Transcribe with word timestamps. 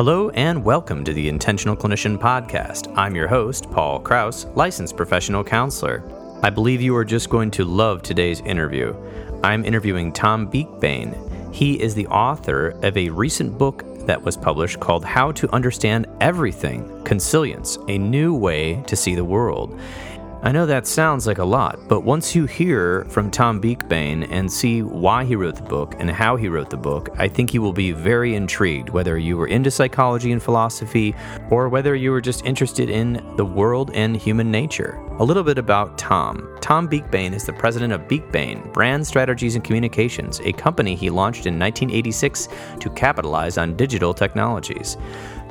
Hello 0.00 0.30
and 0.30 0.64
welcome 0.64 1.04
to 1.04 1.12
the 1.12 1.28
Intentional 1.28 1.76
Clinician 1.76 2.16
Podcast. 2.16 2.90
I'm 2.96 3.14
your 3.14 3.28
host, 3.28 3.70
Paul 3.70 4.00
Krauss, 4.00 4.46
licensed 4.54 4.96
professional 4.96 5.44
counselor. 5.44 6.02
I 6.42 6.48
believe 6.48 6.80
you 6.80 6.96
are 6.96 7.04
just 7.04 7.28
going 7.28 7.50
to 7.50 7.66
love 7.66 8.00
today's 8.00 8.40
interview. 8.40 8.96
I'm 9.44 9.62
interviewing 9.62 10.10
Tom 10.10 10.50
Beakbane. 10.50 11.54
He 11.54 11.78
is 11.78 11.94
the 11.94 12.06
author 12.06 12.68
of 12.82 12.96
a 12.96 13.10
recent 13.10 13.58
book 13.58 13.84
that 14.06 14.22
was 14.22 14.38
published 14.38 14.80
called 14.80 15.04
How 15.04 15.32
to 15.32 15.54
Understand 15.54 16.06
Everything 16.22 17.04
Consilience, 17.04 17.76
a 17.88 17.98
New 17.98 18.34
Way 18.34 18.82
to 18.86 18.96
See 18.96 19.14
the 19.14 19.22
World. 19.22 19.78
I 20.42 20.52
know 20.52 20.64
that 20.64 20.86
sounds 20.86 21.26
like 21.26 21.36
a 21.36 21.44
lot, 21.44 21.86
but 21.86 22.00
once 22.00 22.34
you 22.34 22.46
hear 22.46 23.04
from 23.10 23.30
Tom 23.30 23.60
Beakbane 23.60 24.26
and 24.30 24.50
see 24.50 24.82
why 24.82 25.22
he 25.22 25.36
wrote 25.36 25.56
the 25.56 25.62
book 25.62 25.94
and 25.98 26.10
how 26.10 26.34
he 26.36 26.48
wrote 26.48 26.70
the 26.70 26.78
book, 26.78 27.10
I 27.18 27.28
think 27.28 27.52
you 27.52 27.60
will 27.60 27.74
be 27.74 27.92
very 27.92 28.34
intrigued, 28.34 28.88
whether 28.88 29.18
you 29.18 29.36
were 29.36 29.48
into 29.48 29.70
psychology 29.70 30.32
and 30.32 30.42
philosophy 30.42 31.14
or 31.50 31.68
whether 31.68 31.94
you 31.94 32.10
were 32.10 32.22
just 32.22 32.46
interested 32.46 32.88
in 32.88 33.22
the 33.36 33.44
world 33.44 33.90
and 33.92 34.16
human 34.16 34.50
nature. 34.50 34.98
A 35.18 35.24
little 35.24 35.44
bit 35.44 35.58
about 35.58 35.98
Tom. 35.98 36.56
Tom 36.62 36.88
Beakbane 36.88 37.34
is 37.34 37.44
the 37.44 37.52
president 37.52 37.92
of 37.92 38.08
Beakbane 38.08 38.72
Brand 38.72 39.06
Strategies 39.06 39.56
and 39.56 39.62
Communications, 39.62 40.40
a 40.40 40.52
company 40.52 40.94
he 40.94 41.10
launched 41.10 41.44
in 41.44 41.58
1986 41.58 42.48
to 42.80 42.88
capitalize 42.90 43.58
on 43.58 43.76
digital 43.76 44.14
technologies. 44.14 44.96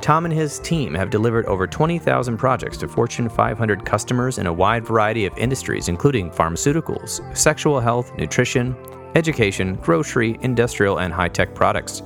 Tom 0.00 0.24
and 0.24 0.32
his 0.32 0.58
team 0.60 0.94
have 0.94 1.10
delivered 1.10 1.44
over 1.44 1.66
20,000 1.66 2.38
projects 2.38 2.78
to 2.78 2.88
Fortune 2.88 3.28
500 3.28 3.84
customers 3.84 4.38
in 4.38 4.46
a 4.46 4.52
wide 4.52 4.86
variety 4.86 5.26
of 5.26 5.36
industries, 5.36 5.88
including 5.88 6.30
pharmaceuticals, 6.30 7.36
sexual 7.36 7.78
health, 7.78 8.10
nutrition, 8.16 8.74
education, 9.14 9.74
grocery, 9.76 10.38
industrial, 10.40 11.00
and 11.00 11.12
high 11.12 11.28
tech 11.28 11.54
products. 11.54 12.02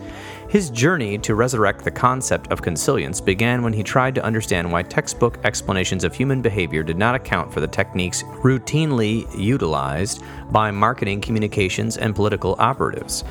His 0.49 0.71
journey 0.71 1.19
to 1.19 1.35
resurrect 1.35 1.85
the 1.85 1.91
concept 1.91 2.51
of 2.51 2.63
consilience 2.63 3.21
began 3.21 3.63
when 3.63 3.73
he 3.73 3.83
tried 3.83 4.15
to 4.17 4.25
understand 4.25 4.71
why 4.71 4.83
textbook 4.83 5.39
explanations 5.45 6.05
of 6.05 6.15
human 6.15 6.43
behavior 6.43 6.83
did 6.83 6.99
not 6.99 7.15
account 7.15 7.53
for 7.53 7.61
the 7.61 7.69
techniques 7.69 8.23
routinely 8.43 9.27
utilized 9.39 10.23
by 10.51 10.71
marketing, 10.71 11.21
communications, 11.21 11.97
and 11.97 12.15
political 12.15 12.57
operatives. 12.59 13.25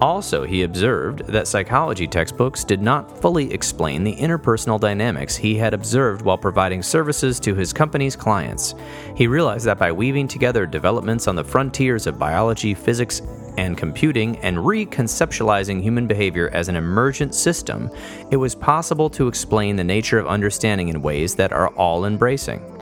Also, 0.00 0.44
he 0.44 0.62
observed 0.62 1.26
that 1.26 1.48
psychology 1.48 2.06
textbooks 2.06 2.62
did 2.62 2.80
not 2.80 3.20
fully 3.20 3.52
explain 3.52 4.04
the 4.04 4.14
interpersonal 4.14 4.78
dynamics 4.78 5.34
he 5.34 5.56
had 5.56 5.74
observed 5.74 6.22
while 6.22 6.38
providing 6.38 6.82
services 6.82 7.40
to 7.40 7.54
his 7.54 7.72
company's 7.72 8.14
clients. 8.14 8.76
He 9.16 9.26
realized 9.26 9.66
that 9.66 9.78
by 9.78 9.90
weaving 9.90 10.28
together 10.28 10.66
developments 10.66 11.26
on 11.26 11.34
the 11.34 11.42
frontiers 11.42 12.06
of 12.06 12.18
biology, 12.18 12.74
physics, 12.74 13.22
and 13.56 13.76
computing 13.76 14.36
and 14.38 14.56
reconceptualizing 14.56 15.82
human 15.82 16.06
behavior 16.06 16.48
as 16.50 16.68
an 16.68 16.76
emergent 16.76 17.34
system, 17.34 17.90
it 18.30 18.36
was 18.36 18.54
possible 18.54 19.10
to 19.10 19.26
explain 19.26 19.74
the 19.74 19.82
nature 19.82 20.20
of 20.20 20.28
understanding 20.28 20.88
in 20.88 21.02
ways 21.02 21.34
that 21.34 21.52
are 21.52 21.68
all 21.70 22.04
embracing. 22.04 22.77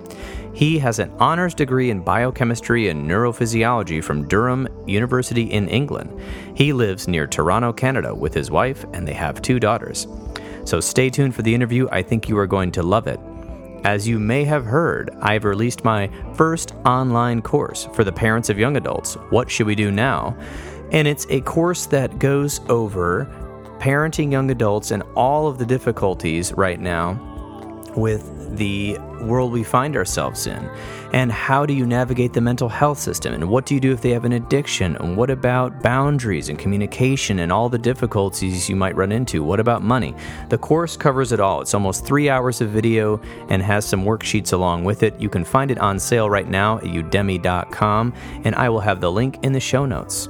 He 0.56 0.78
has 0.78 1.00
an 1.00 1.12
honors 1.18 1.52
degree 1.54 1.90
in 1.90 2.00
biochemistry 2.00 2.88
and 2.88 3.06
neurophysiology 3.06 4.02
from 4.02 4.26
Durham 4.26 4.66
University 4.86 5.42
in 5.42 5.68
England. 5.68 6.18
He 6.54 6.72
lives 6.72 7.06
near 7.06 7.26
Toronto, 7.26 7.74
Canada, 7.74 8.14
with 8.14 8.32
his 8.32 8.50
wife, 8.50 8.86
and 8.94 9.06
they 9.06 9.12
have 9.12 9.42
two 9.42 9.60
daughters. 9.60 10.06
So 10.64 10.80
stay 10.80 11.10
tuned 11.10 11.34
for 11.34 11.42
the 11.42 11.54
interview. 11.54 11.88
I 11.92 12.00
think 12.00 12.26
you 12.26 12.38
are 12.38 12.46
going 12.46 12.72
to 12.72 12.82
love 12.82 13.06
it. 13.06 13.20
As 13.84 14.08
you 14.08 14.18
may 14.18 14.44
have 14.44 14.64
heard, 14.64 15.10
I've 15.20 15.44
released 15.44 15.84
my 15.84 16.08
first 16.32 16.72
online 16.86 17.42
course 17.42 17.86
for 17.92 18.02
the 18.02 18.10
parents 18.10 18.48
of 18.48 18.58
young 18.58 18.78
adults 18.78 19.16
What 19.28 19.50
Should 19.50 19.66
We 19.66 19.74
Do 19.74 19.90
Now? 19.90 20.34
And 20.90 21.06
it's 21.06 21.26
a 21.28 21.42
course 21.42 21.84
that 21.84 22.18
goes 22.18 22.62
over 22.70 23.26
parenting 23.78 24.32
young 24.32 24.50
adults 24.50 24.90
and 24.90 25.02
all 25.16 25.48
of 25.48 25.58
the 25.58 25.66
difficulties 25.66 26.54
right 26.54 26.80
now 26.80 27.20
with 27.94 28.35
the 28.54 28.98
world 29.22 29.52
we 29.52 29.64
find 29.64 29.96
ourselves 29.96 30.46
in? 30.46 30.70
And 31.12 31.32
how 31.32 31.64
do 31.64 31.72
you 31.72 31.86
navigate 31.86 32.32
the 32.32 32.40
mental 32.40 32.68
health 32.68 32.98
system? 32.98 33.34
And 33.34 33.48
what 33.48 33.66
do 33.66 33.74
you 33.74 33.80
do 33.80 33.92
if 33.92 34.02
they 34.02 34.10
have 34.10 34.24
an 34.24 34.32
addiction? 34.32 34.96
And 34.96 35.16
what 35.16 35.30
about 35.30 35.82
boundaries 35.82 36.48
and 36.48 36.58
communication 36.58 37.38
and 37.38 37.52
all 37.52 37.68
the 37.68 37.78
difficulties 37.78 38.68
you 38.68 38.76
might 38.76 38.96
run 38.96 39.12
into? 39.12 39.42
What 39.42 39.60
about 39.60 39.82
money? 39.82 40.14
The 40.48 40.58
course 40.58 40.96
covers 40.96 41.32
it 41.32 41.40
all. 41.40 41.60
It's 41.60 41.74
almost 41.74 42.04
three 42.04 42.28
hours 42.28 42.60
of 42.60 42.70
video 42.70 43.20
and 43.48 43.62
has 43.62 43.84
some 43.84 44.04
worksheets 44.04 44.52
along 44.52 44.84
with 44.84 45.02
it. 45.02 45.18
You 45.20 45.28
can 45.28 45.44
find 45.44 45.70
it 45.70 45.78
on 45.78 45.98
sale 45.98 46.28
right 46.28 46.48
now 46.48 46.78
at 46.78 46.84
udemy.com, 46.84 48.14
and 48.44 48.54
I 48.54 48.68
will 48.68 48.80
have 48.80 49.00
the 49.00 49.10
link 49.10 49.38
in 49.42 49.52
the 49.52 49.60
show 49.60 49.86
notes. 49.86 50.28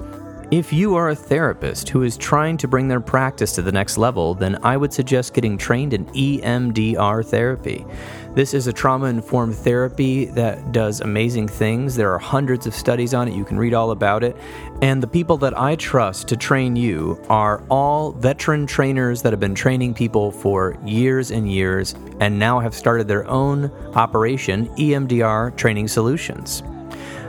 If 0.52 0.72
you 0.72 0.94
are 0.94 1.08
a 1.08 1.16
therapist 1.16 1.88
who 1.88 2.04
is 2.04 2.16
trying 2.16 2.56
to 2.58 2.68
bring 2.68 2.86
their 2.86 3.00
practice 3.00 3.50
to 3.56 3.62
the 3.62 3.72
next 3.72 3.98
level, 3.98 4.32
then 4.32 4.56
I 4.62 4.76
would 4.76 4.92
suggest 4.92 5.34
getting 5.34 5.58
trained 5.58 5.92
in 5.92 6.06
EMDR 6.06 7.26
therapy. 7.26 7.84
This 8.32 8.54
is 8.54 8.68
a 8.68 8.72
trauma 8.72 9.06
informed 9.06 9.56
therapy 9.56 10.26
that 10.26 10.70
does 10.70 11.00
amazing 11.00 11.48
things. 11.48 11.96
There 11.96 12.12
are 12.12 12.18
hundreds 12.20 12.64
of 12.64 12.76
studies 12.76 13.12
on 13.12 13.26
it. 13.26 13.34
You 13.34 13.44
can 13.44 13.58
read 13.58 13.74
all 13.74 13.90
about 13.90 14.22
it. 14.22 14.36
And 14.82 15.02
the 15.02 15.08
people 15.08 15.36
that 15.38 15.58
I 15.58 15.74
trust 15.74 16.28
to 16.28 16.36
train 16.36 16.76
you 16.76 17.20
are 17.28 17.64
all 17.68 18.12
veteran 18.12 18.68
trainers 18.68 19.22
that 19.22 19.32
have 19.32 19.40
been 19.40 19.54
training 19.54 19.94
people 19.94 20.30
for 20.30 20.78
years 20.84 21.32
and 21.32 21.50
years 21.50 21.96
and 22.20 22.38
now 22.38 22.60
have 22.60 22.72
started 22.72 23.08
their 23.08 23.26
own 23.26 23.64
operation, 23.96 24.68
EMDR 24.76 25.56
Training 25.56 25.88
Solutions. 25.88 26.62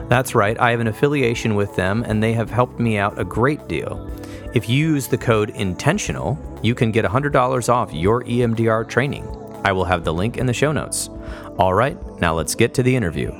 That's 0.08 0.34
right, 0.34 0.58
I 0.58 0.70
have 0.70 0.80
an 0.80 0.86
affiliation 0.86 1.54
with 1.54 1.76
them 1.76 2.02
and 2.02 2.22
they 2.22 2.32
have 2.32 2.50
helped 2.50 2.80
me 2.80 2.96
out 2.96 3.18
a 3.18 3.24
great 3.24 3.68
deal. 3.68 4.10
If 4.54 4.66
you 4.66 4.92
use 4.92 5.06
the 5.06 5.18
code 5.18 5.50
INTENTIONAL, 5.50 6.60
you 6.62 6.74
can 6.74 6.90
get 6.90 7.04
$100 7.04 7.68
off 7.68 7.92
your 7.92 8.24
EMDR 8.24 8.88
training. 8.88 9.28
I 9.64 9.72
will 9.72 9.84
have 9.84 10.04
the 10.04 10.14
link 10.14 10.38
in 10.38 10.46
the 10.46 10.54
show 10.54 10.72
notes. 10.72 11.10
All 11.58 11.74
right, 11.74 11.98
now 12.20 12.32
let's 12.32 12.54
get 12.54 12.72
to 12.74 12.82
the 12.82 12.96
interview. 12.96 13.30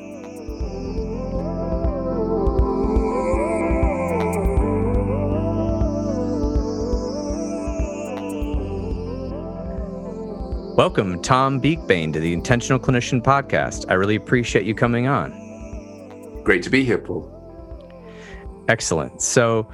Welcome, 10.76 11.22
Tom 11.22 11.62
Beakbane, 11.62 12.12
to 12.12 12.20
the 12.20 12.34
Intentional 12.34 12.78
Clinician 12.78 13.22
Podcast. 13.22 13.86
I 13.88 13.94
really 13.94 14.16
appreciate 14.16 14.66
you 14.66 14.74
coming 14.74 15.06
on. 15.08 15.47
Great 16.48 16.62
to 16.62 16.70
be 16.70 16.82
here, 16.82 16.97
Paul. 16.97 17.31
Excellent. 18.69 19.20
So 19.20 19.70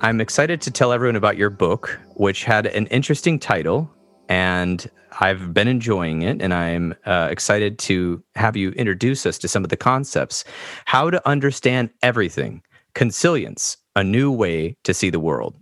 I'm 0.00 0.20
excited 0.20 0.60
to 0.62 0.72
tell 0.72 0.90
everyone 0.90 1.14
about 1.14 1.36
your 1.36 1.50
book, 1.50 2.00
which 2.14 2.42
had 2.42 2.66
an 2.66 2.88
interesting 2.88 3.38
title, 3.38 3.88
and 4.28 4.90
I've 5.20 5.54
been 5.54 5.68
enjoying 5.68 6.22
it, 6.22 6.42
and 6.42 6.52
I'm 6.52 6.96
uh, 7.04 7.28
excited 7.30 7.78
to 7.78 8.24
have 8.34 8.56
you 8.56 8.70
introduce 8.70 9.24
us 9.24 9.38
to 9.38 9.46
some 9.46 9.62
of 9.62 9.70
the 9.70 9.76
concepts. 9.76 10.42
How 10.86 11.10
to 11.10 11.28
understand 11.28 11.90
everything, 12.02 12.60
consilience, 12.94 13.76
a 13.94 14.02
new 14.02 14.32
way 14.32 14.76
to 14.82 14.92
see 14.92 15.10
the 15.10 15.20
world. 15.20 15.54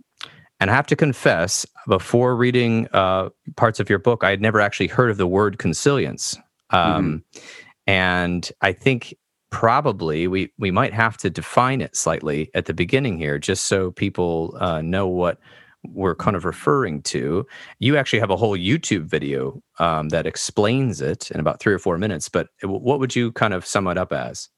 And 0.59 0.71
I 0.71 0.73
have 0.73 0.87
to 0.87 0.95
confess, 0.95 1.67
before 1.87 2.35
reading 2.35 2.87
uh, 2.91 3.29
parts 3.55 3.79
of 3.79 3.87
your 3.87 3.99
book, 3.99 4.23
I 4.23 4.31
had 4.31 4.41
never 4.41 4.59
actually 4.59 4.87
heard 4.87 5.11
of 5.11 5.17
the 5.17 5.27
word 5.27 5.59
consilience. 5.59 6.35
Um, 6.71 7.23
mm-hmm. 7.35 7.45
And 7.85 8.51
I 8.61 8.73
think 8.73 9.13
probably 9.49 10.27
we 10.27 10.51
we 10.57 10.71
might 10.71 10.93
have 10.93 11.17
to 11.17 11.29
define 11.29 11.81
it 11.81 11.95
slightly 11.95 12.49
at 12.53 12.65
the 12.65 12.73
beginning 12.73 13.17
here 13.17 13.37
just 13.39 13.65
so 13.65 13.91
people 13.91 14.55
uh, 14.59 14.81
know 14.81 15.07
what 15.07 15.39
we're 15.87 16.15
kind 16.15 16.35
of 16.35 16.45
referring 16.45 17.01
to. 17.03 17.45
You 17.77 17.95
actually 17.95 18.19
have 18.19 18.31
a 18.31 18.35
whole 18.35 18.57
youtube 18.57 19.05
video 19.05 19.61
um, 19.79 20.09
that 20.09 20.25
explains 20.25 21.01
it 21.01 21.31
in 21.31 21.39
about 21.39 21.59
three 21.59 21.73
or 21.73 21.79
four 21.79 21.97
minutes 21.97 22.29
but 22.29 22.47
what 22.63 22.99
would 22.99 23.15
you 23.15 23.31
kind 23.31 23.53
of 23.53 23.65
sum 23.65 23.87
it 23.87 23.97
up 23.97 24.11
as? 24.11 24.49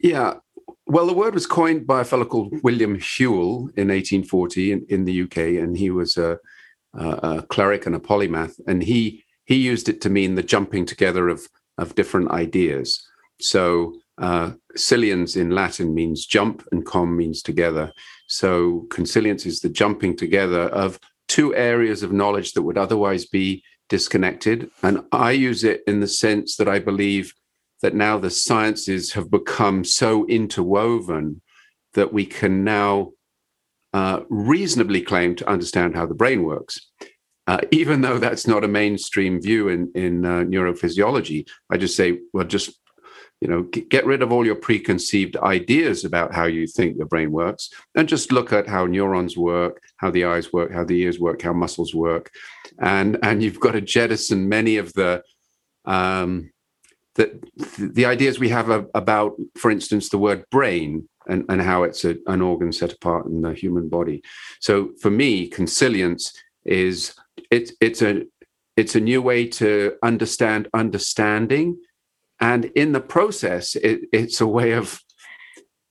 Yeah. 0.00 0.34
Well 0.86 1.06
the 1.06 1.14
word 1.14 1.34
was 1.34 1.46
coined 1.46 1.86
by 1.86 2.02
a 2.02 2.04
fellow 2.04 2.24
called 2.24 2.54
william 2.62 2.98
whewell 2.98 3.70
in 3.76 3.88
1840 3.88 4.72
in, 4.72 4.86
in 4.88 5.04
the 5.04 5.22
uk 5.22 5.36
and 5.36 5.76
he 5.76 5.90
was 5.90 6.16
a, 6.16 6.38
a 6.94 7.42
cleric 7.48 7.86
and 7.86 7.96
a 7.96 8.00
polymath 8.00 8.60
and 8.66 8.82
he 8.82 9.24
he 9.44 9.56
used 9.56 9.88
it 9.88 10.00
to 10.00 10.08
mean 10.08 10.34
the 10.34 10.42
jumping 10.42 10.86
together 10.86 11.28
of 11.28 11.48
of 11.78 11.94
different 11.94 12.30
ideas. 12.30 13.06
So 13.40 13.94
uh, 14.18 14.52
in 14.92 15.50
Latin 15.50 15.94
means 15.94 16.26
jump 16.26 16.66
and 16.72 16.84
com 16.84 17.16
means 17.16 17.42
together. 17.42 17.92
So 18.28 18.86
consilience 18.90 19.46
is 19.46 19.60
the 19.60 19.68
jumping 19.68 20.16
together 20.16 20.68
of 20.68 20.98
two 21.28 21.54
areas 21.54 22.02
of 22.02 22.12
knowledge 22.12 22.52
that 22.52 22.62
would 22.62 22.78
otherwise 22.78 23.26
be 23.26 23.62
disconnected. 23.88 24.70
And 24.82 25.04
I 25.12 25.32
use 25.32 25.64
it 25.64 25.82
in 25.86 26.00
the 26.00 26.08
sense 26.08 26.56
that 26.56 26.68
I 26.68 26.78
believe 26.78 27.34
that 27.82 27.94
now 27.94 28.18
the 28.18 28.30
sciences 28.30 29.12
have 29.12 29.30
become 29.30 29.84
so 29.84 30.26
interwoven 30.26 31.42
that 31.94 32.12
we 32.12 32.24
can 32.24 32.64
now 32.64 33.12
uh, 33.92 34.20
reasonably 34.28 35.02
claim 35.02 35.36
to 35.36 35.48
understand 35.48 35.94
how 35.94 36.06
the 36.06 36.14
brain 36.14 36.42
works. 36.42 36.80
Uh, 37.46 37.60
even 37.70 38.00
though 38.00 38.18
that's 38.18 38.46
not 38.46 38.64
a 38.64 38.68
mainstream 38.68 39.40
view 39.40 39.68
in, 39.68 39.92
in 39.94 40.24
uh, 40.24 40.40
neurophysiology, 40.44 41.46
I 41.70 41.76
just 41.76 41.94
say, 41.94 42.20
well, 42.32 42.46
just 42.46 42.80
you 43.40 43.48
know 43.48 43.62
get 43.62 44.06
rid 44.06 44.22
of 44.22 44.32
all 44.32 44.46
your 44.46 44.54
preconceived 44.54 45.36
ideas 45.36 46.04
about 46.04 46.34
how 46.34 46.44
you 46.44 46.66
think 46.66 46.96
the 46.96 47.04
brain 47.04 47.30
works 47.30 47.68
and 47.94 48.08
just 48.08 48.32
look 48.32 48.52
at 48.52 48.66
how 48.66 48.86
neurons 48.86 49.36
work 49.36 49.82
how 49.96 50.10
the 50.10 50.24
eyes 50.24 50.52
work 50.52 50.72
how 50.72 50.84
the 50.84 51.00
ears 51.02 51.18
work 51.20 51.42
how 51.42 51.52
muscles 51.52 51.94
work. 51.94 52.30
And 52.78 53.18
and 53.22 53.42
you've 53.42 53.60
got 53.60 53.72
to 53.72 53.80
jettison 53.80 54.48
many 54.48 54.76
of 54.76 54.92
the 54.94 55.22
um, 55.84 56.50
the, 57.14 57.40
the 57.78 58.06
ideas 58.06 58.38
we 58.38 58.48
have 58.48 58.88
about 58.94 59.36
for 59.56 59.70
instance 59.70 60.08
the 60.08 60.18
word 60.18 60.44
brain 60.50 61.08
and, 61.26 61.44
and 61.48 61.62
how 61.62 61.84
it's 61.84 62.04
a, 62.04 62.16
an 62.26 62.42
organ 62.42 62.72
set 62.72 62.92
apart 62.92 63.26
in 63.26 63.40
the 63.42 63.54
human 63.54 63.88
body. 63.88 64.22
So 64.60 64.90
for 65.00 65.10
me 65.10 65.48
consilience 65.48 66.32
is 66.64 67.14
it's 67.50 67.72
it's 67.80 68.02
a 68.02 68.24
it's 68.76 68.96
a 68.96 69.00
new 69.00 69.22
way 69.22 69.46
to 69.46 69.96
understand 70.02 70.68
understanding 70.74 71.78
and 72.40 72.66
in 72.76 72.92
the 72.92 73.00
process 73.00 73.76
it, 73.76 74.02
it's 74.12 74.40
a 74.40 74.46
way 74.46 74.72
of 74.72 75.00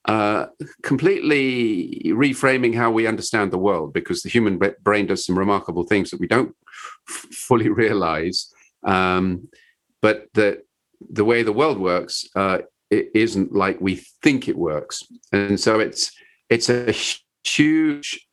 uh, 0.05 0.47
completely 0.81 2.01
reframing 2.07 2.75
how 2.75 2.91
we 2.91 3.07
understand 3.07 3.51
the 3.51 3.57
world 3.57 3.93
because 3.93 4.21
the 4.21 4.29
human 4.29 4.59
brain 4.81 5.05
does 5.05 5.25
some 5.25 5.39
remarkable 5.39 5.83
things 5.83 6.09
that 6.09 6.19
we 6.19 6.27
don't 6.27 6.53
f- 7.09 7.27
fully 7.31 7.69
realize. 7.69 8.53
Um, 8.85 9.47
but 10.01 10.27
the 10.33 10.61
the 11.09 11.23
way 11.23 11.43
the 11.43 11.53
world 11.53 11.79
works 11.79 12.25
uh, 12.35 12.59
it 12.93 13.09
isn't 13.15 13.53
like 13.53 13.81
we 13.81 13.95
think 14.21 14.47
it 14.47 14.57
works. 14.57 15.03
And 15.31 15.59
so 15.59 15.79
it's 15.79 16.11
it's 16.49 16.69
a 16.69 16.93
huge 17.43 18.27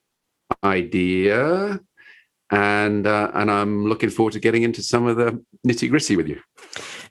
idea. 0.63 1.81
And 2.51 3.07
uh, 3.07 3.31
and 3.35 3.51
I'm 3.51 3.87
looking 3.87 4.11
forward 4.11 4.33
to 4.33 4.41
getting 4.41 4.65
into 4.65 4.83
some 4.83 5.07
of 5.07 5.17
the 5.17 5.43
nitty 5.67 5.89
gritty 5.89 6.17
with 6.17 6.29
you. 6.29 6.41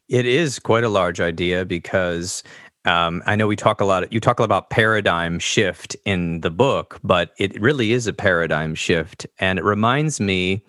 It 0.09 0.25
is 0.25 0.57
quite 0.57 0.83
a 0.83 0.89
large 0.89 1.21
idea 1.21 1.65
because 1.65 2.43
um, 2.85 3.21
I 3.27 3.35
know 3.35 3.45
we 3.45 3.55
talk 3.55 3.79
a 3.79 3.85
lot. 3.85 4.11
You 4.11 4.19
talk 4.19 4.39
about 4.39 4.71
paradigm 4.71 5.37
shift 5.37 5.95
in 6.05 6.41
the 6.41 6.49
book, 6.49 6.99
but 7.03 7.31
it 7.37 7.59
really 7.61 7.93
is 7.93 8.07
a 8.07 8.13
paradigm 8.13 8.73
shift, 8.73 9.27
and 9.39 9.59
it 9.59 9.65
reminds 9.65 10.19
me. 10.19 10.65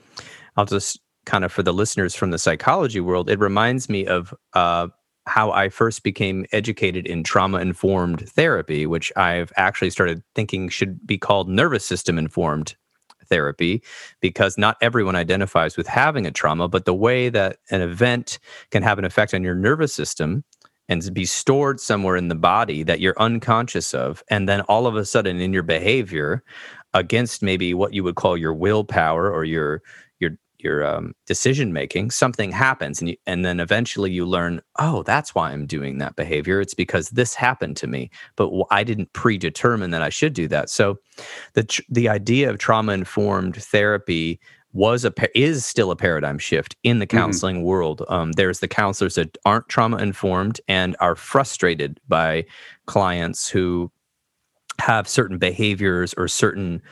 I'll 0.57 0.67
just 0.67 1.01
kind 1.25 1.45
of 1.45 1.53
for 1.53 1.63
the 1.63 1.73
listeners 1.73 2.15
from 2.15 2.33
the 2.33 2.39
psychology 2.39 3.01
world. 3.01 3.31
It 3.31 3.39
reminds 3.39 3.89
me 3.89 4.07
of 4.07 4.35
uh, 4.53 4.89
how 5.27 5.53
I 5.53 5.69
first 5.69 6.03
became 6.03 6.45
educated 6.53 7.07
in 7.07 7.23
trauma 7.23 7.59
informed 7.59 8.29
therapy, 8.29 8.85
which 8.85 9.13
I've 9.17 9.53
actually 9.57 9.91
started 9.91 10.23
thinking 10.35 10.69
should 10.69 11.07
be 11.07 11.17
called 11.17 11.49
nervous 11.49 11.87
system 11.87 12.19
informed 12.19 12.75
therapy 13.31 13.83
because 14.21 14.59
not 14.59 14.77
everyone 14.83 15.17
identifies 15.17 15.77
with 15.77 15.87
having 15.87 16.27
a 16.27 16.31
trauma, 16.31 16.69
but 16.69 16.85
the 16.85 16.95
way 16.95 17.29
that 17.31 17.59
an 17.71 17.81
event 17.81 18.39
can 18.71 18.83
have 18.83 18.99
an 18.99 19.05
effect 19.05 19.33
on 19.33 19.43
your 19.43 19.55
nervous 19.55 19.95
system 19.95 20.45
and 20.89 21.15
be 21.15 21.25
stored 21.25 21.81
somewhere 21.81 22.17
in 22.17 22.29
the 22.29 22.35
body 22.35 22.83
that 22.83 23.01
you're 23.01 23.19
unconscious 23.19 23.95
of. 23.95 24.23
And 24.29 24.49
then 24.49 24.61
all 24.63 24.87
of 24.87 24.97
a 24.97 25.05
sudden 25.05 25.41
in 25.41 25.53
your 25.53 25.63
behavior 25.63 26.43
against 26.93 27.43
maybe 27.43 27.73
what 27.73 27.95
you 27.95 28.03
would 28.03 28.17
call 28.17 28.37
your 28.37 28.53
willpower 28.53 29.33
or 29.33 29.45
your 29.45 29.83
your 30.63 30.85
um, 30.85 31.15
decision 31.27 31.73
making, 31.73 32.11
something 32.11 32.51
happens, 32.51 33.01
and 33.01 33.11
you, 33.11 33.17
and 33.27 33.45
then 33.45 33.61
eventually 33.61 34.11
you 34.11 34.25
learn, 34.27 34.61
oh, 34.79 35.03
that's 35.03 35.35
why 35.35 35.51
I'm 35.51 35.67
doing 35.67 35.99
that 35.99 36.17
behavior. 36.17 36.61
It's 36.61 36.75
because 36.75 37.11
this 37.11 37.35
happened 37.35 37.77
to 37.79 37.87
me, 37.87 38.11
but 38.37 38.51
I 38.71 38.85
didn't 38.85 39.13
predetermine 39.13 39.91
that 39.91 40.03
I 40.03 40.09
should 40.09 40.33
do 40.33 40.49
that. 40.49 40.71
So, 40.71 40.99
the 41.55 41.83
the 41.89 42.09
idea 42.09 42.51
of 42.51 42.59
trauma 42.59 42.93
informed 42.93 43.57
therapy 43.57 44.41
was 44.73 45.05
a 45.05 45.13
is 45.35 45.67
still 45.67 45.91
a 45.91 45.97
paradigm 45.97 46.39
shift 46.39 46.77
in 46.83 46.99
the 46.99 47.07
mm-hmm. 47.07 47.19
counseling 47.19 47.57
mm-hmm. 47.57 47.65
world. 47.65 48.03
Um, 48.09 48.33
there's 48.33 48.61
the 48.61 48.69
counselors 48.69 49.17
that 49.17 49.37
aren't 49.45 49.69
trauma 49.69 49.99
informed 49.99 50.61
and 50.69 50.97
are 51.01 51.17
frustrated 51.17 52.01
by 52.09 52.45
clients 52.87 53.49
who 53.49 53.91
have 54.79 55.09
certain 55.09 55.39
behaviors 55.39 56.15
or 56.15 56.27
certain 56.29 56.83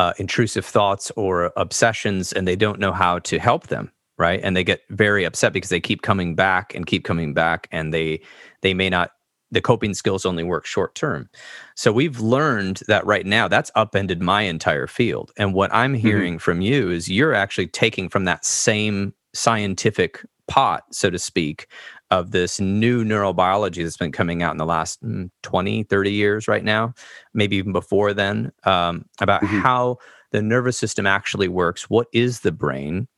uh, 0.00 0.14
intrusive 0.16 0.64
thoughts 0.64 1.12
or 1.14 1.52
obsessions 1.58 2.32
and 2.32 2.48
they 2.48 2.56
don't 2.56 2.80
know 2.80 2.90
how 2.90 3.18
to 3.18 3.38
help 3.38 3.66
them 3.66 3.92
right 4.16 4.40
and 4.42 4.56
they 4.56 4.64
get 4.64 4.80
very 4.88 5.24
upset 5.24 5.52
because 5.52 5.68
they 5.68 5.78
keep 5.78 6.00
coming 6.00 6.34
back 6.34 6.74
and 6.74 6.86
keep 6.86 7.04
coming 7.04 7.34
back 7.34 7.68
and 7.70 7.92
they 7.92 8.18
they 8.62 8.72
may 8.72 8.88
not 8.88 9.10
the 9.50 9.60
coping 9.60 9.92
skills 9.92 10.24
only 10.24 10.42
work 10.42 10.64
short 10.64 10.94
term 10.94 11.28
so 11.76 11.92
we've 11.92 12.18
learned 12.18 12.80
that 12.88 13.04
right 13.04 13.26
now 13.26 13.46
that's 13.46 13.70
upended 13.74 14.22
my 14.22 14.40
entire 14.40 14.86
field 14.86 15.32
and 15.36 15.52
what 15.52 15.70
i'm 15.70 15.92
mm-hmm. 15.92 16.00
hearing 16.00 16.32
mm-hmm. 16.34 16.38
from 16.38 16.62
you 16.62 16.88
is 16.90 17.10
you're 17.10 17.34
actually 17.34 17.66
taking 17.66 18.08
from 18.08 18.24
that 18.24 18.42
same 18.42 19.12
scientific 19.34 20.24
pot 20.48 20.84
so 20.90 21.10
to 21.10 21.18
speak 21.18 21.66
of 22.10 22.32
this 22.32 22.60
new 22.60 23.04
neurobiology 23.04 23.82
that's 23.82 23.96
been 23.96 24.12
coming 24.12 24.42
out 24.42 24.52
in 24.52 24.58
the 24.58 24.66
last 24.66 25.02
mm, 25.02 25.30
20, 25.42 25.84
30 25.84 26.12
years 26.12 26.48
right 26.48 26.64
now, 26.64 26.92
maybe 27.34 27.56
even 27.56 27.72
before 27.72 28.12
then, 28.12 28.50
um, 28.64 29.04
about 29.20 29.42
mm-hmm. 29.42 29.60
how 29.60 29.96
the 30.32 30.42
nervous 30.42 30.76
system 30.76 31.06
actually 31.06 31.48
works. 31.48 31.88
What 31.88 32.08
is 32.12 32.40
the 32.40 32.52
brain? 32.52 33.08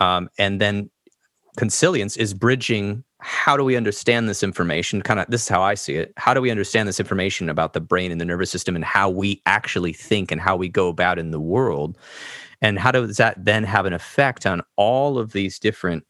Um, 0.00 0.28
and 0.38 0.60
then 0.60 0.90
consilience 1.56 2.16
is 2.16 2.34
bridging 2.34 3.02
how 3.20 3.56
do 3.56 3.64
we 3.64 3.74
understand 3.74 4.28
this 4.28 4.44
information 4.44 5.02
kind 5.02 5.18
of 5.18 5.26
this 5.28 5.42
is 5.42 5.48
how 5.48 5.60
i 5.60 5.74
see 5.74 5.96
it 5.96 6.12
how 6.16 6.32
do 6.32 6.40
we 6.40 6.52
understand 6.52 6.88
this 6.88 7.00
information 7.00 7.48
about 7.48 7.72
the 7.72 7.80
brain 7.80 8.12
and 8.12 8.20
the 8.20 8.24
nervous 8.24 8.48
system 8.48 8.76
and 8.76 8.84
how 8.84 9.10
we 9.10 9.42
actually 9.44 9.92
think 9.92 10.30
and 10.30 10.40
how 10.40 10.54
we 10.54 10.68
go 10.68 10.86
about 10.86 11.18
in 11.18 11.32
the 11.32 11.40
world 11.40 11.98
and 12.62 12.78
how 12.78 12.92
does 12.92 13.16
that 13.16 13.44
then 13.44 13.64
have 13.64 13.86
an 13.86 13.92
effect 13.92 14.46
on 14.46 14.62
all 14.76 15.18
of 15.18 15.32
these 15.32 15.58
different 15.58 16.04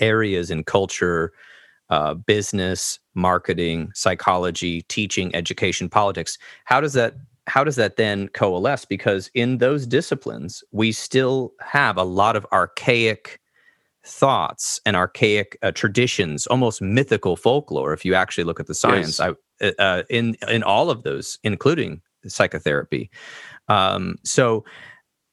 areas 0.00 0.50
in 0.50 0.64
culture, 0.64 1.32
uh, 1.90 2.14
business, 2.14 2.98
marketing, 3.14 3.90
psychology, 3.94 4.82
teaching, 4.82 5.34
education, 5.34 5.88
politics. 5.88 6.38
How 6.64 6.80
does 6.80 6.92
that 6.94 7.14
how 7.46 7.64
does 7.64 7.76
that 7.76 7.96
then 7.96 8.28
coalesce? 8.28 8.84
Because 8.84 9.30
in 9.34 9.58
those 9.58 9.86
disciplines, 9.86 10.62
we 10.70 10.92
still 10.92 11.52
have 11.60 11.96
a 11.96 12.02
lot 12.02 12.36
of 12.36 12.46
archaic 12.52 13.40
thoughts 14.04 14.80
and 14.84 14.94
archaic 14.96 15.58
uh, 15.62 15.72
traditions, 15.72 16.46
almost 16.46 16.82
mythical 16.82 17.36
folklore. 17.36 17.92
If 17.92 18.04
you 18.04 18.14
actually 18.14 18.44
look 18.44 18.60
at 18.60 18.66
the 18.66 18.74
science, 18.74 19.18
yes. 19.18 19.34
I, 19.60 19.66
uh, 19.66 19.72
uh, 19.78 20.02
in 20.10 20.36
in 20.48 20.62
all 20.62 20.90
of 20.90 21.02
those, 21.02 21.38
including 21.42 22.02
psychotherapy. 22.26 23.10
Um, 23.68 24.16
so, 24.24 24.64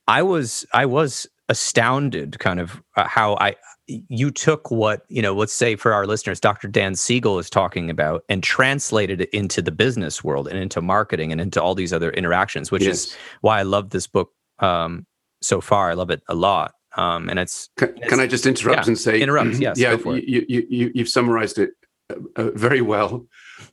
I 0.07 0.21
was 0.21 0.65
I 0.73 0.85
was 0.85 1.27
astounded, 1.49 2.39
kind 2.39 2.59
of 2.59 2.81
uh, 2.95 3.07
how 3.07 3.35
I 3.39 3.55
you 3.87 4.31
took 4.31 4.71
what 4.71 5.03
you 5.09 5.21
know 5.21 5.35
let's 5.35 5.53
say 5.53 5.75
for 5.75 5.93
our 5.93 6.07
listeners 6.07 6.39
dr 6.39 6.67
dan 6.69 6.95
siegel 6.95 7.37
is 7.37 7.51
talking 7.51 7.87
about 7.87 8.23
and 8.29 8.41
translated 8.41 9.21
it 9.21 9.29
into 9.29 9.61
the 9.61 9.71
business 9.71 10.23
world 10.23 10.47
and 10.47 10.57
into 10.57 10.81
marketing 10.81 11.31
and 11.31 11.39
into 11.39 11.61
all 11.61 11.75
these 11.75 11.93
other 11.93 12.09
interactions 12.09 12.71
which 12.71 12.81
yes. 12.81 13.05
is 13.05 13.17
why 13.41 13.59
i 13.59 13.61
love 13.61 13.91
this 13.91 14.07
book 14.07 14.31
um, 14.57 15.05
so 15.41 15.61
far. 15.61 15.91
I 15.91 15.93
love 15.93 16.09
it 16.09 16.23
a 16.27 16.33
lot 16.33 16.73
um, 16.97 17.29
and 17.29 17.37
it's 17.37 17.69
can, 17.77 17.89
it's, 17.95 18.07
can 18.07 18.19
i 18.19 18.25
just 18.25 18.47
interrupt 18.47 18.79
yeah, 18.79 18.87
and 18.87 18.97
say 18.97 19.21
interrupt. 19.21 19.55
Yes 19.59 19.77
yeah 19.77 19.97
you, 20.03 20.45
you, 20.49 20.65
you, 20.67 20.91
you've 20.95 21.09
summarized 21.09 21.59
it 21.59 21.71
uh, 22.09 22.15
uh, 22.35 22.51
very 22.51 22.81
well. 22.81 23.25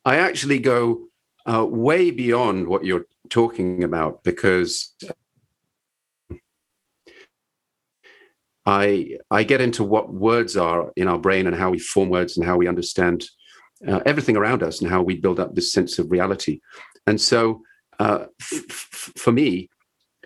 I 0.04 0.16
actually 0.16 0.58
go 0.58 1.06
uh, 1.46 1.66
way 1.66 2.10
beyond 2.10 2.68
what 2.68 2.84
you're 2.84 3.06
talking 3.28 3.84
about 3.84 4.22
because 4.24 4.94
I 8.66 9.18
I 9.30 9.42
get 9.42 9.60
into 9.60 9.84
what 9.84 10.12
words 10.12 10.56
are 10.56 10.92
in 10.96 11.08
our 11.08 11.18
brain 11.18 11.46
and 11.46 11.56
how 11.56 11.70
we 11.70 11.78
form 11.78 12.10
words 12.10 12.36
and 12.36 12.46
how 12.46 12.56
we 12.56 12.68
understand 12.68 13.24
uh, 13.86 14.00
everything 14.06 14.36
around 14.36 14.62
us 14.62 14.80
and 14.80 14.90
how 14.90 15.02
we 15.02 15.16
build 15.16 15.40
up 15.40 15.54
this 15.54 15.72
sense 15.72 15.98
of 15.98 16.10
reality. 16.10 16.60
And 17.06 17.20
so, 17.20 17.62
uh, 17.98 18.26
f- 18.40 19.12
for 19.16 19.32
me, 19.32 19.68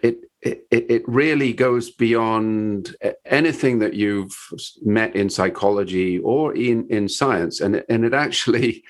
it, 0.03 0.19
it 0.43 0.67
it 0.71 1.03
really 1.09 1.53
goes 1.53 1.91
beyond 1.91 2.95
anything 3.25 3.79
that 3.79 3.95
you've 3.95 4.37
met 4.83 5.17
in 5.17 5.31
psychology 5.31 6.19
or 6.19 6.55
in 6.55 6.87
in 6.89 7.09
science, 7.09 7.61
and 7.61 7.83
and 7.89 8.05
it 8.05 8.13
actually, 8.13 8.85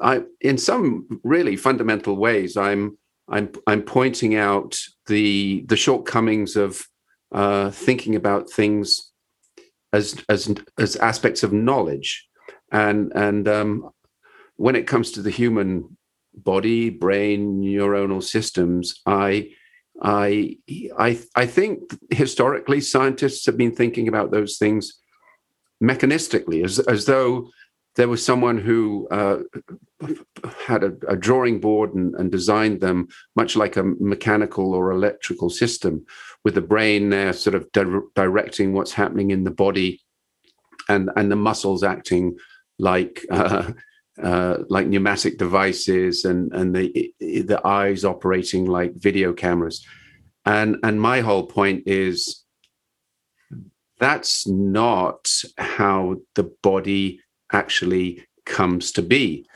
I 0.00 0.22
in 0.40 0.58
some 0.58 1.20
really 1.24 1.56
fundamental 1.56 2.16
ways, 2.16 2.56
I'm 2.56 2.98
I'm 3.28 3.50
I'm 3.66 3.82
pointing 3.82 4.34
out 4.34 4.78
the 5.06 5.64
the 5.66 5.76
shortcomings 5.76 6.56
of 6.56 6.86
uh, 7.32 7.70
thinking 7.70 8.16
about 8.16 8.50
things 8.50 9.10
as 9.92 10.22
as 10.28 10.54
as 10.78 10.96
aspects 10.96 11.42
of 11.42 11.52
knowledge, 11.52 12.26
and 12.70 13.12
and 13.14 13.48
um, 13.48 13.90
when 14.56 14.76
it 14.76 14.86
comes 14.86 15.12
to 15.12 15.22
the 15.22 15.30
human 15.30 15.96
body, 16.34 16.90
brain, 16.90 17.60
neuronal 17.60 18.22
systems, 18.22 19.00
I. 19.06 19.50
I 20.02 20.56
I 20.98 21.20
I 21.36 21.46
think 21.46 21.96
historically 22.10 22.80
scientists 22.80 23.46
have 23.46 23.56
been 23.56 23.76
thinking 23.76 24.08
about 24.08 24.32
those 24.32 24.58
things 24.58 25.00
mechanistically, 25.80 26.64
as 26.64 26.80
as 26.80 27.04
though 27.04 27.48
there 27.96 28.08
was 28.08 28.24
someone 28.24 28.58
who 28.58 29.06
uh, 29.10 29.38
had 30.66 30.82
a, 30.82 30.92
a, 31.08 31.16
drawing 31.16 31.60
board 31.60 31.94
and, 31.94 32.14
and, 32.16 32.32
designed 32.32 32.80
them 32.80 33.06
much 33.36 33.54
like 33.56 33.76
a 33.76 33.84
mechanical 33.84 34.74
or 34.74 34.90
electrical 34.90 35.48
system 35.48 36.04
with 36.44 36.54
the 36.54 36.60
brain 36.60 37.10
there 37.10 37.32
sort 37.32 37.54
of 37.54 37.70
di- 37.72 38.00
directing 38.14 38.72
what's 38.72 38.92
happening 38.92 39.30
in 39.30 39.44
the 39.44 39.50
body 39.50 40.00
and, 40.88 41.10
and 41.16 41.30
the 41.30 41.36
muscles 41.36 41.84
acting 41.84 42.36
like 42.78 43.24
uh, 43.30 43.70
uh, 44.22 44.58
like 44.68 44.86
pneumatic 44.86 45.38
devices 45.38 46.24
and 46.24 46.52
and 46.52 46.74
the 46.74 47.12
the 47.20 47.60
eyes 47.64 48.04
operating 48.04 48.64
like 48.64 48.92
video 48.94 49.32
cameras. 49.32 49.84
And 50.44 50.76
and 50.82 51.00
my 51.00 51.20
whole 51.20 51.46
point 51.46 51.84
is 51.86 52.44
that's 53.98 54.46
not 54.46 55.28
how 55.56 56.16
the 56.34 56.52
body 56.62 57.20
actually 57.54 58.26
comes 58.44 58.92
to 58.92 59.02
be. 59.02 59.46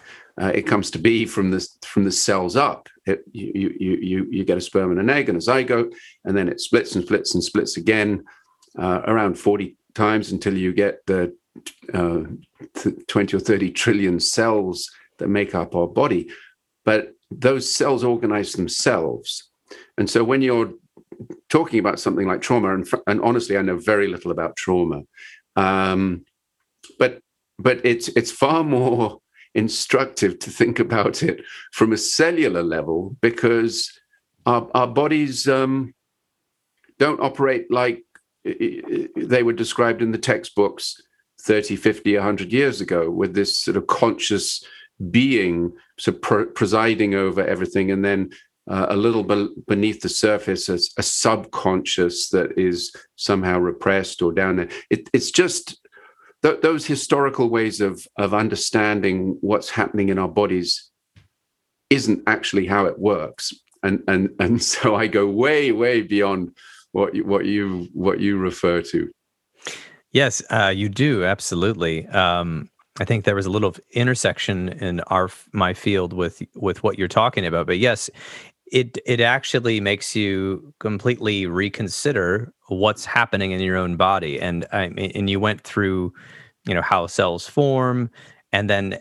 Uh, 0.41 0.53
it 0.55 0.63
comes 0.63 0.91
to 0.93 0.99
be 0.99 1.27
from 1.27 1.51
the 1.51 1.69
from 1.83 2.05
the 2.05 2.13
cells 2.13 2.55
up. 2.55 2.89
It, 3.07 3.25
you, 3.33 3.75
you 3.79 3.97
you 3.97 4.27
you 4.31 4.45
get 4.45 4.57
a 4.57 4.61
sperm 4.61 4.93
and 4.93 5.01
an 5.01 5.11
egg 5.11 5.29
and 5.29 5.37
a 5.37 5.41
zygote, 5.41 5.93
and 6.25 6.37
then 6.37 6.49
it 6.49 6.61
splits 6.61 6.95
and 6.95 7.05
splits 7.05 7.35
and 7.35 7.43
splits 7.43 7.77
again, 7.77 8.25
uh, 8.79 9.03
around 9.07 9.39
forty 9.39 9.77
times 9.95 10.31
until 10.31 10.57
you 10.57 10.73
get 10.73 11.05
the 11.07 11.35
uh, 11.93 12.23
20 13.09 13.37
or 13.37 13.41
30 13.41 13.73
trillion 13.73 14.21
cells 14.21 14.89
that 15.19 15.27
make 15.27 15.57
up 15.57 15.75
our 15.75 15.89
body. 15.89 16.29
But 16.85 17.15
those 17.33 17.75
cells 17.75 18.05
organize 18.05 18.53
themselves. 18.53 19.51
And 19.97 20.09
so 20.09 20.23
when 20.23 20.41
you're 20.41 20.73
talking 21.49 21.81
about 21.81 21.99
something 21.99 22.29
like 22.29 22.41
trauma, 22.41 22.75
and, 22.75 22.89
and 23.09 23.21
honestly, 23.23 23.57
I 23.57 23.63
know 23.63 23.77
very 23.77 24.07
little 24.07 24.31
about 24.31 24.57
trauma, 24.57 25.03
um, 25.57 26.25
but 26.99 27.21
but 27.59 27.81
it's 27.85 28.09
it's 28.09 28.31
far 28.31 28.65
more 28.65 29.21
instructive 29.55 30.39
to 30.39 30.51
think 30.51 30.79
about 30.79 31.23
it 31.23 31.43
from 31.73 31.93
a 31.93 31.97
cellular 31.97 32.63
level 32.63 33.17
because 33.21 33.91
our, 34.47 34.69
our 34.75 34.87
bodies 34.87 35.49
um, 35.49 35.95
don't 36.99 37.21
operate 37.21 37.71
like 37.71 38.03
they 38.45 39.43
were 39.43 39.53
described 39.53 40.01
in 40.01 40.13
the 40.13 40.19
textbooks 40.19 41.01
30, 41.43 41.77
50, 41.77 42.15
100 42.15 42.53
years 42.53 42.81
ago 42.81 43.11
with 43.11 43.35
this 43.35 43.59
sort 43.59 43.77
of 43.77 43.87
conscious 43.87 44.65
being 45.11 45.73
sort 45.99 46.17
of 46.17 46.23
pr- 46.23 46.43
presiding 46.45 47.15
over 47.15 47.45
everything 47.47 47.91
and 47.91 48.05
then 48.05 48.31
uh, 48.69 48.87
a 48.91 48.97
little 48.97 49.23
be- 49.23 49.49
beneath 49.67 50.01
the 50.01 50.09
surface 50.09 50.69
as 50.69 50.91
a 50.99 51.03
subconscious 51.03 52.29
that 52.31 52.59
is 52.59 52.95
somehow 53.17 53.59
repressed 53.59 54.21
or 54.21 54.33
down 54.33 54.57
there. 54.57 54.69
It, 54.91 55.09
it's 55.13 55.31
just 55.31 55.81
th- 56.43 56.61
those 56.61 56.87
historical 56.87 57.49
ways 57.49 57.81
of, 57.81 58.07
of 58.17 58.35
understanding 58.35 59.39
what's 59.41 59.71
happening 59.71 60.09
in 60.09 60.19
our 60.19 60.29
bodies 60.29 60.91
isn't 61.91 62.23
actually 62.27 62.67
how 62.67 62.87
it 62.87 62.99
works. 62.99 63.53
And, 63.83 64.03
and, 64.09 64.31
and 64.39 64.63
so 64.75 64.95
I 64.95 65.07
go 65.07 65.27
way, 65.27 65.73
way 65.73 66.03
beyond 66.03 66.57
what 66.93 67.15
you, 67.15 67.25
what 67.25 67.45
you, 67.45 67.89
what 67.93 68.21
you 68.21 68.39
refer 68.39 68.83
to. 68.83 69.11
Yes, 70.13 70.43
uh, 70.51 70.73
you 70.75 70.89
do 70.89 71.25
absolutely. 71.25 72.07
Um, 72.09 72.71
I 73.01 73.05
think 73.05 73.25
there 73.25 73.35
was 73.35 73.47
a 73.47 73.51
little 73.51 73.75
intersection 73.93 74.71
in 74.71 75.01
our 75.03 75.31
my 75.53 75.75
field 75.75 76.13
with 76.13 76.43
with 76.55 76.83
what 76.83 76.99
you're 76.99 77.09
talking 77.09 77.47
about. 77.47 77.67
But 77.67 77.79
yes, 77.79 78.11
it 78.73 78.99
it 79.07 79.21
actually 79.21 79.81
makes 79.81 80.15
you 80.15 80.73
completely 80.81 81.47
reconsider 81.47 82.53
what's 82.69 83.05
happening 83.05 83.53
in 83.53 83.61
your 83.61 83.77
own 83.77 83.97
body, 83.97 84.41
and 84.41 84.67
I 84.73 84.89
mean, 84.89 85.13
and 85.15 85.31
you 85.31 85.41
went 85.41 85.63
through, 85.63 86.13
you 86.67 86.75
know, 86.75 86.83
how 86.83 87.07
cells 87.07 87.47
form, 87.47 88.11
and 88.53 88.69
then 88.69 88.99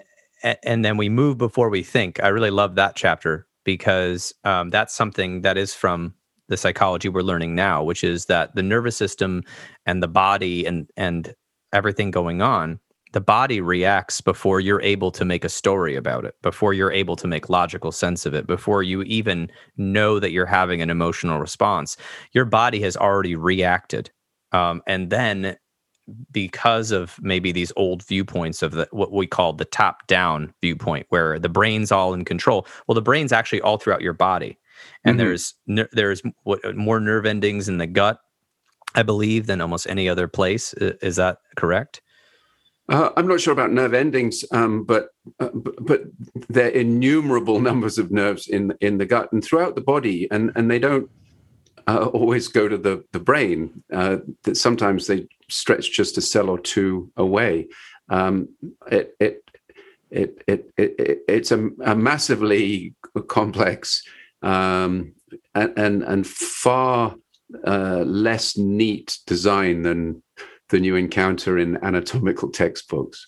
and 0.64 0.86
then 0.86 0.98
we 0.98 1.10
move 1.10 1.38
before 1.38 1.70
we 1.70 1.84
think. 1.84 2.22
I 2.24 2.28
really 2.30 2.52
love 2.52 2.76
that 2.76 2.96
chapter 2.96 3.48
because 3.64 4.34
um, 4.44 4.70
that's 4.70 4.96
something 4.96 5.42
that 5.42 5.58
is 5.58 5.74
from 5.74 6.14
the 6.48 6.58
psychology 6.58 7.10
we're 7.10 7.22
learning 7.22 7.56
now, 7.56 7.84
which 7.84 8.04
is 8.04 8.26
that 8.26 8.56
the 8.56 8.64
nervous 8.64 8.96
system 8.96 9.44
and 9.86 10.02
the 10.02 10.08
body 10.08 10.66
and 10.66 10.90
and 10.96 11.36
everything 11.74 12.12
going 12.12 12.42
on, 12.42 12.80
the 13.14 13.22
body 13.22 13.62
reacts 13.62 14.22
before 14.22 14.60
you're 14.60 14.82
able 14.82 15.12
to 15.12 15.26
make 15.26 15.46
a 15.46 15.50
story 15.50 15.96
about 15.96 16.26
it, 16.26 16.36
before 16.42 16.74
you're 16.74 16.92
able 16.92 17.16
to 17.16 17.28
make 17.28 17.50
logical 17.50 17.92
sense 17.92 18.26
of 18.26 18.34
it, 18.34 18.48
before 18.48 18.84
you 18.84 19.04
even 19.04 19.50
know 19.78 20.20
that 20.20 20.32
you're 20.32 20.46
having 20.46 20.82
an 20.82 20.90
emotional 20.90 21.40
response. 21.40 21.98
Your 22.34 22.46
body 22.46 22.82
has 22.82 22.98
already 22.98 23.36
reacted, 23.36 24.12
um, 24.52 24.82
and 24.88 25.10
then 25.10 25.58
because 26.32 26.92
of 26.92 27.20
maybe 27.22 27.52
these 27.52 27.74
old 27.76 28.02
viewpoints 28.04 28.62
of 28.62 28.72
the 28.72 28.88
what 28.92 29.12
we 29.12 29.28
call 29.28 29.52
the 29.52 29.66
top 29.66 30.08
down 30.08 30.54
viewpoint 30.62 31.06
where 31.10 31.38
the 31.38 31.50
brain's 31.50 31.92
all 31.92 32.14
in 32.14 32.24
control 32.24 32.66
well 32.88 32.96
the 32.96 33.02
brain's 33.02 33.34
actually 33.34 33.60
all 33.60 33.78
throughout 33.78 34.00
your 34.00 34.14
body 34.14 34.58
and 35.04 35.18
mm-hmm. 35.18 35.28
there's 35.28 35.56
there's 35.94 36.22
what, 36.44 36.76
more 36.76 37.00
nerve 37.00 37.26
endings 37.26 37.70
in 37.70 37.78
the 37.78 37.88
gut, 37.88 38.20
I 38.96 39.04
believe, 39.04 39.48
than 39.48 39.62
almost 39.62 39.88
any 39.90 40.10
other 40.10 40.28
place. 40.28 40.74
Is 40.74 41.16
that 41.18 41.40
correct? 41.56 42.02
Uh, 42.90 43.10
I'm 43.18 43.28
not 43.28 43.42
sure 43.42 43.52
about 43.52 43.72
nerve 43.72 43.94
endings, 43.94 44.46
um, 44.52 44.84
but, 44.86 45.10
uh, 45.40 45.50
but 45.54 46.04
there 46.48 46.68
are 46.68 46.72
innumerable 46.72 47.60
numbers 47.70 47.98
of 47.98 48.12
nerves 48.12 48.48
in 48.48 48.74
in 48.82 48.98
the 48.98 49.06
gut 49.06 49.32
and 49.32 49.44
throughout 49.44 49.76
the 49.76 49.82
body, 49.82 50.28
and 50.32 50.52
and 50.56 50.72
they 50.72 50.80
don't 50.80 51.10
uh, 51.88 52.06
always 52.06 52.48
go 52.48 52.68
to 52.68 52.78
the 52.78 53.04
the 53.12 53.20
brain. 53.20 53.84
Uh, 53.92 54.18
that 54.44 54.56
sometimes 54.56 55.08
they 55.08 55.28
stretch 55.50 55.92
just 55.92 56.18
a 56.18 56.22
cell 56.22 56.50
or 56.50 56.60
two 56.60 57.12
away. 57.18 57.68
Um, 58.10 58.50
it, 58.90 59.16
it 59.20 59.44
it 60.10 60.44
it 60.48 60.72
it, 60.78 61.20
it's 61.28 61.52
a, 61.52 61.70
a 61.84 61.96
massively 61.96 62.96
complex 63.28 64.02
um, 64.42 65.14
and, 65.56 65.74
and, 65.78 66.04
and 66.04 66.28
far 66.28 67.16
uh, 67.66 68.04
less 68.06 68.58
neat 68.58 69.20
design 69.26 69.84
than 69.84 70.22
than 70.70 70.84
you 70.84 70.96
encounter 70.96 71.58
in 71.58 71.84
anatomical 71.84 72.50
textbooks. 72.50 73.28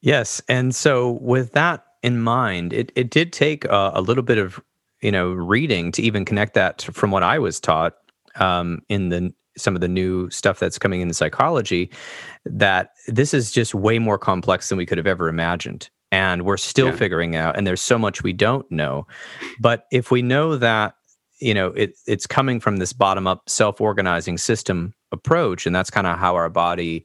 Yes, 0.00 0.40
and 0.48 0.74
so 0.74 1.18
with 1.20 1.52
that 1.52 1.84
in 2.02 2.20
mind, 2.20 2.72
it 2.72 2.92
it 2.94 3.10
did 3.10 3.32
take 3.32 3.64
a, 3.66 3.92
a 3.94 4.00
little 4.00 4.22
bit 4.22 4.38
of 4.38 4.60
you 5.02 5.12
know 5.12 5.32
reading 5.32 5.92
to 5.92 6.02
even 6.02 6.24
connect 6.24 6.54
that 6.54 6.78
to, 6.78 6.92
from 6.92 7.10
what 7.10 7.22
I 7.22 7.38
was 7.38 7.60
taught 7.60 7.94
um, 8.36 8.80
in 8.88 9.10
the 9.10 9.32
some 9.56 9.74
of 9.74 9.80
the 9.80 9.88
new 9.88 10.30
stuff 10.30 10.58
that's 10.58 10.78
coming 10.78 11.00
in 11.00 11.12
psychology 11.12 11.90
that 12.44 12.90
this 13.08 13.34
is 13.34 13.50
just 13.50 13.74
way 13.74 13.98
more 13.98 14.18
complex 14.18 14.68
than 14.68 14.78
we 14.78 14.86
could 14.86 14.98
have 14.98 15.06
ever 15.06 15.28
imagined 15.28 15.90
and 16.12 16.42
we're 16.42 16.56
still 16.56 16.86
yeah. 16.86 16.96
figuring 16.96 17.36
out 17.36 17.56
and 17.58 17.66
there's 17.66 17.80
so 17.80 17.98
much 17.98 18.22
we 18.22 18.32
don't 18.32 18.70
know 18.70 19.06
but 19.58 19.86
if 19.90 20.10
we 20.10 20.22
know 20.22 20.56
that 20.56 20.94
you 21.40 21.52
know 21.52 21.68
it, 21.68 21.94
it's 22.06 22.26
coming 22.26 22.60
from 22.60 22.76
this 22.76 22.92
bottom 22.92 23.26
up 23.26 23.48
self-organizing 23.48 24.38
system 24.38 24.94
approach 25.12 25.66
and 25.66 25.74
that's 25.74 25.90
kind 25.90 26.06
of 26.06 26.18
how 26.18 26.34
our 26.34 26.48
body 26.48 27.04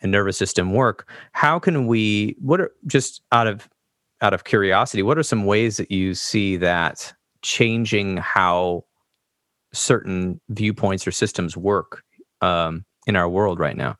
and 0.00 0.12
nervous 0.12 0.36
system 0.36 0.72
work 0.72 1.08
how 1.32 1.58
can 1.58 1.86
we 1.86 2.36
what 2.40 2.60
are 2.60 2.72
just 2.86 3.22
out 3.32 3.46
of 3.46 3.68
out 4.20 4.34
of 4.34 4.44
curiosity 4.44 5.02
what 5.02 5.18
are 5.18 5.22
some 5.22 5.44
ways 5.44 5.76
that 5.76 5.90
you 5.90 6.14
see 6.14 6.56
that 6.56 7.12
changing 7.42 8.16
how 8.16 8.84
certain 9.72 10.40
viewpoints 10.48 11.06
or 11.06 11.12
systems 11.12 11.56
work 11.56 12.02
um, 12.40 12.84
in 13.06 13.16
our 13.16 13.28
world 13.28 13.58
right 13.58 13.76
now? 13.76 13.96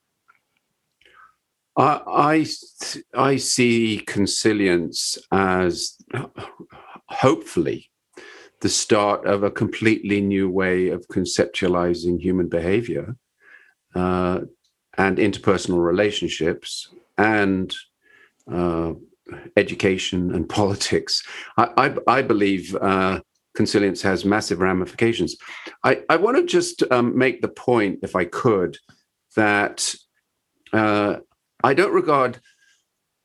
I, 1.76 2.46
I, 3.16 3.36
see 3.36 4.00
consilience 4.06 5.18
as 5.32 5.96
hopefully 7.08 7.90
the 8.60 8.68
start 8.68 9.26
of 9.26 9.42
a 9.42 9.50
completely 9.50 10.20
new 10.20 10.48
way 10.48 10.90
of 10.90 11.08
conceptualizing 11.08 12.20
human 12.20 12.48
behavior 12.48 13.16
uh, 13.94 14.40
and 14.96 15.18
interpersonal 15.18 15.84
relationships 15.84 16.88
and 17.18 17.74
uh, 18.52 18.92
education 19.56 20.34
and 20.34 20.48
politics. 20.60 21.22
I, 21.56 21.68
I, 21.76 22.18
I 22.18 22.22
believe 22.22 22.74
uh, 22.76 23.20
consilience 23.54 24.02
has 24.02 24.24
massive 24.24 24.60
ramifications. 24.60 25.36
I, 25.82 26.02
I 26.08 26.16
want 26.16 26.36
to 26.36 26.44
just 26.44 26.82
um, 26.90 27.16
make 27.16 27.40
the 27.40 27.48
point, 27.48 28.00
if 28.02 28.16
I 28.16 28.24
could, 28.24 28.78
that 29.36 29.94
uh, 30.72 31.16
I 31.62 31.74
don't 31.74 31.94
regard 31.94 32.40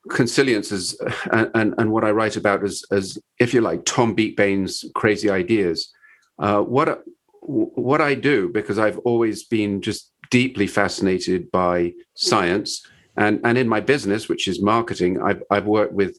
consilience 0.10 0.72
as 0.72 0.98
and, 1.32 1.74
and 1.78 1.92
what 1.92 2.04
I 2.04 2.12
write 2.12 2.38
about 2.38 2.64
as 2.64 2.84
as 2.92 3.18
if 3.40 3.54
you 3.54 3.62
like 3.62 3.86
Tom 3.86 4.16
Beakbane's 4.16 4.90
crazy 4.96 5.30
ideas. 5.30 5.92
Uh, 6.38 6.62
what 6.62 7.04
what 7.42 8.02
I 8.02 8.16
do 8.16 8.50
because 8.50 8.80
I've 8.80 9.00
always 9.00 9.44
been 9.44 9.82
just 9.82 10.09
deeply 10.30 10.68
fascinated 10.68 11.50
by 11.52 11.94
science 12.14 12.86
and 13.20 13.42
and 13.44 13.58
in 13.58 13.68
my 13.68 13.82
business, 13.82 14.30
which 14.30 14.48
is 14.48 14.62
marketing, 14.62 15.22
I've 15.22 15.44
I've 15.52 15.66
worked 15.66 15.94
with 15.94 16.18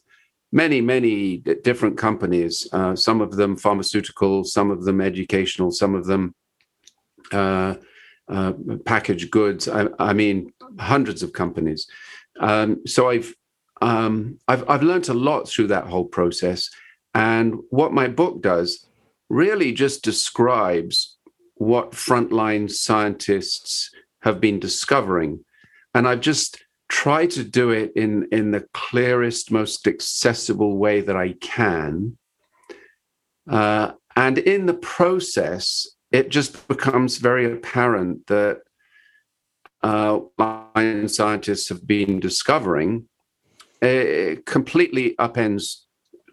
many 0.51 0.81
many 0.81 1.37
different 1.37 1.97
companies. 1.97 2.67
Uh, 2.71 2.95
some 2.95 3.21
of 3.21 3.35
them 3.35 3.57
pharmaceutical, 3.57 4.43
some 4.43 4.69
of 4.69 4.85
them 4.85 5.01
educational, 5.01 5.71
some 5.71 5.95
of 5.95 6.05
them. 6.05 6.35
Uh, 7.31 7.75
uh, 8.27 8.53
packaged 8.85 9.29
goods. 9.29 9.67
I, 9.67 9.87
I, 9.99 10.13
mean, 10.13 10.53
hundreds 10.79 11.21
of 11.21 11.33
companies. 11.33 11.87
Um, 12.39 12.85
so 12.85 13.09
I've 13.09 13.33
um, 13.81 14.39
I've 14.47 14.69
I've 14.69 14.83
learned 14.83 15.09
a 15.09 15.13
lot 15.13 15.49
through 15.49 15.67
that 15.67 15.87
whole 15.87 16.05
process, 16.05 16.69
and 17.13 17.55
what 17.69 17.91
my 17.91 18.07
book 18.07 18.41
does 18.41 18.87
really 19.29 19.73
just 19.73 20.03
describes 20.03 21.17
what 21.55 21.91
frontline 21.91 22.71
scientists 22.71 23.91
have 24.21 24.39
been 24.39 24.59
discovering, 24.59 25.43
and 25.93 26.07
I've 26.07 26.21
just 26.21 26.63
try 26.89 27.25
to 27.25 27.43
do 27.43 27.69
it 27.71 27.93
in 27.95 28.27
in 28.31 28.51
the 28.51 28.65
clearest, 28.73 29.51
most 29.51 29.87
accessible 29.87 30.77
way 30.77 31.01
that 31.01 31.15
I 31.15 31.33
can. 31.33 32.17
Uh, 33.49 33.91
and 34.15 34.37
in 34.37 34.65
the 34.65 34.73
process, 34.73 35.87
it 36.11 36.29
just 36.29 36.67
becomes 36.67 37.17
very 37.17 37.51
apparent 37.51 38.27
that 38.27 38.61
uh, 39.83 40.19
scientists 41.07 41.69
have 41.69 41.87
been 41.87 42.19
discovering 42.19 43.07
uh, 43.81 44.35
completely 44.45 45.15
upends 45.17 45.85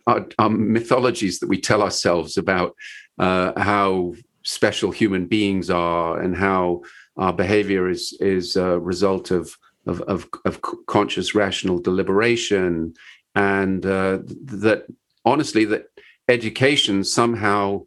our, 0.06 0.26
our, 0.38 0.50
mythologies 0.50 1.38
that 1.38 1.48
we 1.48 1.58
tell 1.58 1.82
ourselves 1.82 2.36
about 2.36 2.74
uh, 3.18 3.58
how 3.58 4.12
special 4.44 4.90
human 4.90 5.26
beings 5.26 5.70
are 5.70 6.20
and 6.20 6.36
how 6.36 6.82
our 7.18 7.32
behavior 7.32 7.88
is 7.88 8.16
is 8.20 8.56
a 8.56 8.78
result 8.78 9.30
of 9.30 9.56
of, 9.86 10.00
of, 10.02 10.28
of 10.44 10.60
conscious 10.86 11.34
rational 11.34 11.78
deliberation 11.78 12.92
and 13.34 13.86
uh, 13.86 14.18
that 14.44 14.84
honestly 15.24 15.64
that 15.64 15.86
education 16.28 17.04
somehow 17.04 17.82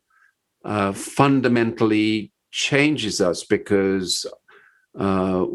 uh, 0.66 0.92
fundamentally 0.92 2.32
changes 2.52 3.22
us 3.22 3.44
because 3.44 4.26
uh, 5.00 5.46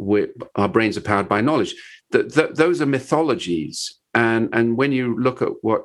our 0.54 0.68
brains 0.68 0.96
are 0.96 1.02
powered 1.02 1.28
by 1.28 1.40
knowledge. 1.40 1.74
That 2.10 2.54
those 2.54 2.80
are 2.80 2.86
mythologies, 2.86 3.98
and 4.14 4.48
and 4.52 4.76
when 4.76 4.92
you 4.92 5.18
look 5.18 5.42
at 5.42 5.48
what 5.62 5.82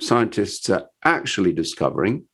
scientists 0.00 0.70
are 0.70 0.86
actually 1.04 1.52
discovering, 1.52 2.24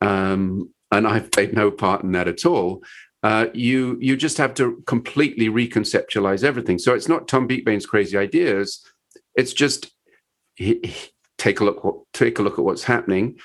um, 0.00 0.72
and 0.90 1.06
I've 1.06 1.30
played 1.30 1.52
no 1.52 1.70
part 1.70 2.02
in 2.02 2.12
that 2.12 2.28
at 2.28 2.46
all. 2.46 2.82
Uh, 3.26 3.50
you 3.54 3.98
you 4.00 4.16
just 4.16 4.38
have 4.38 4.54
to 4.54 4.80
completely 4.86 5.48
reconceptualize 5.48 6.44
everything. 6.44 6.78
So 6.78 6.94
it's 6.94 7.08
not 7.08 7.26
Tom 7.26 7.48
Beakbane's 7.48 7.84
crazy 7.84 8.16
ideas. 8.16 8.86
It's 9.34 9.52
just 9.52 9.90
take 11.36 11.58
a 11.58 11.64
look 11.64 12.06
take 12.12 12.38
a 12.38 12.42
look 12.42 12.56
at 12.56 12.64
what's 12.64 12.84
happening, 12.84 13.36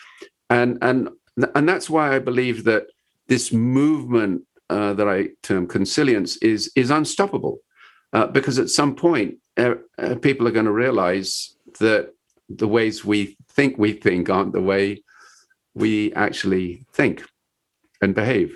and 0.52 0.78
and 0.84 1.10
and 1.56 1.68
that's 1.68 1.90
why 1.90 2.16
I 2.16 2.20
believe 2.20 2.64
that 2.66 2.84
this 3.28 3.52
movement 3.52 4.44
uh, 4.70 4.94
that 4.94 5.10
I 5.10 5.30
term 5.42 5.66
consilience 5.66 6.38
is 6.44 6.72
is 6.76 6.92
unstoppable, 6.92 7.58
uh, 8.14 8.28
because 8.28 8.60
at 8.60 8.70
some 8.70 8.96
point 8.96 9.40
uh, 9.58 9.74
uh 9.98 10.14
people 10.28 10.48
are 10.48 10.58
going 10.60 10.72
to 10.74 10.84
realize 10.86 11.56
that 11.80 12.14
the 12.50 12.68
ways 12.68 13.04
we 13.04 13.36
think 13.50 13.80
we 13.80 13.94
think 13.94 14.30
aren't 14.30 14.54
the 14.54 14.62
way 14.62 15.04
we 15.74 16.14
actually 16.14 16.86
think 16.94 17.24
and 18.00 18.14
behave. 18.14 18.56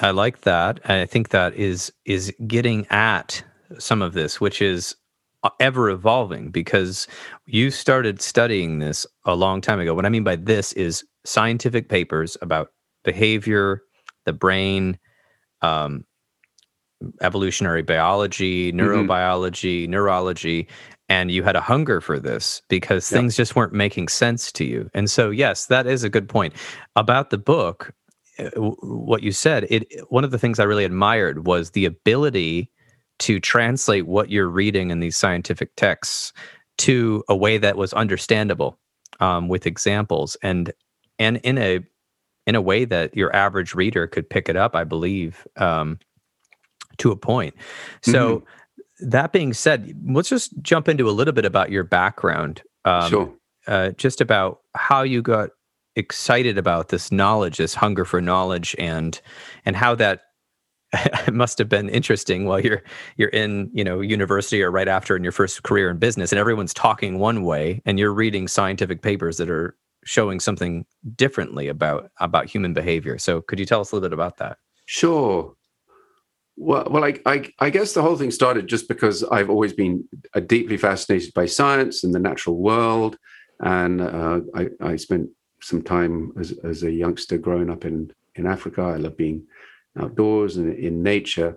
I 0.00 0.10
like 0.10 0.42
that. 0.42 0.80
And 0.84 1.00
I 1.00 1.06
think 1.06 1.30
that 1.30 1.54
is 1.54 1.92
is 2.04 2.32
getting 2.46 2.86
at 2.88 3.42
some 3.78 4.02
of 4.02 4.12
this, 4.12 4.40
which 4.40 4.62
is 4.62 4.96
uh, 5.42 5.50
ever 5.60 5.90
evolving 5.90 6.50
because 6.50 7.06
you 7.46 7.70
started 7.70 8.20
studying 8.20 8.78
this 8.78 9.06
a 9.24 9.34
long 9.34 9.60
time 9.60 9.80
ago. 9.80 9.94
What 9.94 10.06
I 10.06 10.08
mean 10.08 10.24
by 10.24 10.36
this 10.36 10.72
is 10.72 11.04
scientific 11.24 11.88
papers 11.88 12.36
about 12.42 12.72
behavior, 13.04 13.82
the 14.24 14.32
brain, 14.32 14.98
um, 15.62 16.04
evolutionary 17.20 17.82
biology, 17.82 18.72
mm-hmm. 18.72 18.80
neurobiology, 18.80 19.82
mm-hmm. 19.82 19.90
neurology, 19.90 20.68
and 21.08 21.30
you 21.30 21.42
had 21.42 21.56
a 21.56 21.60
hunger 21.60 22.00
for 22.00 22.18
this 22.18 22.62
because 22.68 23.10
yep. 23.10 23.20
things 23.20 23.36
just 23.36 23.54
weren't 23.54 23.72
making 23.72 24.08
sense 24.08 24.50
to 24.52 24.64
you. 24.64 24.90
And 24.94 25.08
so, 25.08 25.30
yes, 25.30 25.66
that 25.66 25.86
is 25.86 26.02
a 26.02 26.08
good 26.08 26.28
point 26.28 26.54
about 26.96 27.30
the 27.30 27.38
book. 27.38 27.92
Uh, 28.38 28.50
what 28.60 29.22
you 29.22 29.32
said, 29.32 29.66
it 29.70 29.86
one 30.10 30.24
of 30.24 30.30
the 30.30 30.38
things 30.38 30.58
I 30.58 30.64
really 30.64 30.84
admired 30.84 31.46
was 31.46 31.70
the 31.70 31.84
ability 31.84 32.70
to 33.18 33.40
translate 33.40 34.06
what 34.06 34.30
you're 34.30 34.48
reading 34.48 34.90
in 34.90 35.00
these 35.00 35.16
scientific 35.16 35.74
texts 35.76 36.32
to 36.78 37.24
a 37.28 37.36
way 37.36 37.58
that 37.58 37.76
was 37.76 37.92
understandable 37.94 38.78
um, 39.20 39.48
with 39.48 39.66
examples 39.66 40.36
and 40.42 40.72
and 41.18 41.38
in 41.38 41.56
a 41.58 41.80
in 42.46 42.54
a 42.54 42.60
way 42.60 42.84
that 42.84 43.16
your 43.16 43.34
average 43.34 43.74
reader 43.74 44.06
could 44.06 44.28
pick 44.28 44.48
it 44.48 44.56
up 44.56 44.76
i 44.76 44.84
believe 44.84 45.46
um, 45.56 45.98
to 46.98 47.10
a 47.10 47.16
point 47.16 47.54
so 48.02 48.38
mm-hmm. 48.38 49.08
that 49.08 49.32
being 49.32 49.54
said 49.54 49.94
let's 50.06 50.28
just 50.28 50.52
jump 50.60 50.88
into 50.88 51.08
a 51.08 51.12
little 51.12 51.32
bit 51.32 51.46
about 51.46 51.70
your 51.70 51.84
background 51.84 52.62
um, 52.84 53.08
sure 53.08 53.32
uh, 53.66 53.90
just 53.90 54.20
about 54.20 54.60
how 54.74 55.02
you 55.02 55.22
got 55.22 55.50
excited 55.96 56.58
about 56.58 56.88
this 56.88 57.10
knowledge 57.10 57.56
this 57.56 57.74
hunger 57.74 58.04
for 58.04 58.20
knowledge 58.20 58.76
and 58.78 59.20
and 59.64 59.76
how 59.76 59.94
that 59.94 60.22
must 61.32 61.58
have 61.58 61.68
been 61.68 61.88
interesting 61.88 62.44
while 62.44 62.60
you're 62.60 62.82
you're 63.16 63.30
in 63.30 63.70
you 63.72 63.82
know 63.82 64.00
university 64.00 64.62
or 64.62 64.70
right 64.70 64.88
after 64.88 65.16
in 65.16 65.22
your 65.22 65.32
first 65.32 65.62
career 65.62 65.90
in 65.90 65.98
business 65.98 66.32
and 66.32 66.38
everyone's 66.38 66.74
talking 66.74 67.18
one 67.18 67.42
way 67.42 67.82
and 67.86 67.98
you're 67.98 68.12
reading 68.12 68.46
scientific 68.46 69.02
papers 69.02 69.36
that 69.38 69.50
are 69.50 69.76
showing 70.06 70.38
something 70.38 70.86
differently 71.16 71.68
about 71.68 72.10
about 72.20 72.46
human 72.46 72.72
behavior. 72.72 73.18
So 73.18 73.42
could 73.42 73.58
you 73.58 73.66
tell 73.66 73.80
us 73.80 73.92
a 73.92 73.96
little 73.96 74.08
bit 74.08 74.14
about 74.14 74.38
that? 74.38 74.56
Sure. 74.86 75.54
Well, 76.56 76.86
well 76.90 77.04
I, 77.04 77.18
I, 77.26 77.50
I 77.58 77.70
guess 77.70 77.92
the 77.92 78.02
whole 78.02 78.16
thing 78.16 78.30
started 78.30 78.68
just 78.68 78.88
because 78.88 79.24
I've 79.24 79.50
always 79.50 79.72
been 79.72 80.08
uh, 80.34 80.40
deeply 80.40 80.76
fascinated 80.78 81.34
by 81.34 81.46
science 81.46 82.04
and 82.04 82.14
the 82.14 82.20
natural 82.20 82.56
world, 82.56 83.18
and 83.60 84.00
uh, 84.00 84.40
I, 84.54 84.68
I 84.80 84.96
spent 84.96 85.28
some 85.66 85.82
time 85.82 86.32
as, 86.38 86.52
as 86.64 86.82
a 86.82 86.90
youngster 86.90 87.38
growing 87.38 87.70
up 87.70 87.84
in 87.84 88.12
in 88.36 88.46
Africa. 88.46 88.82
I 88.82 88.96
love 88.96 89.16
being 89.16 89.46
outdoors 89.98 90.56
and 90.56 90.72
in 90.74 91.02
nature. 91.02 91.56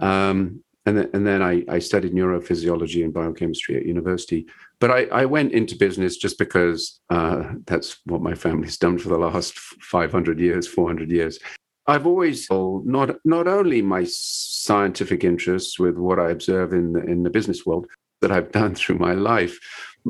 Um, 0.00 0.62
and, 0.86 0.96
then, 0.96 1.10
and 1.12 1.26
then 1.26 1.42
I, 1.42 1.64
I, 1.68 1.80
studied 1.80 2.14
neurophysiology 2.14 3.04
and 3.04 3.12
biochemistry 3.12 3.76
at 3.76 3.84
university. 3.84 4.46
But 4.78 4.90
I, 4.90 5.04
I 5.06 5.24
went 5.24 5.52
into 5.52 5.76
business 5.76 6.16
just 6.16 6.38
because 6.38 7.00
uh, 7.10 7.52
that's 7.66 7.98
what 8.06 8.22
my 8.22 8.34
family's 8.34 8.78
done 8.78 8.98
for 8.98 9.08
the 9.08 9.18
last 9.18 9.58
500 9.58 10.38
years, 10.38 10.68
400 10.68 11.10
years. 11.10 11.38
I've 11.86 12.06
always 12.06 12.46
not 12.50 13.16
not 13.24 13.48
only 13.48 13.80
my 13.80 14.04
scientific 14.06 15.24
interests 15.24 15.78
with 15.78 15.96
what 15.96 16.18
I 16.18 16.30
observe 16.30 16.74
in 16.74 16.92
the, 16.92 17.02
in 17.04 17.22
the 17.22 17.30
business 17.30 17.64
world 17.64 17.86
that 18.20 18.30
I've 18.30 18.52
done 18.52 18.74
through 18.74 18.98
my 18.98 19.14
life, 19.14 19.58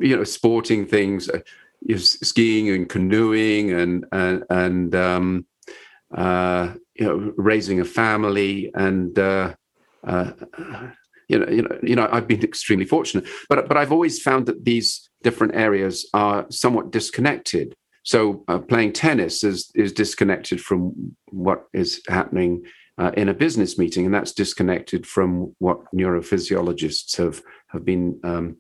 you 0.01 0.17
know, 0.17 0.25
sporting 0.25 0.87
things, 0.87 1.29
uh, 1.29 1.41
skiing 1.97 2.69
and 2.71 2.88
canoeing 2.88 3.73
and 3.73 4.05
and, 4.12 4.45
and 4.51 4.95
um, 4.95 5.47
uh, 6.14 6.75
you 6.95 7.07
know, 7.07 7.33
raising 7.37 7.81
a 7.81 7.85
family, 7.85 8.71
and 8.75 9.19
uh, 9.19 9.55
uh, 10.07 10.33
you 11.29 11.38
know, 11.38 11.49
you 11.49 11.62
know, 11.62 11.79
you 11.83 11.97
know, 11.97 12.09
I've 12.11 12.27
been 12.27 12.43
extremely 12.43 12.87
fortunate. 12.87 13.27
But 13.49 13.69
but 13.69 13.77
I've 13.77 13.93
always 13.93 14.21
found 14.21 14.47
that 14.47 14.64
these 14.64 15.09
different 15.23 15.55
areas 15.55 16.09
are 16.14 16.47
somewhat 16.51 16.91
disconnected. 16.91 17.75
So 18.05 18.45
uh, 18.49 18.59
playing 18.59 18.95
tennis 18.95 19.45
is 19.45 19.71
is 19.75 19.93
disconnected 19.93 20.61
from 20.61 21.14
what 21.31 21.64
is 21.75 22.03
happening 22.09 22.64
uh, 22.97 23.12
in 23.17 23.29
a 23.29 23.35
business 23.35 23.79
meeting, 23.79 24.07
and 24.07 24.14
that's 24.14 24.33
disconnected 24.33 25.07
from 25.07 25.55
what 25.59 25.79
neurophysiologists 25.95 27.17
have 27.19 27.43
have 27.69 27.85
been 27.85 28.19
um, 28.25 28.57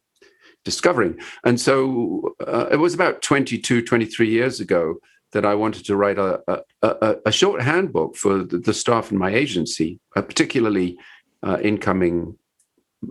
discovering. 0.68 1.18
And 1.44 1.58
so 1.58 2.34
uh, 2.46 2.66
it 2.70 2.76
was 2.76 2.92
about 2.92 3.22
22, 3.22 3.82
23 3.82 4.28
years 4.28 4.60
ago 4.60 4.96
that 5.32 5.46
I 5.46 5.54
wanted 5.54 5.86
to 5.86 5.96
write 5.96 6.18
a, 6.18 6.42
a, 6.46 6.58
a, 6.82 7.16
a 7.26 7.32
short 7.32 7.62
handbook 7.62 8.16
for 8.16 8.44
the, 8.44 8.58
the, 8.58 8.74
staff 8.74 9.10
in 9.10 9.18
my 9.18 9.32
agency, 9.44 9.98
uh, 10.14 10.22
particularly 10.22 10.98
uh, 11.42 11.58
incoming 11.62 12.36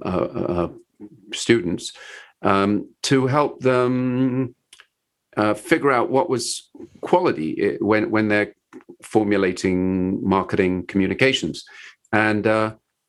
uh, 0.06 0.28
uh 0.54 0.70
students, 1.34 1.94
um, 2.42 2.70
to 3.10 3.28
help 3.28 3.62
them 3.62 4.56
uh, 5.36 5.54
figure 5.54 5.92
out 5.92 6.12
what 6.12 6.30
was 6.30 6.70
quality 7.02 7.50
eh, 7.66 7.78
when 7.80 8.04
when 8.12 8.28
they're 8.28 8.54
formulating 9.02 9.80
marketing 10.28 10.86
communications, 10.92 11.66
and 12.12 12.44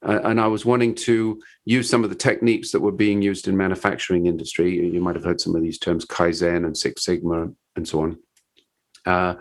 uh, 0.07 0.21
and 0.25 0.41
I 0.41 0.47
was 0.47 0.65
wanting 0.65 0.95
to 0.97 1.41
use 1.65 1.89
some 1.89 2.05
of 2.05 2.11
the 2.11 2.17
techniques 2.17 2.71
that 2.73 2.81
were 2.81 2.93
being 2.93 3.21
used 3.23 3.49
in 3.49 3.57
manufacturing 3.57 4.27
industry. 4.27 4.77
You 4.93 5.01
might 5.01 5.17
have 5.17 5.25
heard 5.25 5.41
some 5.41 5.57
of 5.57 5.63
these 5.63 5.79
terms, 5.79 6.05
Kaizen 6.05 6.65
and 6.65 6.77
Six 6.77 7.05
Sigma, 7.05 7.49
and 7.77 7.87
so 7.87 8.03
on 8.03 8.19
uh, 9.09 9.35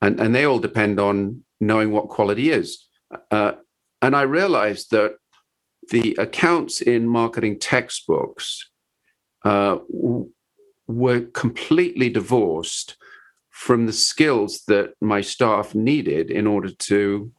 and 0.00 0.18
and 0.18 0.34
they 0.34 0.44
all 0.44 0.58
depend 0.58 0.98
on 0.98 1.44
knowing 1.60 1.92
what 1.92 2.08
quality 2.08 2.50
is. 2.50 2.86
Uh, 3.30 3.52
and 4.02 4.16
I 4.16 4.22
realized 4.22 4.90
that 4.92 5.16
the 5.90 6.16
accounts 6.18 6.80
in 6.80 7.06
marketing 7.06 7.58
textbooks 7.58 8.70
uh, 9.44 9.78
w- 9.92 10.30
were 10.86 11.20
completely 11.20 12.08
divorced 12.08 12.96
from 13.50 13.86
the 13.86 13.92
skills 13.92 14.62
that 14.68 14.94
my 15.00 15.20
staff 15.20 15.74
needed 15.74 16.30
in 16.30 16.46
order 16.46 16.70
to 16.70 17.30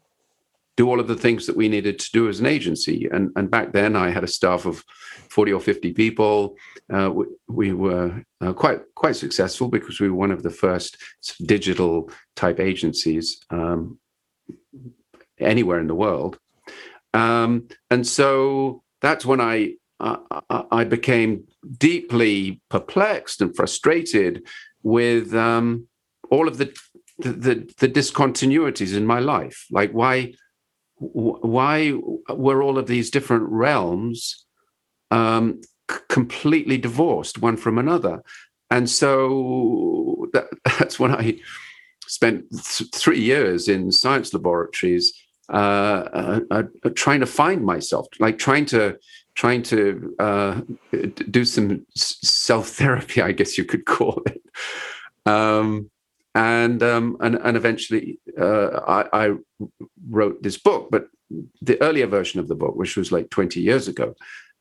do 0.82 0.90
all 0.90 1.00
of 1.00 1.08
the 1.08 1.24
things 1.26 1.46
that 1.46 1.56
we 1.56 1.70
needed 1.70 2.00
to 2.00 2.10
do 2.12 2.28
as 2.28 2.40
an 2.40 2.48
agency. 2.48 3.08
And, 3.12 3.30
and 3.36 3.52
back 3.52 3.72
then, 3.72 3.96
I 3.96 4.10
had 4.10 4.24
a 4.24 4.36
staff 4.40 4.66
of 4.66 4.84
40 5.30 5.54
or 5.54 5.60
50 5.60 5.94
people. 5.94 6.56
Uh, 6.92 7.12
we, 7.14 7.26
we, 7.48 7.72
were 7.72 8.24
uh, 8.42 8.54
quite 8.54 8.80
quite 8.96 9.16
successful 9.16 9.68
because 9.68 10.00
we 10.00 10.10
were 10.10 10.22
one 10.26 10.32
of 10.32 10.42
the 10.42 10.50
first 10.50 10.98
digital 11.46 12.10
type 12.36 12.60
agencies 12.60 13.26
um, 13.52 14.00
anywhere 15.38 15.80
in 15.80 15.86
the 15.86 16.02
world. 16.06 16.40
Um, 17.14 17.68
and 17.92 18.08
so 18.08 18.82
that's 19.02 19.24
when 19.24 19.40
I 19.40 19.76
I 20.80 20.84
became 20.84 21.44
deeply 21.78 22.60
perplexed 22.70 23.40
and 23.40 23.56
frustrated 23.56 24.48
with 24.82 25.36
um, 25.36 25.88
all 26.32 26.48
of 26.48 26.58
the, 26.58 26.76
the, 27.20 27.56
the 27.78 27.88
discontinuities 27.88 28.98
in 28.98 29.06
my 29.06 29.20
life. 29.20 29.68
Like 29.70 29.92
why 29.92 30.34
why 31.02 31.94
were 32.30 32.62
all 32.62 32.78
of 32.78 32.88
these 32.88 33.10
different 33.10 33.50
realms 33.50 34.46
um, 35.10 35.62
completely 36.10 36.78
divorced 36.78 37.42
one 37.42 37.58
from 37.58 37.78
another? 37.78 38.22
And 38.70 38.90
so 38.90 40.28
that, 40.34 40.48
that's 40.80 41.00
when 41.00 41.12
I 41.14 41.40
spent 42.08 42.50
th- 42.52 42.90
three 42.94 43.20
years 43.20 43.68
in 43.68 43.92
science 43.92 44.34
laboratories 44.34 45.12
uh, 45.52 46.08
uh, 46.14 46.40
uh, 46.52 46.64
trying 46.96 47.20
to 47.20 47.26
find 47.26 47.66
myself, 47.66 48.08
like 48.20 48.38
trying 48.38 48.66
to 48.66 48.98
trying 49.36 49.64
to 49.64 50.16
uh, 50.20 50.62
do 51.30 51.44
some 51.46 51.86
self 51.96 52.70
therapy, 52.70 53.22
I 53.22 53.32
guess 53.32 53.58
you 53.58 53.66
could 53.66 53.86
call 53.96 54.22
it. 54.28 54.42
Um, 55.26 55.90
and, 56.34 56.82
um, 56.82 57.18
and 57.20 57.36
and 57.36 57.58
eventually, 57.58 58.20
uh, 58.40 58.80
I, 58.88 59.26
I, 59.26 59.36
wrote 60.10 60.42
this 60.42 60.58
book, 60.58 60.90
but 60.90 61.08
the 61.62 61.82
earlier 61.82 62.08
version 62.08 62.40
of 62.40 62.48
the 62.48 62.56
book, 62.56 62.76
which 62.76 62.96
was 62.98 63.12
like 63.12 63.30
20 63.30 63.60
years 63.60 63.88
ago, 63.88 64.16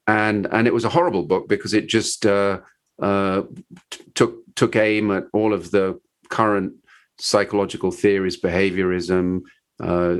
and 0.06 0.46
and 0.52 0.66
it 0.66 0.74
was 0.74 0.84
a 0.84 0.88
horrible 0.88 1.24
book 1.24 1.48
because 1.48 1.72
it 1.74 1.86
just 1.86 2.26
uh, 2.26 2.60
uh, 3.00 3.42
t- 3.90 4.04
took 4.14 4.42
took 4.54 4.76
aim 4.76 5.10
at 5.10 5.24
all 5.32 5.52
of 5.52 5.70
the 5.70 6.00
current 6.28 6.72
psychological 7.18 7.90
theories, 7.90 8.40
behaviorism, 8.40 9.42
uh, 9.80 10.16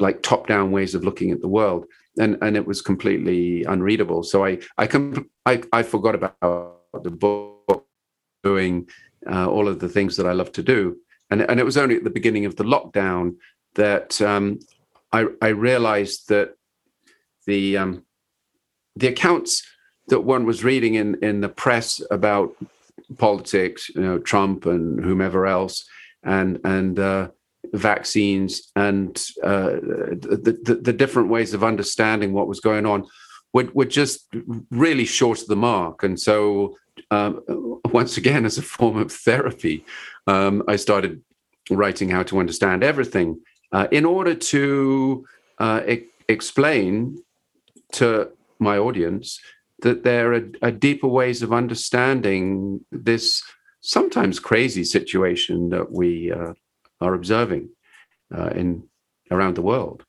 like 0.00 0.22
top 0.22 0.46
down 0.46 0.70
ways 0.70 0.94
of 0.94 1.04
looking 1.04 1.30
at 1.30 1.40
the 1.40 1.48
world 1.48 1.86
and 2.18 2.38
and 2.42 2.56
it 2.56 2.66
was 2.66 2.82
completely 2.82 3.64
unreadable. 3.64 4.22
So 4.22 4.44
I 4.44 4.58
I 4.78 4.88
I, 5.46 5.62
I 5.72 5.82
forgot 5.82 6.14
about 6.14 6.80
the 7.02 7.10
book, 7.10 7.86
doing 8.42 8.88
uh, 9.30 9.48
all 9.48 9.68
of 9.68 9.78
the 9.78 9.88
things 9.88 10.16
that 10.16 10.26
I 10.26 10.32
love 10.32 10.52
to 10.52 10.62
do, 10.62 10.96
and 11.30 11.42
and 11.42 11.60
it 11.60 11.64
was 11.64 11.76
only 11.76 11.96
at 11.96 12.04
the 12.04 12.10
beginning 12.10 12.46
of 12.46 12.56
the 12.56 12.64
lockdown 12.64 13.36
that 13.74 14.20
um, 14.20 14.58
I 15.12 15.26
I 15.40 15.48
realized 15.48 16.28
that 16.28 16.54
the 17.46 17.76
um, 17.76 18.04
the 18.96 19.08
accounts 19.08 19.62
that 20.08 20.20
one 20.20 20.44
was 20.44 20.64
reading 20.64 20.94
in 20.94 21.22
in 21.22 21.40
the 21.40 21.48
press 21.48 22.02
about 22.10 22.54
politics, 23.18 23.90
you 23.94 24.00
know, 24.00 24.18
Trump 24.18 24.66
and 24.66 25.02
whomever 25.04 25.46
else, 25.46 25.84
and 26.22 26.60
and 26.64 26.98
uh, 26.98 27.28
vaccines 27.72 28.70
and 28.76 29.26
uh, 29.42 29.70
the, 29.70 30.58
the, 30.64 30.74
the, 30.76 30.92
different 30.92 31.28
ways 31.28 31.54
of 31.54 31.64
understanding 31.64 32.32
what 32.32 32.46
was 32.46 32.60
going 32.60 32.86
on 32.86 33.06
were, 33.52 33.68
were 33.72 33.84
just 33.84 34.28
really 34.70 35.04
short 35.04 35.40
of 35.40 35.48
the 35.48 35.56
mark. 35.56 36.02
And 36.02 36.20
so, 36.20 36.76
um, 37.10 37.80
once 37.86 38.16
again, 38.16 38.44
as 38.44 38.58
a 38.58 38.62
form 38.62 38.96
of 38.98 39.12
therapy, 39.12 39.84
um, 40.26 40.62
I 40.68 40.76
started 40.76 41.22
writing 41.70 42.10
how 42.10 42.22
to 42.24 42.38
understand 42.38 42.82
everything 42.82 43.40
uh, 43.72 43.88
in 43.90 44.04
order 44.04 44.34
to 44.34 45.24
uh, 45.58 45.80
e- 45.88 46.06
explain 46.28 47.18
to 47.92 48.30
my 48.58 48.78
audience 48.78 49.40
that 49.80 50.04
there 50.04 50.32
are, 50.34 50.48
are 50.62 50.70
deeper 50.70 51.08
ways 51.08 51.42
of 51.42 51.52
understanding 51.52 52.80
this 52.90 53.42
sometimes 53.80 54.40
crazy 54.40 54.84
situation 54.84 55.68
that 55.70 55.92
we 55.92 56.32
uh, 56.32 56.52
are 57.00 57.14
observing 57.14 57.68
uh, 58.36 58.48
in 58.48 58.84
around 59.30 59.56
the 59.56 59.62
world? 59.62 60.04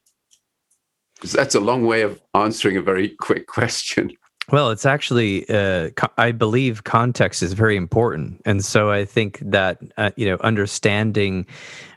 Because 1.15 1.31
that's 1.31 1.55
a 1.55 1.59
long 1.59 1.85
way 1.85 2.01
of 2.01 2.21
answering 2.33 2.77
a 2.77 2.81
very 2.81 3.09
quick 3.09 3.47
question. 3.57 4.11
Well, 4.51 4.69
it's 4.69 4.85
actually, 4.85 5.47
uh, 5.49 5.89
co- 5.91 6.13
I 6.17 6.31
believe 6.31 6.83
context 6.83 7.41
is 7.41 7.53
very 7.53 7.75
important. 7.75 8.41
And 8.45 8.63
so 8.63 8.91
I 8.91 9.03
think 9.05 9.39
that, 9.41 9.79
uh, 9.97 10.11
you 10.17 10.27
know, 10.27 10.37
understanding, 10.41 11.47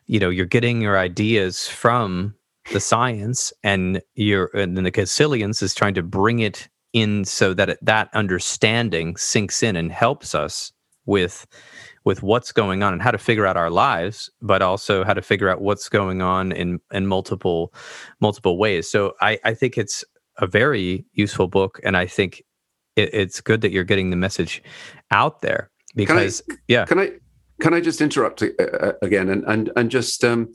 you 0.07 0.19
know, 0.19 0.31
you're 0.31 0.47
getting 0.47 0.81
your 0.81 0.99
ideas 0.99 1.69
from 1.69 2.35
the 2.73 2.81
science 2.81 3.53
and 3.63 4.01
you're, 4.15 4.51
and 4.55 4.77
then 4.77 4.85
the 4.85 4.91
consilience 4.91 5.61
is 5.63 5.75
trying 5.75 5.95
to 5.95 6.03
bring 6.03 6.39
it 6.39 6.69
in 6.95 7.25
so 7.25 7.53
that 7.53 7.69
it, 7.69 7.79
that 7.83 8.09
understanding 8.15 9.17
sinks 9.17 9.63
in 9.63 9.77
and 9.77 9.93
helps 9.93 10.35
us 10.35 10.73
with 11.07 11.47
with 12.05 12.23
what's 12.23 12.53
going 12.53 12.83
on 12.83 12.95
and 12.95 13.03
how 13.03 13.11
to 13.11 13.19
figure 13.19 13.45
out 13.45 13.57
our 13.57 13.71
lives, 13.71 14.31
but 14.41 14.63
also 14.63 15.05
how 15.05 15.13
to 15.13 15.21
figure 15.21 15.51
out 15.51 15.61
what's 15.61 15.89
going 15.89 16.23
on 16.23 16.53
in 16.53 16.81
in 16.93 17.07
multiple 17.07 17.73
multiple 18.21 18.57
ways. 18.59 18.89
So 18.89 19.15
I, 19.21 19.39
I 19.45 19.53
think 19.55 19.77
it's 19.77 20.05
a 20.39 20.47
very 20.47 21.05
useful 21.13 21.49
book, 21.49 21.81
and 21.85 21.97
I 21.97 22.07
think 22.07 22.43
it, 22.97 23.11
it's 23.13 23.41
good 23.41 23.61
that 23.61 23.73
you're 23.73 23.85
getting 23.85 24.11
the 24.11 24.17
message 24.17 24.63
out 25.11 25.41
there 25.41 25.71
because 25.95 26.41
can 26.43 26.57
I, 26.57 26.59
yeah. 26.69 26.85
Can 26.85 26.99
I 26.99 27.11
can 27.61 27.75
I 27.75 27.81
just 27.81 28.01
interrupt 28.01 28.43
uh, 28.43 28.49
uh 28.59 28.93
again 29.03 29.29
and 29.29 29.45
and 29.45 29.71
and 29.77 29.91
just 29.91 30.25
um, 30.25 30.55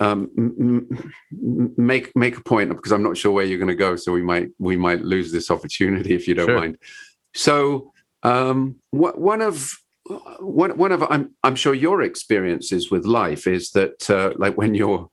um, 0.00 0.30
m- 0.38 0.88
m- 1.32 1.74
make 1.76 2.14
make 2.14 2.36
a 2.36 2.42
point 2.42 2.70
because 2.70 2.92
I'm 2.92 3.02
not 3.02 3.16
sure 3.16 3.32
where 3.32 3.44
you're 3.44 3.58
going 3.58 3.68
to 3.68 3.74
go, 3.74 3.96
so 3.96 4.12
we 4.12 4.22
might 4.22 4.50
we 4.58 4.76
might 4.76 5.02
lose 5.02 5.32
this 5.32 5.50
opportunity 5.50 6.14
if 6.14 6.28
you 6.28 6.34
don't 6.34 6.46
sure. 6.46 6.60
mind. 6.60 6.78
So 7.34 7.92
um, 8.22 8.76
one 8.90 9.40
of 9.40 9.72
one 10.40 10.76
one 10.76 10.92
of 10.92 11.02
I'm 11.04 11.34
I'm 11.42 11.56
sure 11.56 11.74
your 11.74 12.02
experiences 12.02 12.90
with 12.90 13.04
life 13.04 13.46
is 13.46 13.70
that 13.70 14.08
uh, 14.10 14.32
like 14.36 14.56
when 14.56 14.74
you're 14.74 15.08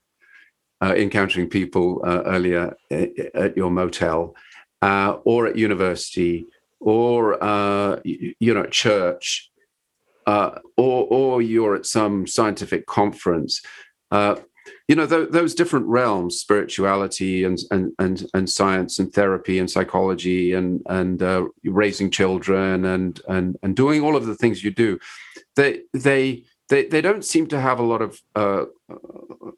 uh, 0.81 0.93
encountering 0.95 1.49
people 1.49 2.01
uh, 2.05 2.23
earlier 2.25 2.75
uh, 2.91 3.05
at 3.33 3.55
your 3.55 3.71
motel 3.71 4.35
uh, 4.81 5.17
or 5.23 5.47
at 5.47 5.55
university 5.55 6.45
or 6.79 7.41
uh, 7.43 7.99
you 8.03 8.53
know 8.53 8.65
church 8.65 9.51
or 10.27 10.61
or 10.77 11.41
you're 11.41 11.75
at 11.75 11.85
some 11.85 12.27
scientific 12.27 12.85
conference. 12.85 13.61
You 14.87 14.95
know 14.95 15.07
th- 15.07 15.29
those 15.29 15.55
different 15.55 15.87
realms 15.87 16.39
spirituality 16.39 17.43
and, 17.43 17.57
and 17.71 17.91
and 17.97 18.25
and 18.33 18.49
science 18.49 18.99
and 18.99 19.11
therapy 19.11 19.57
and 19.59 19.69
psychology 19.69 20.53
and 20.53 20.81
and 20.87 21.21
uh, 21.21 21.45
raising 21.63 22.11
children 22.11 22.85
and 22.85 23.19
and 23.27 23.57
and 23.63 23.75
doing 23.75 24.03
all 24.03 24.15
of 24.15 24.25
the 24.25 24.35
things 24.35 24.63
you 24.63 24.71
do 24.71 24.99
they 25.55 25.81
they 25.93 26.43
they, 26.69 26.87
they 26.87 27.01
don't 27.01 27.25
seem 27.25 27.47
to 27.47 27.59
have 27.59 27.79
a 27.79 27.83
lot 27.83 28.01
of 28.01 28.21
uh, 28.35 28.65
uh, 28.89 29.51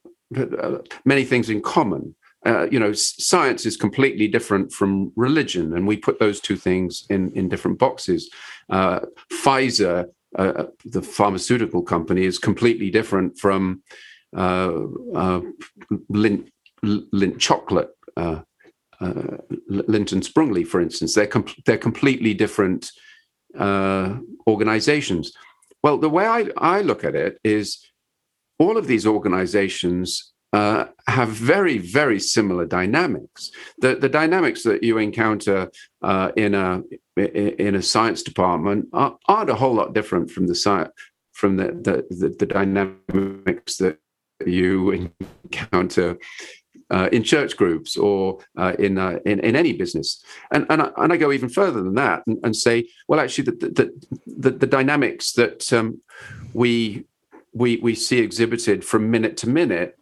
many 1.06 1.24
things 1.24 1.50
in 1.50 1.62
common 1.62 2.16
uh, 2.46 2.68
you 2.70 2.80
know 2.80 2.94
science 2.94 3.66
is 3.66 3.78
completely 3.78 4.28
different 4.28 4.72
from 4.72 5.12
religion 5.16 5.74
and 5.76 5.88
we 5.88 5.98
put 5.98 6.20
those 6.20 6.40
two 6.40 6.56
things 6.56 7.06
in 7.10 7.32
in 7.34 7.50
different 7.50 7.80
boxes 7.80 8.30
uh, 8.70 9.00
pfizer 9.32 10.06
uh, 10.38 10.66
the 10.86 11.02
pharmaceutical 11.02 11.82
company 11.82 12.26
is 12.26 12.38
completely 12.38 12.90
different 12.90 13.38
from 13.38 13.82
uh, 14.36 14.86
uh, 15.16 15.42
Lindt 16.12 16.50
chocolate, 17.40 17.90
uh, 18.18 18.42
Lindt 19.02 20.12
and 20.12 20.24
Sprüngli, 20.24 20.68
for 20.68 20.82
instance. 20.82 21.16
They're 21.16 21.28
com- 21.28 21.46
they're 21.66 21.78
completely 21.78 22.34
different 22.34 22.92
organizations. 24.48 25.32
Well, 25.82 25.98
the 25.98 26.10
way 26.10 26.26
I, 26.26 26.50
I 26.58 26.82
look 26.82 27.04
at 27.04 27.16
it 27.16 27.40
is 27.44 27.80
all 28.60 28.78
of 28.78 28.88
these 28.88 29.06
organizations 29.06 30.34
uh, 30.54 30.86
have 31.08 31.30
very, 31.30 31.78
very 31.78 32.20
similar 32.20 32.66
dynamics. 32.66 33.52
The, 33.80 33.96
the 33.96 34.10
dynamics 34.10 34.64
that 34.64 34.82
you 34.82 34.98
encounter 34.98 35.70
uh, 36.02 36.32
in 36.36 36.54
a 36.56 36.84
in 37.18 37.76
a 37.76 37.82
science 37.82 38.22
department 38.22 38.88
are, 38.94 39.18
not 39.28 39.50
a 39.50 39.56
whole 39.56 39.74
lot 39.74 39.94
different 39.94 40.30
from 40.30 40.48
the 40.48 40.56
science 40.56 40.92
from 41.34 41.58
the, 41.58 41.66
the, 41.66 42.16
the, 42.16 42.30
the 42.30 42.46
dynamics 42.46 43.78
that 43.78 44.00
you 44.46 45.10
encounter 45.52 46.18
uh, 46.90 47.10
in 47.12 47.22
church 47.24 47.58
groups 47.58 47.98
or 47.98 48.40
uh, 48.58 48.74
in, 48.80 48.98
uh, 48.98 49.20
in, 49.26 49.40
in 49.42 49.56
any 49.56 49.74
business, 49.74 50.24
and 50.52 50.66
and 50.70 50.82
I, 50.82 50.90
and 50.98 51.12
I 51.12 51.18
go 51.18 51.32
even 51.32 51.50
further 51.50 51.84
than 51.84 51.96
that 51.96 52.24
and, 52.26 52.38
and 52.44 52.56
say, 52.56 52.88
well, 53.08 53.20
actually, 53.20 53.46
the 53.46 53.52
the, 53.52 54.08
the, 54.26 54.52
the 54.52 54.68
dynamics 54.68 55.34
that 55.34 55.72
um, 55.74 56.02
we 56.54 57.06
we 57.58 57.78
we 57.78 57.96
see 57.96 58.20
exhibited 58.20 58.86
from 58.86 59.12
minute 59.12 59.38
to 59.38 59.50
minute 59.50 59.98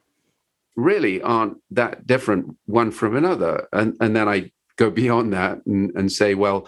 really 0.76 1.22
aren't 1.22 1.58
that 1.72 2.06
different 2.06 2.58
one 2.65 2.91
from 2.91 3.15
another, 3.15 3.68
and 3.72 3.96
and 4.00 4.15
then 4.15 4.28
I 4.28 4.52
go 4.76 4.89
beyond 4.89 5.34
that 5.34 5.65
and, 5.65 5.91
and 5.96 6.12
say, 6.12 6.36
well, 6.36 6.68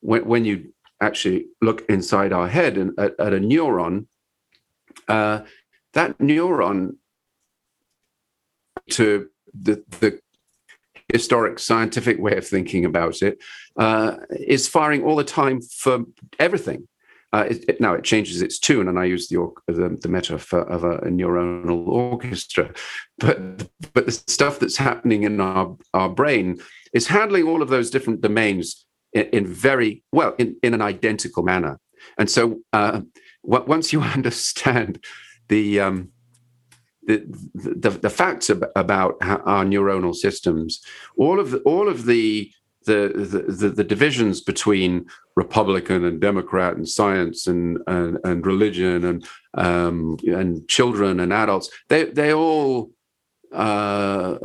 when 0.00 0.24
when 0.26 0.44
you 0.44 0.72
actually 1.00 1.46
look 1.62 1.84
inside 1.88 2.32
our 2.32 2.48
head 2.48 2.76
and 2.76 2.98
at, 2.98 3.18
at 3.18 3.32
a 3.32 3.38
neuron, 3.38 4.06
uh, 5.06 5.40
that 5.92 6.18
neuron 6.18 6.96
to 8.90 9.28
the, 9.54 9.82
the 10.00 10.20
historic 11.12 11.58
scientific 11.58 12.18
way 12.18 12.36
of 12.36 12.46
thinking 12.46 12.84
about 12.84 13.22
it 13.22 13.38
uh, 13.76 14.16
is 14.30 14.68
firing 14.68 15.02
all 15.04 15.16
the 15.16 15.24
time 15.24 15.60
for 15.60 16.04
everything. 16.38 16.86
Uh, 17.32 17.44
it, 17.50 17.64
it, 17.68 17.80
now 17.80 17.92
it 17.92 18.04
changes 18.04 18.40
its 18.40 18.58
tune, 18.58 18.88
and 18.88 18.98
I 18.98 19.04
use 19.04 19.28
the 19.28 19.50
the, 19.66 19.98
the 20.00 20.08
metaphor 20.08 20.60
of 20.60 20.84
a, 20.84 20.92
a, 20.98 21.08
neuronal 21.08 21.86
orchestra. 21.86 22.72
But 23.18 23.68
but 23.92 24.06
the 24.06 24.12
stuff 24.12 24.58
that's 24.58 24.78
happening 24.78 25.24
in 25.24 25.40
our 25.40 25.76
our 25.92 26.08
brain 26.08 26.58
is 26.94 27.08
handling 27.08 27.44
all 27.44 27.60
of 27.60 27.68
those 27.68 27.90
different 27.90 28.22
domains 28.22 28.86
in, 29.12 29.26
in 29.26 29.46
very 29.46 30.02
well 30.10 30.34
in, 30.38 30.56
in 30.62 30.72
an 30.72 30.80
identical 30.80 31.42
manner. 31.42 31.78
And 32.16 32.30
so 32.30 32.60
uh, 32.72 33.02
once 33.42 33.92
you 33.92 34.00
understand 34.16 35.04
the 35.48 35.80
um, 35.80 36.12
the, 37.08 37.24
the, 37.54 37.90
the 37.90 38.10
facts 38.10 38.50
about 38.50 39.16
our 39.22 39.64
neuronal 39.64 40.14
systems, 40.14 40.82
all 41.16 41.40
of 41.40 41.50
the, 41.50 41.58
all 41.60 41.88
of 41.88 42.04
the 42.04 42.52
the, 42.92 43.46
the, 43.48 43.68
the 43.70 43.84
divisions 43.84 44.40
between 44.40 45.06
Republican 45.36 46.04
and 46.04 46.20
Democrat 46.20 46.76
and 46.76 46.88
science 46.88 47.46
and 47.46 47.78
and, 47.86 48.18
and 48.24 48.44
religion 48.44 49.04
and 49.04 49.26
um, 49.54 50.16
and 50.26 50.66
children 50.68 51.20
and 51.20 51.32
adults 51.32 51.70
they 51.88 52.04
they 52.04 52.32
all 52.32 52.90
uh, 53.52 54.36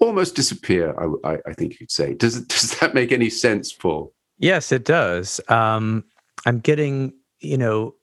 almost 0.00 0.34
disappear. 0.34 0.94
I, 1.24 1.38
I, 1.46 1.52
think 1.52 1.78
you'd 1.78 1.92
say. 1.92 2.14
Does 2.14 2.40
does 2.46 2.78
that 2.80 2.94
make 2.94 3.12
any 3.12 3.30
sense, 3.30 3.72
Paul? 3.72 4.12
Yes, 4.38 4.72
it 4.72 4.84
does. 4.84 5.40
Um, 5.48 6.04
I'm 6.46 6.58
getting 6.58 7.12
you 7.42 7.58
know, 7.58 7.94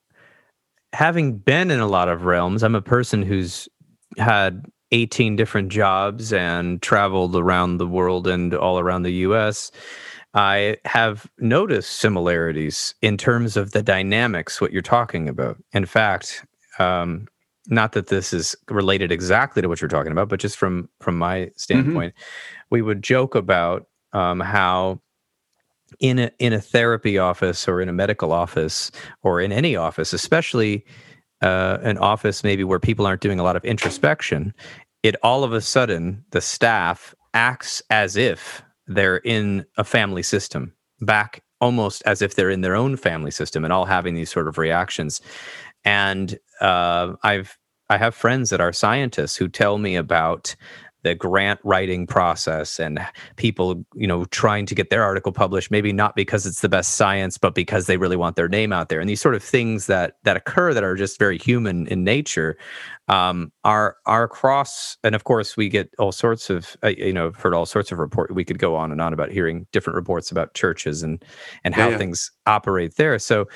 having 0.93 1.37
been 1.37 1.71
in 1.71 1.79
a 1.79 1.87
lot 1.87 2.09
of 2.09 2.25
realms. 2.25 2.61
I'm 2.61 2.75
a 2.75 2.81
person 2.81 3.23
who's 3.23 3.67
had 4.17 4.65
18 4.91 5.35
different 5.35 5.69
jobs 5.69 6.33
and 6.33 6.81
traveled 6.81 7.35
around 7.35 7.77
the 7.77 7.87
world 7.87 8.27
and 8.27 8.53
all 8.53 8.79
around 8.79 9.03
the 9.03 9.13
US, 9.13 9.71
I 10.33 10.77
have 10.85 11.29
noticed 11.39 11.93
similarities 11.93 12.93
in 13.01 13.17
terms 13.17 13.57
of 13.57 13.71
the 13.71 13.81
dynamics, 13.81 14.61
what 14.61 14.71
you're 14.71 14.81
talking 14.81 15.27
about. 15.27 15.57
In 15.73 15.85
fact, 15.85 16.45
um, 16.77 17.27
not 17.67 17.91
that 17.93 18.07
this 18.07 18.33
is 18.33 18.55
related 18.69 19.11
exactly 19.11 19.61
to 19.61 19.67
what 19.67 19.81
you're 19.81 19.87
talking 19.87 20.11
about, 20.11 20.29
but 20.29 20.39
just 20.39 20.57
from 20.57 20.89
from 20.99 21.17
my 21.17 21.37
mm-hmm. 21.39 21.57
standpoint, 21.57 22.13
mm-hmm. 22.15 22.65
we 22.69 22.81
would 22.81 23.03
joke 23.03 23.35
about 23.35 23.87
um, 24.13 24.39
how 24.39 25.01
in 25.99 26.19
a 26.19 26.31
in 26.39 26.53
a 26.53 26.61
therapy 26.61 27.17
office 27.17 27.67
or 27.67 27.81
in 27.81 27.89
a 27.89 27.93
medical 27.93 28.31
office 28.31 28.91
or 29.23 29.41
in 29.41 29.51
any 29.51 29.75
office, 29.75 30.13
especially 30.13 30.85
uh, 31.41 31.77
an 31.83 31.97
office 31.97 32.43
maybe 32.43 32.63
where 32.63 32.79
people 32.79 33.05
aren't 33.05 33.21
doing 33.21 33.39
a 33.39 33.43
lot 33.43 33.55
of 33.55 33.63
introspection, 33.63 34.53
it 35.03 35.15
all 35.23 35.43
of 35.43 35.53
a 35.53 35.61
sudden 35.61 36.23
the 36.31 36.41
staff 36.41 37.15
acts 37.33 37.81
as 37.89 38.15
if 38.15 38.61
they're 38.87 39.17
in 39.17 39.65
a 39.77 39.83
family 39.83 40.23
system, 40.23 40.73
back 41.01 41.43
almost 41.61 42.01
as 42.05 42.21
if 42.21 42.35
they're 42.35 42.49
in 42.49 42.61
their 42.61 42.75
own 42.75 42.95
family 42.95 43.31
system, 43.31 43.63
and 43.63 43.73
all 43.73 43.85
having 43.85 44.15
these 44.15 44.31
sort 44.31 44.47
of 44.47 44.57
reactions. 44.57 45.21
And 45.85 46.37
uh, 46.61 47.13
I've 47.23 47.57
I 47.89 47.97
have 47.97 48.13
friends 48.13 48.51
that 48.51 48.61
are 48.61 48.71
scientists 48.71 49.35
who 49.35 49.47
tell 49.47 49.79
me 49.79 49.95
about 49.95 50.55
the 51.03 51.15
grant 51.15 51.59
writing 51.63 52.05
process 52.05 52.79
and 52.79 52.99
people 53.37 53.83
you 53.95 54.07
know 54.07 54.25
trying 54.25 54.65
to 54.65 54.75
get 54.75 54.89
their 54.89 55.03
article 55.03 55.31
published 55.31 55.71
maybe 55.71 55.93
not 55.93 56.15
because 56.15 56.45
it's 56.45 56.61
the 56.61 56.69
best 56.69 56.95
science 56.95 57.37
but 57.37 57.55
because 57.55 57.87
they 57.87 57.97
really 57.97 58.17
want 58.17 58.35
their 58.35 58.49
name 58.49 58.73
out 58.73 58.89
there 58.89 58.99
and 58.99 59.09
these 59.09 59.21
sort 59.21 59.35
of 59.35 59.43
things 59.43 59.87
that 59.87 60.17
that 60.23 60.35
occur 60.35 60.73
that 60.73 60.83
are 60.83 60.95
just 60.95 61.17
very 61.17 61.37
human 61.37 61.87
in 61.87 62.03
nature 62.03 62.57
um, 63.07 63.51
are 63.63 63.97
are 64.05 64.23
across 64.23 64.97
and 65.03 65.15
of 65.15 65.23
course 65.23 65.55
we 65.55 65.69
get 65.69 65.93
all 65.97 66.11
sorts 66.11 66.49
of 66.49 66.75
uh, 66.83 66.89
you 66.89 67.13
know 67.13 67.31
heard 67.31 67.53
all 67.53 67.65
sorts 67.65 67.91
of 67.91 67.97
reports 67.97 68.33
we 68.33 68.45
could 68.45 68.59
go 68.59 68.75
on 68.75 68.91
and 68.91 69.01
on 69.01 69.13
about 69.13 69.31
hearing 69.31 69.65
different 69.71 69.95
reports 69.95 70.31
about 70.31 70.53
churches 70.53 71.01
and 71.01 71.23
and 71.63 71.73
how 71.75 71.89
yeah. 71.89 71.97
things 71.97 72.31
operate 72.45 72.95
there 72.95 73.17
so 73.17 73.47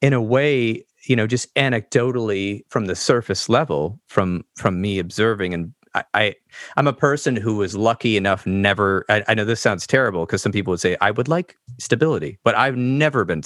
in 0.00 0.12
a 0.12 0.22
way 0.22 0.84
you 1.06 1.14
know 1.14 1.26
just 1.26 1.54
anecdotally 1.54 2.62
from 2.68 2.86
the 2.86 2.96
surface 2.96 3.48
level 3.48 3.98
from 4.08 4.44
from 4.56 4.80
me 4.80 4.98
observing 4.98 5.54
and 5.54 5.72
I, 5.96 6.04
I 6.14 6.34
am 6.76 6.86
a 6.86 6.92
person 6.92 7.36
who 7.36 7.56
was 7.56 7.74
lucky 7.74 8.16
enough 8.16 8.46
never. 8.46 9.04
I, 9.08 9.24
I 9.28 9.34
know 9.34 9.44
this 9.44 9.60
sounds 9.60 9.86
terrible 9.86 10.26
because 10.26 10.42
some 10.42 10.52
people 10.52 10.72
would 10.72 10.80
say 10.80 10.96
I 11.00 11.10
would 11.10 11.28
like 11.28 11.56
stability, 11.78 12.38
but 12.44 12.54
I've 12.54 12.76
never 12.76 13.24
been. 13.24 13.42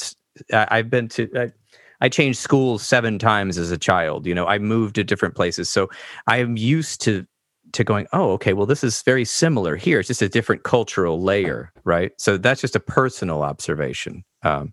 I've 0.52 0.90
been 0.90 1.08
to. 1.10 1.28
I, 1.36 1.52
I 2.02 2.08
changed 2.08 2.38
schools 2.38 2.82
seven 2.82 3.18
times 3.18 3.58
as 3.58 3.70
a 3.70 3.78
child. 3.78 4.26
You 4.26 4.34
know, 4.34 4.46
I 4.46 4.58
moved 4.58 4.94
to 4.96 5.04
different 5.04 5.34
places, 5.34 5.68
so 5.70 5.88
I'm 6.26 6.56
used 6.56 7.00
to 7.02 7.26
to 7.72 7.84
going. 7.84 8.06
Oh, 8.12 8.32
okay. 8.32 8.52
Well, 8.52 8.66
this 8.66 8.82
is 8.82 9.02
very 9.02 9.24
similar 9.24 9.76
here. 9.76 10.00
It's 10.00 10.08
just 10.08 10.22
a 10.22 10.28
different 10.28 10.64
cultural 10.64 11.22
layer, 11.22 11.72
right? 11.84 12.12
So 12.18 12.36
that's 12.36 12.60
just 12.60 12.76
a 12.76 12.80
personal 12.80 13.42
observation. 13.42 14.24
Um, 14.42 14.72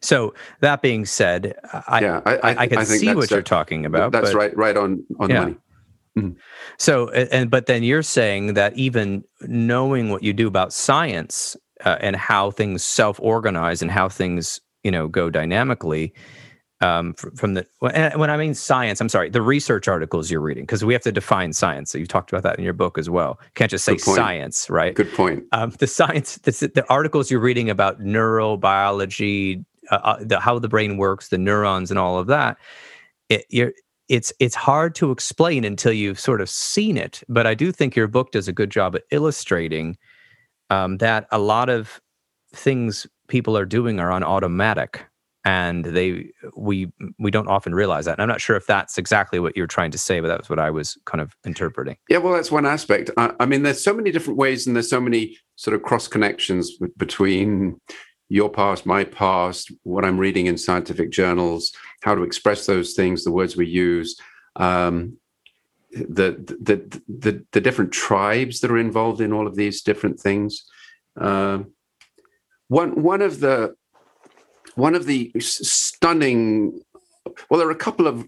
so 0.00 0.34
that 0.60 0.82
being 0.82 1.04
said, 1.04 1.54
I 1.88 2.00
yeah, 2.00 2.20
I, 2.24 2.36
I, 2.36 2.56
I 2.62 2.66
can 2.66 2.78
I 2.78 2.84
see 2.84 3.14
what 3.14 3.30
you're 3.30 3.42
talking 3.42 3.86
about. 3.86 4.12
That's 4.12 4.30
but, 4.30 4.38
right, 4.38 4.56
right 4.56 4.76
on 4.76 5.04
on 5.18 5.30
yeah. 5.30 5.40
money. 5.40 5.56
Mm-hmm. 6.18 6.38
So, 6.78 7.08
and 7.10 7.50
but 7.50 7.66
then 7.66 7.82
you're 7.82 8.02
saying 8.02 8.54
that 8.54 8.76
even 8.76 9.24
knowing 9.42 10.10
what 10.10 10.22
you 10.22 10.32
do 10.32 10.46
about 10.46 10.72
science 10.72 11.56
uh, 11.84 11.96
and 12.00 12.16
how 12.16 12.50
things 12.50 12.84
self-organize 12.84 13.80
and 13.80 13.90
how 13.90 14.08
things 14.08 14.60
you 14.84 14.90
know 14.90 15.08
go 15.08 15.30
dynamically, 15.30 16.12
um, 16.82 17.14
from 17.14 17.54
the 17.54 17.64
when 17.78 18.28
I 18.28 18.36
mean 18.36 18.54
science, 18.54 19.00
I'm 19.00 19.08
sorry, 19.08 19.30
the 19.30 19.40
research 19.40 19.86
articles 19.86 20.30
you're 20.30 20.40
reading 20.40 20.64
because 20.64 20.84
we 20.84 20.92
have 20.92 21.02
to 21.02 21.12
define 21.12 21.52
science. 21.52 21.92
So 21.92 21.98
you 21.98 22.06
talked 22.06 22.32
about 22.32 22.42
that 22.42 22.58
in 22.58 22.64
your 22.64 22.72
book 22.72 22.98
as 22.98 23.08
well. 23.08 23.38
Can't 23.54 23.70
just 23.70 23.84
say 23.84 23.96
science, 23.98 24.68
right? 24.68 24.94
Good 24.94 25.12
point. 25.14 25.44
Um, 25.52 25.70
the 25.78 25.86
science, 25.86 26.36
the, 26.38 26.50
the, 26.74 26.84
articles 26.88 27.30
you're 27.30 27.40
reading 27.40 27.70
about 27.70 28.00
neurobiology, 28.00 29.64
uh, 29.90 29.94
uh, 29.94 30.16
the, 30.20 30.40
how 30.40 30.58
the 30.58 30.68
brain 30.68 30.96
works, 30.96 31.28
the 31.28 31.38
neurons, 31.38 31.90
and 31.90 31.98
all 31.98 32.18
of 32.18 32.26
that. 32.26 32.58
It, 33.28 33.46
you're, 33.48 33.72
it's 34.08 34.32
it's 34.40 34.56
hard 34.56 34.96
to 34.96 35.12
explain 35.12 35.64
until 35.64 35.92
you've 35.92 36.18
sort 36.18 36.40
of 36.40 36.50
seen 36.50 36.96
it. 36.96 37.22
But 37.28 37.46
I 37.46 37.54
do 37.54 37.70
think 37.70 37.94
your 37.94 38.08
book 38.08 38.32
does 38.32 38.48
a 38.48 38.52
good 38.52 38.70
job 38.70 38.96
at 38.96 39.04
illustrating 39.12 39.96
um, 40.68 40.98
that 40.98 41.28
a 41.30 41.38
lot 41.38 41.68
of 41.68 42.00
things 42.52 43.06
people 43.28 43.56
are 43.56 43.64
doing 43.64 44.00
are 44.00 44.10
on 44.10 44.24
automatic 44.24 45.06
and 45.44 45.84
they 45.84 46.30
we 46.56 46.92
we 47.18 47.30
don't 47.30 47.48
often 47.48 47.74
realize 47.74 48.04
that 48.04 48.12
and 48.12 48.22
i'm 48.22 48.28
not 48.28 48.40
sure 48.40 48.56
if 48.56 48.66
that's 48.66 48.98
exactly 48.98 49.38
what 49.38 49.56
you're 49.56 49.66
trying 49.66 49.90
to 49.90 49.98
say 49.98 50.20
but 50.20 50.28
that's 50.28 50.48
what 50.48 50.58
i 50.58 50.70
was 50.70 50.96
kind 51.04 51.20
of 51.20 51.34
interpreting. 51.44 51.96
Yeah 52.08 52.18
well 52.18 52.32
that's 52.34 52.50
one 52.50 52.66
aspect. 52.66 53.10
I, 53.16 53.32
I 53.40 53.46
mean 53.46 53.62
there's 53.62 53.82
so 53.82 53.94
many 53.94 54.10
different 54.12 54.38
ways 54.38 54.66
and 54.66 54.76
there's 54.76 54.90
so 54.90 55.00
many 55.00 55.36
sort 55.56 55.74
of 55.74 55.82
cross 55.82 56.08
connections 56.08 56.78
between 56.96 57.80
your 58.28 58.48
past 58.48 58.86
my 58.86 59.04
past 59.04 59.70
what 59.82 60.04
i'm 60.04 60.18
reading 60.18 60.46
in 60.46 60.56
scientific 60.56 61.10
journals 61.10 61.72
how 62.02 62.14
to 62.14 62.22
express 62.22 62.66
those 62.66 62.94
things 62.94 63.24
the 63.24 63.32
words 63.32 63.56
we 63.56 63.66
use 63.66 64.18
um, 64.56 65.16
the, 65.92 66.56
the 66.60 67.00
the 67.08 67.44
the 67.52 67.60
different 67.60 67.92
tribes 67.92 68.60
that 68.60 68.70
are 68.70 68.78
involved 68.78 69.20
in 69.20 69.32
all 69.32 69.46
of 69.46 69.56
these 69.56 69.82
different 69.82 70.18
things. 70.18 70.64
Uh, 71.20 71.60
one 72.68 73.02
one 73.02 73.22
of 73.22 73.40
the 73.40 73.74
one 74.74 74.94
of 74.94 75.06
the 75.06 75.32
stunning, 75.38 76.80
well, 77.48 77.58
there 77.58 77.68
are 77.68 77.72
a 77.72 77.76
couple 77.76 78.06
of 78.06 78.26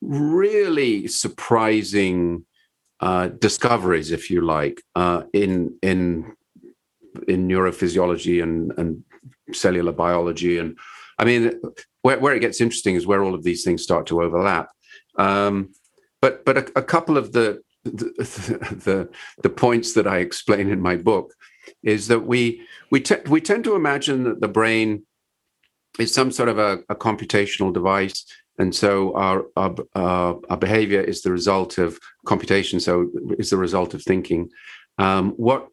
really 0.00 1.08
surprising 1.08 2.44
uh, 3.00 3.28
discoveries, 3.28 4.10
if 4.10 4.30
you 4.30 4.40
like, 4.40 4.82
uh, 4.94 5.22
in 5.32 5.76
in 5.82 6.32
in 7.28 7.48
neurophysiology 7.48 8.42
and 8.42 8.72
and 8.78 9.02
cellular 9.52 9.92
biology, 9.92 10.58
and 10.58 10.78
I 11.18 11.24
mean, 11.24 11.60
where, 12.02 12.18
where 12.18 12.34
it 12.34 12.40
gets 12.40 12.60
interesting 12.60 12.94
is 12.94 13.06
where 13.06 13.22
all 13.22 13.34
of 13.34 13.42
these 13.42 13.64
things 13.64 13.82
start 13.82 14.06
to 14.06 14.22
overlap. 14.22 14.70
Um, 15.18 15.72
but 16.20 16.44
but 16.44 16.56
a, 16.56 16.78
a 16.78 16.82
couple 16.82 17.16
of 17.16 17.32
the 17.32 17.62
the, 17.84 17.90
the 18.84 19.08
the 19.42 19.50
points 19.50 19.94
that 19.94 20.06
I 20.06 20.18
explain 20.18 20.70
in 20.70 20.80
my 20.80 20.96
book 20.96 21.34
is 21.82 22.08
that 22.08 22.20
we 22.20 22.66
we 22.90 23.00
te- 23.00 23.28
we 23.28 23.40
tend 23.40 23.64
to 23.64 23.76
imagine 23.76 24.24
that 24.24 24.40
the 24.40 24.48
brain 24.48 25.04
is 25.98 26.12
some 26.12 26.30
sort 26.30 26.48
of 26.48 26.58
a, 26.58 26.78
a 26.88 26.94
computational 26.94 27.72
device. 27.72 28.24
And 28.58 28.74
so 28.74 29.14
our, 29.14 29.44
our, 29.56 29.74
uh, 29.94 30.34
our 30.48 30.56
behavior 30.56 31.00
is 31.00 31.22
the 31.22 31.30
result 31.30 31.78
of 31.78 31.98
computation. 32.26 32.80
So 32.80 33.10
is 33.38 33.50
the 33.50 33.56
result 33.56 33.94
of 33.94 34.02
thinking. 34.02 34.50
Um, 34.98 35.32
what 35.32 35.68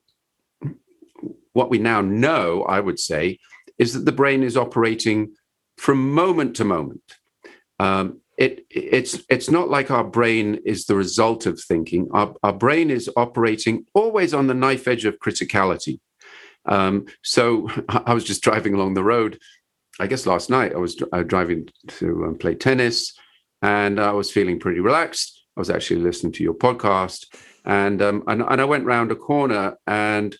what 1.53 1.69
we 1.69 1.77
now 1.77 2.01
know, 2.01 2.63
I 2.63 2.79
would 2.79 2.99
say, 2.99 3.39
is 3.77 3.93
that 3.93 4.05
the 4.05 4.11
brain 4.11 4.43
is 4.43 4.57
operating 4.57 5.33
from 5.77 6.13
moment 6.13 6.55
to 6.57 6.65
moment. 6.65 7.03
Um, 7.79 8.21
it, 8.37 8.65
it's 8.69 9.21
it's 9.29 9.49
not 9.49 9.69
like 9.69 9.91
our 9.91 10.03
brain 10.03 10.59
is 10.65 10.85
the 10.85 10.95
result 10.95 11.45
of 11.45 11.61
thinking. 11.61 12.09
Our, 12.11 12.33
our 12.41 12.53
brain 12.53 12.89
is 12.89 13.09
operating 13.15 13.85
always 13.93 14.33
on 14.33 14.47
the 14.47 14.55
knife 14.55 14.87
edge 14.87 15.05
of 15.05 15.19
criticality. 15.19 15.99
Um, 16.65 17.05
so 17.23 17.69
I 17.89 18.13
was 18.13 18.23
just 18.23 18.41
driving 18.41 18.73
along 18.73 18.95
the 18.95 19.03
road 19.03 19.39
I 19.99 20.07
guess 20.07 20.25
last 20.25 20.49
night 20.49 20.73
I 20.73 20.77
was 20.77 21.01
uh, 21.11 21.23
driving 21.23 21.69
to 21.87 22.25
um, 22.25 22.37
play 22.37 22.55
tennis 22.55 23.13
and 23.61 23.99
I 23.99 24.11
was 24.11 24.31
feeling 24.31 24.59
pretty 24.59 24.79
relaxed. 24.79 25.45
I 25.55 25.59
was 25.59 25.69
actually 25.69 26.01
listening 26.01 26.33
to 26.33 26.43
your 26.43 26.55
podcast 26.55 27.27
and 27.65 28.01
um, 28.01 28.23
and, 28.27 28.41
and 28.41 28.59
I 28.59 28.65
went 28.65 28.85
round 28.85 29.11
a 29.11 29.15
corner 29.15 29.77
and 29.87 30.37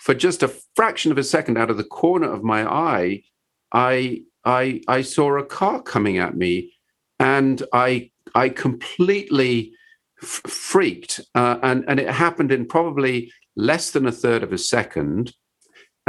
for 0.00 0.14
just 0.14 0.42
a 0.42 0.48
fraction 0.74 1.12
of 1.12 1.18
a 1.18 1.22
second 1.22 1.58
out 1.58 1.70
of 1.70 1.76
the 1.76 1.84
corner 1.84 2.32
of 2.32 2.42
my 2.42 2.64
eye, 2.64 3.22
I 3.70 4.22
I 4.44 4.80
I 4.88 5.02
saw 5.02 5.38
a 5.38 5.44
car 5.44 5.82
coming 5.82 6.16
at 6.16 6.36
me, 6.36 6.72
and 7.18 7.62
I 7.72 8.10
I 8.34 8.48
completely 8.48 9.72
f- 10.22 10.42
freaked, 10.46 11.20
uh, 11.34 11.58
and 11.62 11.84
and 11.86 12.00
it 12.00 12.08
happened 12.08 12.50
in 12.50 12.66
probably 12.66 13.30
less 13.56 13.90
than 13.90 14.06
a 14.06 14.12
third 14.12 14.42
of 14.42 14.54
a 14.54 14.58
second. 14.58 15.34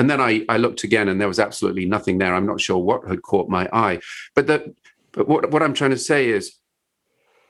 And 0.02 0.10
then 0.10 0.20
I, 0.20 0.44
I 0.50 0.58
looked 0.58 0.84
again, 0.84 1.08
and 1.10 1.22
there 1.22 1.28
was 1.28 1.38
absolutely 1.38 1.86
nothing 1.86 2.18
there. 2.18 2.34
I'm 2.34 2.48
not 2.48 2.60
sure 2.60 2.80
what 2.80 3.08
had 3.08 3.22
caught 3.22 3.50
my 3.50 3.70
eye, 3.72 4.00
but 4.34 4.48
that 4.48 4.64
but 5.12 5.28
what 5.28 5.52
what 5.52 5.62
I'm 5.62 5.76
trying 5.76 5.92
to 5.92 5.98
say 6.12 6.30
is, 6.30 6.56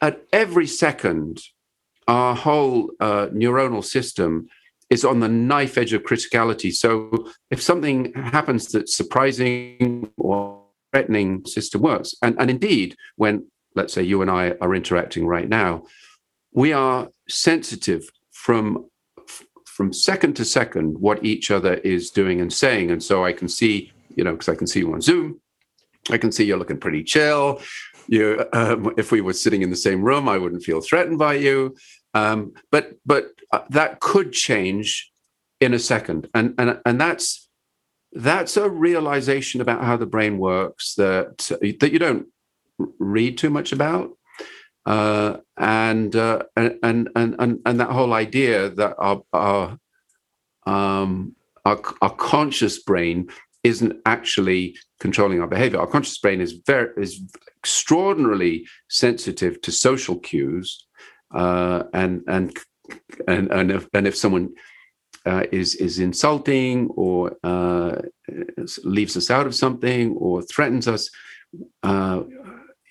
at 0.02 0.24
every 0.34 0.68
second, 0.68 1.40
our 2.10 2.36
whole 2.36 2.92
uh, 3.00 3.28
neuronal 3.28 3.86
system 3.86 4.50
is 4.90 5.06
on 5.06 5.22
the 5.22 5.30
knife 5.30 5.78
edge 5.78 5.94
of 5.94 6.04
criticality. 6.04 6.74
So 6.74 7.30
if 7.50 7.62
something 7.62 8.12
happens 8.16 8.68
that's 8.74 8.98
surprising 8.98 10.12
or 10.18 10.62
threatening, 10.92 11.46
system 11.46 11.82
works. 11.82 12.14
And, 12.22 12.36
and 12.38 12.50
indeed, 12.50 12.98
when 13.16 13.48
let's 13.76 13.94
say 13.94 14.04
you 14.04 14.22
and 14.22 14.30
I 14.30 14.56
are 14.60 14.76
interacting 14.76 15.26
right 15.26 15.48
now, 15.48 15.84
we 16.52 16.74
are 16.74 17.08
sensitive 17.30 18.10
from 18.34 18.91
from 19.82 19.92
second 19.92 20.36
to 20.36 20.46
second 20.46 20.96
what 21.00 21.26
each 21.26 21.50
other 21.50 21.74
is 21.74 22.12
doing 22.12 22.40
and 22.40 22.54
saying. 22.54 22.92
And 22.92 23.02
so 23.02 23.26
I 23.26 23.34
can 23.34 23.48
see, 23.48 23.92
you 24.16 24.24
know, 24.24 24.34
because 24.34 24.48
I 24.48 24.54
can 24.54 24.68
see 24.68 24.82
you 24.82 24.94
on 24.94 25.02
Zoom, 25.02 25.42
I 26.12 26.20
can 26.20 26.32
see 26.32 26.46
you're 26.46 26.60
looking 26.60 26.80
pretty 26.80 27.04
chill. 27.04 27.60
You, 28.08 28.46
um, 28.54 28.94
if 28.96 29.12
we 29.12 29.22
were 29.22 29.34
sitting 29.34 29.64
in 29.64 29.72
the 29.72 29.76
same 29.76 30.04
room, 30.04 30.30
I 30.30 30.38
wouldn't 30.38 30.62
feel 30.62 30.82
threatened 30.82 31.18
by 31.18 31.34
you. 31.34 31.76
Um, 32.14 32.54
but 32.70 32.92
but 33.08 33.32
uh, 33.52 33.62
that 33.72 34.02
could 34.02 34.34
change 34.34 35.12
in 35.60 35.74
a 35.74 35.80
second, 35.80 36.30
and 36.36 36.54
and 36.60 36.80
and 36.86 37.02
that's 37.02 37.50
that's 38.14 38.58
a 38.58 38.70
realization 38.70 39.62
about 39.62 39.84
how 39.84 39.98
the 39.98 40.06
brain 40.06 40.38
works 40.38 40.94
that 40.94 41.50
that 41.80 41.92
you 41.92 41.98
don't 41.98 42.28
read 43.00 43.36
too 43.36 43.50
much 43.50 43.72
about 43.72 44.12
uh, 44.86 45.38
and, 45.58 46.16
uh, 46.16 46.44
and, 46.56 46.80
and 46.84 47.10
and 47.16 47.60
and 47.66 47.80
that 47.80 47.90
whole 47.90 48.14
idea 48.14 48.70
that 48.70 48.96
our 48.98 49.22
our, 49.34 49.78
um, 50.66 51.36
our 51.66 51.80
our 52.02 52.16
conscious 52.16 52.82
brain 52.82 53.30
isn't 53.64 53.94
actually 54.06 54.76
controlling 55.00 55.40
our 55.40 55.48
behavior. 55.48 55.80
Our 55.80 55.88
conscious 55.88 56.18
brain 56.18 56.42
is 56.42 56.54
very 56.66 56.90
is 56.98 57.22
extraordinarily 57.58 58.68
sensitive 58.90 59.62
to 59.62 59.72
social 59.72 60.18
cues, 60.20 60.88
uh, 61.34 61.84
and 61.94 62.24
and 62.28 62.58
and 63.28 63.52
and 63.52 63.72
if, 63.72 63.88
and 63.94 64.08
if 64.08 64.16
someone 64.16 64.50
uh, 65.26 65.44
is 65.52 65.76
is 65.76 66.00
insulting 66.00 66.88
or 66.96 67.38
uh, 67.44 68.02
leaves 68.84 69.16
us 69.16 69.30
out 69.30 69.46
of 69.46 69.54
something 69.54 70.16
or 70.18 70.42
threatens 70.42 70.88
us, 70.88 71.10
uh, 71.84 72.24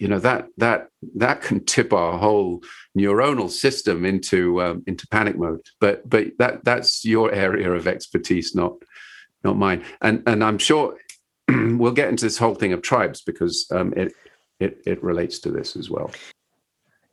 you 0.01 0.09
know 0.09 0.19
that 0.19 0.49
that 0.57 0.89
that 1.15 1.43
can 1.43 1.63
tip 1.65 1.93
our 1.93 2.19
whole 2.19 2.63
neuronal 2.97 3.51
system 3.51 4.07
into 4.07 4.61
um, 4.63 4.83
into 4.87 5.07
panic 5.09 5.37
mode. 5.37 5.61
But 5.79 6.09
but 6.09 6.29
that 6.39 6.65
that's 6.65 7.05
your 7.05 7.31
area 7.33 7.71
of 7.71 7.87
expertise, 7.87 8.55
not 8.55 8.73
not 9.45 9.59
mine. 9.59 9.85
And 10.01 10.23
and 10.27 10.43
I'm 10.43 10.57
sure 10.57 10.97
we'll 11.49 11.93
get 11.93 12.09
into 12.09 12.25
this 12.25 12.39
whole 12.39 12.55
thing 12.55 12.73
of 12.73 12.81
tribes 12.81 13.21
because 13.21 13.67
um, 13.73 13.93
it 13.95 14.15
it 14.59 14.81
it 14.87 15.05
relates 15.05 15.39
to 15.41 15.51
this 15.51 15.77
as 15.77 15.91
well. 15.91 16.11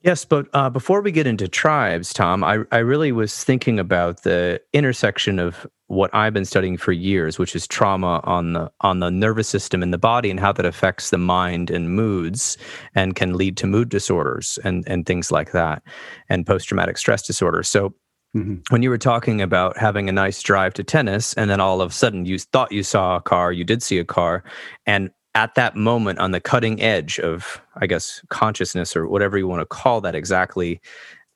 Yes, 0.01 0.23
but 0.23 0.47
uh, 0.53 0.69
before 0.69 1.01
we 1.01 1.11
get 1.11 1.27
into 1.27 1.49
tribes, 1.49 2.13
Tom, 2.13 2.41
I, 2.43 2.63
I 2.71 2.77
really 2.77 3.11
was 3.11 3.43
thinking 3.43 3.79
about 3.79 4.23
the 4.23 4.61
intersection 4.71 5.39
of 5.39 5.67
what 5.87 6.13
I've 6.13 6.33
been 6.33 6.45
studying 6.45 6.77
for 6.77 6.91
years, 6.91 7.39
which 7.39 7.55
is 7.55 7.67
trauma 7.67 8.21
on 8.23 8.53
the 8.53 8.71
on 8.81 8.99
the 8.99 9.09
nervous 9.09 9.47
system 9.47 9.81
in 9.81 9.91
the 9.91 9.97
body, 9.97 10.29
and 10.29 10.39
how 10.39 10.51
that 10.51 10.65
affects 10.65 11.09
the 11.09 11.17
mind 11.17 11.71
and 11.71 11.95
moods, 11.95 12.57
and 12.93 13.15
can 13.15 13.35
lead 13.35 13.57
to 13.57 13.67
mood 13.67 13.89
disorders 13.89 14.59
and 14.63 14.87
and 14.87 15.05
things 15.05 15.31
like 15.31 15.51
that, 15.51 15.81
and 16.29 16.45
post 16.45 16.67
traumatic 16.67 16.97
stress 16.97 17.25
disorder. 17.25 17.63
So. 17.63 17.93
Mm-hmm. 18.35 18.55
When 18.69 18.83
you 18.83 18.89
were 18.89 18.97
talking 18.97 19.41
about 19.41 19.77
having 19.77 20.09
a 20.09 20.11
nice 20.11 20.41
drive 20.43 20.73
to 20.73 20.83
tennis, 20.83 21.33
and 21.35 21.49
then 21.49 21.61
all 21.61 21.81
of 21.81 21.91
a 21.91 21.93
sudden 21.93 22.25
you 22.25 22.37
thought 22.37 22.73
you 22.73 22.83
saw 22.83 23.15
a 23.15 23.21
car, 23.21 23.53
you 23.53 23.63
did 23.63 23.81
see 23.81 23.99
a 23.99 24.05
car, 24.05 24.43
and 24.85 25.11
at 25.33 25.55
that 25.55 25.75
moment 25.77 26.19
on 26.19 26.31
the 26.31 26.41
cutting 26.41 26.81
edge 26.81 27.19
of 27.19 27.61
i 27.75 27.85
guess 27.85 28.21
consciousness 28.29 28.95
or 28.95 29.07
whatever 29.07 29.37
you 29.37 29.47
want 29.47 29.61
to 29.61 29.65
call 29.67 30.01
that 30.01 30.15
exactly 30.15 30.81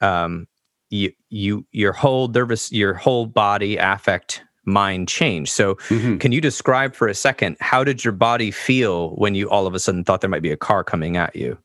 um, 0.02 0.48
you 0.92 1.12
you 1.30 1.66
your 1.72 1.94
whole 1.94 2.28
nervous 2.28 2.72
your 2.72 2.94
whole 2.94 3.26
body 3.26 3.78
affect 3.78 4.44
mind 4.66 5.08
change 5.08 5.52
so 5.52 5.76
mm-hmm. 5.90 6.18
can 6.18 6.32
you 6.32 6.40
describe 6.40 6.94
for 6.94 7.08
a 7.08 7.16
second 7.16 7.58
how 7.60 7.84
did 7.84 8.06
your 8.06 8.12
body 8.12 8.52
feel 8.52 9.16
when 9.16 9.34
you 9.34 9.50
all 9.50 9.66
of 9.66 9.74
a 9.74 9.80
sudden 9.80 10.04
thought 10.04 10.22
there 10.22 10.30
might 10.30 10.44
be 10.44 10.52
a 10.52 10.58
car 10.58 10.84
coming 10.84 11.18
at 11.18 11.36
you 11.36 11.58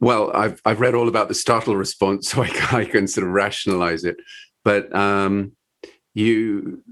well 0.00 0.30
i've 0.34 0.60
i've 0.66 0.80
read 0.80 0.94
all 0.94 1.08
about 1.08 1.28
the 1.28 1.34
startle 1.34 1.76
response 1.76 2.28
so 2.30 2.42
i, 2.42 2.50
I 2.72 2.84
can 2.84 3.08
sort 3.08 3.26
of 3.26 3.32
rationalize 3.32 4.04
it 4.04 4.16
but 4.64 4.94
um 4.94 5.52
you 6.12 6.82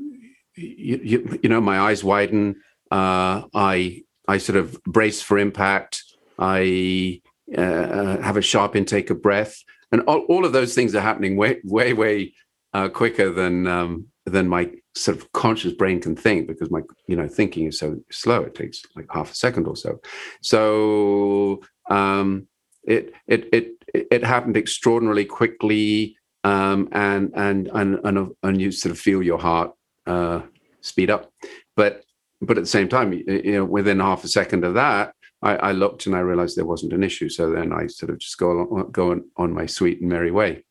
you, 0.56 1.00
you, 1.02 1.38
you 1.42 1.48
know 1.50 1.60
my 1.60 1.78
eyes 1.78 2.02
widen 2.02 2.56
uh, 2.92 3.48
I 3.54 4.02
I 4.28 4.36
sort 4.36 4.56
of 4.56 4.82
brace 4.84 5.22
for 5.22 5.38
impact. 5.38 6.04
I 6.38 7.22
uh, 7.56 8.18
have 8.20 8.36
a 8.36 8.42
sharp 8.42 8.76
intake 8.76 9.08
of 9.08 9.22
breath, 9.22 9.56
and 9.92 10.02
all, 10.02 10.20
all 10.28 10.44
of 10.44 10.52
those 10.52 10.74
things 10.74 10.94
are 10.94 11.00
happening 11.00 11.36
way 11.36 11.60
way 11.64 11.92
way 11.92 12.34
uh, 12.74 12.88
quicker 12.88 13.30
than 13.30 13.66
um, 13.66 14.06
than 14.26 14.48
my 14.48 14.70
sort 14.94 15.16
of 15.16 15.30
conscious 15.32 15.72
brain 15.72 16.00
can 16.00 16.16
think 16.16 16.46
because 16.46 16.70
my 16.70 16.80
you 17.06 17.16
know 17.16 17.28
thinking 17.28 17.66
is 17.66 17.78
so 17.78 17.98
slow. 18.10 18.42
It 18.42 18.54
takes 18.54 18.82
like 18.96 19.06
half 19.10 19.30
a 19.30 19.34
second 19.34 19.66
or 19.66 19.76
so. 19.76 20.00
So 20.42 21.60
um, 21.90 22.46
it 22.84 23.12
it 23.26 23.48
it 23.52 23.84
it 23.94 24.24
happened 24.24 24.56
extraordinarily 24.56 25.24
quickly, 25.24 26.16
um, 26.44 26.88
and 26.92 27.30
and 27.34 27.68
and 27.74 28.00
and 28.04 28.32
and 28.42 28.60
you 28.60 28.72
sort 28.72 28.92
of 28.92 28.98
feel 28.98 29.22
your 29.22 29.38
heart 29.38 29.72
uh, 30.06 30.40
speed 30.80 31.10
up. 31.10 31.30
But 31.76 32.04
but 32.40 32.58
at 32.58 32.64
the 32.64 32.70
same 32.70 32.88
time, 32.88 33.12
you 33.12 33.52
know, 33.52 33.64
within 33.64 34.00
half 34.00 34.24
a 34.24 34.28
second 34.28 34.64
of 34.64 34.74
that, 34.74 35.14
I, 35.42 35.56
I 35.56 35.72
looked 35.72 36.06
and 36.06 36.14
I 36.14 36.20
realized 36.20 36.56
there 36.56 36.64
wasn't 36.64 36.92
an 36.92 37.02
issue. 37.02 37.28
So 37.28 37.50
then 37.50 37.72
I 37.72 37.86
sort 37.86 38.10
of 38.10 38.18
just 38.18 38.38
go 38.38 38.52
along, 38.52 38.90
go 38.92 39.10
on, 39.10 39.24
on 39.36 39.52
my 39.52 39.66
sweet 39.66 40.00
and 40.00 40.08
merry 40.08 40.30
way. 40.30 40.64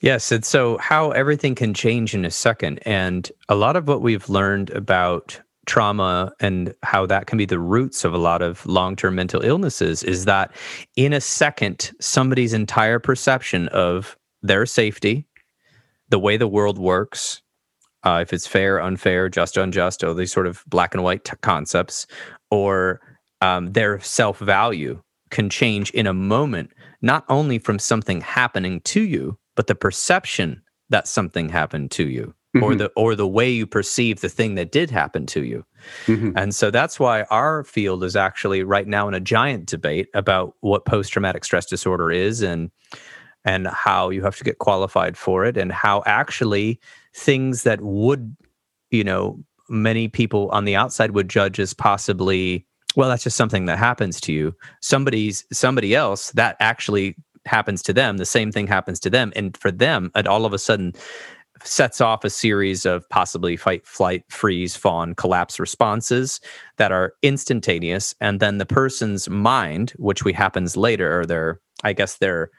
Yes, 0.00 0.30
and 0.30 0.44
so 0.44 0.78
how 0.78 1.10
everything 1.10 1.54
can 1.54 1.74
change 1.74 2.14
in 2.14 2.24
a 2.24 2.30
second, 2.30 2.78
and 2.86 3.30
a 3.48 3.56
lot 3.56 3.74
of 3.74 3.88
what 3.88 4.00
we've 4.00 4.28
learned 4.28 4.70
about 4.70 5.40
trauma 5.66 6.32
and 6.40 6.74
how 6.82 7.04
that 7.04 7.26
can 7.26 7.36
be 7.36 7.44
the 7.44 7.58
roots 7.58 8.04
of 8.04 8.14
a 8.14 8.18
lot 8.18 8.40
of 8.40 8.64
long-term 8.64 9.14
mental 9.14 9.42
illnesses 9.42 10.02
is 10.02 10.24
that 10.24 10.50
in 10.96 11.12
a 11.12 11.20
second 11.20 11.92
somebody's 12.00 12.54
entire 12.54 12.98
perception 12.98 13.68
of 13.68 14.16
their 14.40 14.64
safety 14.64 15.26
the 16.08 16.18
way 16.18 16.38
the 16.38 16.48
world 16.48 16.78
works 16.78 17.42
uh, 18.04 18.20
if 18.22 18.32
it's 18.32 18.46
fair, 18.46 18.80
unfair, 18.80 19.28
just, 19.28 19.56
unjust, 19.56 20.04
all 20.04 20.14
these 20.14 20.32
sort 20.32 20.46
of 20.46 20.64
black 20.68 20.94
and 20.94 21.02
white 21.02 21.24
t- 21.24 21.32
concepts, 21.40 22.06
or 22.50 23.00
um, 23.40 23.72
their 23.72 24.00
self 24.00 24.38
value 24.38 25.00
can 25.30 25.50
change 25.50 25.90
in 25.90 26.06
a 26.06 26.14
moment, 26.14 26.72
not 27.02 27.24
only 27.28 27.58
from 27.58 27.78
something 27.78 28.20
happening 28.20 28.80
to 28.80 29.02
you, 29.02 29.38
but 29.56 29.66
the 29.66 29.74
perception 29.74 30.62
that 30.90 31.06
something 31.06 31.48
happened 31.48 31.90
to 31.92 32.08
you. 32.08 32.34
Mm-hmm. 32.56 32.64
Or 32.64 32.74
the 32.74 32.86
or 32.96 33.14
the 33.14 33.28
way 33.28 33.50
you 33.50 33.66
perceive 33.66 34.22
the 34.22 34.30
thing 34.30 34.54
that 34.54 34.72
did 34.72 34.90
happen 34.90 35.26
to 35.26 35.44
you, 35.44 35.66
mm-hmm. 36.06 36.30
and 36.34 36.54
so 36.54 36.70
that's 36.70 36.98
why 36.98 37.24
our 37.24 37.62
field 37.62 38.02
is 38.02 38.16
actually 38.16 38.62
right 38.62 38.86
now 38.86 39.06
in 39.06 39.12
a 39.12 39.20
giant 39.20 39.66
debate 39.66 40.08
about 40.14 40.54
what 40.60 40.86
post 40.86 41.12
traumatic 41.12 41.44
stress 41.44 41.66
disorder 41.66 42.10
is, 42.10 42.40
and 42.40 42.70
and 43.44 43.66
how 43.66 44.10
you 44.10 44.22
have 44.22 44.36
to 44.36 44.44
get 44.44 44.58
qualified 44.58 45.16
for 45.16 45.44
it 45.44 45.56
and 45.56 45.72
how 45.72 46.02
actually 46.06 46.80
things 47.14 47.64
that 47.64 47.80
would 47.82 48.36
you 48.90 49.04
know 49.04 49.42
many 49.68 50.08
people 50.08 50.48
on 50.50 50.64
the 50.64 50.76
outside 50.76 51.10
would 51.12 51.28
judge 51.28 51.60
as 51.60 51.74
possibly 51.74 52.66
well 52.96 53.08
that's 53.08 53.24
just 53.24 53.36
something 53.36 53.66
that 53.66 53.78
happens 53.78 54.20
to 54.22 54.32
you. 54.32 54.54
Somebody's 54.80 55.44
somebody 55.52 55.94
else 55.94 56.32
that 56.32 56.56
actually 56.60 57.16
happens 57.48 57.82
to 57.82 57.92
them 57.92 58.18
the 58.18 58.26
same 58.26 58.52
thing 58.52 58.66
happens 58.66 59.00
to 59.00 59.10
them 59.10 59.32
and 59.34 59.56
for 59.56 59.70
them 59.70 60.10
it 60.14 60.26
all 60.26 60.44
of 60.44 60.52
a 60.52 60.58
sudden 60.58 60.92
sets 61.64 62.00
off 62.00 62.24
a 62.24 62.30
series 62.30 62.86
of 62.86 63.08
possibly 63.08 63.56
fight 63.56 63.86
flight 63.86 64.22
freeze 64.28 64.76
fawn 64.76 65.14
collapse 65.14 65.58
responses 65.58 66.40
that 66.76 66.92
are 66.92 67.14
instantaneous 67.22 68.14
and 68.20 68.38
then 68.38 68.58
the 68.58 68.66
person's 68.66 69.28
mind 69.28 69.92
which 69.96 70.24
we 70.24 70.32
happens 70.32 70.76
later 70.76 71.20
or 71.20 71.26
their 71.26 71.60
i 71.84 71.92
guess 71.92 72.18
their 72.18 72.50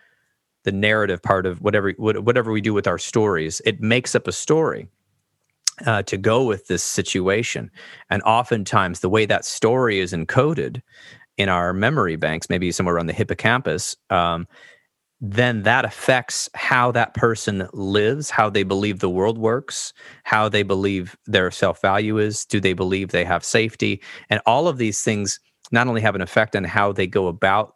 the 0.66 0.72
narrative 0.72 1.22
part 1.22 1.46
of 1.46 1.62
whatever 1.62 1.92
whatever 1.98 2.52
we 2.52 2.62
do 2.62 2.74
with 2.74 2.88
our 2.88 2.98
stories 2.98 3.62
it 3.66 3.80
makes 3.80 4.16
up 4.16 4.28
a 4.28 4.32
story 4.32 4.88
uh, 5.86 6.04
to 6.04 6.18
go 6.18 6.44
with 6.44 6.68
this 6.68 6.84
situation 6.84 7.70
and 8.10 8.22
oftentimes 8.24 9.00
the 9.00 9.10
way 9.10 9.26
that 9.26 9.46
story 9.46 10.00
is 10.00 10.14
encoded 10.14 10.82
in 11.38 11.50
our 11.50 11.74
memory 11.74 12.16
banks 12.16 12.50
maybe 12.50 12.72
somewhere 12.72 12.96
around 12.96 13.08
the 13.08 13.14
hippocampus 13.14 13.96
um, 14.10 14.48
then 15.22 15.64
that 15.64 15.84
affects 15.84 16.50
how 16.54 16.92
that 16.92 17.14
person 17.14 17.68
lives, 17.74 18.30
how 18.30 18.50
they 18.50 18.64
believe 18.64 19.00
the 19.00 19.10
world 19.10 19.38
works, 19.38 19.94
how 20.24 20.48
they 20.48 20.64
believe 20.64 21.18
their 21.26 21.52
self 21.52 21.82
value 21.82 22.18
is. 22.18 22.46
Do 22.46 22.60
they 22.60 22.74
believe 22.74 23.10
they 23.10 23.26
have 23.26 23.44
safety? 23.44 24.02
And 24.30 24.40
all 24.46 24.68
of 24.68 24.78
these 24.78 25.04
things 25.04 25.40
not 25.72 25.88
only 25.88 26.02
have 26.02 26.16
an 26.16 26.22
effect 26.22 26.56
on 26.56 26.64
how 26.64 26.92
they 26.92 27.06
go 27.06 27.28
about 27.28 27.76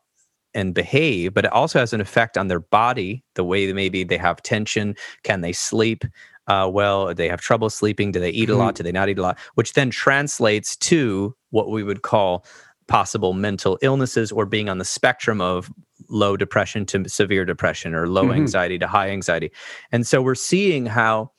and 0.53 0.73
behave, 0.73 1.33
but 1.33 1.45
it 1.45 1.51
also 1.51 1.79
has 1.79 1.93
an 1.93 2.01
effect 2.01 2.37
on 2.37 2.47
their 2.47 2.59
body, 2.59 3.23
the 3.35 3.43
way 3.43 3.71
maybe 3.73 4.03
they 4.03 4.17
have 4.17 4.41
tension. 4.41 4.95
Can 5.23 5.41
they 5.41 5.51
sleep? 5.51 6.05
Uh, 6.47 6.69
well, 6.71 7.13
they 7.13 7.29
have 7.29 7.41
trouble 7.41 7.69
sleeping? 7.69 8.11
Do 8.11 8.19
they 8.19 8.29
eat 8.29 8.49
a 8.49 8.55
lot? 8.55 8.73
Mm-hmm. 8.73 8.77
Do 8.77 8.83
they 8.83 8.91
not 8.91 9.09
eat 9.09 9.17
a 9.17 9.21
lot? 9.21 9.37
Which 9.55 9.73
then 9.73 9.89
translates 9.89 10.75
to 10.77 11.35
what 11.51 11.69
we 11.69 11.83
would 11.83 12.01
call 12.01 12.45
possible 12.87 13.33
mental 13.33 13.77
illnesses 13.81 14.31
or 14.31 14.45
being 14.45 14.69
on 14.69 14.77
the 14.77 14.85
spectrum 14.85 15.39
of 15.39 15.71
low 16.09 16.35
depression 16.35 16.85
to 16.85 17.07
severe 17.07 17.45
depression 17.45 17.95
or 17.95 18.07
low 18.07 18.25
mm-hmm. 18.25 18.33
anxiety 18.33 18.77
to 18.77 18.87
high 18.87 19.09
anxiety. 19.09 19.51
And 19.91 20.05
so 20.05 20.21
we're 20.21 20.35
seeing 20.35 20.85
how 20.85 21.31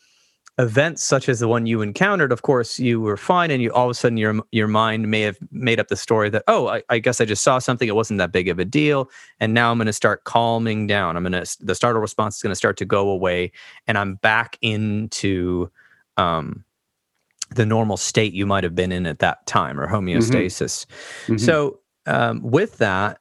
events 0.58 1.02
such 1.02 1.28
as 1.28 1.40
the 1.40 1.48
one 1.48 1.66
you 1.66 1.82
encountered, 1.82 2.30
of 2.30 2.42
course, 2.42 2.78
you 2.78 3.00
were 3.00 3.16
fine, 3.16 3.50
and 3.50 3.62
you 3.62 3.72
all 3.72 3.86
of 3.86 3.90
a 3.90 3.94
sudden 3.94 4.16
your 4.16 4.40
your 4.52 4.68
mind 4.68 5.10
may 5.10 5.22
have 5.22 5.38
made 5.50 5.80
up 5.80 5.88
the 5.88 5.96
story 5.96 6.30
that 6.30 6.44
oh, 6.46 6.68
I, 6.68 6.82
I 6.88 6.98
guess 6.98 7.20
I 7.20 7.24
just 7.24 7.42
saw 7.42 7.58
something; 7.58 7.88
it 7.88 7.96
wasn't 7.96 8.18
that 8.18 8.32
big 8.32 8.48
of 8.48 8.58
a 8.58 8.64
deal, 8.64 9.10
and 9.40 9.54
now 9.54 9.70
I'm 9.70 9.78
going 9.78 9.86
to 9.86 9.92
start 9.92 10.24
calming 10.24 10.86
down. 10.86 11.16
I'm 11.16 11.24
going 11.24 11.44
to 11.44 11.56
the 11.64 11.74
startle 11.74 12.00
response 12.00 12.36
is 12.36 12.42
going 12.42 12.52
to 12.52 12.56
start 12.56 12.76
to 12.78 12.84
go 12.84 13.08
away, 13.08 13.52
and 13.86 13.98
I'm 13.98 14.14
back 14.16 14.58
into 14.60 15.70
um, 16.16 16.64
the 17.54 17.66
normal 17.66 17.96
state 17.96 18.32
you 18.32 18.46
might 18.46 18.64
have 18.64 18.74
been 18.74 18.92
in 18.92 19.06
at 19.06 19.18
that 19.20 19.46
time 19.46 19.80
or 19.80 19.88
homeostasis. 19.88 20.86
Mm-hmm. 20.86 21.32
Mm-hmm. 21.32 21.44
So 21.44 21.80
um, 22.06 22.42
with 22.42 22.78
that, 22.78 23.18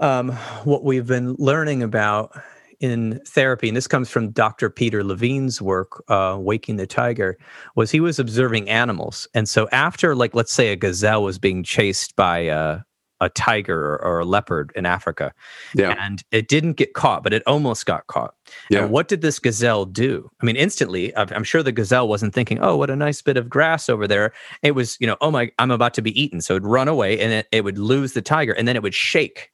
um, 0.00 0.32
what 0.64 0.84
we've 0.84 1.06
been 1.06 1.34
learning 1.38 1.82
about 1.82 2.36
in 2.80 3.20
therapy, 3.26 3.68
and 3.68 3.76
this 3.76 3.86
comes 3.86 4.08
from 4.08 4.30
Dr. 4.30 4.70
Peter 4.70 5.02
Levine's 5.02 5.60
work, 5.60 6.02
uh, 6.08 6.36
Waking 6.38 6.76
the 6.76 6.86
Tiger, 6.86 7.36
was 7.74 7.90
he 7.90 8.00
was 8.00 8.18
observing 8.18 8.68
animals. 8.68 9.28
And 9.34 9.48
so 9.48 9.68
after, 9.72 10.14
like, 10.14 10.34
let's 10.34 10.52
say 10.52 10.72
a 10.72 10.76
gazelle 10.76 11.22
was 11.22 11.38
being 11.38 11.64
chased 11.64 12.14
by 12.14 12.38
a, 12.38 12.80
a 13.20 13.28
tiger 13.30 13.94
or, 13.94 14.04
or, 14.04 14.18
a 14.20 14.24
leopard 14.24 14.72
in 14.76 14.86
Africa, 14.86 15.32
yeah. 15.74 15.94
and 15.98 16.22
it 16.30 16.46
didn't 16.46 16.74
get 16.74 16.94
caught, 16.94 17.24
but 17.24 17.32
it 17.32 17.42
almost 17.46 17.84
got 17.84 18.06
caught. 18.06 18.34
Yeah. 18.70 18.82
And 18.82 18.92
what 18.92 19.08
did 19.08 19.22
this 19.22 19.40
gazelle 19.40 19.84
do? 19.84 20.30
I 20.40 20.46
mean, 20.46 20.54
instantly, 20.54 21.16
I'm 21.16 21.42
sure 21.44 21.64
the 21.64 21.72
gazelle 21.72 22.06
wasn't 22.06 22.32
thinking, 22.32 22.60
"Oh, 22.60 22.76
what 22.76 22.90
a 22.90 22.96
nice 22.96 23.20
bit 23.20 23.36
of 23.36 23.48
grass 23.48 23.88
over 23.88 24.06
there." 24.06 24.32
It 24.62 24.72
was, 24.72 24.96
you 25.00 25.06
know, 25.08 25.16
"Oh 25.20 25.32
my, 25.32 25.50
I'm 25.58 25.72
about 25.72 25.94
to 25.94 26.02
be 26.02 26.20
eaten," 26.20 26.40
so 26.40 26.54
it'd 26.54 26.64
run 26.66 26.86
away, 26.86 27.18
and 27.18 27.32
it, 27.32 27.48
it 27.50 27.64
would 27.64 27.78
lose 27.78 28.12
the 28.12 28.22
tiger, 28.22 28.52
and 28.52 28.68
then 28.68 28.76
it 28.76 28.82
would 28.82 28.94
shake 28.94 29.50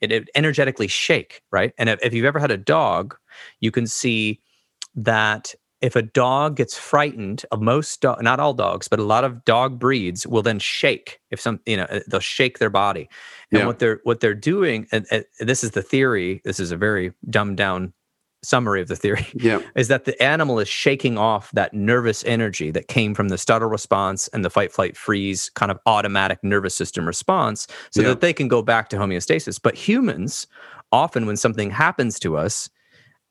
it, 0.00 0.12
it 0.12 0.28
energetically 0.34 0.88
shake, 0.88 1.42
right? 1.50 1.72
And 1.78 1.88
if, 1.88 1.98
if 2.02 2.12
you've 2.12 2.24
ever 2.24 2.38
had 2.38 2.50
a 2.50 2.56
dog, 2.56 3.16
you 3.60 3.70
can 3.70 3.86
see 3.86 4.40
that 4.94 5.54
if 5.80 5.96
a 5.96 6.02
dog 6.02 6.56
gets 6.56 6.78
frightened 6.78 7.44
of 7.50 7.60
most 7.60 8.00
do- 8.00 8.16
not 8.20 8.40
all 8.40 8.54
dogs 8.54 8.88
but 8.88 8.98
a 8.98 9.04
lot 9.04 9.22
of 9.22 9.44
dog 9.44 9.78
breeds 9.78 10.26
will 10.26 10.40
then 10.40 10.58
shake 10.58 11.20
if 11.30 11.38
some 11.38 11.60
you 11.66 11.76
know 11.76 11.86
they'll 12.08 12.20
shake 12.20 12.58
their 12.58 12.70
body 12.70 13.08
and 13.50 13.60
yeah. 13.60 13.66
what 13.66 13.80
they're 13.80 14.00
what 14.04 14.20
they're 14.20 14.34
doing 14.34 14.86
and, 14.92 15.06
and, 15.10 15.24
this 15.40 15.62
is 15.62 15.72
the 15.72 15.82
theory 15.82 16.40
this 16.44 16.58
is 16.58 16.70
a 16.70 16.76
very 16.76 17.12
dumbed 17.28 17.58
down 17.58 17.92
summary 18.44 18.80
of 18.80 18.88
the 18.88 18.96
theory 18.96 19.26
yeah. 19.34 19.60
is 19.76 19.88
that 19.88 20.04
the 20.04 20.20
animal 20.22 20.58
is 20.58 20.68
shaking 20.68 21.18
off 21.18 21.50
that 21.52 21.72
nervous 21.72 22.24
energy 22.24 22.70
that 22.70 22.88
came 22.88 23.14
from 23.14 23.28
the 23.28 23.38
startle 23.38 23.68
response 23.68 24.28
and 24.28 24.44
the 24.44 24.50
fight 24.50 24.72
flight 24.72 24.96
freeze 24.96 25.50
kind 25.50 25.70
of 25.70 25.78
automatic 25.86 26.38
nervous 26.42 26.74
system 26.74 27.06
response 27.06 27.66
so 27.90 28.02
yeah. 28.02 28.08
that 28.08 28.20
they 28.20 28.32
can 28.32 28.48
go 28.48 28.62
back 28.62 28.88
to 28.88 28.96
homeostasis 28.96 29.60
but 29.62 29.74
humans 29.74 30.46
often 30.92 31.26
when 31.26 31.36
something 31.36 31.70
happens 31.70 32.18
to 32.18 32.36
us 32.36 32.68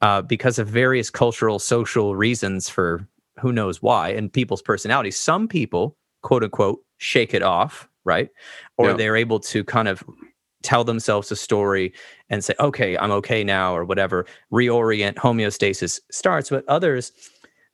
uh, 0.01 0.21
because 0.21 0.59
of 0.59 0.67
various 0.67 1.09
cultural 1.09 1.59
social 1.59 2.15
reasons 2.15 2.67
for 2.67 3.07
who 3.39 3.51
knows 3.51 3.81
why 3.81 4.09
and 4.09 4.33
people's 4.33 4.61
personalities 4.61 5.17
some 5.17 5.47
people 5.47 5.95
quote 6.21 6.43
unquote 6.43 6.79
shake 6.97 7.33
it 7.33 7.43
off 7.43 7.87
right 8.05 8.29
or 8.77 8.89
yeah. 8.89 8.93
they're 8.95 9.15
able 9.15 9.39
to 9.39 9.63
kind 9.63 9.87
of 9.87 10.03
tell 10.63 10.83
themselves 10.83 11.31
a 11.31 11.35
story 11.35 11.93
and 12.29 12.43
say, 12.43 12.53
okay, 12.59 12.97
I'm 12.97 13.11
okay 13.11 13.43
now, 13.43 13.75
or 13.75 13.85
whatever, 13.85 14.25
reorient, 14.51 15.15
homeostasis 15.15 15.99
starts. 16.11 16.49
But 16.49 16.67
others, 16.67 17.11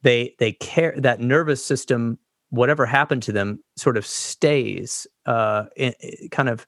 they 0.01 0.35
they 0.39 0.53
care 0.53 0.93
that 0.97 1.19
nervous 1.19 1.63
system, 1.63 2.17
whatever 2.49 2.85
happened 2.85 3.23
to 3.23 3.31
them, 3.31 3.63
sort 3.77 3.97
of 3.97 4.05
stays 4.05 5.07
uh, 5.25 5.65
in, 5.77 5.93
kind 6.31 6.49
of 6.49 6.67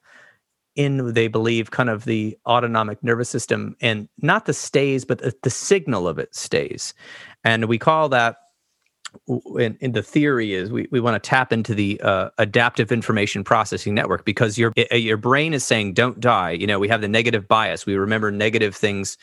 in 0.76 1.13
they 1.13 1.28
believe 1.28 1.72
kind 1.72 1.89
of 1.89 2.05
the 2.05 2.38
autonomic 2.45 3.03
nervous 3.03 3.30
system 3.30 3.76
and 3.82 4.07
not 4.22 4.45
the 4.45 4.53
stays 4.53 5.03
but 5.03 5.19
the, 5.19 5.34
the 5.43 5.49
signal 5.49 6.07
of 6.07 6.17
it 6.17 6.34
stays 6.34 6.93
and 7.43 7.65
we 7.65 7.78
call 7.78 8.07
that 8.07 8.38
in, 9.57 9.78
in, 9.82 9.91
the 9.91 10.01
theory 10.01 10.53
is 10.53 10.72
we, 10.72 10.88
we 10.91 10.99
want 10.99 11.22
to 11.22 11.30
tap 11.30 11.51
into 11.51 11.76
the 11.76 11.99
uh, 12.01 12.30
adaptive 12.38 12.91
information 12.91 13.43
processing 13.43 13.93
network 13.93 14.26
because 14.26 14.57
your 14.57 14.74
your 14.91 15.18
brain 15.18 15.53
is 15.53 15.64
saying 15.64 15.93
don't 15.93 16.20
die. 16.20 16.51
You 16.51 16.66
know 16.66 16.80
we 16.80 16.88
have 16.88 17.01
the 17.01 17.07
negative 17.07 17.47
bias. 17.47 17.86
We 17.86 17.95
remember 17.95 18.32
negative 18.32 18.76
things 18.76 19.18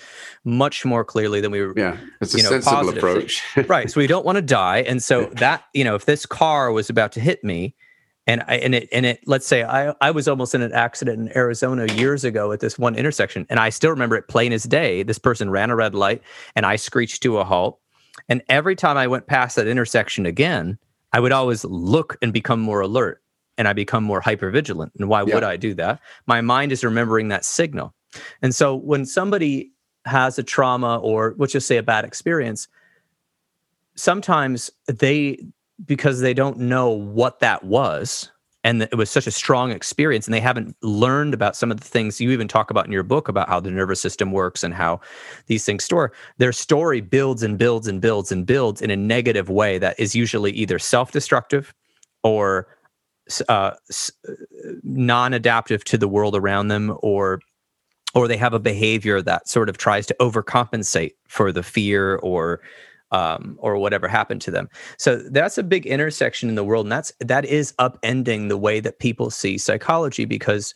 much 0.44 0.84
more 0.84 1.04
clearly 1.04 1.40
than 1.40 1.50
we 1.50 1.60
yeah 1.76 1.96
it's 2.20 2.34
a 2.34 2.42
know, 2.42 2.60
sensible 2.60 2.88
approach. 2.90 3.42
right 3.68 3.90
so 3.90 4.00
we 4.00 4.06
don't 4.06 4.24
want 4.24 4.36
to 4.36 4.42
die 4.42 4.78
and 4.78 5.02
so 5.02 5.26
that 5.34 5.64
you 5.72 5.84
know 5.84 5.94
if 5.94 6.04
this 6.04 6.26
car 6.26 6.70
was 6.70 6.90
about 6.90 7.12
to 7.12 7.20
hit 7.20 7.42
me 7.42 7.74
and 8.26 8.42
I, 8.46 8.56
and 8.56 8.74
it 8.74 8.88
and 8.92 9.06
it 9.06 9.20
let's 9.26 9.46
say 9.46 9.64
I 9.64 9.94
I 10.00 10.10
was 10.10 10.28
almost 10.28 10.54
in 10.54 10.62
an 10.62 10.72
accident 10.72 11.18
in 11.18 11.36
Arizona 11.36 11.86
years 11.94 12.24
ago 12.24 12.52
at 12.52 12.60
this 12.60 12.78
one 12.78 12.94
intersection 12.94 13.46
and 13.48 13.58
I 13.58 13.70
still 13.70 13.90
remember 13.90 14.16
it 14.16 14.28
plain 14.28 14.52
as 14.52 14.64
day. 14.64 15.02
This 15.02 15.18
person 15.18 15.50
ran 15.50 15.70
a 15.70 15.76
red 15.76 15.94
light 15.94 16.22
and 16.54 16.66
I 16.66 16.76
screeched 16.76 17.22
to 17.22 17.38
a 17.38 17.44
halt 17.44 17.80
and 18.28 18.42
every 18.48 18.76
time 18.76 18.96
I 18.96 19.06
went 19.06 19.26
past 19.26 19.56
that 19.56 19.66
intersection 19.66 20.26
again, 20.26 20.78
I 21.12 21.20
would 21.20 21.32
always 21.32 21.64
look 21.64 22.16
and 22.22 22.32
become 22.32 22.60
more 22.60 22.80
alert 22.80 23.22
and 23.56 23.66
I 23.66 23.72
become 23.72 24.04
more 24.04 24.20
hyper 24.20 24.50
vigilant. 24.50 24.92
And 24.98 25.08
why 25.08 25.24
yeah. 25.24 25.34
would 25.34 25.44
I 25.44 25.56
do 25.56 25.74
that? 25.74 26.00
My 26.26 26.40
mind 26.40 26.72
is 26.72 26.84
remembering 26.84 27.28
that 27.28 27.44
signal. 27.44 27.94
And 28.42 28.54
so 28.54 28.74
when 28.74 29.04
somebody 29.04 29.72
has 30.04 30.38
a 30.38 30.42
trauma 30.42 30.98
or 30.98 31.34
let's 31.38 31.52
just 31.52 31.66
say 31.66 31.76
a 31.76 31.82
bad 31.82 32.04
experience, 32.04 32.68
sometimes 33.96 34.70
they, 34.86 35.38
because 35.84 36.20
they 36.20 36.34
don't 36.34 36.58
know 36.58 36.90
what 36.90 37.40
that 37.40 37.64
was, 37.64 38.30
and 38.68 38.82
it 38.82 38.96
was 38.96 39.08
such 39.08 39.26
a 39.26 39.30
strong 39.30 39.70
experience 39.70 40.26
and 40.26 40.34
they 40.34 40.40
haven't 40.40 40.76
learned 40.82 41.32
about 41.32 41.56
some 41.56 41.70
of 41.70 41.80
the 41.80 41.86
things 41.86 42.20
you 42.20 42.30
even 42.32 42.46
talk 42.46 42.70
about 42.70 42.84
in 42.84 42.92
your 42.92 43.02
book 43.02 43.26
about 43.26 43.48
how 43.48 43.58
the 43.58 43.70
nervous 43.70 43.98
system 43.98 44.30
works 44.30 44.62
and 44.62 44.74
how 44.74 45.00
these 45.46 45.64
things 45.64 45.84
store. 45.84 46.12
Their 46.36 46.52
story 46.52 47.00
builds 47.00 47.42
and 47.42 47.56
builds 47.56 47.88
and 47.88 47.98
builds 47.98 48.30
and 48.30 48.44
builds 48.44 48.82
in 48.82 48.90
a 48.90 48.96
negative 48.96 49.48
way 49.48 49.78
that 49.78 49.98
is 49.98 50.14
usually 50.14 50.52
either 50.52 50.78
self-destructive 50.78 51.72
or 52.22 52.66
uh, 53.48 53.70
non-adaptive 54.82 55.82
to 55.84 55.96
the 55.96 56.08
world 56.08 56.36
around 56.36 56.68
them 56.68 56.94
or 57.00 57.40
or 58.14 58.28
they 58.28 58.36
have 58.36 58.52
a 58.52 58.58
behavior 58.58 59.22
that 59.22 59.48
sort 59.48 59.70
of 59.70 59.78
tries 59.78 60.06
to 60.06 60.16
overcompensate 60.20 61.12
for 61.26 61.52
the 61.52 61.62
fear 61.62 62.16
or 62.16 62.60
um, 63.10 63.56
or 63.58 63.78
whatever 63.78 64.08
happened 64.08 64.40
to 64.42 64.50
them. 64.50 64.68
So 64.98 65.16
that's 65.16 65.58
a 65.58 65.62
big 65.62 65.86
intersection 65.86 66.48
in 66.48 66.54
the 66.54 66.64
world, 66.64 66.86
and 66.86 66.92
that's 66.92 67.12
that 67.20 67.44
is 67.44 67.72
upending 67.78 68.48
the 68.48 68.58
way 68.58 68.80
that 68.80 68.98
people 68.98 69.30
see 69.30 69.58
psychology 69.58 70.24
because 70.24 70.74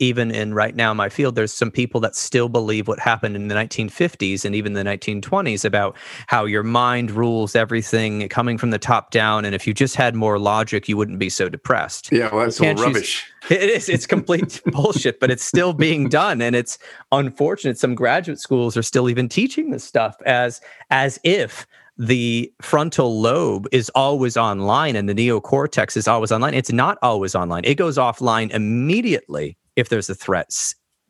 even 0.00 0.30
in 0.30 0.52
right 0.54 0.74
now 0.74 0.92
my 0.92 1.08
field 1.08 1.34
there's 1.36 1.52
some 1.52 1.70
people 1.70 2.00
that 2.00 2.16
still 2.16 2.48
believe 2.48 2.88
what 2.88 2.98
happened 2.98 3.36
in 3.36 3.48
the 3.48 3.54
1950s 3.54 4.44
and 4.44 4.54
even 4.54 4.72
the 4.72 4.82
1920s 4.82 5.64
about 5.64 5.96
how 6.26 6.44
your 6.44 6.62
mind 6.62 7.10
rules 7.10 7.54
everything 7.54 8.28
coming 8.28 8.58
from 8.58 8.70
the 8.70 8.78
top 8.78 9.10
down 9.10 9.44
and 9.44 9.54
if 9.54 9.66
you 9.66 9.72
just 9.72 9.94
had 9.94 10.14
more 10.14 10.38
logic 10.38 10.88
you 10.88 10.96
wouldn't 10.96 11.18
be 11.18 11.28
so 11.28 11.48
depressed 11.48 12.10
yeah 12.10 12.28
well 12.34 12.44
that's 12.44 12.60
all 12.60 12.74
rubbish 12.74 13.30
it 13.50 13.70
is 13.70 13.88
it's 13.88 14.06
complete 14.06 14.60
bullshit 14.66 15.20
but 15.20 15.30
it's 15.30 15.44
still 15.44 15.72
being 15.72 16.08
done 16.08 16.42
and 16.42 16.56
it's 16.56 16.78
unfortunate 17.12 17.78
some 17.78 17.94
graduate 17.94 18.40
schools 18.40 18.76
are 18.76 18.82
still 18.82 19.08
even 19.08 19.28
teaching 19.28 19.70
this 19.70 19.84
stuff 19.84 20.16
as 20.24 20.60
as 20.90 21.20
if 21.22 21.66
the 22.00 22.50
frontal 22.62 23.20
lobe 23.20 23.68
is 23.72 23.90
always 23.90 24.38
online 24.38 24.96
and 24.96 25.06
the 25.06 25.12
neocortex 25.12 25.98
is 25.98 26.08
always 26.08 26.32
online. 26.32 26.54
It's 26.54 26.72
not 26.72 26.96
always 27.02 27.34
online. 27.34 27.62
It 27.66 27.74
goes 27.74 27.98
offline 27.98 28.50
immediately 28.52 29.58
if 29.80 29.88
there's 29.88 30.10
a 30.10 30.14
threat, 30.14 30.54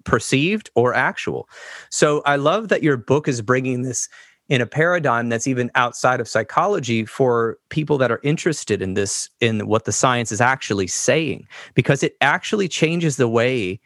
perceived 0.05 0.71
or 0.75 0.95
actual. 0.95 1.49
So 1.91 2.23
I 2.25 2.37
love 2.37 2.69
that 2.69 2.83
your 2.83 2.97
book 2.97 3.29
is 3.29 3.43
bringing 3.43 3.83
this 3.83 4.09
in 4.49 4.61
a 4.61 4.67
paradigm 4.67 5.29
that's 5.29 5.47
even 5.47 5.71
outside 5.75 6.21
of 6.21 6.27
psychology 6.27 7.05
for 7.05 7.59
people 7.69 7.99
that 7.99 8.11
are 8.11 8.21
interested 8.25 8.83
in 8.83 8.95
this, 8.95 9.29
in 9.41 9.67
what 9.67 9.85
the 9.85 9.93
science 9.93 10.33
is 10.33 10.41
actually 10.41 10.89
saying, 10.89 11.47
because 11.75 12.03
it 12.03 12.17
actually 12.21 12.67
changes 12.67 13.17
the 13.17 13.29
way 13.29 13.79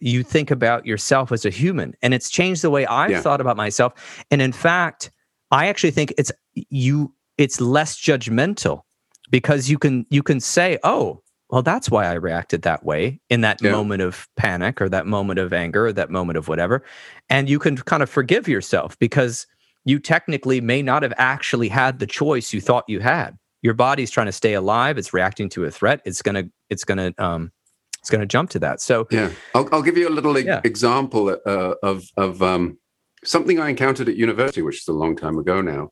you 0.00 0.22
think 0.22 0.50
about 0.50 0.86
yourself 0.86 1.32
as 1.32 1.44
a 1.44 1.50
human. 1.50 1.94
And 2.02 2.14
it's 2.14 2.30
changed 2.30 2.62
the 2.62 2.70
way 2.70 2.86
I've 2.86 3.10
yeah. 3.10 3.20
thought 3.20 3.40
about 3.40 3.56
myself. 3.56 4.24
And 4.30 4.40
in 4.40 4.52
fact, 4.52 5.10
I 5.50 5.66
actually 5.66 5.90
think 5.90 6.14
it's 6.16 6.30
you, 6.54 7.12
it's 7.36 7.60
less 7.60 7.98
judgmental 7.98 8.82
because 9.30 9.68
you 9.68 9.78
can 9.78 10.06
you 10.10 10.22
can 10.22 10.40
say, 10.40 10.78
oh, 10.84 11.22
well, 11.50 11.62
that's 11.62 11.90
why 11.90 12.06
I 12.06 12.14
reacted 12.14 12.62
that 12.62 12.84
way 12.84 13.20
in 13.28 13.40
that 13.42 13.60
Yeah. 13.62 13.72
moment 13.72 14.02
of 14.02 14.28
panic 14.36 14.80
or 14.80 14.88
that 14.88 15.06
moment 15.06 15.38
of 15.38 15.52
anger 15.52 15.86
or 15.86 15.92
that 15.92 16.10
moment 16.10 16.38
of 16.38 16.48
whatever. 16.48 16.82
And 17.28 17.48
you 17.48 17.58
can 17.58 17.76
kind 17.76 18.02
of 18.02 18.08
forgive 18.10 18.48
yourself 18.48 18.98
because 18.98 19.46
you 19.84 19.98
technically 19.98 20.60
may 20.60 20.82
not 20.82 21.02
have 21.02 21.14
actually 21.16 21.68
had 21.68 21.98
the 21.98 22.06
choice 22.06 22.52
you 22.52 22.60
thought 22.60 22.84
you 22.88 23.00
had. 23.00 23.36
Your 23.62 23.74
body's 23.74 24.10
trying 24.10 24.26
to 24.26 24.32
stay 24.32 24.54
alive. 24.54 24.96
It's 24.98 25.12
reacting 25.12 25.48
to 25.50 25.64
a 25.64 25.70
threat. 25.70 26.00
It's 26.04 26.22
gonna. 26.22 26.44
It's 26.70 26.84
gonna. 26.84 27.12
Um, 27.18 27.52
it's 27.98 28.08
gonna 28.08 28.24
jump 28.26 28.48
to 28.50 28.58
that. 28.60 28.80
So 28.80 29.06
Yeah, 29.10 29.30
I'll, 29.54 29.68
I'll 29.72 29.82
give 29.82 29.98
you 29.98 30.08
a 30.08 30.14
little 30.18 30.38
e- 30.38 30.44
Yeah. 30.46 30.60
example 30.64 31.28
uh, 31.44 31.74
of 31.82 32.04
of 32.16 32.42
um, 32.42 32.78
something 33.24 33.60
I 33.60 33.68
encountered 33.68 34.08
at 34.08 34.16
university, 34.16 34.62
which 34.62 34.80
is 34.80 34.88
a 34.88 34.92
long 34.92 35.16
time 35.16 35.36
ago 35.38 35.60
now. 35.60 35.90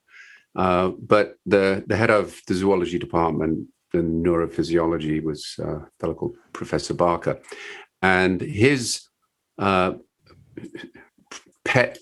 Uh, 0.57 0.89
but 0.99 1.35
the 1.45 1.85
the 1.87 1.97
head 1.97 2.11
of 2.11 2.41
the 2.47 2.55
zoology 2.55 2.99
department 2.99 3.69
in 3.95 4.23
neurophysiology 4.23 5.23
was 5.23 5.55
uh, 5.59 5.77
a 5.77 5.89
fellow 6.01 6.15
called 6.15 6.37
Professor 6.53 6.95
Barker, 6.95 7.41
and 8.03 8.41
his 8.41 9.09
uh, 9.59 9.93
pet 11.65 11.99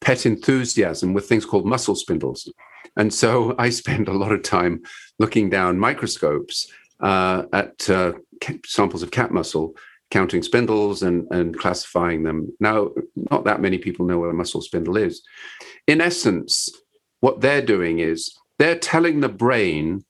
pet 0.00 0.24
enthusiasm 0.24 1.12
with 1.12 1.28
things 1.28 1.44
called 1.44 1.66
muscle 1.66 1.94
spindles. 1.94 2.50
And 2.96 3.12
so 3.12 3.54
I 3.58 3.70
spend 3.70 4.08
a 4.08 4.12
lot 4.12 4.32
of 4.32 4.42
time 4.42 4.82
looking 5.18 5.50
down 5.50 5.78
microscopes 5.78 6.72
uh, 7.00 7.44
at 7.52 7.88
uh, 7.88 8.12
samples 8.64 9.02
of 9.02 9.10
cat 9.10 9.30
muscle, 9.30 9.74
counting 10.10 10.42
spindles 10.42 11.02
and, 11.02 11.26
and 11.30 11.56
classifying 11.56 12.22
them. 12.22 12.52
Now, 12.60 12.90
not 13.30 13.44
that 13.44 13.60
many 13.60 13.78
people 13.78 14.06
know 14.06 14.18
what 14.18 14.30
a 14.30 14.34
muscle 14.34 14.62
spindle 14.62 14.96
is. 14.96 15.22
In 15.86 16.00
essence, 16.00 16.68
what 17.20 17.40
they're 17.40 17.62
doing 17.62 18.00
is 18.00 18.34
they're 18.58 18.78
telling 18.78 19.20
the 19.20 19.28
brain 19.28 20.04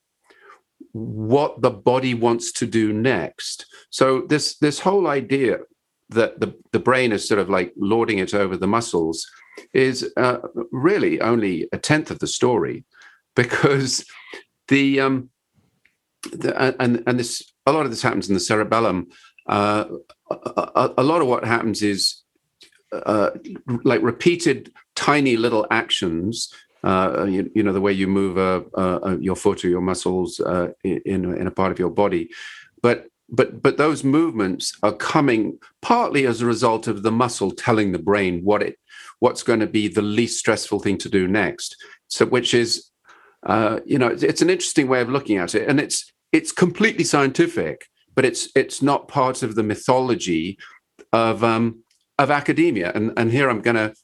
what 0.92 1.62
the 1.62 1.70
body 1.70 2.14
wants 2.14 2.52
to 2.52 2.66
do 2.66 2.92
next. 2.92 3.66
So 3.90 4.22
this 4.22 4.56
this 4.58 4.80
whole 4.80 5.06
idea 5.06 5.58
that 6.10 6.40
the, 6.40 6.54
the 6.72 6.80
brain 6.80 7.12
is 7.12 7.26
sort 7.26 7.40
of 7.40 7.48
like 7.48 7.72
lording 7.76 8.18
it 8.18 8.34
over 8.34 8.56
the 8.56 8.66
muscles 8.66 9.28
is 9.72 10.10
uh, 10.16 10.38
really 10.72 11.20
only 11.20 11.68
a 11.72 11.78
tenth 11.78 12.10
of 12.10 12.18
the 12.18 12.26
story 12.26 12.84
because 13.36 14.04
the 14.68 15.00
um 15.00 15.30
the, 16.32 16.74
and 16.82 17.02
and 17.06 17.18
this 17.18 17.52
a 17.66 17.72
lot 17.72 17.84
of 17.84 17.90
this 17.90 18.02
happens 18.02 18.28
in 18.28 18.34
the 18.34 18.40
cerebellum 18.40 19.08
uh, 19.48 19.84
a, 20.30 20.90
a, 20.98 21.02
lot 21.02 21.22
of 21.22 21.26
what 21.26 21.44
happens 21.44 21.82
is 21.82 22.22
uh, 22.92 23.30
like 23.84 24.02
repeated 24.02 24.72
tiny 24.94 25.36
little 25.36 25.66
actions 25.70 26.52
uh, 26.84 27.26
you, 27.28 27.50
you 27.54 27.62
know 27.62 27.72
the 27.72 27.80
way 27.80 27.92
you 27.92 28.06
move 28.06 28.38
uh, 28.38 29.16
your 29.20 29.36
foot 29.36 29.64
or 29.64 29.68
your 29.68 29.80
muscles 29.80 30.40
uh, 30.40 30.68
in 30.84 31.24
in 31.36 31.46
a 31.46 31.50
part 31.50 31.72
of 31.72 31.78
your 31.78 31.90
body. 31.90 32.30
But 32.82 33.06
but 33.28 33.62
but 33.62 33.76
those 33.76 34.02
movements 34.02 34.76
are 34.82 34.92
coming 34.92 35.58
partly 35.82 36.26
as 36.26 36.40
a 36.40 36.46
result 36.46 36.86
of 36.88 37.02
the 37.02 37.12
muscle 37.12 37.50
telling 37.50 37.92
the 37.92 37.98
brain 37.98 38.40
what 38.42 38.62
it 38.62 38.78
what's 39.20 39.42
going 39.42 39.60
to 39.60 39.66
be 39.66 39.88
the 39.88 40.02
least 40.02 40.38
stressful 40.38 40.80
thing 40.80 40.98
to 40.98 41.08
do 41.08 41.28
next. 41.28 41.76
So 42.08 42.26
which 42.26 42.54
is 42.54 42.90
uh, 43.46 43.80
you 43.84 43.98
know 43.98 44.08
it's, 44.08 44.22
it's 44.22 44.42
an 44.42 44.50
interesting 44.50 44.88
way 44.88 45.00
of 45.00 45.08
looking 45.08 45.36
at 45.36 45.54
it. 45.54 45.68
And 45.68 45.80
it's 45.80 46.12
it's 46.32 46.52
completely 46.52 47.04
scientific 47.04 47.86
but 48.14 48.24
it's 48.24 48.48
it's 48.54 48.82
not 48.82 49.08
part 49.08 49.42
of 49.42 49.54
the 49.54 49.62
mythology 49.62 50.58
of 51.12 51.42
um 51.44 51.82
of 52.18 52.30
academia. 52.30 52.92
And 52.94 53.12
and 53.16 53.30
here 53.30 53.48
i'm 53.48 53.62
going 53.62 53.76
to 53.76 53.94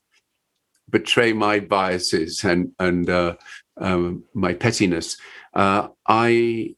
betray 0.91 1.32
my 1.32 1.61
biases 1.61 2.45
and 2.45 2.72
and 2.78 3.09
uh, 3.11 3.37
um, 3.80 4.24
my 4.34 4.53
pettiness. 4.55 5.16
Uh, 5.55 5.89
i 6.07 6.74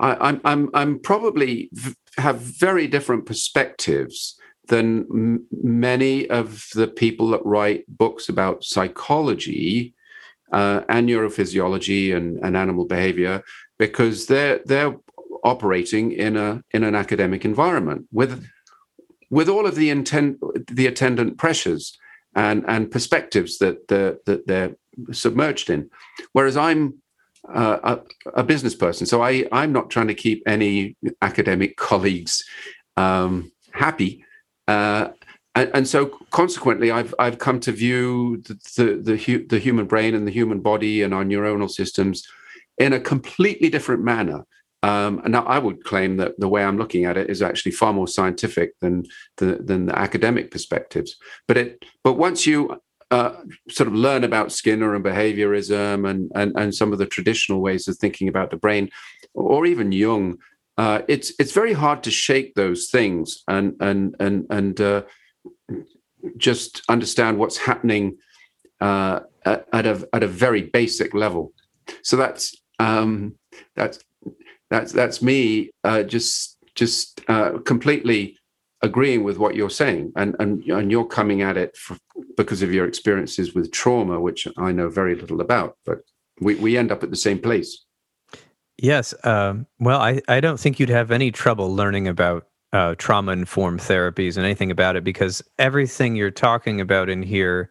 I, 0.00 0.28
I'm 0.28 0.40
I'm 0.44 0.70
I'm 0.74 0.98
probably 1.00 1.70
v- 1.72 1.94
have 2.18 2.40
very 2.40 2.86
different 2.86 3.26
perspectives 3.26 4.38
than 4.68 5.06
m- 5.10 5.46
many 5.62 6.28
of 6.30 6.68
the 6.74 6.86
people 6.86 7.28
that 7.30 7.44
write 7.44 7.84
books 7.88 8.28
about 8.28 8.64
psychology 8.64 9.94
uh, 10.52 10.82
and 10.88 11.08
neurophysiology 11.08 12.14
and, 12.16 12.38
and 12.44 12.56
animal 12.56 12.84
behavior 12.84 13.42
because 13.78 14.26
they're 14.26 14.60
they're 14.64 14.96
operating 15.44 16.12
in 16.12 16.36
a 16.36 16.62
in 16.72 16.84
an 16.84 16.94
academic 16.94 17.44
environment 17.44 18.06
with 18.12 18.46
with 19.30 19.48
all 19.48 19.66
of 19.66 19.74
the 19.74 19.90
intent 19.90 20.38
the 20.68 20.86
attendant 20.86 21.38
pressures 21.38 21.96
and 22.34 22.64
and 22.68 22.90
perspectives 22.90 23.58
that 23.58 23.88
the, 23.88 24.18
that 24.26 24.46
they're 24.46 24.76
submerged 25.12 25.70
in 25.70 25.88
whereas 26.32 26.56
i'm 26.56 26.94
uh, 27.52 27.98
a, 28.34 28.40
a, 28.40 28.44
business 28.44 28.74
person. 28.74 29.06
So 29.06 29.22
I, 29.22 29.46
I'm 29.52 29.72
not 29.72 29.90
trying 29.90 30.08
to 30.08 30.14
keep 30.14 30.42
any 30.46 30.96
academic 31.22 31.76
colleagues 31.76 32.44
um, 32.96 33.52
happy. 33.72 34.24
Uh, 34.66 35.08
and, 35.54 35.88
so 35.88 36.06
consequently, 36.30 36.90
I've, 36.90 37.14
I've 37.18 37.38
come 37.38 37.58
to 37.60 37.72
view 37.72 38.42
the, 38.42 38.54
the, 38.76 39.00
the, 39.02 39.16
hu- 39.16 39.46
the, 39.46 39.58
human 39.58 39.86
brain 39.86 40.14
and 40.14 40.26
the 40.26 40.32
human 40.32 40.60
body 40.60 41.02
and 41.02 41.12
our 41.12 41.24
neuronal 41.24 41.70
systems 41.70 42.26
in 42.76 42.92
a 42.92 43.00
completely 43.00 43.68
different 43.68 44.04
manner. 44.04 44.44
Um, 44.82 45.20
and 45.24 45.32
now 45.32 45.44
I 45.44 45.58
would 45.58 45.84
claim 45.84 46.18
that 46.18 46.38
the 46.38 46.48
way 46.48 46.62
I'm 46.62 46.78
looking 46.78 47.04
at 47.04 47.16
it 47.16 47.28
is 47.30 47.42
actually 47.42 47.72
far 47.72 47.92
more 47.92 48.06
scientific 48.06 48.78
than 48.80 49.04
the, 49.38 49.56
than 49.56 49.86
the 49.86 49.98
academic 49.98 50.50
perspectives. 50.50 51.16
But 51.48 51.56
it, 51.56 51.84
but 52.04 52.14
once 52.14 52.46
you 52.46 52.80
uh, 53.10 53.32
sort 53.70 53.88
of 53.88 53.94
learn 53.94 54.22
about 54.22 54.52
Skinner 54.52 54.94
and 54.94 55.04
behaviorism 55.04 56.08
and, 56.08 56.30
and 56.34 56.52
and 56.56 56.74
some 56.74 56.92
of 56.92 56.98
the 56.98 57.06
traditional 57.06 57.60
ways 57.60 57.88
of 57.88 57.96
thinking 57.96 58.28
about 58.28 58.50
the 58.50 58.56
brain, 58.56 58.90
or 59.34 59.66
even 59.66 59.92
Jung, 59.92 60.38
uh, 60.76 61.02
it's 61.08 61.32
it's 61.38 61.52
very 61.52 61.72
hard 61.72 62.02
to 62.02 62.10
shake 62.10 62.54
those 62.54 62.88
things 62.88 63.42
and 63.48 63.74
and 63.80 64.14
and 64.20 64.46
and 64.50 64.80
uh, 64.80 65.02
just 66.36 66.82
understand 66.88 67.38
what's 67.38 67.56
happening 67.56 68.18
uh, 68.80 69.20
at, 69.44 69.66
at 69.72 69.86
a 69.86 70.08
at 70.12 70.22
a 70.22 70.28
very 70.28 70.62
basic 70.62 71.14
level. 71.14 71.52
So 72.02 72.16
that's 72.16 72.54
um, 72.78 73.36
that's 73.74 73.98
that's 74.70 74.92
that's 74.92 75.22
me 75.22 75.70
uh, 75.84 76.02
just 76.02 76.56
just 76.74 77.20
uh, 77.28 77.58
completely 77.64 78.38
agreeing 78.82 79.24
with 79.24 79.38
what 79.38 79.54
you're 79.54 79.70
saying. 79.70 80.12
And 80.16 80.36
and 80.38 80.62
and 80.64 80.90
you're 80.90 81.06
coming 81.06 81.42
at 81.42 81.56
it 81.56 81.76
for, 81.76 81.96
because 82.36 82.62
of 82.62 82.72
your 82.72 82.86
experiences 82.86 83.54
with 83.54 83.72
trauma 83.72 84.20
which 84.20 84.46
i 84.56 84.70
know 84.72 84.88
very 84.88 85.14
little 85.14 85.40
about 85.40 85.76
but 85.84 85.98
we, 86.40 86.54
we 86.54 86.78
end 86.78 86.92
up 86.92 87.02
at 87.02 87.10
the 87.10 87.16
same 87.16 87.38
place. 87.38 87.84
Yes 88.80 89.12
um, 89.24 89.66
well 89.80 90.00
I, 90.00 90.20
I 90.28 90.40
don't 90.40 90.58
think 90.58 90.78
you'd 90.78 90.88
have 90.88 91.10
any 91.10 91.30
trouble 91.32 91.74
learning 91.74 92.06
about 92.06 92.46
uh, 92.72 92.94
trauma 92.96 93.32
informed 93.32 93.80
therapies 93.80 94.36
and 94.36 94.44
anything 94.44 94.70
about 94.70 94.94
it 94.94 95.02
because 95.02 95.42
everything 95.58 96.14
you're 96.14 96.30
talking 96.30 96.80
about 96.80 97.08
in 97.08 97.22
here 97.22 97.70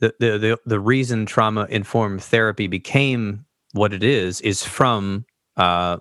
the 0.00 0.14
the 0.18 0.38
the, 0.38 0.58
the 0.64 0.80
reason 0.80 1.26
trauma 1.26 1.66
informed 1.68 2.22
therapy 2.22 2.66
became 2.66 3.44
what 3.72 3.92
it 3.92 4.02
is 4.02 4.40
is 4.40 4.62
from 4.62 5.26
uh, 5.58 5.98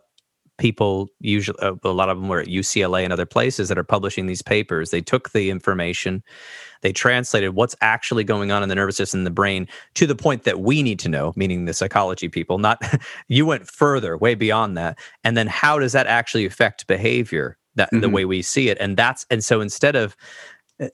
people 0.58 1.10
usually 1.20 1.58
uh, 1.60 1.74
a 1.84 1.90
lot 1.90 2.10
of 2.10 2.18
them 2.20 2.30
were 2.30 2.40
at 2.40 2.48
UCLA 2.48 3.04
and 3.04 3.12
other 3.12 3.26
places 3.26 3.70
that 3.70 3.78
are 3.78 3.84
publishing 3.84 4.28
these 4.28 4.42
papers. 4.42 4.92
They 4.92 5.02
took 5.02 5.32
the 5.32 5.50
information 5.50 6.24
they 6.82 6.94
translated 6.94 7.56
what's 7.56 7.76
actually 7.82 8.24
going 8.24 8.52
on 8.52 8.62
in 8.62 8.70
the 8.70 8.76
nervous 8.76 8.98
system 8.98 9.22
and 9.22 9.26
the 9.26 9.32
brain 9.32 9.68
to 9.96 10.06
the 10.06 10.14
point 10.14 10.44
that 10.44 10.60
we 10.60 10.84
need 10.84 11.00
to 11.00 11.10
know 11.10 11.34
meaning 11.36 11.66
the 11.66 11.74
psychology 11.74 12.30
people 12.30 12.60
not 12.60 12.80
you 13.28 13.44
went 13.46 13.68
further 13.68 14.18
way 14.18 14.36
beyond 14.36 14.78
that 14.78 15.00
and 15.24 15.36
then 15.36 15.48
how 15.48 15.80
does 15.80 15.94
that 15.94 16.06
actually 16.06 16.46
affect 16.46 16.86
behavior 16.86 17.58
that 17.76 17.90
mm-hmm. 17.90 18.02
the 18.02 18.10
way 18.10 18.26
we 18.26 18.42
see 18.42 18.70
it? 18.70 18.78
And 18.80 18.98
that's 18.98 19.26
and 19.30 19.44
so 19.44 19.62
instead 19.62 19.96
of 19.96 20.16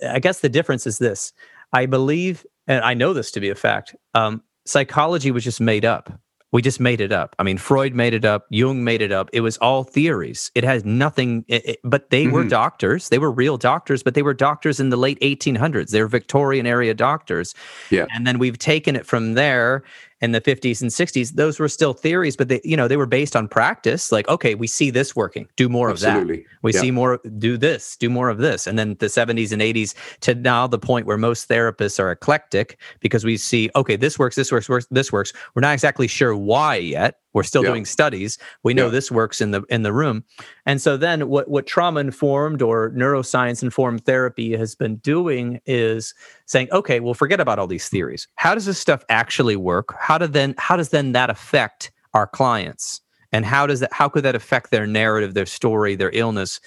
i 0.07 0.19
guess 0.19 0.41
the 0.41 0.49
difference 0.49 0.85
is 0.85 0.99
this. 0.99 1.33
I 1.73 1.85
believe 1.85 2.45
and 2.67 2.83
i 2.83 2.93
know 2.93 3.13
this 3.13 3.31
to 3.31 3.39
be 3.39 3.49
a 3.49 3.55
fact 3.55 3.95
um, 4.13 4.43
psychology 4.65 5.31
was 5.31 5.43
just 5.43 5.61
made 5.61 5.85
up 5.85 6.11
we 6.51 6.61
just 6.61 6.79
made 6.79 6.99
it 6.99 7.11
up. 7.11 7.35
I 7.39 7.43
mean, 7.43 7.57
Freud 7.57 7.95
made 7.95 8.13
it 8.13 8.25
up. 8.25 8.45
Jung 8.49 8.83
made 8.83 9.01
it 9.01 9.11
up. 9.11 9.29
It 9.31 9.41
was 9.41 9.57
all 9.57 9.83
theories. 9.83 10.51
It 10.53 10.63
has 10.63 10.83
nothing, 10.83 11.45
it, 11.47 11.65
it, 11.65 11.79
but 11.83 12.09
they 12.09 12.25
mm-hmm. 12.25 12.33
were 12.33 12.43
doctors. 12.43 13.09
They 13.09 13.19
were 13.19 13.31
real 13.31 13.57
doctors, 13.57 14.03
but 14.03 14.15
they 14.15 14.21
were 14.21 14.33
doctors 14.33 14.79
in 14.79 14.89
the 14.89 14.97
late 14.97 15.19
1800s. 15.21 15.91
They 15.91 16.01
were 16.01 16.07
Victorian 16.07 16.65
area 16.65 16.93
doctors. 16.93 17.55
Yeah. 17.89 18.05
And 18.13 18.27
then 18.27 18.37
we've 18.37 18.57
taken 18.57 18.95
it 18.95 19.05
from 19.05 19.33
there 19.33 19.83
in 20.21 20.31
the 20.31 20.41
50s 20.41 20.81
and 20.81 20.91
60s. 20.91 21.33
Those 21.33 21.59
were 21.59 21.67
still 21.67 21.93
theories, 21.93 22.35
but 22.35 22.47
they, 22.47 22.61
you 22.63 22.77
know, 22.77 22.87
they 22.87 22.97
were 22.97 23.05
based 23.05 23.35
on 23.35 23.47
practice. 23.47 24.11
Like, 24.11 24.27
okay, 24.27 24.55
we 24.55 24.67
see 24.67 24.89
this 24.89 25.15
working. 25.15 25.47
Do 25.55 25.67
more 25.67 25.89
Absolutely. 25.89 26.39
of 26.39 26.43
that. 26.43 26.49
We 26.61 26.73
yeah. 26.73 26.81
see 26.81 26.91
more, 26.91 27.19
do 27.37 27.57
this, 27.57 27.97
do 27.97 28.09
more 28.09 28.29
of 28.29 28.37
this. 28.37 28.67
And 28.67 28.77
then 28.77 28.95
the 28.99 29.07
70s 29.07 29.51
and 29.51 29.61
80s 29.61 29.93
to 30.21 30.35
now 30.35 30.67
the 30.67 30.79
point 30.79 31.05
where 31.05 31.17
most 31.17 31.49
therapists 31.49 31.99
are 31.99 32.11
eclectic 32.11 32.79
because 32.99 33.25
we 33.25 33.37
see, 33.37 33.69
okay, 33.75 33.95
this 33.95 34.19
works, 34.19 34.35
this 34.35 34.51
works, 34.51 34.69
works 34.69 34.87
this 34.91 35.11
works. 35.11 35.33
We're 35.55 35.61
not 35.61 35.73
exactly 35.73 36.07
sure 36.07 36.35
why 36.35 36.75
yet. 36.75 37.20
We're 37.33 37.43
still 37.43 37.63
Yeah. 37.63 37.69
doing 37.71 37.85
studies. 37.85 38.37
We 38.63 38.73
know 38.73 38.85
Yeah. 38.85 38.91
this 38.91 39.11
works 39.11 39.41
in 39.41 39.51
the 39.51 39.61
in 39.69 39.83
the 39.83 39.93
room. 39.93 40.23
And 40.65 40.81
so 40.81 40.97
then 40.97 41.27
what 41.29 41.49
what 41.49 41.65
trauma 41.67 41.99
informed 41.99 42.61
or 42.61 42.91
neuroscience 42.91 43.63
informed 43.63 44.05
therapy 44.05 44.55
has 44.57 44.75
been 44.75 44.97
doing 44.97 45.59
is 45.65 46.13
saying, 46.45 46.69
okay, 46.71 46.99
well 46.99 47.13
forget 47.13 47.39
about 47.39 47.59
all 47.59 47.67
these 47.67 47.87
theories. 47.89 48.27
How 48.35 48.53
does 48.53 48.65
this 48.65 48.79
stuff 48.79 49.03
actually 49.09 49.55
work? 49.55 49.95
How 49.99 50.17
do 50.17 50.27
then 50.27 50.55
how 50.57 50.75
does 50.75 50.89
then 50.89 51.13
that 51.13 51.29
affect 51.29 51.91
our 52.13 52.27
clients? 52.27 53.01
and 53.33 53.45
how 53.45 53.65
does 53.65 53.79
that 53.79 53.93
how 53.93 54.09
could 54.09 54.23
that 54.23 54.35
affect 54.35 54.71
their 54.71 54.85
narrative 54.85 55.35
their 55.35 55.45
story 55.45 55.95
their 55.95 56.09
illness 56.13 56.59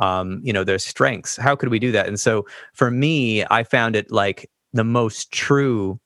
um, 0.00 0.40
you 0.42 0.52
know 0.52 0.64
their 0.64 0.76
strengths 0.78 1.36
how 1.36 1.54
could 1.54 1.68
we 1.68 1.78
do 1.78 1.92
that 1.92 2.08
and 2.08 2.18
so 2.18 2.44
for 2.72 2.90
me 2.90 3.44
i 3.52 3.62
found 3.62 3.94
it 3.94 4.10
like 4.10 4.50
the 4.72 4.82
most 4.82 5.30
true 5.30 6.00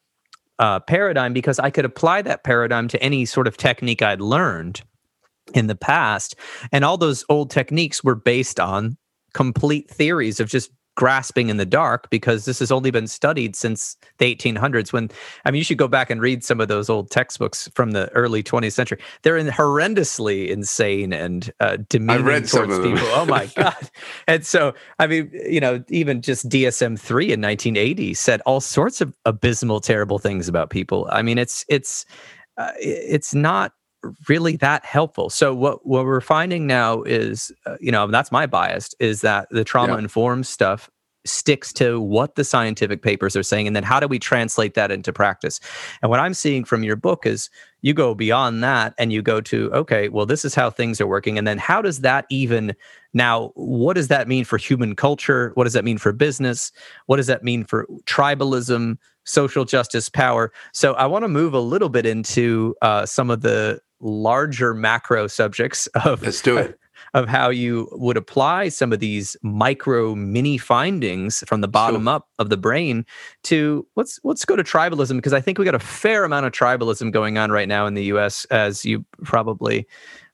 uh, 0.63 0.81
paradigm 0.81 1.33
because 1.33 1.59
i 1.59 1.69
could 1.69 1.85
apply 1.85 2.23
that 2.23 2.45
paradigm 2.45 2.89
to 2.89 3.03
any 3.03 3.25
sort 3.25 3.47
of 3.47 3.57
technique 3.57 4.01
i'd 4.01 4.21
learned 4.21 4.83
in 5.55 5.67
the 5.67 5.75
past. 5.75 6.37
And 6.71 6.85
all 6.85 6.97
those 6.97 7.25
old 7.29 7.51
techniques 7.51 8.03
were 8.03 8.15
based 8.15 8.61
on 8.61 8.97
complete 9.35 9.91
theories 9.91 10.41
of 10.41 10.49
just 10.49 10.71
grasping 10.95 11.49
in 11.49 11.57
the 11.57 11.67
dark 11.67 12.11
because 12.11 12.45
this 12.45 12.59
has 12.59 12.71
only 12.71 12.91
been 12.91 13.07
studied 13.07 13.57
since 13.57 13.97
the 14.19 14.35
1800s 14.35 14.93
when 14.93 15.11
i 15.45 15.51
mean 15.51 15.59
you 15.59 15.65
should 15.65 15.79
go 15.79 15.89
back 15.89 16.11
and 16.11 16.21
read 16.21 16.45
some 16.45 16.61
of 16.61 16.69
those 16.69 16.91
old 16.91 17.11
textbooks 17.11 17.69
from 17.75 17.93
the 17.93 18.11
early 18.13 18.43
20th 18.43 18.73
century. 18.73 18.99
They're 19.23 19.37
in 19.37 19.47
horrendously 19.47 20.49
insane 20.49 21.13
and 21.13 21.51
uh, 21.61 21.79
demeaning 21.89 22.45
towards 22.45 22.79
people. 22.79 23.07
Oh 23.13 23.25
my 23.27 23.47
god. 23.57 23.91
And 24.29 24.45
so 24.45 24.75
i 24.99 25.07
mean 25.07 25.31
you 25.33 25.61
know 25.61 25.83
even 25.89 26.21
just 26.21 26.49
dsm-3 26.49 27.23
in 27.31 27.41
1980 27.41 28.15
said 28.15 28.41
all 28.47 28.61
sorts 28.61 29.01
of 29.01 29.13
abysmal 29.25 29.81
terrible 29.81 30.19
things 30.19 30.49
about 30.49 30.71
people. 30.71 31.09
I 31.11 31.23
mean 31.23 31.39
it's 31.39 31.65
it's 31.69 32.05
uh, 32.59 32.73
it's 32.79 33.35
not 33.35 33.73
really 34.29 34.57
that 34.57 34.85
helpful. 34.85 35.31
So 35.31 35.55
what 35.55 35.87
what 35.87 36.05
we're 36.05 36.21
finding 36.21 36.67
now 36.67 37.03
is, 37.03 37.53
uh, 37.67 37.77
you 37.81 37.93
know, 37.93 38.07
that's 38.07 38.33
my 38.33 38.47
bias 38.47 38.95
is 38.99 39.21
that 39.23 39.49
the 39.51 39.65
trauma 39.65 39.97
informed 39.97 40.47
stuff 40.47 40.91
sticks 41.25 41.73
to 41.73 42.01
what 42.01 42.35
the 42.35 42.45
scientific 42.45 43.03
papers 43.03 43.37
are 43.37 43.43
saying 43.43 43.67
and 43.67 43.77
then 43.77 43.85
how 43.85 44.01
do 44.01 44.09
we 44.09 44.19
translate 44.19 44.75
that 44.75 44.91
into 44.91 45.13
practice? 45.13 45.61
And 46.03 46.11
what 46.11 46.21
i'm 46.21 46.35
seeing 46.35 46.65
from 46.65 46.83
your 46.83 46.97
book 46.97 47.27
is 47.27 47.49
you 47.81 47.95
go 47.95 48.15
beyond 48.15 48.63
that 48.65 48.95
and 48.99 49.13
you 49.13 49.23
go 49.23 49.41
to 49.41 49.71
okay 49.73 50.09
well 50.09 50.27
this 50.27 50.45
is 50.45 50.55
how 50.55 50.71
things 50.71 51.01
are 51.01 51.07
working 51.07 51.39
and 51.39 51.47
then 51.47 51.59
how 51.59 51.81
does 51.81 52.01
that 52.01 52.27
even 52.29 52.75
now 53.15 53.53
what 53.55 53.95
does 53.95 54.09
that 54.09 54.27
mean 54.27 54.45
for 54.45 54.57
human 54.57 54.97
culture? 54.97 55.53
What 55.55 55.65
does 55.65 55.75
that 55.75 55.85
mean 55.85 55.99
for 55.99 56.13
business? 56.13 56.73
What 57.07 57.17
does 57.17 57.27
that 57.27 57.45
mean 57.45 57.65
for 57.65 57.87
tribalism 58.05 58.99
social 59.25 59.65
justice 59.65 60.09
power? 60.09 60.53
So 60.73 60.95
i 60.95 61.07
want 61.07 61.25
to 61.25 61.29
move 61.29 61.55
a 61.55 61.61
little 61.61 61.89
bit 61.89 62.07
into 62.07 62.75
uh, 62.83 63.07
some 63.07 63.31
of 63.31 63.43
the 63.43 63.81
larger 64.03 64.75
macro 64.75 65.27
subjects 65.27 65.87
of 66.05 66.23
let's 66.23 66.43
do 66.43 66.59
it 66.59 66.79
of 67.15 67.29
how 67.29 67.51
you 67.51 67.89
would 67.93 68.17
apply 68.17 68.69
some 68.69 68.93
of 68.93 69.01
these 69.01 69.37
micro 69.43 70.15
mini 70.15 70.57
findings 70.57 71.45
from 71.47 71.61
the 71.61 71.69
bottom 71.69 72.05
sure. 72.05 72.15
up 72.15 72.29
of 72.39 72.49
the 72.49 72.57
brain 72.57 73.05
to 73.43 73.87
let's 73.97 74.19
let's 74.25 74.45
go 74.45 74.57
to 74.57 74.65
tribalism 74.65 75.17
because 75.17 75.33
I 75.33 75.41
think 75.41 75.59
we 75.59 75.65
got 75.65 75.75
a 75.75 75.81
fair 75.81 76.25
amount 76.25 76.47
of 76.47 76.53
tribalism 76.53 77.13
going 77.13 77.39
on 77.39 77.51
right 77.51 77.69
now 77.69 77.87
in 77.87 77.95
the 77.95 78.05
US 78.05 78.45
as 78.47 78.85
you 78.85 79.05
probably 79.25 79.87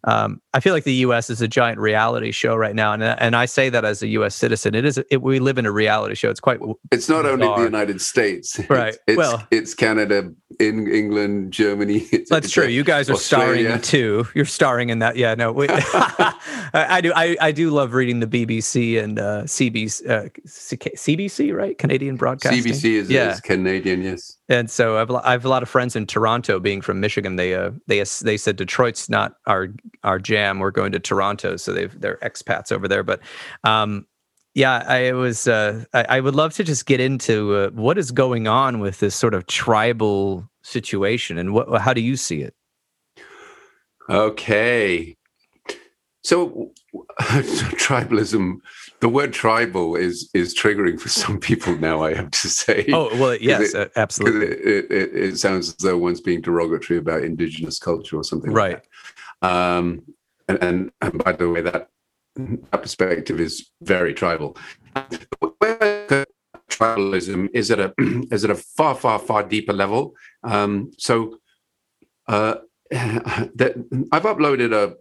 um, 0.04 0.40
I 0.58 0.60
feel 0.60 0.74
like 0.74 0.82
the 0.82 0.94
U.S. 0.94 1.30
is 1.30 1.40
a 1.40 1.46
giant 1.46 1.78
reality 1.78 2.32
show 2.32 2.56
right 2.56 2.74
now, 2.74 2.92
and 2.92 3.00
and 3.00 3.36
I 3.36 3.46
say 3.46 3.70
that 3.70 3.84
as 3.84 4.02
a 4.02 4.08
U.S. 4.08 4.34
citizen. 4.34 4.74
It 4.74 4.84
is. 4.84 5.00
It, 5.08 5.22
we 5.22 5.38
live 5.38 5.56
in 5.56 5.66
a 5.66 5.70
reality 5.70 6.16
show. 6.16 6.30
It's 6.30 6.40
quite. 6.40 6.58
It's 6.90 7.08
not 7.08 7.22
bizarre. 7.22 7.32
only 7.32 7.46
the 7.46 7.62
United 7.62 8.00
States, 8.00 8.58
right? 8.68 8.96
It's, 9.06 9.16
well, 9.16 9.46
it's 9.52 9.72
Canada, 9.72 10.32
in 10.58 10.88
England, 10.88 11.52
Germany. 11.52 12.06
It's, 12.18 12.30
that's 12.30 12.46
it's 12.46 12.54
true. 12.54 12.66
You 12.66 12.82
guys 12.82 13.08
are 13.08 13.12
Australia. 13.12 13.68
starring 13.68 13.82
too. 13.82 14.26
You're 14.34 14.44
starring 14.44 14.88
in 14.88 14.98
that. 14.98 15.16
Yeah. 15.16 15.34
No. 15.34 15.52
We, 15.52 15.66
I 15.70 17.00
do. 17.02 17.12
I, 17.14 17.36
I 17.40 17.52
do 17.52 17.70
love 17.70 17.92
reading 17.92 18.18
the 18.18 18.26
BBC 18.26 19.00
and 19.02 19.18
uh, 19.18 19.42
CBC. 19.44 20.08
Uh, 20.08 20.28
CBC, 20.46 21.54
right? 21.54 21.78
Canadian 21.78 22.16
Broadcasting. 22.16 22.64
CBC 22.64 22.84
is, 22.94 23.10
yeah. 23.10 23.30
is 23.30 23.40
Canadian. 23.40 24.02
Yes. 24.02 24.36
And 24.48 24.70
so 24.70 24.96
I've 24.96 25.10
I 25.10 25.32
have 25.32 25.44
a 25.44 25.48
lot 25.48 25.62
of 25.62 25.68
friends 25.68 25.94
in 25.94 26.06
Toronto. 26.06 26.58
Being 26.58 26.80
from 26.80 27.00
Michigan, 27.00 27.36
they 27.36 27.54
uh, 27.54 27.70
they 27.86 27.98
they 28.22 28.36
said 28.38 28.56
Detroit's 28.56 29.10
not 29.10 29.34
our 29.46 29.68
our 30.02 30.18
jam. 30.18 30.47
We're 30.56 30.70
going 30.70 30.92
to 30.92 30.98
Toronto, 30.98 31.56
so 31.56 31.72
they've 31.72 32.00
they're 32.00 32.18
expats 32.18 32.72
over 32.72 32.88
there. 32.88 33.02
But 33.02 33.20
um, 33.64 34.06
yeah, 34.54 34.84
I 34.86 35.12
was 35.12 35.46
uh, 35.46 35.84
I, 35.92 36.04
I, 36.08 36.20
would 36.20 36.34
love 36.34 36.54
to 36.54 36.64
just 36.64 36.86
get 36.86 37.00
into 37.00 37.54
uh, 37.54 37.70
what 37.70 37.98
is 37.98 38.10
going 38.10 38.48
on 38.48 38.80
with 38.80 39.00
this 39.00 39.14
sort 39.14 39.34
of 39.34 39.46
tribal 39.46 40.48
situation, 40.62 41.38
and 41.38 41.52
what 41.52 41.80
how 41.80 41.92
do 41.92 42.00
you 42.00 42.16
see 42.16 42.42
it? 42.42 42.54
Okay, 44.08 45.16
so 46.22 46.72
tribalism 47.20 48.56
the 49.00 49.08
word 49.08 49.32
tribal 49.32 49.96
is 49.96 50.28
is 50.34 50.54
triggering 50.54 51.00
for 51.00 51.08
some 51.08 51.38
people 51.38 51.76
now 51.78 52.02
i 52.02 52.12
have 52.12 52.30
to 52.30 52.48
say 52.48 52.86
oh 52.92 53.08
well 53.18 53.34
yes 53.40 53.74
it, 53.74 53.90
absolutely 53.96 54.46
it, 54.46 54.90
it, 54.90 55.14
it, 55.14 55.38
sounds 55.38 55.68
as 55.68 55.76
though 55.76 55.96
one's 55.96 56.20
being 56.20 56.40
derogatory 56.40 56.98
about 56.98 57.22
indigenous 57.22 57.78
culture 57.78 58.16
or 58.16 58.24
something 58.24 58.52
right 58.52 58.84
like 59.42 59.52
um, 59.52 60.02
and, 60.48 60.62
and, 60.62 60.90
and 61.00 61.24
by 61.24 61.32
the 61.32 61.48
way 61.48 61.60
that 61.60 61.88
that 62.36 62.82
perspective 62.82 63.40
is 63.40 63.70
very 63.82 64.14
tribal. 64.14 64.56
Tribalism 66.70 67.48
is 67.52 67.70
at 67.70 67.80
a 67.80 67.94
is 68.30 68.44
at 68.44 68.50
a 68.50 68.54
far 68.54 68.94
far 68.94 69.18
far 69.18 69.42
deeper 69.42 69.72
level. 69.72 70.14
Um, 70.44 70.92
so 70.98 71.38
uh, 72.28 72.56
that 72.90 73.74
I've 74.12 74.22
uploaded 74.22 74.72
a 74.72 74.96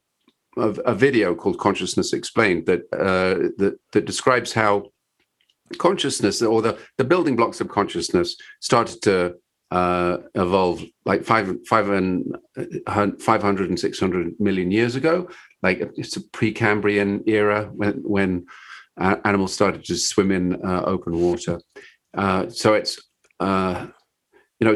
a, 0.60 0.70
a 0.92 0.96
video 0.96 1.36
called 1.36 1.60
Consciousness 1.60 2.14
Explained 2.14 2.66
that 2.66 2.82
uh, 2.94 3.50
that 3.58 3.78
that 3.94 4.06
describes 4.06 4.54
how 4.54 4.92
consciousness 5.78 6.42
or 6.42 6.62
the 6.62 6.78
the 6.98 7.04
building 7.04 7.36
blocks 7.36 7.62
of 7.62 7.70
consciousness 7.70 8.36
started 8.62 9.02
to 9.04 9.36
uh, 9.72 10.18
evolve 10.36 10.84
like 11.06 11.24
five, 11.26 11.54
five 11.68 11.90
and, 11.90 12.38
uh, 12.88 13.08
500 13.20 13.70
and 13.70 13.80
600 13.80 14.40
million 14.40 14.72
years 14.72 14.96
ago. 14.96 15.30
Like 15.62 15.92
it's 15.98 16.16
a 16.16 16.22
Precambrian 16.22 17.28
era 17.28 17.70
when, 17.74 17.96
when 18.04 18.46
uh, 19.00 19.18
animals 19.26 19.54
started 19.54 19.84
to 19.86 19.96
swim 19.96 20.32
in 20.32 20.66
uh, 20.66 20.84
open 20.86 21.20
water. 21.20 21.60
Uh, 22.18 22.50
so 22.50 22.74
it's, 22.74 22.98
you 23.42 24.66
know, 24.66 24.76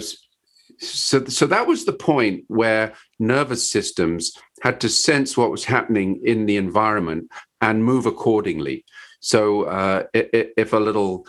so, 0.79 1.25
so 1.25 1.45
that 1.45 1.67
was 1.67 1.85
the 1.85 1.93
point 1.93 2.43
where 2.47 2.93
nervous 3.19 3.71
systems 3.71 4.33
had 4.61 4.81
to 4.81 4.89
sense 4.89 5.37
what 5.37 5.51
was 5.51 5.63
happening 5.63 6.19
in 6.23 6.45
the 6.45 6.57
environment 6.57 7.31
and 7.61 7.85
move 7.85 8.05
accordingly. 8.05 8.83
So 9.21 10.07
if 10.13 10.73
a 10.73 10.77
little 10.77 11.27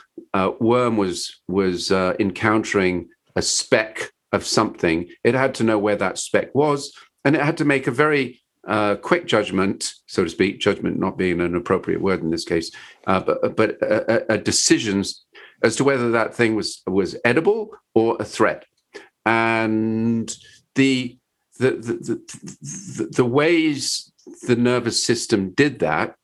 worm 0.59 0.97
was 0.97 1.41
was 1.49 1.91
encountering 1.91 3.09
a 3.37 3.43
speck 3.43 4.13
of 4.33 4.47
something, 4.47 5.09
it 5.25 5.35
had 5.35 5.55
to 5.57 5.65
know 5.65 5.79
where 5.79 5.97
that 5.97 6.19
speck 6.19 6.55
was, 6.55 6.93
and 7.25 7.37
it 7.37 7.43
had 7.43 7.59
to 7.59 7.65
make 7.65 7.87
a 7.87 7.91
very 7.93 8.41
uh, 8.67 8.95
quick 8.97 9.27
judgment, 9.27 9.93
so 10.07 10.25
to 10.25 10.31
speak. 10.31 10.61
Judgment 10.61 10.99
not 10.99 11.19
being 11.19 11.41
an 11.41 11.55
appropriate 11.55 12.01
word 12.01 12.21
in 12.21 12.31
this 12.31 12.45
case, 12.45 12.71
uh, 13.07 13.21
but 13.21 13.57
but 13.57 13.71
a, 13.83 14.35
a 14.35 14.39
decisions 14.39 15.25
as 15.65 15.77
to 15.77 15.85
whether 15.85 16.11
that 16.11 16.35
thing 16.35 16.55
was 16.55 16.83
was 16.87 17.17
edible 17.25 17.71
or 17.95 18.17
a 18.21 18.25
threat 18.25 18.65
and 19.25 20.37
the 20.75 21.17
the, 21.59 21.71
the 21.71 22.23
the, 22.61 23.09
the, 23.13 23.25
ways 23.25 24.13
the 24.47 24.57
nervous 24.57 25.05
system 25.05 25.51
did 25.51 25.79
that 25.79 26.17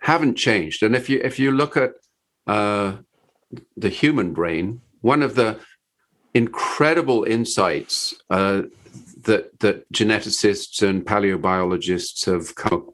haven't 0.00 0.34
changed. 0.34 0.82
And 0.82 0.96
if 0.96 1.08
you 1.08 1.20
if 1.22 1.38
you 1.38 1.52
look 1.52 1.76
at 1.76 1.92
uh, 2.46 2.96
the 3.76 3.88
human 3.88 4.32
brain, 4.32 4.80
one 5.02 5.22
of 5.22 5.34
the 5.34 5.60
incredible 6.34 7.24
insights 7.24 8.14
uh, 8.30 8.62
that 9.22 9.58
that 9.60 9.90
geneticists 9.92 10.86
and 10.86 11.04
paleobiologists 11.04 12.24
have 12.26 12.54
come, 12.54 12.90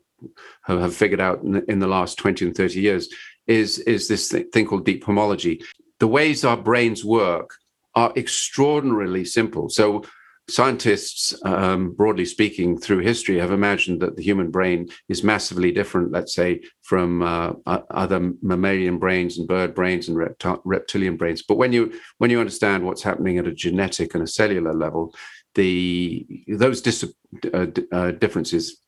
have 0.67 0.95
figured 0.95 1.21
out 1.21 1.43
in, 1.43 1.63
in, 1.69 1.79
the 1.79 1.87
last 1.87 2.19
20 2.19 2.47
and 2.47 2.57
30 2.57 2.81
years 2.81 3.09
is 3.47 3.79
is 3.81 4.09
this 4.09 4.29
thing 4.53 4.67
called 4.67 4.85
deep 4.85 5.05
homology. 5.05 5.63
The 6.01 6.09
ways 6.09 6.45
our 6.45 6.57
brains 6.57 7.05
work 7.05 7.55
are 7.95 8.13
extraordinarily 8.17 9.25
simple. 9.25 9.69
So, 9.69 10.05
scientists, 10.49 11.35
um, 11.45 11.93
broadly 11.93 12.25
speaking, 12.25 12.79
through 12.79 13.01
history, 13.01 13.39
have 13.39 13.53
imagined 13.53 14.01
that 14.01 14.17
the 14.17 14.23
human 14.23 14.51
brain 14.51 14.89
is 15.09 15.23
massively 15.23 15.71
different, 15.71 16.11
let's 16.11 16.35
say, 16.35 16.61
from 16.83 17.23
uh, 17.23 17.53
other 17.67 18.33
mammalian 18.43 18.99
brains 18.99 19.39
and 19.39 19.47
bird 19.47 19.75
brains 19.75 20.09
and 20.09 20.17
repti- 20.17 20.61
reptilian 20.65 21.17
brains. 21.17 21.43
But 21.43 21.59
when 21.59 21.73
you 21.73 21.93
when 22.19 22.31
you 22.31 22.41
understand 22.41 22.85
what's 22.85 23.03
happening 23.03 23.39
at 23.39 23.47
a 23.47 23.53
genetic 23.53 24.15
and 24.15 24.23
a 24.23 24.27
cellular 24.27 24.73
level, 24.73 25.15
the 25.55 26.27
those 26.49 26.81
dis- 26.81 27.13
uh, 27.53 27.67
uh, 27.93 28.13
differences 28.13 28.81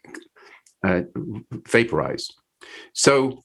uh, 0.87 1.03
vaporize. 1.69 2.29
So 2.95 3.43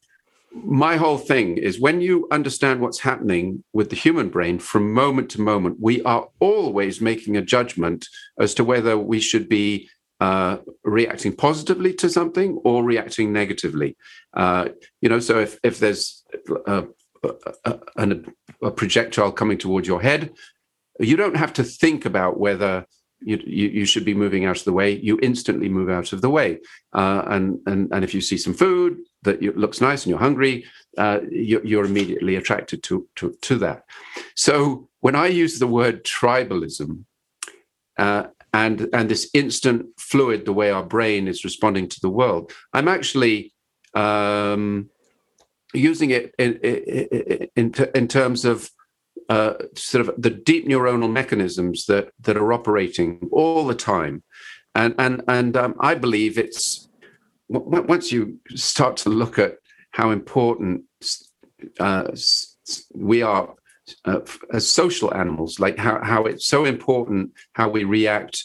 my 0.63 0.95
whole 0.95 1.17
thing 1.17 1.57
is 1.57 1.79
when 1.79 2.01
you 2.01 2.27
understand 2.31 2.79
what's 2.79 2.99
happening 2.99 3.63
with 3.73 3.89
the 3.89 3.95
human 3.95 4.29
brain 4.29 4.57
from 4.57 4.93
moment 4.93 5.29
to 5.31 5.41
moment, 5.41 5.77
we 5.79 6.01
are 6.03 6.27
always 6.39 7.01
making 7.01 7.35
a 7.35 7.41
judgment 7.41 8.07
as 8.39 8.53
to 8.55 8.63
whether 8.63 8.97
we 8.97 9.19
should 9.19 9.49
be 9.49 9.89
uh, 10.21 10.57
reacting 10.83 11.35
positively 11.35 11.93
to 11.93 12.09
something 12.09 12.59
or 12.63 12.83
reacting 12.83 13.33
negatively. 13.33 13.97
Uh, 14.33 14.69
you 15.01 15.09
know, 15.09 15.19
so 15.19 15.39
if 15.39 15.59
if 15.61 15.79
there's 15.79 16.23
a, 16.65 16.85
a, 17.65 17.79
a, 17.97 18.19
a 18.63 18.71
projectile 18.71 19.31
coming 19.31 19.57
towards 19.57 19.87
your 19.87 20.01
head, 20.01 20.31
you 20.99 21.17
don't 21.17 21.35
have 21.35 21.53
to 21.53 21.63
think 21.63 22.05
about 22.05 22.39
whether 22.39 22.85
you, 23.19 23.41
you, 23.45 23.69
you, 23.69 23.85
should 23.85 24.05
be 24.05 24.13
moving 24.13 24.45
out 24.45 24.57
of 24.57 24.65
the 24.65 24.73
way, 24.73 24.91
you 24.91 25.19
instantly 25.21 25.67
move 25.67 25.89
out 25.89 26.13
of 26.13 26.21
the 26.21 26.29
way. 26.29 26.59
Uh, 26.93 27.23
and, 27.27 27.59
and, 27.65 27.89
and 27.91 28.03
if 28.03 28.13
you 28.13 28.21
see 28.21 28.37
some 28.37 28.53
food 28.53 28.99
that 29.25 29.41
looks 29.41 29.81
nice 29.81 30.03
and 30.03 30.09
you're 30.09 30.19
hungry, 30.19 30.65
uh, 30.97 31.19
you, 31.29 31.61
you're 31.63 31.85
immediately 31.85 32.35
attracted 32.37 32.81
to, 32.83 33.07
to, 33.17 33.35
to 33.41 33.57
that. 33.57 33.83
So 34.35 34.87
when 35.01 35.15
I 35.15 35.27
use 35.27 35.59
the 35.59 35.67
word 35.67 36.03
tribalism, 36.03 37.03
uh, 37.97 38.23
and, 38.53 38.87
and 38.93 39.09
this 39.09 39.29
instant 39.33 39.87
fluid, 39.99 40.45
the 40.45 40.53
way 40.53 40.71
our 40.71 40.83
brain 40.83 41.27
is 41.27 41.43
responding 41.43 41.89
to 41.89 41.99
the 42.01 42.09
world, 42.09 42.53
I'm 42.73 42.87
actually 42.87 43.53
um, 43.93 44.89
using 45.73 46.11
it 46.11 46.33
in, 46.39 46.53
in, 46.63 47.49
in, 47.55 47.73
in 47.93 48.07
terms 48.07 48.45
of 48.45 48.69
uh, 49.29 49.55
sort 49.75 50.07
of 50.07 50.21
the 50.21 50.29
deep 50.29 50.67
neuronal 50.67 51.11
mechanisms 51.11 51.85
that 51.87 52.11
that 52.21 52.37
are 52.37 52.53
operating 52.53 53.27
all 53.31 53.65
the 53.65 53.75
time, 53.75 54.23
and 54.75 54.93
and 54.99 55.23
and 55.27 55.57
um, 55.57 55.75
I 55.79 55.95
believe 55.95 56.37
it's 56.37 56.84
once 57.47 58.11
you 58.11 58.39
start 58.55 58.97
to 58.97 59.09
look 59.09 59.37
at 59.39 59.57
how 59.91 60.11
important 60.11 60.83
uh, 61.79 62.11
we 62.93 63.21
are 63.21 63.53
uh, 64.05 64.19
as 64.51 64.67
social 64.67 65.13
animals, 65.13 65.59
like 65.59 65.77
how 65.77 66.03
how 66.03 66.25
it's 66.25 66.47
so 66.47 66.65
important 66.65 67.31
how 67.53 67.69
we 67.69 67.83
react 67.83 68.43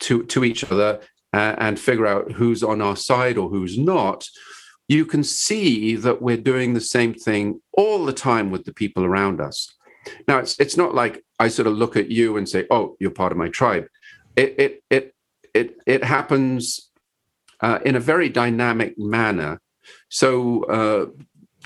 to 0.00 0.24
to 0.24 0.44
each 0.44 0.64
other 0.64 1.00
uh, 1.32 1.54
and 1.58 1.78
figure 1.78 2.06
out 2.06 2.32
who's 2.32 2.62
on 2.62 2.80
our 2.80 2.96
side 2.96 3.36
or 3.36 3.48
who's 3.48 3.78
not. 3.78 4.26
You 4.88 5.04
can 5.04 5.22
see 5.22 5.96
that 5.96 6.22
we're 6.22 6.38
doing 6.38 6.72
the 6.72 6.80
same 6.80 7.12
thing 7.12 7.60
all 7.72 8.06
the 8.06 8.12
time 8.14 8.50
with 8.50 8.64
the 8.64 8.72
people 8.72 9.04
around 9.04 9.40
us. 9.40 9.74
Now 10.26 10.38
it's 10.38 10.58
it's 10.58 10.76
not 10.76 10.94
like 10.94 11.22
I 11.38 11.48
sort 11.48 11.68
of 11.68 11.74
look 11.74 11.96
at 11.96 12.10
you 12.10 12.38
and 12.38 12.48
say, 12.48 12.66
"Oh, 12.70 12.96
you're 12.98 13.10
part 13.10 13.32
of 13.32 13.38
my 13.38 13.48
tribe." 13.48 13.86
It 14.36 14.54
it 14.58 14.84
it 14.90 15.14
it 15.52 15.76
it 15.86 16.04
happens 16.04 16.87
uh, 17.60 17.78
in 17.84 17.96
a 17.96 18.00
very 18.00 18.28
dynamic 18.28 18.98
manner. 18.98 19.60
So 20.08 20.64
uh, 20.64 21.06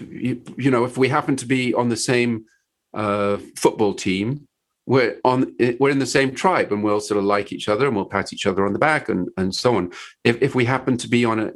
you, 0.01 0.43
you, 0.57 0.71
know, 0.71 0.85
if 0.85 0.97
we 0.97 1.09
happen 1.09 1.37
to 1.37 1.47
be 1.47 1.75
on 1.75 1.89
the 1.89 1.97
same 1.97 2.47
uh, 2.95 3.39
football 3.57 3.95
team, 3.95 4.47
we're 4.85 5.21
on 5.25 5.55
we're 5.79 5.91
in 5.91 6.01
the 6.01 6.07
same 6.07 6.35
tribe 6.35 6.73
and 6.73 6.83
we'll 6.83 7.01
sort 7.01 7.19
of 7.19 7.25
like 7.25 7.53
each 7.53 7.69
other 7.69 7.87
and 7.87 7.95
we'll 7.95 8.05
pat 8.05 8.33
each 8.33 8.47
other 8.47 8.67
on 8.67 8.73
the 8.73 8.79
back 8.79 9.09
and 9.09 9.29
and 9.37 9.55
so 9.55 9.77
on. 9.77 9.93
If, 10.25 10.43
if 10.43 10.55
we 10.57 10.65
happen 10.65 10.97
to 10.99 11.09
be 11.09 11.25
on 11.25 11.39
a, 11.39 11.47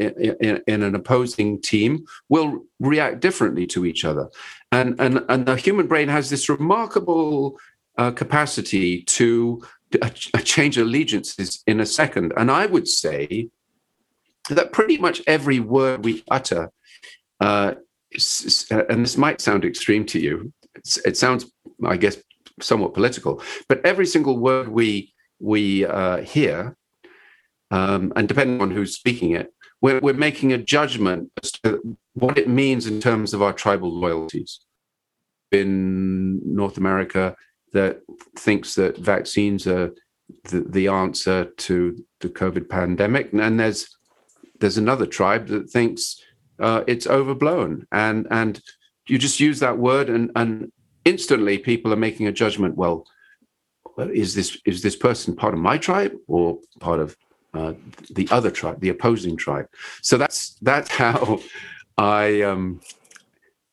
in, 0.46 0.62
in 0.66 0.82
an 0.82 0.94
opposing 0.94 1.60
team 1.60 2.06
we'll 2.28 2.64
react 2.78 3.20
differently 3.20 3.66
to 3.68 3.84
each 3.84 4.04
other. 4.04 4.28
And 4.70 4.94
and 5.00 5.24
and 5.28 5.44
the 5.44 5.56
human 5.56 5.88
brain 5.88 6.08
has 6.08 6.30
this 6.30 6.48
remarkable 6.48 7.58
uh, 7.98 8.12
capacity 8.12 9.02
to 9.02 9.60
uh, 10.00 10.10
change 10.44 10.78
allegiances 10.78 11.64
in 11.66 11.80
a 11.80 11.86
second. 11.86 12.32
And 12.36 12.50
i 12.50 12.66
would 12.66 12.86
say 12.86 13.48
that 14.54 14.72
pretty 14.72 14.98
much 14.98 15.22
every 15.26 15.60
word 15.60 16.04
we 16.04 16.22
utter 16.30 16.70
uh, 17.40 17.74
and 18.70 19.04
this 19.04 19.16
might 19.16 19.40
sound 19.40 19.64
extreme 19.64 20.06
to 20.06 20.18
you 20.20 20.52
it 21.04 21.16
sounds 21.16 21.50
i 21.84 21.96
guess 21.96 22.16
somewhat 22.60 22.94
political, 22.94 23.42
but 23.68 23.84
every 23.84 24.06
single 24.06 24.38
word 24.38 24.68
we 24.68 25.12
we 25.38 25.84
uh, 25.84 26.18
hear, 26.18 26.76
um, 27.70 28.12
and 28.16 28.26
depending 28.26 28.60
on 28.60 28.70
who's 28.70 28.96
speaking 28.96 29.32
it, 29.32 29.52
we're, 29.82 30.00
we're 30.00 30.14
making 30.14 30.52
a 30.52 30.58
judgment 30.58 31.30
as 31.42 31.52
to 31.52 31.96
what 32.14 32.38
it 32.38 32.48
means 32.48 32.86
in 32.86 33.00
terms 33.00 33.34
of 33.34 33.42
our 33.42 33.52
tribal 33.52 33.92
loyalties. 33.92 34.60
In 35.52 36.40
North 36.44 36.78
America, 36.78 37.36
that 37.72 38.00
thinks 38.36 38.74
that 38.76 38.96
vaccines 38.96 39.66
are 39.66 39.94
the, 40.44 40.60
the 40.60 40.88
answer 40.88 41.44
to 41.44 42.04
the 42.20 42.28
COVID 42.28 42.68
pandemic, 42.68 43.32
and 43.32 43.60
there's 43.60 43.86
there's 44.60 44.78
another 44.78 45.06
tribe 45.06 45.48
that 45.48 45.70
thinks 45.70 46.20
uh, 46.58 46.84
it's 46.86 47.06
overblown, 47.06 47.86
and 47.92 48.26
and 48.30 48.60
you 49.06 49.18
just 49.18 49.40
use 49.40 49.60
that 49.60 49.78
word 49.78 50.08
and 50.08 50.30
and 50.36 50.72
instantly 51.04 51.58
people 51.58 51.92
are 51.92 51.96
making 51.96 52.26
a 52.26 52.32
judgment. 52.32 52.76
Well 52.76 53.06
is 53.98 54.34
this 54.34 54.58
is 54.64 54.82
this 54.82 54.96
person 54.96 55.34
part 55.34 55.54
of 55.54 55.60
my 55.60 55.78
tribe 55.78 56.12
or 56.26 56.58
part 56.80 57.00
of 57.00 57.16
uh, 57.54 57.72
the 58.10 58.28
other 58.30 58.50
tribe 58.50 58.80
the 58.80 58.88
opposing 58.90 59.36
tribe? 59.36 59.66
So 60.02 60.18
that's 60.18 60.54
that's 60.62 60.90
how 61.02 61.40
i 61.98 62.42
um 62.42 62.80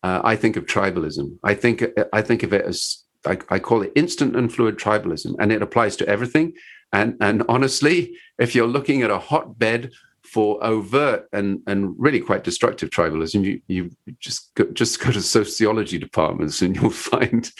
uh, 0.01 0.21
i 0.23 0.35
think 0.35 0.55
of 0.55 0.65
tribalism. 0.65 1.37
I 1.43 1.53
think 1.53 1.83
i 2.13 2.21
think 2.21 2.43
of 2.43 2.53
it 2.53 2.65
as 2.65 3.03
I, 3.25 3.37
I 3.49 3.59
call 3.59 3.81
it 3.83 3.91
instant 3.95 4.35
and 4.35 4.53
fluid 4.53 4.77
tribalism 4.77 5.35
and 5.39 5.51
it 5.51 5.61
applies 5.61 5.95
to 5.97 6.07
everything. 6.07 6.53
And 6.91 7.17
and 7.19 7.43
honestly 7.49 8.17
if 8.37 8.55
you're 8.55 8.67
looking 8.67 9.01
at 9.01 9.11
a 9.11 9.19
hotbed 9.19 9.91
for 10.33 10.61
overt 10.63 11.27
and 11.31 11.61
and 11.67 11.93
really 11.97 12.19
quite 12.19 12.43
destructive 12.43 12.89
tribalism, 12.89 13.43
you 13.43 13.61
you 13.67 13.91
just 14.19 14.53
go, 14.55 14.65
just 14.73 14.99
go 14.99 15.11
to 15.11 15.21
sociology 15.21 15.99
departments 15.99 16.61
and 16.61 16.75
you'll 16.75 16.89
find 17.13 17.51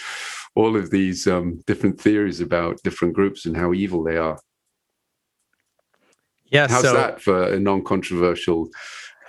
all 0.56 0.76
of 0.76 0.90
these 0.90 1.28
um, 1.28 1.62
different 1.68 2.02
theories 2.02 2.42
about 2.42 2.82
different 2.84 3.14
groups 3.14 3.46
and 3.46 3.56
how 3.56 3.74
evil 3.74 4.04
they 4.04 4.18
are. 4.18 4.40
Yeah, 6.46 6.68
how's 6.68 6.84
so, 6.84 6.94
that 6.94 7.22
for 7.22 7.52
a 7.52 7.60
non-controversial 7.60 8.70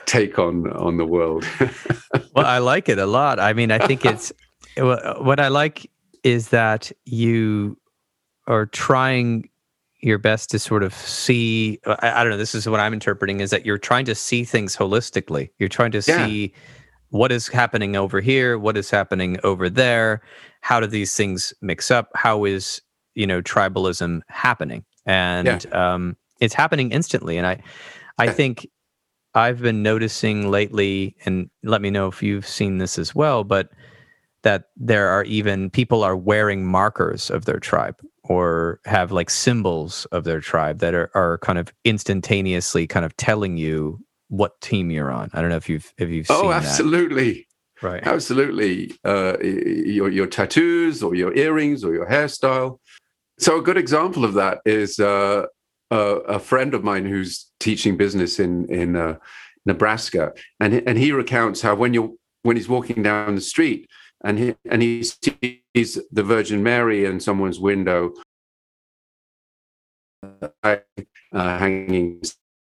take 0.06 0.38
on 0.38 0.70
on 0.72 0.96
the 0.96 1.06
world? 1.06 1.46
well, 2.34 2.46
I 2.46 2.58
like 2.58 2.88
it 2.88 2.98
a 2.98 3.06
lot. 3.06 3.38
I 3.40 3.52
mean, 3.52 3.70
I 3.70 3.86
think 3.86 4.04
it's 4.12 4.32
what 4.76 5.38
I 5.38 5.48
like 5.48 5.90
is 6.22 6.48
that 6.48 6.90
you 7.04 7.76
are 8.46 8.66
trying 8.66 9.48
your 10.04 10.18
best 10.18 10.50
to 10.50 10.58
sort 10.58 10.82
of 10.82 10.92
see 10.94 11.80
I, 11.86 12.20
I, 12.20 12.22
don't 12.22 12.30
know 12.30 12.36
this 12.36 12.54
is 12.54 12.68
what 12.68 12.78
i'm 12.78 12.92
interpreting 12.92 13.40
is 13.40 13.50
that 13.50 13.64
you're 13.64 13.78
trying 13.78 14.04
to 14.04 14.14
see 14.14 14.44
things 14.44 14.76
holistically 14.76 15.50
you're 15.58 15.68
trying 15.68 15.92
to 15.92 16.02
yeah. 16.06 16.26
see 16.26 16.52
what 17.08 17.32
is 17.32 17.48
happening 17.48 17.96
over 17.96 18.20
here 18.20 18.58
what 18.58 18.76
is 18.76 18.90
happening 18.90 19.38
over 19.44 19.70
there 19.70 20.20
how 20.60 20.78
do 20.78 20.86
these 20.86 21.16
things 21.16 21.54
mix 21.62 21.90
up 21.90 22.10
how 22.14 22.44
is 22.44 22.82
you 23.14 23.26
know 23.26 23.40
tribalism 23.40 24.20
happening 24.28 24.84
and 25.06 25.64
yeah. 25.64 25.94
um, 25.94 26.16
it's 26.40 26.54
happening 26.54 26.92
instantly 26.92 27.38
and 27.38 27.46
i 27.46 27.58
i 28.18 28.28
think 28.28 28.68
i've 29.34 29.62
been 29.62 29.82
noticing 29.82 30.50
lately 30.50 31.16
and 31.24 31.48
let 31.62 31.80
me 31.80 31.88
know 31.88 32.08
if 32.08 32.22
you've 32.22 32.46
seen 32.46 32.76
this 32.76 32.98
as 32.98 33.14
well 33.14 33.42
but 33.42 33.70
that 34.44 34.64
there 34.76 35.08
are 35.08 35.24
even 35.24 35.70
people 35.70 36.04
are 36.04 36.16
wearing 36.16 36.64
markers 36.64 37.30
of 37.30 37.46
their 37.46 37.58
tribe 37.58 38.00
or 38.24 38.78
have 38.84 39.10
like 39.10 39.30
symbols 39.30 40.06
of 40.12 40.24
their 40.24 40.40
tribe 40.40 40.78
that 40.78 40.94
are, 40.94 41.10
are 41.14 41.38
kind 41.38 41.58
of 41.58 41.72
instantaneously 41.84 42.86
kind 42.86 43.04
of 43.04 43.16
telling 43.16 43.56
you 43.56 43.98
what 44.28 44.60
team 44.60 44.90
you're 44.90 45.10
on. 45.10 45.30
I 45.32 45.40
don't 45.40 45.50
know 45.50 45.56
if 45.56 45.68
you've 45.68 45.92
if 45.98 46.10
you've 46.10 46.26
oh 46.30 46.52
absolutely 46.52 47.46
that. 47.80 47.86
right 47.86 48.06
absolutely 48.06 48.94
uh, 49.04 49.38
your 49.40 50.10
your 50.10 50.26
tattoos 50.26 51.02
or 51.02 51.14
your 51.14 51.34
earrings 51.34 51.82
or 51.82 51.94
your 51.94 52.06
hairstyle. 52.06 52.78
So 53.38 53.58
a 53.58 53.62
good 53.62 53.78
example 53.78 54.24
of 54.24 54.34
that 54.34 54.58
is 54.64 55.00
uh, 55.00 55.46
a, 55.90 55.96
a, 55.96 56.38
friend 56.38 56.72
of 56.72 56.84
mine 56.84 57.04
who's 57.04 57.50
teaching 57.58 57.96
business 57.96 58.38
in 58.38 58.66
in 58.66 58.94
uh, 58.94 59.16
Nebraska, 59.66 60.32
and 60.60 60.74
and 60.86 60.98
he 60.98 61.12
recounts 61.12 61.62
how 61.62 61.74
when 61.74 61.94
you're 61.94 62.12
when 62.42 62.56
he's 62.56 62.68
walking 62.68 63.02
down 63.02 63.34
the 63.34 63.40
street 63.40 63.88
and 64.24 64.38
he 64.38 64.56
and 64.68 64.82
he 64.82 65.04
sees 65.04 65.98
the 66.10 66.22
Virgin 66.22 66.62
Mary 66.62 67.04
in 67.04 67.20
someone's 67.20 67.60
window 67.60 68.14
uh, 70.62 70.78
hanging 71.32 72.22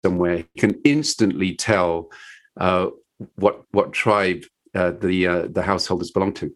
somewhere, 0.04 0.38
he 0.38 0.60
can 0.60 0.80
instantly 0.84 1.54
tell 1.54 2.10
uh, 2.58 2.88
what 3.36 3.64
what 3.72 3.92
tribe 3.92 4.44
uh, 4.74 4.92
the 4.92 5.26
uh, 5.26 5.48
the 5.50 5.62
householders 5.62 6.10
belong 6.10 6.32
to. 6.34 6.54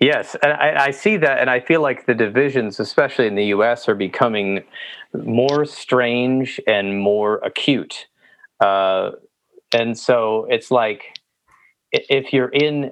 Yes, 0.00 0.36
and 0.42 0.52
I, 0.52 0.86
I, 0.86 0.90
see 0.90 1.16
that, 1.18 1.38
and 1.38 1.48
I 1.48 1.60
feel 1.60 1.80
like 1.80 2.04
the 2.04 2.14
divisions, 2.14 2.80
especially 2.80 3.26
in 3.26 3.36
the 3.36 3.46
U.S., 3.46 3.88
are 3.88 3.94
becoming 3.94 4.64
more 5.14 5.64
strange 5.64 6.60
and 6.66 6.98
more 6.98 7.36
acute. 7.38 8.06
Uh, 8.60 9.12
and 9.72 9.96
so 9.96 10.46
it's 10.50 10.70
like 10.70 11.04
if 11.92 12.32
you're 12.32 12.48
in 12.48 12.90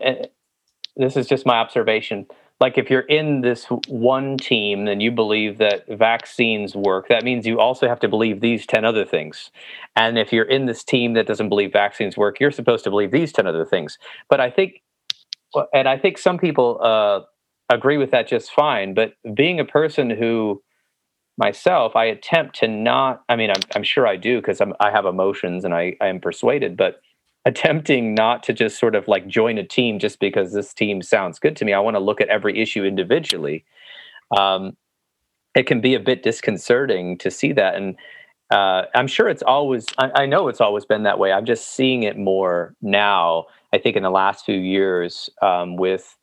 this 0.97 1.17
is 1.17 1.27
just 1.27 1.47
my 1.47 1.57
observation. 1.57 2.27
Like 2.61 2.79
if 2.79 2.91
you're 2.91 3.01
in 3.01 3.41
this 3.41 3.65
one 3.89 4.37
team 4.37 4.87
and 4.87 5.03
you 5.03 5.11
believe 5.11 5.59
that 5.59 5.85
vaccines 5.89 6.77
work. 6.77 7.09
That 7.09 7.25
means 7.25 7.47
you 7.47 7.59
also 7.59 7.89
have 7.89 7.99
to 8.01 8.09
believe 8.09 8.41
these 8.41 8.67
10 8.67 8.85
other 8.85 9.05
things. 9.05 9.51
And 9.97 10.17
if 10.19 10.33
you're 10.33 10.45
in 10.45 10.67
this 10.67 10.85
team 10.85 11.15
that 11.15 11.27
doesn't 11.27 11.49
believe 11.49 11.73
vaccines 11.73 12.17
work 12.17 12.39
you're 12.39 12.53
supposed 12.53 12.85
to 12.85 12.91
believe 12.91 13.11
these 13.11 13.33
10 13.33 13.47
other 13.47 13.65
things. 13.65 13.99
But 14.29 14.41
i 14.41 14.51
think 14.51 14.83
and 15.75 15.89
i 15.89 15.99
think 15.99 16.19
some 16.19 16.39
people 16.39 16.79
uh, 16.83 17.21
agree 17.69 17.97
with 17.97 18.11
that 18.13 18.29
just 18.29 18.53
fine. 18.53 18.95
But 18.95 19.15
being 19.35 19.59
a 19.59 19.65
person 19.65 20.11
who 20.11 20.63
myself 21.39 21.97
i 21.97 22.05
attempt 22.05 22.57
to 22.57 22.69
not 22.69 23.23
i 23.29 23.37
mean 23.37 23.51
i'm, 23.51 23.63
I'm 23.75 23.83
sure 23.83 24.07
i 24.07 24.17
do 24.17 24.39
because 24.39 24.61
i 24.61 24.91
have 24.91 25.07
emotions 25.07 25.65
and 25.65 25.73
I, 25.73 25.97
I 25.99 26.09
am 26.09 26.21
persuaded 26.21 26.77
but 26.77 27.01
attempting 27.45 28.15
not 28.15 28.43
to 28.45 28.53
just 28.53 28.79
sort 28.79 28.95
of 28.95 29.09
like 29.09 29.27
join 29.27 29.59
a 29.59 29.65
team 29.65 29.99
just 29.99 30.21
because 30.21 30.53
this 30.53 30.73
team 30.73 31.03
sounds 31.03 31.39
good 31.39 31.57
to 31.57 31.65
me. 31.65 31.73
I 31.73 31.81
want 31.81 31.97
to 31.97 32.01
look 32.01 32.21
at 32.21 32.29
every 32.29 32.61
issue 32.61 32.85
individually. 32.85 33.65
Um, 34.37 34.77
it 35.55 35.65
can 35.67 35.81
be 35.81 35.95
a 35.95 36.01
bit 36.01 36.23
disconcerting 36.23 37.19
to 37.19 37.31
see 37.31 37.53
that. 37.53 37.75
And 37.75 37.97
uh, 38.51 38.85
I'm 38.95 39.07
sure 39.07 39.29
it's 39.29 39.43
always, 39.43 39.87
I, 39.99 40.23
I, 40.23 40.27
know 40.27 40.49
it's 40.49 40.61
always 40.61 40.85
been 40.85 41.03
that 41.03 41.19
way. 41.19 41.33
I'm 41.33 41.45
just 41.45 41.75
seeing 41.75 42.05
it 42.05 42.17
more 42.17 42.75
now, 42.81 43.47
I 43.73 43.79
think, 43.79 43.97
in 43.97 44.03
the 44.03 44.11
last 44.11 44.45
few 44.45 44.59
years 44.59 45.29
um, 45.43 45.77
with 45.77 46.17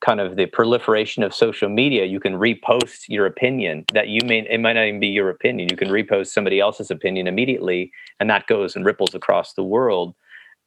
kind 0.00 0.20
of 0.20 0.36
the 0.36 0.46
proliferation 0.46 1.22
of 1.22 1.34
social 1.34 1.68
media. 1.68 2.04
You 2.04 2.20
can 2.20 2.34
repost 2.34 3.04
your 3.08 3.26
opinion 3.26 3.84
that 3.94 4.08
you 4.08 4.20
may, 4.24 4.46
it 4.48 4.60
might 4.60 4.74
not 4.74 4.84
even 4.84 5.00
be 5.00 5.08
your 5.08 5.30
opinion. 5.30 5.68
You 5.70 5.76
can 5.76 5.88
repost 5.88 6.28
somebody 6.28 6.60
else's 6.60 6.90
opinion 6.90 7.26
immediately, 7.26 7.90
and 8.20 8.28
that 8.28 8.46
goes 8.46 8.76
and 8.76 8.84
ripples 8.84 9.14
across 9.14 9.54
the 9.54 9.64
world 9.64 10.14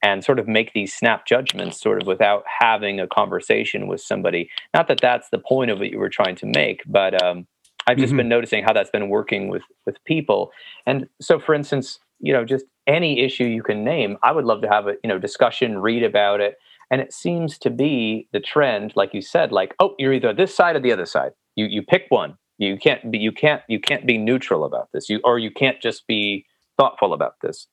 and 0.05 0.23
sort 0.23 0.37
of 0.37 0.47
make 0.47 0.71
these 0.73 0.93
snap 0.93 1.25
judgments 1.25 1.81
sort 1.81 1.99
of 1.99 2.07
without 2.07 2.43
having 2.59 2.99
a 2.99 3.07
conversation 3.07 3.87
with 3.87 3.99
somebody. 3.99 4.47
Not 4.71 4.87
that 4.87 5.01
that's 5.01 5.29
the 5.31 5.39
point 5.39 5.71
of 5.71 5.79
what 5.79 5.89
you 5.89 5.97
were 5.97 6.09
trying 6.09 6.35
to 6.35 6.45
make, 6.45 6.83
but 6.85 7.19
um, 7.23 7.47
I've 7.87 7.97
just 7.97 8.11
mm-hmm. 8.11 8.17
been 8.17 8.29
noticing 8.29 8.63
how 8.63 8.71
that's 8.71 8.91
been 8.91 9.09
working 9.09 9.47
with 9.47 9.63
with 9.87 9.97
people. 10.05 10.51
And 10.85 11.07
so, 11.19 11.39
for 11.39 11.55
instance, 11.55 11.99
you 12.19 12.33
know, 12.33 12.45
just 12.45 12.65
any 12.85 13.21
issue 13.21 13.45
you 13.45 13.63
can 13.63 13.83
name, 13.83 14.17
I 14.21 14.31
would 14.31 14.45
love 14.45 14.61
to 14.61 14.69
have 14.69 14.87
a 14.87 14.93
you 15.03 15.07
know 15.07 15.17
discussion, 15.17 15.79
read 15.79 16.03
about 16.03 16.39
it. 16.39 16.57
And 16.91 17.01
it 17.01 17.11
seems 17.11 17.57
to 17.57 17.71
be 17.71 18.27
the 18.31 18.39
trend, 18.39 18.93
like 18.95 19.11
you 19.11 19.23
said, 19.23 19.51
like 19.51 19.73
oh, 19.79 19.95
you're 19.97 20.13
either 20.13 20.33
this 20.33 20.55
side 20.55 20.75
or 20.75 20.81
the 20.81 20.91
other 20.91 21.07
side. 21.07 21.31
You 21.55 21.65
you 21.65 21.81
pick 21.81 22.05
one. 22.09 22.37
You 22.59 22.77
can't 22.77 23.09
be 23.09 23.17
you 23.17 23.31
can't 23.31 23.63
you 23.67 23.79
can't 23.79 24.05
be 24.05 24.19
neutral 24.19 24.65
about 24.65 24.89
this. 24.93 25.09
You 25.09 25.19
or 25.23 25.39
you 25.39 25.49
can't 25.49 25.81
just 25.81 26.05
be 26.05 26.45
thoughtful 26.77 27.11
about 27.11 27.41
this. 27.41 27.65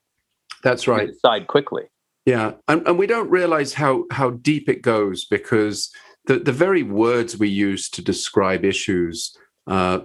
That's 0.63 0.89
right. 0.89 1.09
You 1.09 1.13
decide 1.13 1.47
quickly. 1.47 1.83
Yeah, 2.25 2.53
and, 2.69 2.87
and 2.87 2.99
we 2.99 3.07
don't 3.07 3.31
realize 3.31 3.75
how 3.75 4.05
how 4.11 4.31
deep 4.31 4.69
it 4.69 4.83
goes 4.83 5.25
because 5.25 5.91
the 6.27 6.39
the 6.39 6.53
very 6.53 6.83
words 6.83 7.37
we 7.37 7.49
use 7.49 7.89
to 7.91 8.03
describe 8.03 8.65
issues 8.65 9.37
uh, 9.67 10.01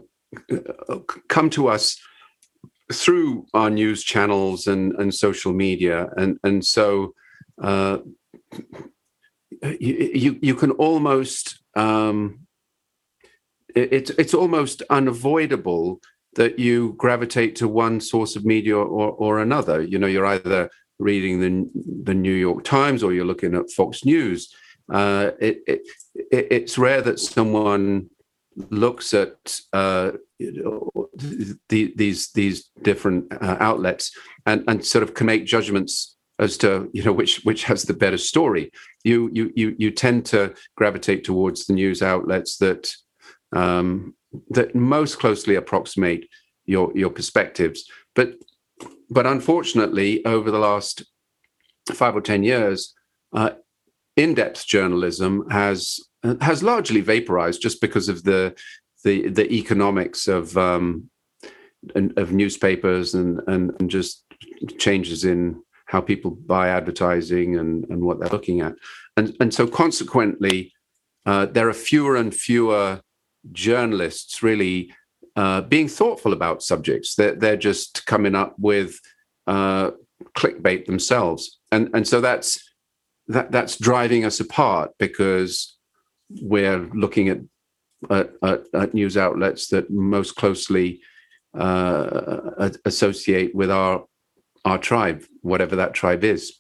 come 1.27 1.49
to 1.51 1.67
us 1.67 1.99
through 2.91 3.45
our 3.53 3.69
news 3.69 4.03
channels 4.03 4.67
and, 4.67 4.93
and 4.93 5.13
social 5.13 5.53
media, 5.53 6.09
and 6.17 6.39
and 6.43 6.65
so 6.65 7.13
uh, 7.61 7.99
you 9.61 10.39
you 10.41 10.55
can 10.55 10.71
almost 10.71 11.59
um, 11.75 12.47
it's 13.75 14.09
it's 14.11 14.33
almost 14.33 14.81
unavoidable 14.89 15.99
that 16.35 16.57
you 16.59 16.93
gravitate 16.97 17.55
to 17.55 17.67
one 17.67 17.99
source 17.99 18.35
of 18.35 18.45
media 18.45 18.75
or, 18.75 19.11
or 19.11 19.39
another. 19.39 19.81
You 19.81 19.97
know, 19.99 20.07
you're 20.07 20.25
either 20.25 20.69
reading 20.99 21.39
the 21.39 21.69
the 22.03 22.13
New 22.13 22.33
York 22.33 22.63
Times 22.63 23.03
or 23.03 23.13
you're 23.13 23.25
looking 23.25 23.55
at 23.55 23.71
Fox 23.71 24.05
News. 24.05 24.53
Uh, 24.91 25.31
it, 25.39 25.61
it, 25.67 25.81
it's 26.31 26.77
rare 26.77 27.01
that 27.01 27.19
someone 27.19 28.09
looks 28.69 29.13
at 29.13 29.59
uh, 29.73 30.11
you 30.39 30.63
know, 30.63 31.09
the, 31.69 31.93
these 31.95 32.31
these 32.31 32.69
different 32.81 33.31
uh, 33.31 33.57
outlets 33.59 34.15
and, 34.45 34.63
and 34.67 34.85
sort 34.85 35.03
of 35.03 35.13
can 35.13 35.27
make 35.27 35.45
judgments 35.45 36.15
as 36.39 36.57
to 36.57 36.89
you 36.93 37.03
know 37.03 37.13
which 37.13 37.41
which 37.43 37.63
has 37.63 37.83
the 37.83 37.93
better 37.93 38.17
story. 38.17 38.71
You 39.03 39.29
you 39.33 39.51
you 39.55 39.75
you 39.77 39.91
tend 39.91 40.25
to 40.27 40.53
gravitate 40.75 41.23
towards 41.23 41.65
the 41.65 41.73
news 41.73 42.01
outlets 42.01 42.57
that 42.57 42.93
um, 43.51 44.15
that 44.49 44.75
most 44.75 45.19
closely 45.19 45.55
approximate 45.55 46.27
your 46.65 46.91
your 46.95 47.09
perspectives. 47.09 47.89
But 48.15 48.35
but 49.09 49.25
unfortunately, 49.25 50.25
over 50.25 50.51
the 50.51 50.59
last 50.59 51.03
five 51.93 52.15
or 52.15 52.21
ten 52.21 52.43
years, 52.43 52.93
uh, 53.33 53.51
in-depth 54.15 54.65
journalism 54.65 55.49
has 55.49 55.99
has 56.41 56.63
largely 56.63 57.01
vaporized 57.01 57.61
just 57.61 57.79
because 57.81 58.09
of 58.09 58.23
the 58.23 58.55
the 59.03 59.29
the 59.29 59.51
economics 59.53 60.27
of 60.27 60.57
um, 60.57 61.09
of 61.95 62.31
newspapers 62.31 63.13
and, 63.13 63.39
and 63.47 63.71
and 63.79 63.89
just 63.89 64.23
changes 64.77 65.23
in 65.23 65.61
how 65.85 66.01
people 66.01 66.31
buy 66.31 66.67
advertising 66.69 67.57
and 67.57 67.85
and 67.89 68.01
what 68.01 68.19
they're 68.19 68.29
looking 68.29 68.61
at, 68.61 68.73
and 69.15 69.35
and 69.39 69.53
so 69.53 69.67
consequently, 69.67 70.73
uh, 71.25 71.45
there 71.45 71.69
are 71.69 71.73
fewer 71.73 72.15
and 72.15 72.35
fewer 72.35 73.01
journalists 73.51 74.43
really 74.43 74.91
uh, 75.37 75.61
being 75.61 75.87
thoughtful 75.87 76.33
about 76.33 76.63
subjects. 76.63 77.15
They're, 77.15 77.35
they're 77.35 77.57
just 77.57 78.07
coming 78.07 78.33
up 78.33 78.55
with 78.57 78.99
uh, 79.45 79.91
clickbait 80.35 80.85
themselves, 80.85 81.59
and 81.71 81.89
and 81.93 82.07
so 82.07 82.19
that's 82.19 82.59
that 83.27 83.51
that's 83.51 83.77
driving 83.77 84.25
us 84.25 84.39
apart 84.39 84.91
because 84.97 85.77
we're 86.41 86.79
looking 86.93 87.29
at 87.29 87.39
at, 88.09 88.31
at, 88.41 88.63
at 88.73 88.93
news 88.93 89.15
outlets 89.15 89.67
that 89.67 89.89
most 89.91 90.35
closely 90.35 91.01
uh, 91.53 92.69
associate 92.85 93.53
with 93.53 93.69
our 93.69 94.05
our 94.65 94.79
tribe, 94.79 95.23
whatever 95.41 95.75
that 95.75 95.93
tribe 95.93 96.23
is. 96.23 96.53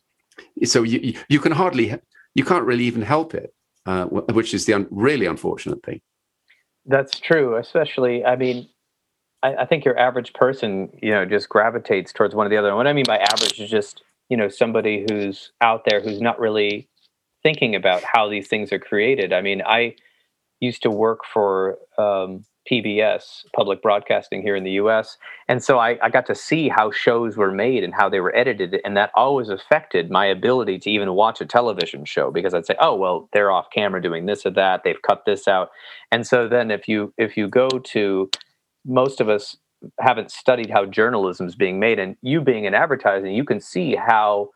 So 0.65 0.83
you 0.83 1.17
you 1.29 1.39
can 1.39 1.51
hardly 1.51 1.95
you 2.35 2.45
can't 2.45 2.65
really 2.65 2.83
even 2.83 3.01
help 3.01 3.33
it, 3.33 3.53
uh, 3.87 4.05
which 4.05 4.53
is 4.53 4.65
the 4.65 4.75
un- 4.75 4.87
really 4.91 5.25
unfortunate 5.25 5.83
thing. 5.83 6.01
That's 6.87 7.19
true, 7.19 7.57
especially. 7.57 8.25
I 8.25 8.37
mean, 8.37 8.69
I, 9.43 9.55
I, 9.55 9.65
think 9.65 9.83
your 9.83 9.99
average 9.99 10.33
person, 10.33 10.89
you 11.01 11.11
know, 11.11 11.25
just 11.25 11.49
gravitates 11.49 12.13
towards 12.13 12.33
one 12.33 12.47
or 12.47 12.49
the 12.49 12.57
other. 12.57 12.69
And 12.69 12.77
what 12.77 12.87
I 12.87 12.93
mean 12.93 13.05
by 13.05 13.17
average 13.17 13.59
is 13.59 13.69
just, 13.69 14.03
you 14.29 14.37
know, 14.37 14.47
somebody 14.47 15.05
who's 15.09 15.51
out 15.61 15.83
there 15.85 16.01
who's 16.01 16.21
not 16.21 16.39
really 16.39 16.87
thinking 17.43 17.75
about 17.75 18.03
how 18.03 18.29
these 18.29 18.47
things 18.47 18.71
are 18.71 18.79
created. 18.79 19.33
I 19.33 19.41
mean, 19.41 19.61
I 19.65 19.95
used 20.61 20.81
to 20.83 20.89
work 20.89 21.19
for 21.31 21.77
um, 21.97 22.45
PBS, 22.69 23.45
public 23.55 23.81
broadcasting 23.81 24.41
here 24.41 24.55
in 24.55 24.63
the 24.63 24.71
US. 24.71 25.17
And 25.47 25.63
so 25.63 25.79
I, 25.79 25.97
I, 26.01 26.09
got 26.09 26.25
to 26.27 26.35
see 26.35 26.69
how 26.69 26.91
shows 26.91 27.37
were 27.37 27.51
made 27.51 27.83
and 27.83 27.93
how 27.93 28.09
they 28.09 28.19
were 28.19 28.35
edited. 28.35 28.79
And 28.83 28.97
that 28.97 29.11
always 29.15 29.49
affected 29.49 30.11
my 30.11 30.25
ability 30.25 30.79
to 30.79 30.89
even 30.89 31.13
watch 31.13 31.41
a 31.41 31.45
television 31.45 32.05
show 32.05 32.31
because 32.31 32.53
I'd 32.53 32.65
say, 32.65 32.75
oh, 32.79 32.95
well, 32.95 33.29
they're 33.33 33.51
off 33.51 33.67
camera 33.73 34.01
doing 34.01 34.25
this 34.25 34.45
or 34.45 34.51
that. 34.51 34.81
They've 34.83 35.01
cut 35.01 35.23
this 35.25 35.47
out. 35.47 35.69
And 36.11 36.27
so 36.27 36.47
then 36.47 36.71
if 36.71 36.87
you 36.87 37.13
if 37.17 37.37
you 37.37 37.47
go 37.47 37.69
to 37.69 38.29
most 38.85 39.21
of 39.21 39.29
us 39.29 39.57
haven't 39.99 40.31
studied 40.31 40.69
how 40.69 40.85
journalism 40.85 41.47
is 41.47 41.55
being 41.55 41.79
made 41.79 41.99
and 41.99 42.15
you 42.21 42.41
being 42.41 42.65
in 42.65 42.73
advertising, 42.73 43.33
you 43.33 43.43
can 43.43 43.59
see 43.59 43.95
how 43.95 44.49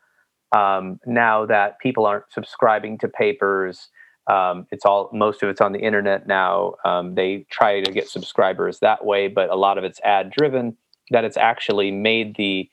um, 0.52 1.00
now 1.06 1.46
that 1.46 1.78
people 1.80 2.06
aren't 2.06 2.30
subscribing 2.30 2.98
to 2.98 3.08
papers, 3.08 3.88
um, 4.26 4.66
it's 4.70 4.84
all 4.84 5.10
most 5.12 5.42
of 5.42 5.48
it's 5.48 5.60
on 5.60 5.72
the 5.72 5.80
internet 5.80 6.26
now. 6.26 6.74
Um, 6.84 7.14
they 7.14 7.46
try 7.50 7.80
to 7.80 7.92
get 7.92 8.08
subscribers 8.08 8.78
that 8.80 9.04
way, 9.04 9.28
but 9.28 9.50
a 9.50 9.56
lot 9.56 9.78
of 9.78 9.84
it's 9.84 10.00
ad 10.00 10.30
driven. 10.30 10.76
That 11.10 11.24
it's 11.24 11.36
actually 11.36 11.90
made 11.90 12.36
the 12.36 12.70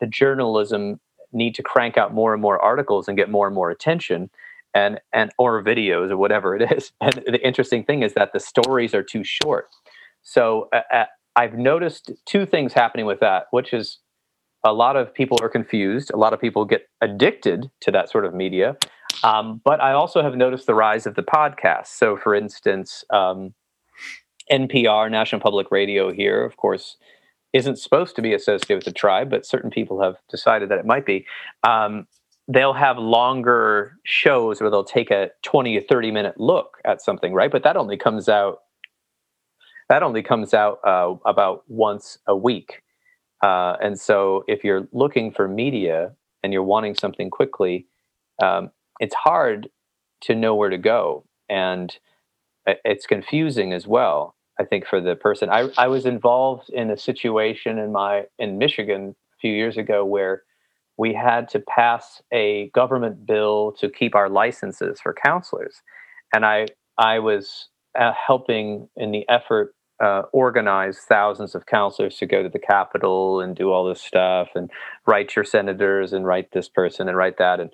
the 0.00 0.06
journalism 0.06 1.00
need 1.32 1.54
to 1.54 1.62
crank 1.62 1.96
out 1.96 2.12
more 2.12 2.34
and 2.34 2.42
more 2.42 2.62
articles 2.62 3.08
and 3.08 3.16
get 3.16 3.30
more 3.30 3.46
and 3.46 3.54
more 3.54 3.70
attention, 3.70 4.30
and 4.74 5.00
and 5.12 5.30
or 5.38 5.62
videos 5.62 6.10
or 6.10 6.16
whatever 6.18 6.54
it 6.54 6.70
is. 6.72 6.92
And 7.00 7.14
the 7.26 7.44
interesting 7.44 7.84
thing 7.84 8.02
is 8.02 8.14
that 8.14 8.32
the 8.32 8.40
stories 8.40 8.94
are 8.94 9.02
too 9.02 9.24
short. 9.24 9.68
So 10.22 10.68
uh, 10.72 11.04
I've 11.34 11.54
noticed 11.54 12.12
two 12.26 12.44
things 12.46 12.74
happening 12.74 13.06
with 13.06 13.20
that, 13.20 13.46
which 13.50 13.72
is 13.72 13.98
a 14.64 14.72
lot 14.72 14.96
of 14.96 15.12
people 15.12 15.38
are 15.42 15.48
confused. 15.48 16.10
A 16.12 16.16
lot 16.16 16.32
of 16.32 16.40
people 16.40 16.64
get 16.64 16.88
addicted 17.00 17.70
to 17.80 17.90
that 17.90 18.10
sort 18.10 18.24
of 18.24 18.34
media. 18.34 18.76
Um, 19.22 19.60
but 19.64 19.80
I 19.80 19.92
also 19.92 20.22
have 20.22 20.36
noticed 20.36 20.66
the 20.66 20.74
rise 20.74 21.06
of 21.06 21.14
the 21.14 21.22
podcast. 21.22 21.88
So, 21.88 22.16
for 22.16 22.34
instance, 22.34 23.04
um, 23.10 23.54
NPR, 24.50 25.10
National 25.10 25.40
Public 25.40 25.70
Radio 25.70 26.12
here, 26.12 26.44
of 26.44 26.56
course, 26.56 26.96
isn't 27.52 27.78
supposed 27.78 28.16
to 28.16 28.22
be 28.22 28.34
associated 28.34 28.76
with 28.76 28.84
the 28.84 28.92
tribe, 28.92 29.30
but 29.30 29.46
certain 29.46 29.70
people 29.70 30.02
have 30.02 30.16
decided 30.30 30.68
that 30.70 30.78
it 30.78 30.86
might 30.86 31.06
be. 31.06 31.26
Um, 31.62 32.06
they'll 32.48 32.72
have 32.72 32.98
longer 32.98 33.96
shows 34.04 34.60
where 34.60 34.70
they'll 34.70 34.84
take 34.84 35.10
a 35.10 35.30
20 35.42 35.76
or 35.76 35.80
30 35.82 36.10
minute 36.10 36.38
look 36.38 36.78
at 36.84 37.02
something, 37.02 37.32
right? 37.32 37.50
But 37.50 37.62
that 37.64 37.76
only 37.76 37.96
comes 37.96 38.28
out 38.28 38.58
that 39.88 40.02
only 40.02 40.22
comes 40.22 40.54
out 40.54 40.78
uh, 40.86 41.14
about 41.26 41.64
once 41.68 42.16
a 42.26 42.34
week. 42.34 42.82
Uh, 43.42 43.76
and 43.82 44.00
so 44.00 44.42
if 44.48 44.64
you're 44.64 44.88
looking 44.92 45.30
for 45.30 45.46
media 45.46 46.12
and 46.42 46.50
you're 46.50 46.62
wanting 46.62 46.94
something 46.94 47.28
quickly, 47.28 47.86
um, 48.42 48.70
it's 49.00 49.14
hard 49.14 49.68
to 50.22 50.34
know 50.34 50.54
where 50.54 50.70
to 50.70 50.78
go. 50.78 51.24
And 51.48 51.94
it's 52.66 53.06
confusing 53.06 53.72
as 53.72 53.86
well, 53.86 54.36
I 54.58 54.64
think, 54.64 54.86
for 54.86 55.00
the 55.00 55.16
person. 55.16 55.50
I, 55.50 55.68
I 55.76 55.88
was 55.88 56.06
involved 56.06 56.70
in 56.70 56.90
a 56.90 56.96
situation 56.96 57.78
in 57.78 57.92
my 57.92 58.24
in 58.38 58.58
Michigan 58.58 59.14
a 59.34 59.36
few 59.40 59.52
years 59.52 59.76
ago 59.76 60.04
where 60.04 60.42
we 60.96 61.14
had 61.14 61.48
to 61.48 61.60
pass 61.60 62.22
a 62.32 62.70
government 62.74 63.26
bill 63.26 63.72
to 63.80 63.88
keep 63.88 64.14
our 64.14 64.28
licenses 64.28 65.00
for 65.00 65.14
counselors. 65.14 65.82
And 66.34 66.46
I 66.46 66.68
I 66.98 67.18
was 67.18 67.68
uh, 67.98 68.12
helping 68.12 68.88
in 68.96 69.10
the 69.10 69.28
effort 69.28 69.74
uh, 70.02 70.22
organize 70.32 70.98
thousands 70.98 71.54
of 71.54 71.66
counselors 71.66 72.16
to 72.16 72.26
go 72.26 72.42
to 72.42 72.48
the 72.48 72.58
Capitol 72.58 73.40
and 73.40 73.54
do 73.54 73.70
all 73.70 73.86
this 73.88 74.02
stuff 74.02 74.48
and 74.54 74.70
write 75.06 75.36
your 75.36 75.44
senators 75.44 76.12
and 76.12 76.26
write 76.26 76.50
this 76.52 76.68
person 76.68 77.08
and 77.08 77.16
write 77.16 77.38
that. 77.38 77.60
And 77.60 77.72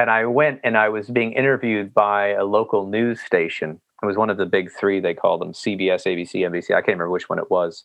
and 0.00 0.10
I 0.10 0.26
went 0.26 0.60
and 0.64 0.76
I 0.76 0.88
was 0.88 1.08
being 1.08 1.32
interviewed 1.32 1.94
by 1.94 2.28
a 2.28 2.44
local 2.44 2.86
news 2.86 3.20
station 3.20 3.80
it 4.02 4.06
was 4.06 4.16
one 4.16 4.30
of 4.30 4.38
the 4.38 4.46
big 4.46 4.70
three. 4.70 5.00
They 5.00 5.14
call 5.14 5.38
them 5.38 5.52
CBS, 5.52 6.06
ABC, 6.06 6.40
NBC. 6.40 6.70
I 6.70 6.80
can't 6.80 6.98
remember 6.98 7.10
which 7.10 7.28
one 7.28 7.38
it 7.38 7.50
was. 7.50 7.84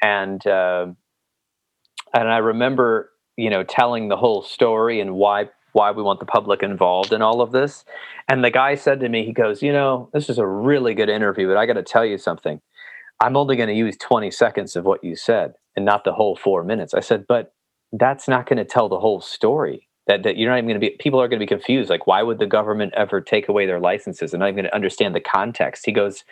And 0.00 0.44
uh, 0.46 0.86
and 2.14 2.28
I 2.28 2.38
remember, 2.38 3.10
you 3.36 3.50
know, 3.50 3.64
telling 3.64 4.08
the 4.08 4.16
whole 4.16 4.42
story 4.42 5.00
and 5.00 5.14
why 5.14 5.50
why 5.72 5.90
we 5.90 6.02
want 6.02 6.20
the 6.20 6.26
public 6.26 6.62
involved 6.62 7.12
in 7.12 7.22
all 7.22 7.40
of 7.40 7.52
this. 7.52 7.84
And 8.28 8.44
the 8.44 8.50
guy 8.50 8.74
said 8.74 9.00
to 9.00 9.08
me, 9.08 9.24
he 9.24 9.32
goes, 9.32 9.62
you 9.62 9.72
know, 9.72 10.08
this 10.12 10.30
is 10.30 10.38
a 10.38 10.46
really 10.46 10.94
good 10.94 11.08
interview, 11.08 11.48
but 11.48 11.56
I 11.56 11.66
got 11.66 11.74
to 11.74 11.82
tell 11.82 12.04
you 12.04 12.18
something. 12.18 12.60
I'm 13.20 13.36
only 13.36 13.56
going 13.56 13.68
to 13.68 13.74
use 13.74 13.96
20 13.96 14.30
seconds 14.30 14.76
of 14.76 14.84
what 14.84 15.02
you 15.02 15.16
said 15.16 15.54
and 15.76 15.84
not 15.84 16.04
the 16.04 16.12
whole 16.12 16.36
four 16.36 16.62
minutes. 16.62 16.94
I 16.94 17.00
said, 17.00 17.26
but 17.28 17.52
that's 17.92 18.28
not 18.28 18.46
going 18.46 18.58
to 18.58 18.64
tell 18.64 18.88
the 18.88 19.00
whole 19.00 19.20
story 19.20 19.87
that, 20.08 20.22
that 20.24 20.36
you're 20.36 20.50
not 20.50 20.56
even 20.56 20.68
going 20.68 20.80
to 20.80 20.90
be 20.90 20.96
people 20.98 21.20
are 21.20 21.28
going 21.28 21.38
to 21.38 21.42
be 21.42 21.46
confused 21.46 21.90
like 21.90 22.06
why 22.06 22.22
would 22.22 22.38
the 22.38 22.46
government 22.46 22.92
ever 22.96 23.20
take 23.20 23.48
away 23.48 23.66
their 23.66 23.78
licenses? 23.78 24.34
And 24.34 24.42
even 24.42 24.56
going 24.56 24.64
to 24.64 24.74
understand 24.74 25.14
the 25.14 25.20
context. 25.20 25.86
He 25.86 25.92
goes 25.92 26.24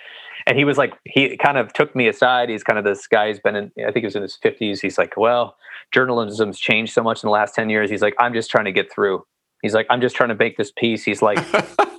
and 0.46 0.58
he 0.58 0.64
was 0.64 0.78
like 0.78 0.94
he 1.04 1.36
kind 1.36 1.58
of 1.58 1.72
took 1.72 1.94
me 1.94 2.08
aside. 2.08 2.48
He's 2.48 2.64
kind 2.64 2.78
of 2.78 2.84
this 2.84 3.06
guy 3.06 3.28
he's 3.28 3.38
been 3.38 3.54
in 3.54 3.70
i 3.78 3.92
think 3.92 3.98
he 3.98 4.06
was 4.06 4.16
in 4.16 4.22
his 4.22 4.38
50s 4.42 4.80
he's 4.80 4.98
like 4.98 5.16
well 5.16 5.56
journalism's 5.92 6.58
changed 6.58 6.92
so 6.92 7.02
much 7.02 7.22
in 7.22 7.28
the 7.28 7.32
last 7.32 7.54
10 7.54 7.70
years. 7.70 7.90
He's 7.90 8.02
like 8.02 8.14
i'm 8.18 8.32
just 8.32 8.50
trying 8.50 8.64
to 8.64 8.72
get 8.72 8.90
through. 8.90 9.24
He's 9.62 9.74
like 9.74 9.86
i'm 9.90 10.00
just 10.00 10.16
trying 10.16 10.30
to 10.30 10.34
make 10.34 10.56
this 10.56 10.72
piece 10.72 11.04
he's 11.04 11.22
like 11.22 11.38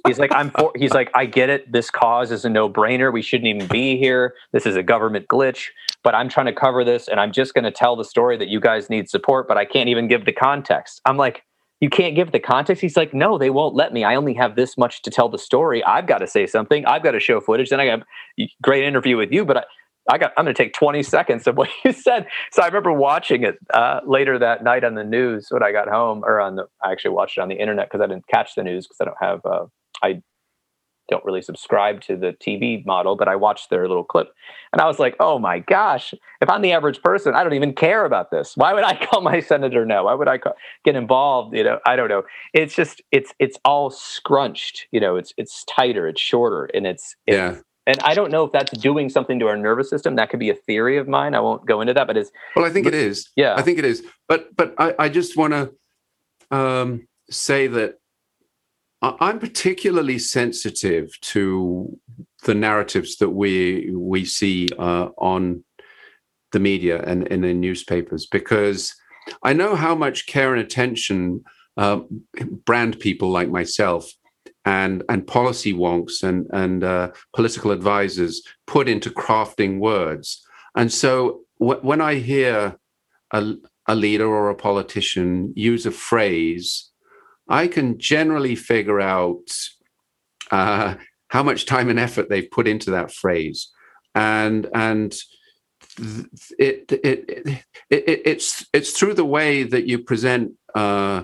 he's 0.08 0.20
like 0.20 0.32
i'm 0.34 0.50
for 0.52 0.72
he's 0.76 0.94
like 0.94 1.12
i 1.14 1.26
get 1.26 1.50
it. 1.50 1.72
This 1.72 1.92
cause 1.92 2.32
is 2.32 2.44
a 2.44 2.50
no-brainer. 2.50 3.14
We 3.14 3.22
shouldn't 3.22 3.48
even 3.48 3.68
be 3.68 3.98
here. 3.98 4.34
This 4.52 4.66
is 4.66 4.76
a 4.76 4.84
government 4.84 5.28
glitch 5.28 5.68
but 6.04 6.16
i'm 6.16 6.30
trying 6.30 6.46
to 6.46 6.54
cover 6.54 6.84
this 6.84 7.08
and 7.08 7.20
i'm 7.20 7.32
just 7.32 7.54
going 7.54 7.64
to 7.64 7.72
tell 7.72 7.96
the 7.96 8.06
story 8.06 8.38
that 8.38 8.48
you 8.48 8.60
guys 8.60 8.90
need 8.90 9.10
support 9.10 9.48
but 9.48 9.58
i 9.58 9.66
can't 9.66 9.90
even 9.90 10.08
give 10.08 10.26
the 10.26 10.32
context. 10.32 11.02
I'm 11.06 11.18
like 11.18 11.44
you 11.80 11.90
can't 11.90 12.16
give 12.16 12.32
the 12.32 12.40
context. 12.40 12.82
He's 12.82 12.98
like, 12.98 13.14
no, 13.14 13.38
they 13.38 13.50
won't 13.50 13.76
let 13.76 13.94
me. 13.94 14.04
I 14.04 14.16
only 14.16 14.34
have 14.34 14.56
this 14.56 14.78
much 14.78 15.02
to 15.04 15.12
tell 15.12 15.30
the 15.30 15.38
story. 15.38 15.84
I've 15.84 16.08
got 16.08 16.20
to 16.20 16.28
say 16.28 16.48
something. 16.48 16.86
I've 16.86 17.04
got 17.04 17.12
to 17.12 17.20
show 17.20 17.40
footage. 17.40 17.70
Then 17.70 17.80
I 17.80 17.86
got 17.86 18.04
a 18.40 18.50
great 18.62 18.84
interview 18.84 19.18
with 19.18 19.32
you, 19.32 19.46
but 19.46 19.58
I, 19.58 19.64
I 20.10 20.18
got, 20.18 20.34
I'm 20.38 20.46
going 20.46 20.56
to 20.56 20.64
take 20.64 20.74
20 20.74 21.04
seconds 21.04 21.46
of 21.46 21.58
what 21.58 21.70
you 21.86 21.92
said. 21.92 22.28
So 22.52 22.64
I 22.64 22.66
remember 22.68 22.94
watching 22.94 23.44
it 23.44 23.58
uh, 23.74 24.00
later 24.06 24.40
that 24.40 24.64
night 24.64 24.84
on 24.84 24.96
the 24.96 25.04
news 25.04 25.48
when 25.50 25.62
I 25.62 25.72
got 25.72 25.88
home, 25.88 26.24
or 26.24 26.40
on 26.40 26.56
the, 26.56 26.66
I 26.84 26.92
actually 26.92 27.12
watched 27.12 27.38
it 27.38 27.42
on 27.42 27.50
the 27.50 27.56
internet 27.56 27.90
because 27.90 28.02
I 28.02 28.08
didn't 28.08 28.28
catch 28.28 28.56
the 28.56 28.64
news 28.64 28.88
because 28.88 28.98
I 29.02 29.06
don't 29.06 29.18
have, 29.22 29.46
uh, 29.46 29.66
I 30.02 30.22
don't 31.08 31.24
really 31.26 31.42
subscribe 31.42 32.02
to 32.02 32.16
the 32.16 32.34
TV 32.34 32.86
model, 32.86 33.16
but 33.16 33.28
I 33.28 33.36
watched 33.36 33.70
their 33.70 33.88
little 33.88 34.04
clip 34.04 34.30
and 34.74 34.82
I 34.82 34.86
was 34.86 35.00
like, 35.00 35.16
oh 35.20 35.40
my 35.40 35.60
gosh, 35.60 36.14
if 36.42 36.50
I'm 36.50 36.62
the 36.62 36.74
average 36.74 37.02
person, 37.02 37.36
I 37.36 37.44
don't 37.44 37.54
even 37.54 37.74
care 37.74 38.06
about 38.06 38.32
this. 38.32 38.54
Why 38.56 38.74
would 38.74 38.84
I 38.84 39.06
call 39.06 39.22
my 39.22 39.40
senator 39.40 39.86
no? 39.86 40.04
Why 40.06 40.14
would 40.14 40.28
I 40.28 40.38
call, 40.38 40.54
get 40.84 40.96
involved? 40.96 41.56
You 41.56 41.64
know, 41.64 41.80
I 41.86 41.96
don't 41.96 42.10
know. 42.10 42.24
It's 42.54 42.76
just, 42.76 43.02
it's, 43.12 43.34
it's 43.40 43.58
all 43.64 43.90
scrunched, 43.90 44.88
you 44.92 45.00
know, 45.00 45.16
it's, 45.16 45.34
it's 45.38 45.64
tighter, 45.66 46.08
it's 46.08 46.22
shorter 46.22 46.66
and 46.74 46.86
it's, 46.86 47.16
it's 47.26 47.36
yeah. 47.36 47.62
And 47.88 47.98
I 48.02 48.16
don't 48.16 48.32
know 48.32 48.44
if 48.44 48.52
that's 48.52 48.78
doing 48.78 49.08
something 49.08 49.40
to 49.40 49.48
our 49.48 49.56
nervous 49.56 49.90
system. 49.90 50.18
That 50.18 50.30
could 50.30 50.42
be 50.42 50.50
a 50.50 50.54
theory 50.54 50.98
of 50.98 51.08
mine. 51.08 51.34
I 51.34 51.40
won't 51.40 51.66
go 51.66 51.80
into 51.80 51.94
that, 51.94 52.06
but 52.06 52.18
it's. 52.18 52.30
Well, 52.54 52.66
I 52.66 52.70
think 52.70 52.84
but, 52.84 52.94
it 52.94 53.00
is. 53.00 53.30
Yeah. 53.38 53.56
I 53.56 53.62
think 53.62 53.80
it 53.80 53.86
is. 53.86 54.04
But, 54.28 54.54
but 54.58 54.76
I, 54.78 54.94
I 55.00 55.10
just 55.10 55.38
want 55.38 55.54
to 55.54 55.72
um, 56.52 57.08
say 57.30 57.68
that 57.68 58.00
I'm 59.02 59.40
particularly 59.40 60.18
sensitive 60.18 61.10
to 61.22 62.00
the 62.46 62.56
narratives 62.56 63.18
that 63.18 63.30
we 63.30 63.92
we 63.94 64.26
see 64.26 64.70
uh, 64.78 65.10
on 65.18 65.64
the 66.52 66.60
media 66.60 67.04
and, 67.04 67.28
in 67.28 67.42
the 67.42 67.54
newspapers 67.54 68.26
because 68.26 68.96
I 69.44 69.54
know 69.54 69.76
how 69.76 69.94
much 69.94 70.26
care 70.28 70.56
and 70.56 70.64
attention 70.64 71.44
uh, 71.76 72.02
brand 72.66 73.00
people 73.00 73.30
like 73.30 73.50
myself 73.50 74.10
and 74.66 75.04
and 75.10 75.28
policy 75.28 75.74
wonks 75.74 76.24
and 76.24 76.48
and 76.52 76.84
uh, 76.84 77.12
political 77.36 77.72
advisors 77.72 78.42
put 78.66 78.90
into 78.90 79.12
crafting 79.12 79.80
words. 79.80 80.44
And 80.76 80.92
so 80.92 81.42
when 81.60 82.02
I 82.02 82.16
hear 82.16 82.78
a, 83.32 83.54
a 83.88 83.96
leader 83.96 84.28
or 84.28 84.50
a 84.50 84.56
politician 84.56 85.54
use 85.56 85.86
a 85.86 85.92
phrase 85.92 86.87
I 87.50 87.68
can 87.68 88.00
generally 88.00 88.56
figure 88.56 89.00
out 89.00 89.48
uh, 90.52 90.96
how 91.30 91.44
much 91.44 91.66
time 91.66 91.90
and 91.90 92.00
effort 92.00 92.30
they've 92.30 92.50
put 92.50 92.68
into 92.68 92.92
that 92.92 93.12
phrase, 93.12 93.70
and 94.16 94.68
and 94.74 95.16
it 96.60 96.92
it, 96.92 97.30
it, 97.30 97.64
it 97.90 98.22
it's 98.26 98.66
it's 98.74 98.92
through 98.92 99.16
the 99.16 99.26
way 99.26 99.64
that 99.64 99.88
you 99.88 100.00
present 100.00 100.54
uh, 100.76 101.24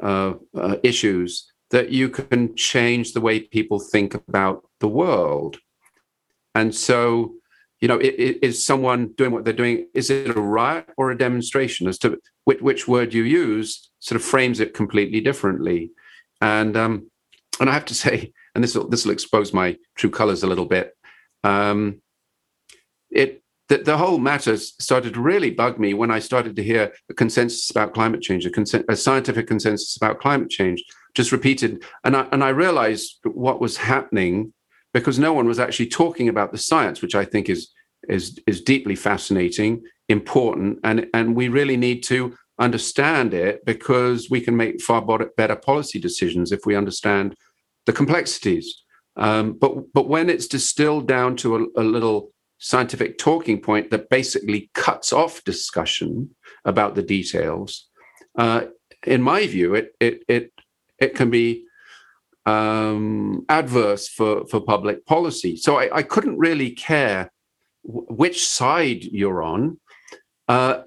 uh, 0.00 0.34
uh, 0.56 0.76
issues 0.82 1.50
that 1.70 1.90
you 1.90 2.10
can 2.10 2.54
change 2.54 3.12
the 3.12 3.20
way 3.20 3.40
people 3.40 3.78
think 3.78 4.14
about 4.14 4.64
the 4.80 4.88
world, 4.88 5.58
and 6.54 6.74
so 6.74 7.34
you 7.82 7.88
know, 7.88 7.98
is 8.00 8.64
someone 8.64 9.08
doing 9.16 9.32
what 9.32 9.44
they're 9.44 9.52
doing? 9.52 9.88
Is 9.92 10.08
it 10.08 10.36
a 10.36 10.40
riot 10.40 10.86
or 10.96 11.10
a 11.10 11.18
demonstration? 11.18 11.88
As 11.88 11.98
to 11.98 12.16
which, 12.44 12.62
which 12.62 12.86
word 12.86 13.12
you 13.12 13.24
use, 13.24 13.90
sort 14.02 14.20
of 14.20 14.26
frames 14.26 14.58
it 14.58 14.74
completely 14.74 15.20
differently. 15.20 15.92
And 16.40 16.76
um, 16.76 17.10
and 17.60 17.70
I 17.70 17.72
have 17.72 17.86
to 17.86 17.94
say, 18.04 18.32
and 18.54 18.62
this 18.62 18.74
will 18.74 18.88
this 18.88 19.04
will 19.04 19.12
expose 19.12 19.54
my 19.54 19.78
true 19.96 20.10
colors 20.10 20.42
a 20.42 20.46
little 20.46 20.66
bit. 20.66 20.92
Um, 21.44 22.02
it 23.10 23.42
the, 23.68 23.78
the 23.78 23.96
whole 23.96 24.18
matter 24.18 24.56
started 24.56 25.14
to 25.14 25.20
really 25.20 25.50
bug 25.50 25.78
me 25.78 25.94
when 25.94 26.10
I 26.10 26.18
started 26.18 26.56
to 26.56 26.62
hear 26.62 26.92
a 27.08 27.14
consensus 27.14 27.70
about 27.70 27.94
climate 27.94 28.20
change, 28.20 28.44
a, 28.44 28.50
consen- 28.50 28.84
a 28.88 28.96
scientific 28.96 29.46
consensus 29.46 29.96
about 29.96 30.20
climate 30.20 30.50
change, 30.50 30.82
just 31.14 31.32
repeated. 31.32 31.84
And 32.04 32.16
I 32.16 32.26
and 32.32 32.42
I 32.42 32.48
realized 32.48 33.20
what 33.24 33.60
was 33.60 33.76
happening 33.76 34.52
because 34.92 35.18
no 35.18 35.32
one 35.32 35.46
was 35.46 35.60
actually 35.60 35.86
talking 35.86 36.28
about 36.28 36.50
the 36.50 36.58
science, 36.58 37.00
which 37.00 37.14
I 37.14 37.24
think 37.24 37.48
is 37.48 37.70
is 38.08 38.40
is 38.48 38.60
deeply 38.60 38.96
fascinating, 38.96 39.82
important, 40.08 40.80
and 40.82 41.06
and 41.14 41.36
we 41.36 41.48
really 41.48 41.76
need 41.76 42.02
to 42.04 42.34
understand 42.58 43.34
it 43.34 43.64
because 43.64 44.30
we 44.30 44.40
can 44.40 44.56
make 44.56 44.80
far 44.80 45.02
better 45.36 45.56
policy 45.56 45.98
decisions 45.98 46.52
if 46.52 46.66
we 46.66 46.76
understand 46.76 47.34
the 47.86 47.92
complexities. 47.92 48.82
Um, 49.16 49.54
but 49.54 49.92
but 49.92 50.08
when 50.08 50.30
it's 50.30 50.46
distilled 50.46 51.06
down 51.06 51.36
to 51.36 51.56
a, 51.56 51.82
a 51.82 51.84
little 51.84 52.30
scientific 52.58 53.18
talking 53.18 53.60
point 53.60 53.90
that 53.90 54.08
basically 54.08 54.70
cuts 54.74 55.12
off 55.12 55.44
discussion 55.44 56.34
about 56.64 56.94
the 56.94 57.02
details, 57.02 57.88
uh, 58.38 58.62
in 59.06 59.20
my 59.20 59.46
view, 59.46 59.74
it 59.74 59.92
it 60.00 60.22
it 60.28 60.52
it 60.98 61.14
can 61.14 61.30
be 61.30 61.64
um, 62.46 63.44
adverse 63.48 64.08
for, 64.08 64.46
for 64.46 64.60
public 64.60 65.06
policy. 65.06 65.56
So 65.56 65.78
I, 65.78 65.98
I 65.98 66.02
couldn't 66.02 66.38
really 66.38 66.70
care 66.70 67.30
w- 67.86 68.06
which 68.08 68.46
side 68.46 69.04
you're 69.04 69.42
on. 69.42 69.78
Uh, 70.48 70.82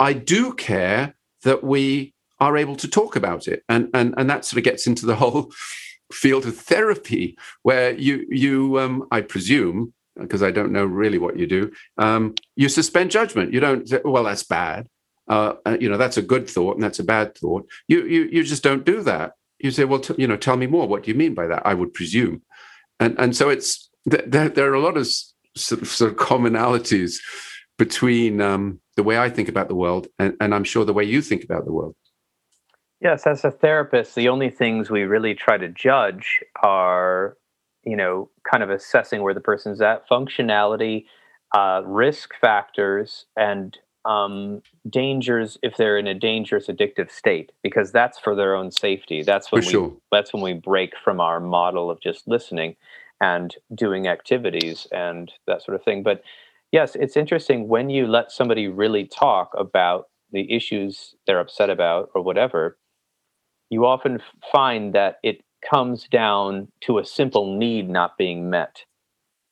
I 0.00 0.12
do 0.14 0.52
care 0.54 1.14
that 1.44 1.62
we 1.62 2.14
are 2.40 2.56
able 2.56 2.76
to 2.76 2.88
talk 2.88 3.14
about 3.14 3.46
it, 3.46 3.62
and 3.68 3.88
and 3.94 4.14
and 4.16 4.28
that 4.28 4.44
sort 4.44 4.58
of 4.58 4.64
gets 4.64 4.86
into 4.86 5.06
the 5.06 5.16
whole 5.22 5.52
field 6.12 6.46
of 6.46 6.58
therapy, 6.58 7.38
where 7.62 7.92
you 7.92 8.26
you 8.28 8.80
um, 8.80 9.06
I 9.12 9.20
presume 9.20 9.94
because 10.18 10.42
I 10.42 10.50
don't 10.50 10.72
know 10.72 10.84
really 10.84 11.18
what 11.18 11.38
you 11.38 11.46
do, 11.46 11.72
um, 11.96 12.34
you 12.56 12.68
suspend 12.68 13.10
judgment. 13.10 13.54
You 13.54 13.60
don't 13.60 13.88
say, 13.88 14.00
well, 14.04 14.24
that's 14.24 14.42
bad. 14.42 14.88
Uh, 15.28 15.54
you 15.78 15.88
know, 15.88 15.96
that's 15.96 16.16
a 16.16 16.22
good 16.22 16.50
thought 16.50 16.74
and 16.74 16.82
that's 16.82 16.98
a 16.98 17.04
bad 17.04 17.36
thought. 17.38 17.68
You 17.86 18.04
you 18.04 18.24
you 18.32 18.42
just 18.42 18.64
don't 18.64 18.84
do 18.84 19.02
that 19.02 19.34
you 19.60 19.70
say, 19.70 19.84
well, 19.84 20.00
t- 20.00 20.14
you 20.16 20.26
know, 20.26 20.36
tell 20.36 20.56
me 20.56 20.66
more. 20.66 20.88
What 20.88 21.04
do 21.04 21.10
you 21.10 21.16
mean 21.16 21.34
by 21.34 21.46
that? 21.46 21.66
I 21.66 21.74
would 21.74 21.94
presume, 21.94 22.42
and 22.98 23.18
and 23.18 23.36
so 23.36 23.48
it's 23.50 23.90
there. 24.06 24.48
There 24.48 24.70
are 24.70 24.74
a 24.74 24.80
lot 24.80 24.96
of 24.96 25.06
sort 25.56 25.82
of, 25.82 25.88
sort 25.88 26.12
of 26.12 26.16
commonalities 26.18 27.18
between 27.80 28.42
um, 28.42 28.78
the 28.96 29.02
way 29.02 29.18
I 29.18 29.30
think 29.30 29.48
about 29.48 29.68
the 29.68 29.74
world 29.74 30.06
and, 30.18 30.36
and 30.38 30.54
I'm 30.54 30.64
sure 30.64 30.84
the 30.84 30.92
way 30.92 31.04
you 31.04 31.22
think 31.22 31.42
about 31.42 31.64
the 31.64 31.72
world. 31.72 31.96
Yes, 33.00 33.26
as 33.26 33.42
a 33.42 33.50
therapist, 33.50 34.14
the 34.14 34.28
only 34.28 34.50
things 34.50 34.90
we 34.90 35.04
really 35.04 35.34
try 35.34 35.56
to 35.56 35.66
judge 35.66 36.44
are, 36.62 37.38
you 37.82 37.96
know, 37.96 38.28
kind 38.48 38.62
of 38.62 38.68
assessing 38.68 39.22
where 39.22 39.32
the 39.32 39.40
person's 39.40 39.80
at, 39.80 40.06
functionality, 40.06 41.06
uh, 41.56 41.80
risk 41.86 42.34
factors, 42.38 43.24
and 43.34 43.78
um, 44.04 44.60
dangers 44.90 45.56
if 45.62 45.78
they're 45.78 45.96
in 45.96 46.06
a 46.06 46.14
dangerous 46.14 46.66
addictive 46.66 47.10
state 47.10 47.50
because 47.62 47.92
that's 47.92 48.18
for 48.18 48.34
their 48.34 48.54
own 48.54 48.70
safety 48.70 49.22
that's 49.22 49.52
when 49.52 49.60
for 49.60 49.66
we 49.66 49.72
sure. 49.72 49.96
that's 50.10 50.32
when 50.32 50.42
we 50.42 50.54
break 50.54 50.94
from 51.04 51.20
our 51.20 51.38
model 51.38 51.90
of 51.90 52.00
just 52.00 52.26
listening 52.26 52.76
and 53.20 53.56
doing 53.74 54.08
activities 54.08 54.86
and 54.90 55.30
that 55.46 55.62
sort 55.62 55.74
of 55.74 55.84
thing 55.84 56.02
but 56.02 56.22
yes 56.72 56.96
it's 56.96 57.16
interesting 57.16 57.68
when 57.68 57.90
you 57.90 58.06
let 58.06 58.30
somebody 58.30 58.68
really 58.68 59.06
talk 59.06 59.50
about 59.56 60.06
the 60.32 60.52
issues 60.52 61.14
they're 61.26 61.40
upset 61.40 61.70
about 61.70 62.10
or 62.14 62.22
whatever 62.22 62.78
you 63.70 63.86
often 63.86 64.20
find 64.52 64.94
that 64.94 65.16
it 65.22 65.42
comes 65.68 66.08
down 66.08 66.68
to 66.80 66.98
a 66.98 67.04
simple 67.04 67.56
need 67.56 67.88
not 67.88 68.16
being 68.16 68.50
met 68.50 68.84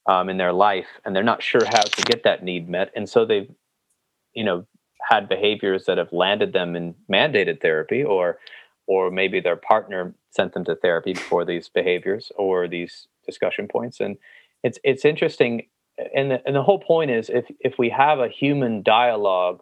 um, 0.06 0.28
in 0.28 0.38
their 0.38 0.52
life 0.52 0.88
and 1.04 1.14
they're 1.14 1.22
not 1.22 1.42
sure 1.42 1.64
how 1.64 1.82
to 1.82 2.02
get 2.02 2.22
that 2.24 2.42
need 2.42 2.68
met 2.68 2.90
and 2.96 3.08
so 3.08 3.24
they've 3.24 3.50
you 4.34 4.44
know 4.44 4.64
had 5.08 5.28
behaviors 5.28 5.84
that 5.86 5.98
have 5.98 6.12
landed 6.12 6.52
them 6.52 6.76
in 6.76 6.94
mandated 7.10 7.60
therapy 7.60 8.02
or 8.02 8.38
or 8.86 9.10
maybe 9.10 9.38
their 9.38 9.56
partner 9.56 10.14
sent 10.30 10.54
them 10.54 10.64
to 10.64 10.74
therapy 10.74 11.14
for 11.14 11.44
these 11.44 11.68
behaviors 11.68 12.32
or 12.36 12.66
these 12.66 13.06
discussion 13.24 13.68
points. 13.68 14.00
And 14.00 14.16
it's 14.64 14.78
it's 14.82 15.04
interesting. 15.04 15.66
And 16.14 16.30
the, 16.30 16.42
and 16.46 16.54
the 16.54 16.62
whole 16.62 16.78
point 16.78 17.10
is 17.10 17.28
if 17.28 17.46
if 17.60 17.74
we 17.78 17.90
have 17.90 18.20
a 18.20 18.28
human 18.28 18.82
dialogue 18.82 19.60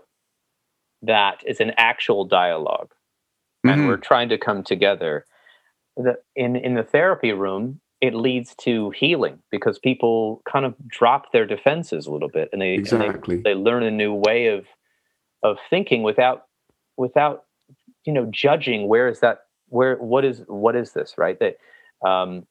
that 1.03 1.43
is 1.47 1.61
an 1.61 1.73
actual 1.77 2.25
dialog 2.25 2.89
mm-hmm. 3.65 3.71
and 3.71 3.89
we're 3.89 3.97
trying 3.97 4.29
to 4.31 4.39
come 4.39 4.63
together, 4.63 5.25
the, 5.97 6.17
in 6.35 6.57
in 6.57 6.75
the 6.75 6.83
therapy 6.83 7.33
room, 7.33 7.81
it 8.01 8.15
leads 8.15 8.55
to 8.57 8.91
healing 8.91 9.39
because 9.51 9.79
people 9.79 10.43
kind 10.51 10.67
of 10.67 10.75
drop 10.87 11.33
their 11.33 11.47
defenses 11.47 12.07
a 12.07 12.13
little 12.13 12.29
bit 12.29 12.49
and 12.53 12.61
they 12.61 12.75
exactly. 12.75 13.37
and 13.37 13.45
they, 13.45 13.55
they 13.55 13.59
learn 13.59 13.83
a 13.83 13.91
new 13.91 14.13
way 14.13 14.49
of 14.49 14.67
of 15.43 15.57
thinking 15.71 16.03
without 16.03 16.45
without 16.97 17.45
you 18.05 18.13
know 18.13 18.27
judging 18.31 18.89
where 18.89 19.09
is 19.09 19.21
that 19.21 19.41
where 19.69 19.97
what 19.97 20.25
is 20.25 20.43
what 20.47 20.77
is 20.77 20.93
this 20.93 21.15
right 21.17 21.39
that 21.41 21.57
um 22.07 22.47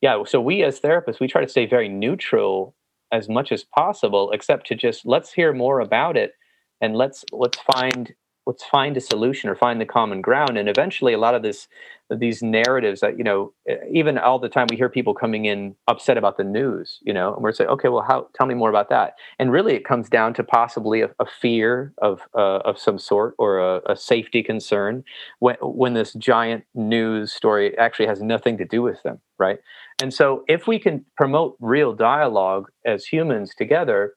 yeah 0.00 0.22
so 0.24 0.40
we 0.40 0.62
as 0.62 0.80
therapists 0.80 1.20
we 1.20 1.28
try 1.28 1.42
to 1.42 1.48
stay 1.48 1.66
very 1.66 1.88
neutral 1.88 2.74
as 3.14 3.28
much 3.28 3.52
as 3.52 3.62
possible 3.62 4.32
except 4.32 4.66
to 4.66 4.74
just 4.74 5.06
let's 5.06 5.32
hear 5.32 5.52
more 5.52 5.78
about 5.78 6.16
it 6.16 6.32
and 6.80 6.96
let's 6.96 7.24
let's 7.32 7.58
find 7.60 8.12
let's 8.46 8.64
find 8.64 8.96
a 8.96 9.00
solution 9.00 9.48
or 9.48 9.54
find 9.54 9.80
the 9.80 9.86
common 9.86 10.20
ground. 10.20 10.58
And 10.58 10.68
eventually 10.68 11.12
a 11.12 11.18
lot 11.18 11.34
of 11.34 11.42
this 11.42 11.68
these 12.10 12.42
narratives 12.42 13.00
that 13.00 13.16
you 13.16 13.24
know 13.24 13.52
even 13.90 14.18
all 14.18 14.38
the 14.38 14.48
time 14.48 14.66
we 14.68 14.76
hear 14.76 14.90
people 14.90 15.14
coming 15.14 15.46
in 15.46 15.74
upset 15.88 16.18
about 16.18 16.36
the 16.36 16.44
news 16.44 16.98
you 17.02 17.14
know 17.14 17.32
and 17.34 17.42
we're 17.42 17.50
saying 17.50 17.70
okay 17.70 17.88
well 17.88 18.04
how 18.06 18.28
tell 18.34 18.46
me 18.46 18.54
more 18.54 18.68
about 18.68 18.90
that. 18.90 19.14
And 19.38 19.50
really 19.50 19.74
it 19.74 19.84
comes 19.84 20.10
down 20.10 20.34
to 20.34 20.44
possibly 20.44 21.00
a, 21.00 21.10
a 21.18 21.26
fear 21.26 21.94
of 21.98 22.20
uh, 22.34 22.58
of 22.58 22.78
some 22.78 22.98
sort 22.98 23.34
or 23.38 23.58
a, 23.58 23.80
a, 23.86 23.96
safety 23.96 24.42
concern 24.42 25.02
when 25.38 25.56
when 25.62 25.94
this 25.94 26.12
giant 26.12 26.64
news 26.74 27.32
story 27.32 27.76
actually 27.78 28.06
has 28.06 28.20
nothing 28.20 28.58
to 28.58 28.64
do 28.64 28.82
with 28.82 29.02
them 29.02 29.20
right? 29.38 29.58
And 30.02 30.12
so 30.12 30.44
if 30.46 30.66
we 30.66 30.78
can 30.78 31.04
promote 31.16 31.56
real 31.58 31.92
dialogue 31.92 32.70
as 32.84 33.06
humans 33.06 33.54
together 33.56 34.14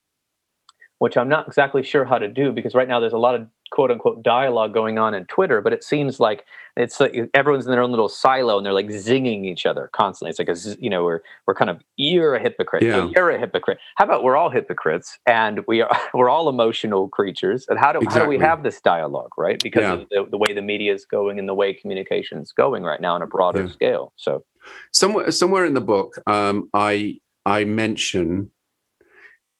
which 0.99 1.17
i'm 1.17 1.30
not 1.30 1.47
exactly 1.47 1.84
sure 1.84 2.05
how 2.05 2.17
to 2.17 2.28
do 2.28 2.51
because 2.51 2.73
right 2.73 2.88
now 2.88 2.99
there's 2.99 3.13
a 3.13 3.17
lot 3.17 3.36
of 3.36 3.47
quote 3.72 3.91
unquote 3.91 4.24
dialogue 4.24 4.74
going 4.74 4.97
on 4.97 5.13
in 5.13 5.26
Twitter, 5.26 5.61
but 5.61 5.74
it 5.74 5.84
seems 5.84 6.20
like 6.20 6.45
it's 6.78 6.99
like 6.99 7.15
everyone's 7.34 7.65
in 7.65 7.72
their 7.72 7.82
own 7.82 7.89
little 7.89 8.09
silo 8.09 8.57
and 8.57 8.65
they're 8.65 8.74
like 8.74 8.88
zinging 8.88 9.45
each 9.45 9.65
other 9.65 9.89
constantly. 9.93 10.30
It's 10.30 10.39
like 10.39 10.49
a 10.49 10.82
you 10.82 10.89
know 10.89 11.03
we're 11.03 11.22
we're 11.45 11.55
kind 11.55 11.70
of 11.70 11.82
you're 11.95 12.36
a 12.36 12.41
hypocrite, 12.41 12.84
yeah. 12.84 13.09
you're 13.15 13.32
a 13.32 13.39
hypocrite. 13.39 13.80
How 13.95 14.05
about 14.05 14.24
we're 14.24 14.38
all 14.38 14.49
hypocrites 14.49 15.18
and 15.26 15.61
we 15.68 15.82
are 15.82 15.89
we're 16.13 16.30
all 16.30 16.49
emotional 16.49 17.09
creatures? 17.09 17.65
And 17.68 17.80
how 17.80 17.91
do 17.91 17.99
exactly. 17.99 18.20
how 18.20 18.26
do 18.26 18.30
we 18.30 18.39
have 18.39 18.63
this 18.63 18.80
dialogue, 18.82 19.32
right? 19.38 19.61
Because 19.61 19.82
yeah. 19.82 19.93
of 19.93 20.09
the, 20.09 20.28
the, 20.32 20.38
way 20.38 20.53
the 20.53 20.61
media 20.61 20.93
is 20.93 21.05
going 21.05 21.39
and 21.39 21.49
the 21.49 21.55
way 21.55 21.74
communication 21.74 22.39
is 22.39 22.51
going 22.51 22.84
right 22.84 23.01
now 23.01 23.15
on 23.15 23.22
a 23.22 23.28
broader 23.28 23.63
yeah. 23.63 23.72
scale. 23.72 24.13
So 24.15 24.43
somewhere 24.91 25.32
somewhere 25.32 25.65
in 25.65 25.74
the 25.74 25.82
book, 25.82 26.15
um, 26.28 26.70
I 26.74 27.20
I 27.45 27.63
mention. 27.63 28.51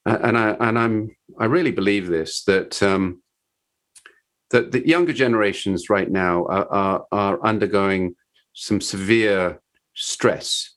And 0.06 0.38
I 0.38 0.56
and 0.62 0.80
I'm 0.80 1.18
I 1.38 1.46
really 1.46 1.72
believe 1.72 2.08
this 2.08 2.46
that 2.46 2.82
um, 2.82 3.22
that 4.52 4.72
the 4.72 4.88
younger 4.88 5.14
generations 5.14 5.90
right 5.90 6.10
now 6.10 6.46
are, 6.46 6.68
are, 6.72 7.06
are 7.12 7.46
undergoing 7.46 8.16
some 8.54 8.82
severe 8.82 9.62
stress. 9.94 10.76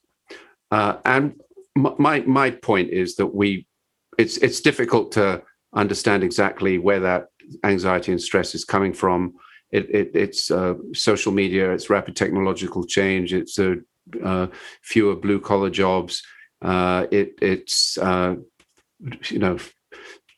Uh, 0.71 0.97
and 1.05 1.33
my 1.75 2.19
my 2.21 2.51
point 2.51 2.89
is 2.89 3.15
that 3.15 3.27
we 3.27 3.65
it's 4.17 4.37
it's 4.37 4.61
difficult 4.61 5.11
to 5.13 5.41
understand 5.73 6.23
exactly 6.23 6.77
where 6.77 6.99
that 6.99 7.27
anxiety 7.63 8.11
and 8.11 8.21
stress 8.21 8.53
is 8.53 8.65
coming 8.65 8.93
from. 8.93 9.33
It, 9.71 9.89
it, 9.89 10.11
it's 10.13 10.51
uh, 10.51 10.73
social 10.93 11.31
media, 11.31 11.71
it's 11.71 11.89
rapid 11.89 12.15
technological 12.15 12.85
change, 12.85 13.33
it's 13.33 13.57
uh, 13.57 13.75
uh 14.23 14.47
fewer 14.83 15.15
blue 15.15 15.39
collar 15.39 15.69
jobs, 15.69 16.21
uh, 16.61 17.07
it, 17.09 17.33
it's 17.41 17.97
uh, 17.97 18.35
you 19.29 19.39
know 19.39 19.57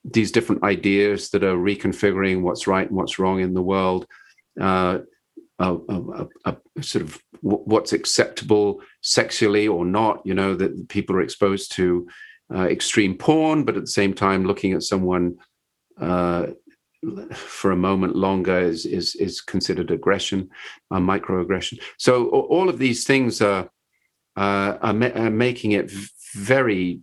these 0.04 0.32
different 0.32 0.64
ideas 0.64 1.30
that 1.30 1.44
are 1.44 1.56
reconfiguring 1.56 2.42
what's 2.42 2.68
right 2.68 2.88
and 2.88 2.96
what's 2.96 3.20
wrong 3.20 3.40
in 3.40 3.54
the 3.54 3.62
world, 3.62 4.06
uh, 4.60 5.00
uh, 5.60 5.78
uh, 6.46 6.56
sort 6.82 7.04
of 7.04 7.22
what's 7.42 7.94
acceptable 7.94 8.82
sexually 9.02 9.68
or 9.68 9.86
not. 9.86 10.22
You 10.26 10.34
know 10.34 10.56
that 10.56 10.90
people 10.90 11.16
are 11.16 11.22
exposed 11.22 11.72
to 11.74 12.08
uh, 12.54 12.64
extreme 12.64 13.18
porn, 13.18 13.64
but 13.64 13.76
at 13.78 13.82
the 13.82 13.88
same 13.88 14.14
time, 14.14 14.46
looking 14.46 14.74
at 14.74 14.84
someone 14.84 15.36
uh, 16.00 16.48
for 17.34 17.72
a 17.72 17.78
moment 17.78 18.16
longer 18.16 18.60
is 18.60 18.86
is, 18.86 19.16
is 19.16 19.42
considered 19.42 19.92
aggression, 19.92 20.50
a 20.92 20.98
microaggression. 20.98 21.80
So 21.98 22.28
all 22.30 22.68
of 22.68 22.80
these 22.80 23.06
things 23.06 23.42
are 23.42 23.70
are, 24.36 24.94
ma- 24.94 25.14
are 25.16 25.30
making 25.30 25.74
it 25.74 25.92
very 26.34 27.00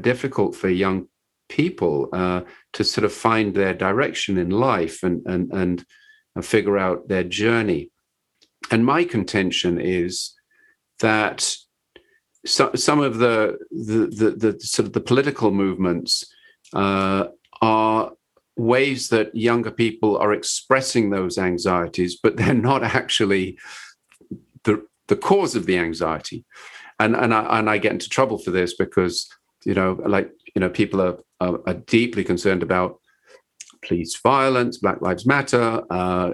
difficult 0.00 0.56
for 0.56 0.68
young 0.68 1.06
people 1.52 2.08
uh, 2.12 2.40
to 2.72 2.82
sort 2.82 3.04
of 3.04 3.12
find 3.12 3.54
their 3.54 3.74
direction 3.74 4.38
in 4.38 4.50
life 4.50 5.02
and 5.02 5.24
and 5.26 5.52
and, 5.52 5.84
figure 6.42 6.78
out 6.78 7.08
their 7.08 7.24
journey. 7.24 7.90
And 8.70 8.86
my 8.86 9.04
contention 9.04 9.78
is 9.78 10.32
that 11.00 11.54
so, 12.46 12.70
some 12.74 13.00
of 13.00 13.18
the, 13.18 13.58
the 13.70 14.06
the, 14.20 14.30
the 14.52 14.60
sort 14.60 14.86
of 14.86 14.94
the 14.94 15.06
political 15.12 15.50
movements 15.50 16.24
uh, 16.72 17.26
are 17.60 18.12
ways 18.56 19.08
that 19.08 19.34
younger 19.34 19.70
people 19.70 20.16
are 20.16 20.32
expressing 20.32 21.10
those 21.10 21.38
anxieties, 21.38 22.18
but 22.22 22.36
they're 22.36 22.54
not 22.54 22.82
actually 22.82 23.58
the 24.64 24.84
the 25.08 25.16
cause 25.16 25.54
of 25.54 25.66
the 25.66 25.78
anxiety. 25.78 26.44
And 26.98 27.14
and 27.14 27.34
I, 27.34 27.58
and 27.58 27.68
I 27.68 27.78
get 27.78 27.92
into 27.92 28.08
trouble 28.08 28.38
for 28.38 28.50
this 28.50 28.74
because 28.74 29.28
you 29.64 29.74
know 29.74 30.00
like 30.06 30.30
you 30.54 30.60
know 30.60 30.70
people 30.70 31.00
are 31.02 31.18
are, 31.42 31.60
are 31.66 31.74
deeply 31.74 32.24
concerned 32.24 32.62
about 32.62 32.98
police 33.86 34.18
violence, 34.22 34.78
Black 34.78 35.00
Lives 35.02 35.26
Matter, 35.26 35.82
uh, 35.90 36.30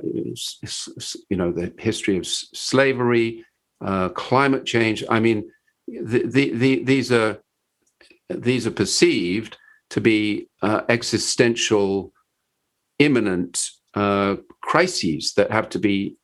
you 1.31 1.37
know, 1.37 1.51
the 1.51 1.73
history 1.79 2.17
of 2.19 2.27
slavery, 2.27 3.45
uh, 3.81 4.11
climate 4.11 4.67
change. 4.67 5.05
I 5.09 5.21
mean, 5.21 5.51
the, 5.87 6.27
the, 6.27 6.51
the, 6.53 6.85
these 6.85 7.11
are 7.13 7.39
these 8.29 8.67
are 8.67 8.71
perceived 8.71 9.57
to 9.91 10.01
be 10.03 10.49
uh, 10.61 10.83
existential, 10.91 12.13
imminent 12.99 13.71
uh, 13.95 14.37
crises 14.61 15.33
that 15.37 15.51
have 15.51 15.71
to 15.71 15.79
be 15.79 16.17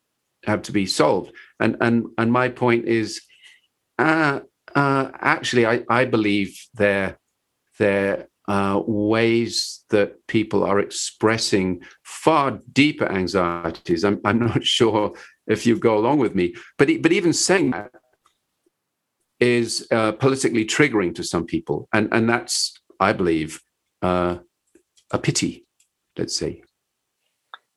have 0.45 0.61
to 0.63 0.73
be 0.73 0.85
solved. 0.85 1.33
And 1.59 1.77
and 1.81 2.07
and 2.19 2.31
my 2.31 2.49
point 2.51 2.87
is, 2.87 3.23
uh, 3.99 4.41
uh, 4.75 5.09
actually, 5.15 5.67
I, 5.67 5.85
I 5.89 6.05
believe 6.05 6.61
they're 6.75 7.19
they're 7.79 8.29
uh, 8.49 8.81
ways 8.87 9.85
that 9.91 10.27
people 10.27 10.65
are 10.65 10.79
expressing 10.79 11.81
far 12.03 12.61
deeper 12.73 13.11
anxieties. 13.11 14.05
I'm, 14.05 14.21
I'm 14.25 14.39
not 14.47 14.65
sure 14.65 15.13
if 15.47 15.67
you 15.67 15.79
go 15.79 15.97
along 15.97 16.19
with 16.19 16.35
me, 16.35 16.55
but 16.79 16.89
but 17.03 17.13
even 17.13 17.33
saying 17.33 17.73
that 17.73 17.91
is 19.41 19.87
uh, 19.91 20.13
politically 20.13 20.65
triggering 20.65 21.15
to 21.15 21.25
some 21.25 21.45
people, 21.45 21.89
and 21.93 22.09
and 22.13 22.29
that's 22.29 22.75
I 23.01 23.13
believe 23.13 23.61
uh, 24.03 24.39
a 25.11 25.19
pity. 25.19 25.67
Let's 26.17 26.37
say. 26.37 26.63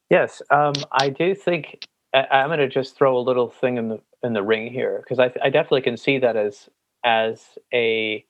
Yes, 0.10 0.42
um, 0.52 0.74
I 0.92 1.10
do 1.10 1.36
think 1.36 1.86
I, 2.14 2.26
am 2.32 2.50
going 2.50 2.60
to 2.60 2.70
just 2.70 2.96
throw 2.96 3.18
a 3.18 3.20
little 3.20 3.50
thing 3.50 3.78
in 3.78 3.90
the 3.90 4.00
in 4.24 4.34
the 4.34 4.44
ring 4.44 4.72
here 4.72 5.04
because 5.04 5.20
I, 5.20 5.32
I 5.44 5.50
definitely 5.50 5.82
can 5.82 5.98
see 5.98 6.20
that 6.20 6.36
as 6.36 6.70
as 7.04 7.42
a 7.74 8.26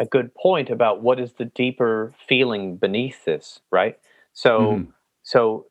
a 0.00 0.04
good 0.04 0.34
point 0.34 0.70
about 0.70 1.02
what 1.02 1.20
is 1.20 1.34
the 1.34 1.44
deeper 1.44 2.12
feeling 2.28 2.76
beneath 2.76 3.24
this, 3.24 3.60
right? 3.70 3.98
So, 4.32 4.60
mm-hmm. 4.60 4.90
so 5.22 5.66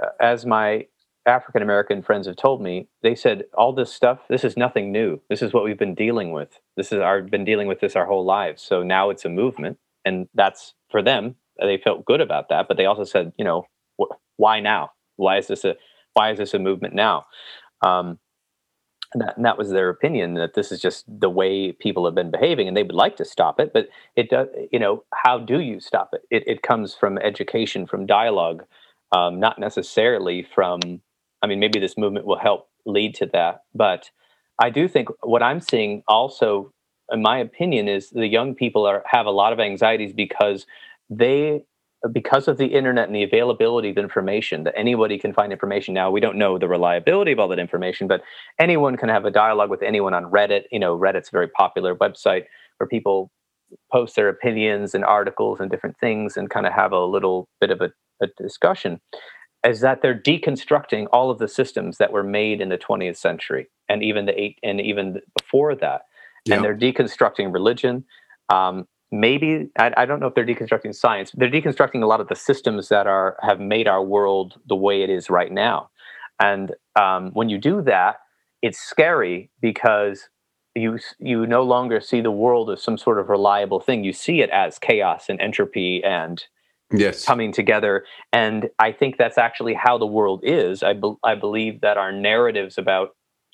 uh, 0.00 0.08
as 0.20 0.46
my 0.46 0.86
African 1.26 1.62
American 1.62 2.02
friends 2.02 2.26
have 2.26 2.36
told 2.36 2.62
me, 2.62 2.88
they 3.02 3.14
said 3.14 3.44
all 3.54 3.72
this 3.72 3.92
stuff. 3.92 4.20
This 4.28 4.44
is 4.44 4.56
nothing 4.56 4.92
new. 4.92 5.20
This 5.28 5.42
is 5.42 5.52
what 5.52 5.64
we've 5.64 5.78
been 5.78 5.94
dealing 5.94 6.32
with. 6.32 6.60
This 6.76 6.92
is 6.92 7.00
our 7.00 7.22
been 7.22 7.44
dealing 7.44 7.66
with 7.66 7.80
this 7.80 7.96
our 7.96 8.06
whole 8.06 8.24
lives. 8.24 8.62
So 8.62 8.82
now 8.82 9.10
it's 9.10 9.24
a 9.24 9.30
movement, 9.30 9.78
and 10.04 10.28
that's 10.34 10.74
for 10.90 11.02
them. 11.02 11.36
They 11.58 11.78
felt 11.78 12.04
good 12.04 12.20
about 12.20 12.48
that, 12.50 12.68
but 12.68 12.76
they 12.76 12.86
also 12.86 13.04
said, 13.04 13.32
you 13.38 13.44
know, 13.44 13.66
wh- 14.00 14.14
why 14.36 14.60
now? 14.60 14.90
Why 15.16 15.38
is 15.38 15.46
this 15.46 15.64
a 15.64 15.76
why 16.12 16.30
is 16.30 16.38
this 16.38 16.54
a 16.54 16.58
movement 16.58 16.94
now? 16.94 17.26
Um, 17.80 18.18
and 19.14 19.22
that, 19.22 19.36
and 19.36 19.46
that, 19.46 19.56
was 19.56 19.70
their 19.70 19.88
opinion 19.88 20.34
that 20.34 20.54
this 20.54 20.72
is 20.72 20.80
just 20.80 21.04
the 21.08 21.30
way 21.30 21.72
people 21.72 22.04
have 22.04 22.14
been 22.14 22.30
behaving 22.30 22.68
and 22.68 22.76
they 22.76 22.82
would 22.82 22.94
like 22.94 23.16
to 23.16 23.24
stop 23.24 23.58
it 23.60 23.72
but 23.72 23.88
it 24.16 24.28
does 24.28 24.48
you 24.72 24.78
know 24.78 25.04
how 25.14 25.38
do 25.38 25.60
you 25.60 25.80
stop 25.80 26.10
it? 26.12 26.22
It, 26.30 26.44
it 26.46 26.62
comes 26.62 26.94
from 26.94 27.18
education 27.18 27.86
from 27.86 28.06
dialogue 28.06 28.64
um, 29.12 29.40
not 29.40 29.58
necessarily 29.58 30.46
from 30.54 30.80
i 31.42 31.46
mean 31.46 31.60
maybe 31.60 31.78
this 31.78 31.96
movement 31.96 32.26
will 32.26 32.38
help 32.38 32.68
lead 32.84 33.14
to 33.16 33.26
that 33.32 33.62
but 33.74 34.10
i 34.60 34.68
do 34.70 34.88
think 34.88 35.08
what 35.22 35.42
i'm 35.42 35.60
seeing 35.60 36.02
also 36.06 36.72
in 37.10 37.22
my 37.22 37.38
opinion 37.38 37.88
is 37.88 38.10
the 38.10 38.26
young 38.26 38.54
people 38.54 38.86
are 38.86 39.02
have 39.06 39.26
a 39.26 39.30
lot 39.30 39.52
of 39.52 39.60
anxieties 39.60 40.12
because 40.12 40.66
they 41.10 41.64
because 42.12 42.48
of 42.48 42.58
the 42.58 42.66
internet 42.66 43.06
and 43.06 43.16
the 43.16 43.22
availability 43.22 43.90
of 43.90 43.98
information 43.98 44.64
that 44.64 44.74
anybody 44.76 45.18
can 45.18 45.32
find 45.32 45.52
information. 45.52 45.94
Now 45.94 46.10
we 46.10 46.20
don't 46.20 46.36
know 46.36 46.58
the 46.58 46.68
reliability 46.68 47.32
of 47.32 47.38
all 47.38 47.48
that 47.48 47.58
information 47.58 48.06
but 48.06 48.22
anyone 48.58 48.96
can 48.96 49.08
have 49.08 49.24
a 49.24 49.30
dialogue 49.30 49.70
with 49.70 49.82
anyone 49.82 50.14
on 50.14 50.24
reddit. 50.30 50.64
You 50.70 50.78
know 50.78 50.96
reddit's 50.96 51.28
a 51.28 51.32
very 51.32 51.48
popular 51.48 51.94
website 51.94 52.44
where 52.78 52.88
people 52.88 53.30
post 53.92 54.16
their 54.16 54.28
opinions 54.28 54.94
and 54.94 55.04
articles 55.04 55.60
and 55.60 55.70
different 55.70 55.98
things 55.98 56.36
and 56.36 56.50
kind 56.50 56.66
of 56.66 56.72
have 56.72 56.92
a 56.92 57.04
little 57.04 57.48
bit 57.60 57.70
of 57.70 57.80
a, 57.80 57.90
a 58.22 58.26
discussion 58.36 59.00
is 59.66 59.80
that 59.80 60.02
they're 60.02 60.18
deconstructing 60.18 61.06
all 61.12 61.30
of 61.30 61.38
the 61.38 61.48
systems 61.48 61.98
that 61.98 62.12
were 62.12 62.22
made 62.22 62.60
in 62.60 62.68
the 62.68 62.78
20th 62.78 63.16
century 63.16 63.66
and 63.88 64.02
even 64.02 64.26
the 64.26 64.38
eight 64.38 64.58
and 64.62 64.80
even 64.80 65.20
before 65.38 65.74
that. 65.74 66.02
And 66.50 66.62
they're 66.62 66.76
deconstructing 66.76 67.52
religion 67.52 68.04
um, 68.50 68.86
maybe 69.20 69.70
I, 69.78 69.92
I, 69.96 70.06
don't 70.06 70.20
know 70.20 70.26
if 70.26 70.34
they're 70.34 70.46
deconstructing 70.46 70.94
science 70.94 71.30
they're 71.34 71.50
deconstructing 71.50 72.02
a 72.02 72.06
lot 72.06 72.20
of 72.20 72.28
the 72.28 72.34
systems 72.34 72.88
that 72.88 73.06
are 73.06 73.36
have 73.40 73.60
made 73.60 73.86
our 73.86 74.02
world 74.02 74.60
the 74.66 74.76
way 74.76 75.02
it 75.02 75.10
is 75.10 75.30
right 75.30 75.52
now. 75.52 75.90
And 76.40 76.72
um, 76.96 77.30
when 77.32 77.48
you 77.48 77.58
do 77.58 77.82
that 77.82 78.16
it's 78.62 78.78
scary 78.78 79.50
because 79.60 80.28
you 80.74 80.98
you 81.18 81.46
no 81.46 81.62
longer 81.62 82.00
see 82.00 82.20
the 82.20 82.30
world 82.30 82.70
as 82.70 82.82
some 82.82 82.98
sort 82.98 83.18
of 83.18 83.28
reliable 83.28 83.78
thing. 83.78 84.04
You 84.04 84.12
see 84.12 84.40
it 84.40 84.50
as 84.50 84.78
chaos 84.78 85.26
and 85.28 85.40
entropy 85.40 86.02
and 86.02 86.42
yes. 86.90 87.24
coming 87.24 87.52
together. 87.52 88.04
And 88.32 88.70
i 88.78 88.90
think 88.90 89.16
that's 89.16 89.38
actually 89.38 89.74
how 89.74 89.98
the 89.98 90.06
world 90.06 90.40
is. 90.42 90.82
I, 90.82 90.94
be, 90.94 91.14
I 91.22 91.34
believe 91.34 91.80
that 91.82 91.96
our 91.96 92.10
narratives 92.10 92.78
about 92.78 93.10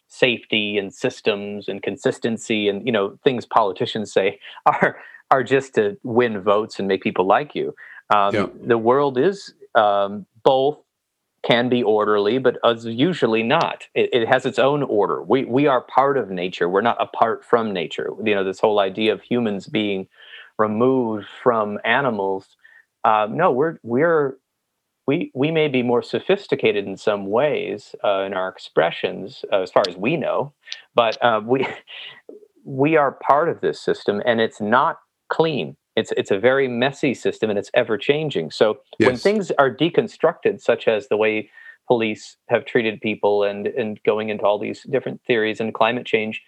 safety 0.09 0.77
and 0.77 0.93
systems 0.93 1.69
and 1.69 1.83
consistency 1.83 2.69
and 2.69 2.85
you 2.85 2.93
know 2.93 3.17
things 3.23 3.47
politicians 3.47 4.13
say 4.13 4.39
are 4.67 4.99
are 5.31 5.43
just 5.43 5.75
to 5.77 5.97
win 6.03 6.41
votes 6.41 6.79
and 6.79 6.89
make 6.89 7.03
people 7.03 7.27
like 7.27 7.55
you. 7.55 7.75
Um, 8.15 8.35
yeah. 8.35 8.47
The 8.67 8.79
world 8.79 9.19
is 9.19 9.55
um, 9.75 10.27
both 10.43 10.79
can 11.43 11.69
be 11.69 11.83
orderly, 11.83 12.39
but 12.39 12.59
as 12.65 12.85
usually 12.85 13.43
not. 13.43 13.85
It, 13.95 14.11
it, 14.13 14.29
has 14.29 14.45
its 14.45 14.59
own 14.59 14.83
order. 14.83 15.23
We 15.23 15.45
we 15.45 15.67
are 15.67 15.81
part 15.81 16.19
of 16.19 16.31
nature. 16.31 16.69
We're 16.69 16.83
not 16.83 17.01
apart 17.01 17.45
from 17.45 17.73
nature. 17.73 18.11
You 18.23 18.35
know, 18.35 18.45
this 18.45 18.61
whole 18.61 18.79
idea 18.79 19.13
of 19.13 19.23
humans 19.23 19.67
being 19.67 20.09
removed 20.59 21.27
from 21.43 21.79
animals. 21.85 22.57
Um, 23.05 23.37
no, 23.37 23.51
we're 23.53 23.79
we're 23.83 24.37
we 25.07 25.31
we 25.35 25.51
may 25.51 25.69
be 25.69 25.83
more 25.83 26.03
sophisticated 26.03 26.87
in 26.87 26.97
some 26.97 27.27
ways 27.27 27.95
uh, 28.05 28.21
in 28.21 28.35
our 28.35 28.49
expressions, 28.49 29.45
uh, 29.53 29.63
as 29.63 29.71
far 29.71 29.85
as 29.89 29.97
we 29.97 30.17
know, 30.17 30.53
but 30.95 31.17
uh, 31.25 31.41
we 31.43 31.67
we 32.65 32.97
are 32.97 33.13
part 33.13 33.49
of 33.49 33.63
this 33.63 33.81
system, 33.81 34.21
and 34.27 34.41
it's 34.41 34.61
not 34.61 34.99
clean. 35.31 35.77
It's 35.97 36.13
it's 36.17 36.31
a 36.31 36.39
very 36.39 36.69
messy 36.69 37.15
system 37.15 37.51
and 37.51 37.59
it's 37.59 37.71
ever 37.75 37.99
changing. 37.99 38.51
So 38.51 38.79
yes. 38.99 39.07
when 39.07 39.17
things 39.17 39.51
are 39.53 39.75
deconstructed, 39.75 40.61
such 40.61 40.87
as 40.87 41.09
the 41.09 41.17
way 41.17 41.51
police 41.89 42.37
have 42.49 42.65
treated 42.65 43.01
people 43.01 43.43
and 43.43 43.67
and 43.67 44.01
going 44.05 44.29
into 44.29 44.45
all 44.45 44.59
these 44.59 44.83
different 44.91 45.21
theories 45.27 45.61
and 45.61 45.75
climate 45.75 46.07
change, 46.07 46.43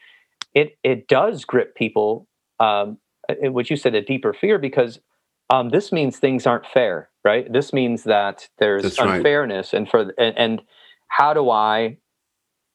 it 0.55 0.79
it 0.85 1.09
does 1.09 1.45
grip 1.45 1.75
people. 1.75 2.29
Um, 2.61 2.99
what 3.41 3.71
you 3.71 3.77
said, 3.77 3.95
a 3.95 4.03
deeper 4.03 4.33
fear, 4.33 4.59
because 4.59 5.01
um, 5.49 5.71
this 5.71 5.93
means 5.93 6.19
things 6.19 6.47
aren't 6.47 6.67
fair, 6.67 7.09
right? 7.25 7.51
This 7.53 7.73
means 7.73 8.05
that 8.05 8.49
there's 8.59 8.83
That's 8.83 8.99
unfairness, 8.99 9.73
right. 9.73 9.79
and 9.79 9.89
for 9.89 10.13
and, 10.19 10.39
and 10.39 10.63
how 11.09 11.35
do 11.35 11.51
I 11.51 11.99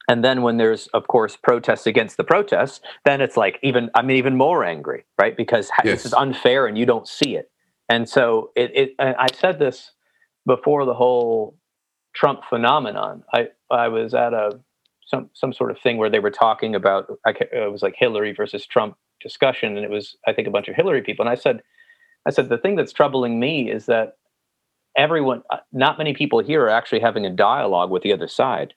and 0.08 0.24
then 0.24 0.42
when 0.42 0.58
there's, 0.58 0.88
of 0.88 1.08
course, 1.08 1.36
protests 1.36 1.86
against 1.86 2.18
the 2.18 2.24
protests, 2.24 2.80
then 3.04 3.20
it's 3.20 3.36
like 3.36 3.60
even 3.62 3.90
I'm 3.94 4.10
even 4.10 4.38
more 4.38 4.64
angry, 4.64 5.06
right? 5.20 5.36
Because 5.36 5.70
yes. 5.84 5.98
this 5.98 6.06
is 6.06 6.14
unfair 6.14 6.66
and 6.66 6.78
you 6.78 6.86
don't 6.86 7.08
see 7.08 7.36
it. 7.36 7.52
And 7.90 8.08
so 8.08 8.52
it, 8.56 8.72
it 8.74 8.96
I 9.00 9.28
said 9.34 9.60
this 9.60 9.92
before 10.46 10.86
the 10.86 10.94
whole 10.94 11.58
Trump 12.16 12.42
phenomenon. 12.50 13.24
I 13.34 13.50
I 13.70 13.90
was 13.90 14.14
at 14.14 14.34
a 14.34 14.60
some 15.06 15.30
some 15.34 15.54
sort 15.54 15.72
of 15.72 15.80
thing 15.80 15.98
where 15.98 16.10
they 16.10 16.20
were 16.20 16.32
talking 16.32 16.74
about 16.76 17.08
I, 17.26 17.34
it 17.52 17.72
was 17.72 17.82
like 17.82 17.96
Hillary 17.98 18.34
versus 18.34 18.66
Trump 18.66 18.98
discussion, 19.22 19.76
and 19.76 19.86
it 19.86 19.92
was 19.92 20.16
I 20.26 20.34
think 20.34 20.48
a 20.48 20.52
bunch 20.52 20.70
of 20.70 20.76
Hillary 20.76 21.02
people, 21.02 21.24
and 21.24 21.30
I 21.30 21.36
said 21.36 21.62
I 22.26 22.32
said 22.32 22.50
the 22.50 22.58
thing 22.58 22.76
that's 22.76 22.94
troubling 22.94 23.40
me 23.40 23.72
is 23.72 23.86
that 23.86 24.18
everyone, 24.98 25.44
uh, 25.50 25.58
not 25.72 25.98
many 25.98 26.14
people 26.14 26.40
here 26.40 26.64
are 26.64 26.70
actually 26.70 27.00
having 27.00 27.26
a 27.26 27.30
dialogue 27.30 27.90
with 27.90 28.04
the 28.04 28.12
other 28.12 28.28
side 28.28 28.74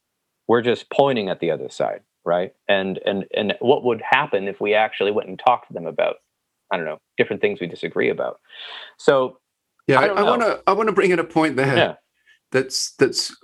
we're 0.51 0.63
just 0.63 0.91
pointing 0.91 1.29
at 1.29 1.41
the 1.41 1.51
other 1.51 1.71
side 1.71 2.03
right? 2.25 2.53
And 2.69 2.99
and 3.07 3.25
and 3.35 3.55
what 3.61 3.85
would 3.85 4.03
happen 4.03 4.49
if 4.49 4.61
we 4.61 4.75
actually 4.75 5.11
went 5.11 5.29
and 5.29 5.39
talked 5.39 5.69
to 5.69 5.75
them 5.75 5.87
about 5.87 6.17
i 6.71 6.77
don't 6.77 6.87
know 6.87 6.99
different 7.17 7.43
things 7.43 7.61
we 7.61 7.67
disagree 7.67 8.11
about? 8.11 8.41
So 8.99 9.39
yeah 9.87 10.01
i 10.01 10.23
want 10.23 10.43
to 10.43 10.63
i 10.67 10.73
want 10.73 10.89
to 10.89 10.93
bring 10.93 11.11
in 11.11 11.19
a 11.19 11.25
point 11.25 11.57
there 11.57 11.77
yeah. 11.77 11.95
that's 12.53 12.93
that's 12.97 13.35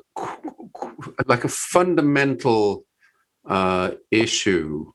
like 1.26 1.44
a 1.44 1.48
fundamental 1.48 2.84
uh, 3.48 3.92
issue 4.10 4.92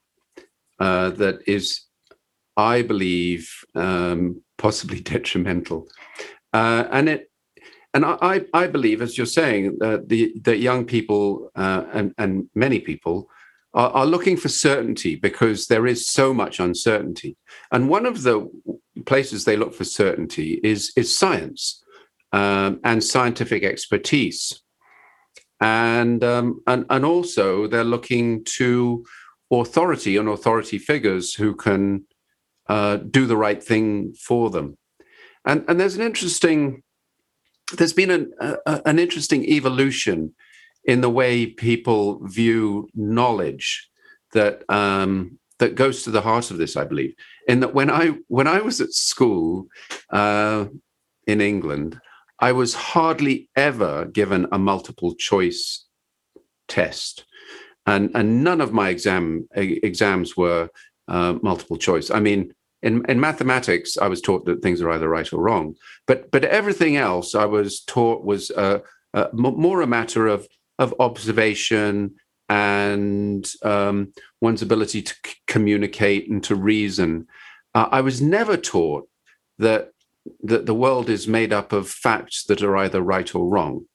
uh, 0.79 1.09
that 1.09 1.39
is 1.47 1.87
i 2.55 2.81
believe 2.81 3.49
um, 3.75 4.41
possibly 4.57 4.99
detrimental. 5.13 5.87
Uh, 6.53 6.85
and 6.91 7.09
it 7.09 7.30
and 7.93 8.05
I, 8.05 8.45
I 8.53 8.67
believe, 8.67 9.01
as 9.01 9.17
you're 9.17 9.25
saying, 9.25 9.77
uh, 9.81 9.97
the 10.05 10.33
that 10.43 10.59
young 10.59 10.85
people 10.85 11.51
uh, 11.55 11.83
and, 11.91 12.13
and 12.17 12.49
many 12.55 12.79
people 12.79 13.29
are, 13.73 13.89
are, 13.89 14.05
looking 14.05 14.37
for 14.37 14.47
certainty 14.47 15.15
because 15.15 15.67
there 15.67 15.85
is 15.85 16.07
so 16.07 16.33
much 16.33 16.59
uncertainty. 16.59 17.35
And 17.71 17.89
one 17.89 18.05
of 18.05 18.23
the 18.23 18.49
places 19.05 19.43
they 19.43 19.57
look 19.57 19.73
for 19.73 19.83
certainty 19.83 20.61
is 20.63 20.93
is 20.95 21.17
science 21.17 21.83
um, 22.31 22.79
and 22.85 23.03
scientific 23.03 23.63
expertise, 23.63 24.61
and 25.59 26.23
um, 26.23 26.61
and 26.67 26.85
and 26.89 27.03
also 27.03 27.67
they're 27.67 27.83
looking 27.83 28.45
to 28.55 29.03
authority 29.51 30.15
and 30.15 30.29
authority 30.29 30.77
figures 30.77 31.33
who 31.33 31.53
can 31.55 32.05
uh, 32.69 32.95
do 32.95 33.25
the 33.25 33.35
right 33.35 33.61
thing 33.61 34.13
for 34.13 34.49
them. 34.49 34.77
And 35.45 35.65
and 35.67 35.77
there's 35.77 35.95
an 35.95 36.03
interesting 36.03 36.83
there's 37.77 37.93
been 37.93 38.11
an, 38.11 38.31
a, 38.39 38.81
an 38.85 38.99
interesting 38.99 39.43
evolution 39.45 40.33
in 40.85 41.01
the 41.01 41.09
way 41.09 41.45
people 41.45 42.25
view 42.27 42.89
knowledge 42.95 43.89
that 44.33 44.63
um, 44.69 45.37
that 45.59 45.75
goes 45.75 46.03
to 46.03 46.11
the 46.11 46.21
heart 46.21 46.49
of 46.51 46.57
this, 46.57 46.75
I 46.75 46.85
believe. 46.85 47.13
In 47.47 47.59
that 47.59 47.73
when 47.73 47.89
I 47.89 48.17
when 48.27 48.47
I 48.47 48.61
was 48.61 48.81
at 48.81 48.93
school 48.93 49.67
uh, 50.09 50.65
in 51.27 51.41
England, 51.41 51.99
I 52.39 52.51
was 52.51 52.73
hardly 52.73 53.49
ever 53.55 54.05
given 54.05 54.47
a 54.51 54.57
multiple 54.57 55.13
choice 55.15 55.85
test, 56.67 57.25
and 57.85 58.09
and 58.15 58.43
none 58.43 58.61
of 58.61 58.73
my 58.73 58.89
exam 58.89 59.47
exams 59.53 60.35
were 60.35 60.69
uh, 61.07 61.35
multiple 61.41 61.77
choice. 61.77 62.09
I 62.09 62.19
mean, 62.19 62.53
in, 62.83 63.05
in 63.07 63.19
mathematics, 63.19 63.97
I 63.97 64.07
was 64.07 64.21
taught 64.21 64.45
that 64.45 64.61
things 64.61 64.81
are 64.81 64.89
either 64.91 65.07
right 65.07 65.31
or 65.31 65.41
wrong, 65.41 65.75
but 66.07 66.31
but 66.31 66.43
everything 66.43 66.97
else 66.97 67.35
I 67.35 67.45
was 67.45 67.81
taught 67.81 68.25
was 68.25 68.51
uh, 68.51 68.79
uh, 69.13 69.27
more 69.33 69.81
a 69.81 69.87
matter 69.87 70.27
of 70.27 70.47
of 70.79 70.93
observation 70.99 72.15
and 72.49 73.49
um, 73.63 74.13
one's 74.41 74.61
ability 74.61 75.01
to 75.03 75.15
c- 75.25 75.35
communicate 75.47 76.29
and 76.29 76.43
to 76.43 76.55
reason. 76.55 77.27
Uh, 77.73 77.87
I 77.91 78.01
was 78.01 78.21
never 78.21 78.57
taught 78.57 79.07
that 79.59 79.91
that 80.43 80.65
the 80.65 80.75
world 80.75 81.09
is 81.09 81.27
made 81.27 81.53
up 81.53 81.73
of 81.73 81.89
facts 81.89 82.43
that 82.45 82.61
are 82.63 82.77
either 82.77 83.01
right 83.01 83.33
or 83.35 83.47
wrong, 83.47 83.85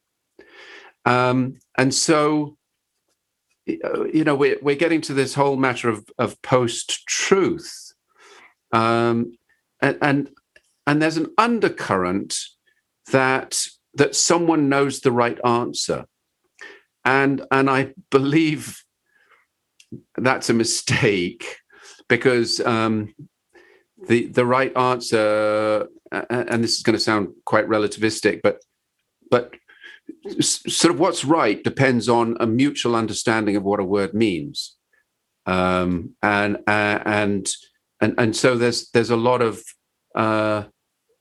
um, 1.05 1.59
and 1.77 1.93
so 1.93 2.57
you 3.67 4.23
know 4.23 4.37
we're 4.37 4.59
we're 4.63 4.77
getting 4.77 5.01
to 5.01 5.13
this 5.13 5.35
whole 5.35 5.57
matter 5.57 5.89
of 5.89 6.09
of 6.19 6.41
post 6.43 7.05
truth 7.09 7.86
um, 8.73 9.37
and, 9.81 9.99
and 10.03 10.31
and 10.87 11.03
there's 11.03 11.17
an 11.17 11.33
undercurrent 11.39 12.39
that 13.13 13.67
that 13.95 14.15
someone 14.15 14.69
knows 14.69 15.01
the 15.01 15.13
right 15.13 15.39
answer, 15.45 16.07
and 17.05 17.45
and 17.51 17.71
I 17.71 17.95
believe 18.11 18.83
that's 20.17 20.51
a 20.51 20.55
mistake 20.55 21.57
because 22.09 22.61
um, 22.61 23.15
the 24.09 24.27
the 24.27 24.47
right 24.47 24.77
answer, 24.77 25.89
and 26.11 26.63
this 26.63 26.77
is 26.77 26.83
going 26.83 26.97
to 26.97 27.03
sound 27.03 27.29
quite 27.45 27.69
relativistic, 27.69 28.41
but 28.43 28.61
but 29.31 29.55
sort 30.41 30.95
of 30.95 31.01
what's 31.01 31.25
right 31.25 31.63
depends 31.63 32.09
on 32.09 32.37
a 32.41 32.47
mutual 32.47 32.95
understanding 32.95 33.57
of 33.57 33.65
what 33.65 33.81
a 33.81 33.85
word 33.85 34.15
means, 34.15 34.77
um, 35.47 36.15
and 36.23 36.57
uh, 36.67 37.01
and 37.05 37.49
and 38.01 38.15
and 38.19 38.37
so 38.37 38.57
there's 38.57 38.91
there's 38.91 39.11
a 39.11 39.17
lot 39.17 39.43
of 39.43 39.63
uh, 40.15 40.65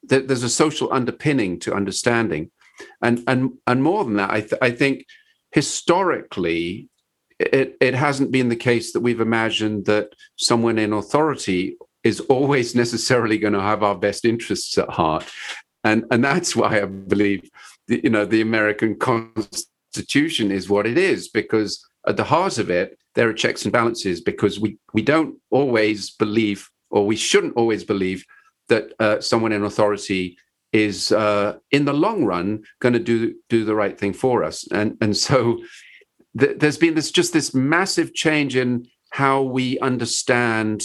there's 0.04 0.44
a 0.44 0.50
social 0.50 0.92
underpinning 0.92 1.60
to 1.60 1.74
understanding, 1.74 2.52
and 3.02 3.24
and 3.28 3.52
and 3.68 3.84
more 3.84 4.04
than 4.04 4.16
that, 4.16 4.32
I 4.32 4.42
th- 4.42 4.62
I 4.62 4.72
think 4.72 5.06
historically 5.52 6.90
it 7.40 7.78
it 7.80 7.94
hasn't 7.94 8.32
been 8.32 8.50
the 8.50 8.56
case 8.56 8.94
that 8.94 9.02
we've 9.02 9.22
imagined 9.22 9.86
that 9.86 10.10
someone 10.36 10.78
in 10.78 10.94
authority 10.94 11.78
is 12.04 12.20
always 12.22 12.76
necessarily 12.84 13.38
going 13.38 13.54
to 13.54 13.62
have 13.62 13.84
our 13.84 13.96
best 13.96 14.26
interests 14.26 14.78
at 14.78 14.90
heart. 14.90 15.26
and 15.84 16.06
and 16.12 16.24
that's 16.24 16.56
why 16.56 16.82
I 16.82 16.86
believe 16.86 17.50
you 17.88 18.10
know 18.10 18.26
the 18.26 18.42
American 18.42 18.98
Constitution 18.98 20.52
is 20.52 20.70
what 20.70 20.86
it 20.86 20.98
is 20.98 21.30
because 21.30 21.86
at 22.08 22.18
the 22.18 22.24
heart 22.24 22.58
of 22.58 22.70
it 22.70 22.98
there 23.16 23.30
are 23.30 23.34
checks 23.34 23.64
and 23.64 23.72
balances 23.72 24.22
because 24.22 24.60
we 24.60 24.78
we 24.94 25.02
don't 25.02 25.36
always 25.50 26.12
believe 26.12 26.70
or 26.90 27.06
we 27.06 27.16
shouldn't 27.16 27.56
always 27.56 27.84
believe 27.84 28.24
that 28.70 28.94
uh, 29.00 29.20
someone 29.20 29.52
in 29.52 29.64
authority 29.64 30.38
is 30.74 31.12
uh, 31.12 31.58
in 31.72 31.86
the 31.86 31.94
long 31.94 32.26
run 32.26 32.64
going 32.80 32.94
to 32.94 33.00
do 33.00 33.34
do 33.50 33.64
the 33.66 33.76
right 33.76 33.98
thing 33.98 34.14
for 34.14 34.44
us. 34.44 34.68
And 34.72 34.98
and 35.02 35.16
so 35.16 35.60
th- 36.40 36.58
there's 36.60 36.78
been 36.78 36.96
this 36.96 37.12
just 37.12 37.34
this 37.34 37.54
massive 37.54 38.14
change 38.14 38.56
in 38.56 38.86
how 39.12 39.42
we 39.42 39.80
understand 39.80 40.84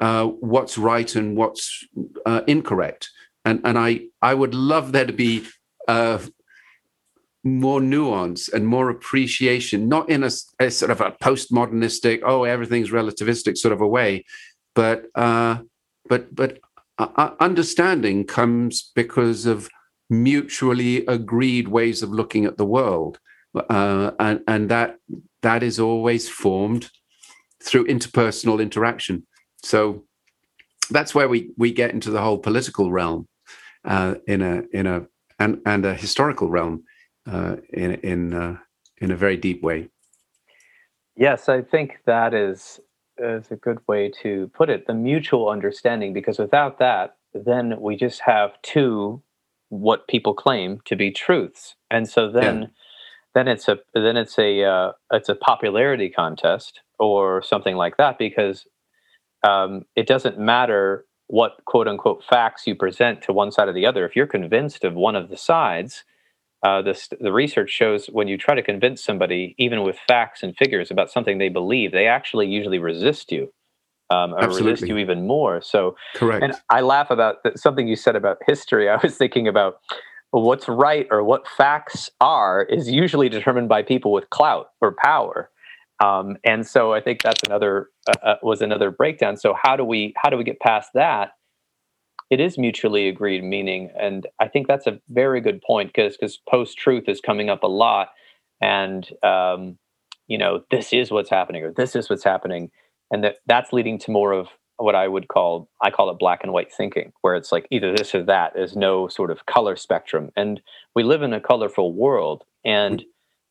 uh, 0.00 0.26
what's 0.26 0.78
right 0.78 1.14
and 1.14 1.36
what's 1.36 1.86
uh, 2.24 2.42
incorrect. 2.46 3.10
And 3.44 3.60
and 3.64 3.78
I 3.78 4.06
I 4.22 4.34
would 4.34 4.54
love 4.54 4.92
there 4.92 5.06
to 5.06 5.12
be 5.12 5.44
uh, 5.86 6.18
more 7.56 7.80
nuance 7.80 8.48
and 8.48 8.66
more 8.66 8.90
appreciation, 8.90 9.88
not 9.88 10.08
in 10.08 10.24
a, 10.24 10.30
a, 10.60 10.70
sort 10.70 10.90
of 10.90 11.00
a 11.00 11.12
postmodernistic, 11.12 12.20
oh 12.24 12.44
everything's 12.44 12.90
relativistic 12.90 13.56
sort 13.56 13.72
of 13.72 13.80
a 13.80 13.86
way, 13.86 14.24
but 14.74 15.06
uh, 15.14 15.58
but 16.08 16.34
but 16.34 16.58
uh, 16.98 17.08
uh, 17.16 17.34
understanding 17.40 18.24
comes 18.24 18.90
because 18.94 19.46
of 19.46 19.68
mutually 20.10 21.04
agreed 21.06 21.68
ways 21.68 22.02
of 22.02 22.10
looking 22.10 22.44
at 22.44 22.56
the 22.56 22.66
world, 22.66 23.18
uh, 23.54 24.10
and 24.18 24.40
and 24.46 24.68
that 24.70 24.96
that 25.42 25.62
is 25.62 25.78
always 25.78 26.28
formed 26.28 26.90
through 27.62 27.86
interpersonal 27.86 28.60
interaction. 28.60 29.26
So 29.62 30.04
that's 30.90 31.14
where 31.14 31.28
we 31.28 31.50
we 31.56 31.72
get 31.72 31.92
into 31.92 32.10
the 32.10 32.22
whole 32.22 32.38
political 32.38 32.90
realm 32.90 33.28
uh, 33.84 34.16
in 34.26 34.42
a 34.42 34.62
in 34.72 34.86
a 34.86 35.06
and 35.38 35.60
and 35.66 35.84
a 35.86 35.94
historical 35.94 36.50
realm 36.50 36.84
uh, 37.30 37.56
in 37.72 37.94
in 37.96 38.34
uh, 38.34 38.56
in 38.98 39.10
a 39.10 39.16
very 39.16 39.36
deep 39.36 39.62
way. 39.62 39.88
Yes, 41.16 41.48
I 41.48 41.62
think 41.62 41.98
that 42.06 42.34
is 42.34 42.80
is 43.18 43.50
a 43.50 43.56
good 43.56 43.78
way 43.88 44.10
to 44.22 44.50
put 44.54 44.70
it. 44.70 44.86
The 44.86 44.94
mutual 44.94 45.48
understanding, 45.48 46.12
because 46.12 46.38
without 46.38 46.78
that, 46.78 47.16
then 47.34 47.80
we 47.80 47.96
just 47.96 48.20
have 48.20 48.52
two 48.62 49.22
what 49.70 50.08
people 50.08 50.34
claim 50.34 50.80
to 50.86 50.96
be 50.96 51.10
truths, 51.10 51.76
and 51.90 52.08
so 52.08 52.30
then. 52.30 52.62
Yeah. 52.62 52.68
Then 53.34 53.46
it's 53.46 53.68
a 53.68 53.78
then 53.94 54.16
it's 54.16 54.36
a 54.38 54.64
uh, 54.64 54.92
it's 55.12 55.28
a 55.28 55.34
popularity 55.34 56.08
contest 56.08 56.80
or 56.98 57.40
something 57.42 57.76
like 57.76 57.96
that 57.98 58.18
because 58.18 58.66
um, 59.46 59.84
it 59.94 60.06
doesn't 60.06 60.38
matter 60.38 61.04
what 61.28 61.62
quote 61.66 61.86
unquote 61.86 62.24
facts 62.24 62.66
you 62.66 62.74
present 62.74 63.22
to 63.22 63.32
one 63.32 63.52
side 63.52 63.68
or 63.68 63.72
the 63.72 63.86
other. 63.86 64.04
If 64.04 64.16
you're 64.16 64.26
convinced 64.26 64.82
of 64.82 64.94
one 64.94 65.14
of 65.14 65.28
the 65.28 65.36
sides, 65.36 66.04
uh, 66.62 66.82
this, 66.82 67.08
the 67.20 67.32
research 67.32 67.70
shows 67.70 68.06
when 68.06 68.28
you 68.28 68.36
try 68.36 68.54
to 68.54 68.62
convince 68.62 69.02
somebody, 69.02 69.54
even 69.58 69.82
with 69.82 69.96
facts 70.08 70.42
and 70.42 70.56
figures 70.56 70.90
about 70.90 71.10
something 71.10 71.38
they 71.38 71.48
believe, 71.48 71.92
they 71.92 72.06
actually 72.06 72.46
usually 72.46 72.78
resist 72.78 73.30
you. 73.30 73.52
Um, 74.10 74.32
or 74.32 74.44
Absolutely. 74.44 74.70
resist 74.70 74.88
you 74.88 74.96
even 74.96 75.26
more. 75.26 75.60
So, 75.60 75.94
correct. 76.14 76.42
And 76.42 76.54
I 76.70 76.80
laugh 76.80 77.10
about 77.10 77.42
the, 77.42 77.52
something 77.58 77.86
you 77.86 77.94
said 77.94 78.16
about 78.16 78.38
history. 78.46 78.88
I 78.88 78.98
was 79.02 79.18
thinking 79.18 79.46
about 79.46 79.80
what's 80.30 80.66
right 80.66 81.06
or 81.10 81.22
what 81.22 81.46
facts 81.46 82.10
are 82.20 82.62
is 82.62 82.90
usually 82.90 83.28
determined 83.28 83.68
by 83.68 83.82
people 83.82 84.10
with 84.12 84.30
clout 84.30 84.70
or 84.80 84.94
power. 85.02 85.50
Um, 86.02 86.36
and 86.44 86.66
so 86.66 86.92
I 86.92 87.00
think 87.00 87.22
that's 87.22 87.42
another 87.44 87.88
uh, 88.08 88.26
uh, 88.26 88.34
was 88.42 88.62
another 88.62 88.90
breakdown. 88.90 89.36
So 89.36 89.54
how 89.60 89.76
do 89.76 89.84
we 89.84 90.14
how 90.16 90.30
do 90.30 90.36
we 90.36 90.44
get 90.44 90.60
past 90.60 90.90
that? 90.94 91.32
It 92.30 92.40
is 92.40 92.58
mutually 92.58 93.08
agreed 93.08 93.42
meaning, 93.42 93.90
and 93.98 94.26
I 94.38 94.48
think 94.48 94.66
that's 94.66 94.86
a 94.86 95.00
very 95.08 95.40
good 95.40 95.62
point 95.62 95.92
because 95.94 96.16
because 96.16 96.38
post 96.48 96.76
truth 96.76 97.04
is 97.08 97.20
coming 97.20 97.48
up 97.48 97.62
a 97.62 97.68
lot, 97.68 98.10
and 98.60 99.08
um, 99.22 99.78
you 100.26 100.36
know 100.36 100.62
this 100.70 100.92
is 100.92 101.10
what's 101.10 101.30
happening 101.30 101.64
or 101.64 101.72
this 101.72 101.96
is 101.96 102.10
what's 102.10 102.24
happening, 102.24 102.70
and 103.10 103.24
that 103.24 103.36
that's 103.46 103.72
leading 103.72 103.98
to 104.00 104.10
more 104.10 104.32
of 104.32 104.48
what 104.76 104.94
I 104.94 105.08
would 105.08 105.28
call 105.28 105.70
I 105.82 105.90
call 105.90 106.10
it 106.10 106.18
black 106.18 106.40
and 106.42 106.52
white 106.52 106.72
thinking, 106.72 107.12
where 107.22 107.34
it's 107.34 107.50
like 107.50 107.66
either 107.70 107.94
this 107.94 108.14
or 108.14 108.22
that. 108.24 108.52
There's 108.54 108.76
no 108.76 109.08
sort 109.08 109.30
of 109.30 109.46
color 109.46 109.74
spectrum, 109.76 110.30
and 110.36 110.60
we 110.94 111.04
live 111.04 111.22
in 111.22 111.32
a 111.32 111.40
colorful 111.40 111.94
world, 111.94 112.44
and 112.64 113.04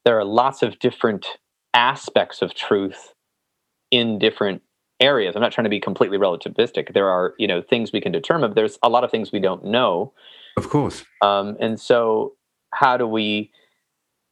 there 0.06 0.20
are 0.20 0.26
lots 0.26 0.62
of 0.62 0.78
different 0.78 1.26
aspects 1.74 2.44
of 2.44 2.54
truth 2.54 3.14
in 3.92 4.20
different 4.20 4.62
areas. 5.00 5.36
I'm 5.36 5.42
not 5.42 5.52
trying 5.52 5.66
to 5.66 5.70
be 5.70 5.80
completely 5.80 6.18
relativistic. 6.18 6.94
There 6.94 7.10
are, 7.10 7.34
you 7.38 7.48
know, 7.48 7.62
things 7.62 7.92
we 7.92 8.02
can 8.02 8.12
determine, 8.12 8.50
but 8.52 8.56
there's 8.56 8.80
a 8.84 8.90
lot 8.90 9.04
of 9.04 9.12
things 9.12 9.32
we 9.32 9.40
don't 9.40 9.66
know. 9.66 10.14
Of 10.58 10.70
course. 10.70 11.06
Um, 11.22 11.58
and 11.60 11.80
so, 11.80 12.34
how 12.74 12.98
do 12.98 13.08
we, 13.08 13.52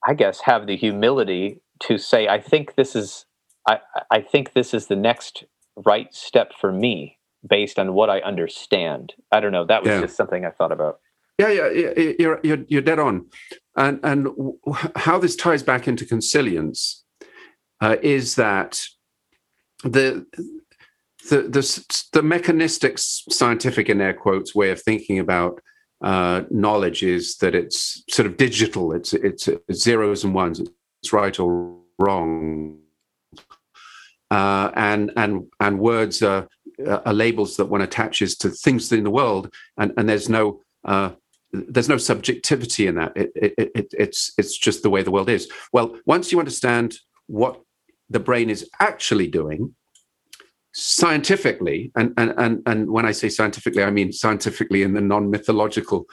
I 0.05 0.13
guess, 0.13 0.41
have 0.41 0.67
the 0.67 0.75
humility 0.75 1.61
to 1.83 1.97
say, 1.97 2.27
I 2.27 2.39
think 2.39 2.75
this 2.75 2.95
is, 2.95 3.25
I, 3.67 3.79
I 4.11 4.21
think 4.21 4.53
this 4.53 4.73
is 4.73 4.87
the 4.87 4.95
next 4.95 5.45
right 5.85 6.13
step 6.13 6.53
for 6.59 6.71
me 6.71 7.17
based 7.47 7.77
on 7.79 7.93
what 7.93 8.09
I 8.09 8.19
understand. 8.19 9.13
I 9.31 9.39
don't 9.39 9.51
know. 9.51 9.65
That 9.65 9.83
was 9.83 9.91
yeah. 9.91 10.01
just 10.01 10.17
something 10.17 10.45
I 10.45 10.49
thought 10.49 10.71
about. 10.71 10.99
Yeah, 11.37 11.49
yeah, 11.49 12.13
you're 12.17 12.39
you're 12.43 12.65
you're 12.69 12.81
dead 12.81 12.97
on, 12.97 13.25
and 13.75 13.99
and 14.03 14.29
how 14.95 15.19
this 15.19 15.35
ties 15.35 15.63
back 15.63 15.85
into 15.85 16.05
consilience 16.05 17.03
uh, 17.81 17.97
is 18.01 18.35
that 18.35 18.85
the 19.83 20.25
the, 21.29 21.41
the 21.43 22.07
the 22.13 22.23
mechanistic 22.23 22.97
scientific 22.97 23.89
in 23.89 24.01
air 24.01 24.13
quotes 24.13 24.55
way 24.55 24.69
of 24.71 24.81
thinking 24.81 25.19
about 25.19 25.61
uh, 26.01 26.43
knowledge 26.49 27.03
is 27.03 27.37
that 27.37 27.55
it's 27.55 28.03
sort 28.09 28.25
of 28.25 28.37
digital. 28.37 28.93
It's, 28.93 29.13
it's, 29.13 29.49
zeros 29.71 30.23
and 30.23 30.33
ones. 30.33 30.59
It's 30.59 31.13
right 31.13 31.39
or 31.39 31.79
wrong. 31.97 32.79
Uh, 34.29 34.71
and 34.75 35.11
and 35.15 35.45
and 35.59 35.79
words 35.79 36.21
are, 36.21 36.47
are, 36.85 37.13
labels 37.13 37.57
that 37.57 37.65
one 37.65 37.81
attaches 37.81 38.35
to 38.37 38.49
things 38.49 38.91
in 38.91 39.03
the 39.03 39.11
world, 39.11 39.53
and 39.77 39.93
and 39.97 40.09
there's 40.09 40.29
no 40.29 40.61
uh, 40.83 41.11
there's 41.53 41.89
no 41.89 41.97
subjectivity 41.97 42.87
in 42.87 42.95
that. 42.95 43.13
It, 43.15 43.31
it, 43.35 43.71
it, 43.75 43.93
it's 43.97 44.33
it's 44.37 44.57
just 44.57 44.83
the 44.83 44.89
way 44.89 45.03
the 45.03 45.11
world 45.11 45.29
is. 45.29 45.49
Well, 45.71 45.95
once 46.05 46.31
you 46.31 46.39
understand 46.39 46.97
what 47.27 47.61
the 48.09 48.19
brain 48.19 48.49
is 48.49 48.69
actually 48.79 49.27
doing 49.27 49.75
scientifically 50.77 51.91
and 51.95 52.13
and 52.17 52.33
and, 52.37 52.61
and 52.65 52.89
when 52.91 53.05
i 53.05 53.11
say 53.11 53.29
scientifically 53.29 53.81
i 53.81 53.89
mean 53.89 54.11
scientifically 54.11 54.83
in 54.83 54.93
the 54.93 55.01
non-mythological 55.01 56.05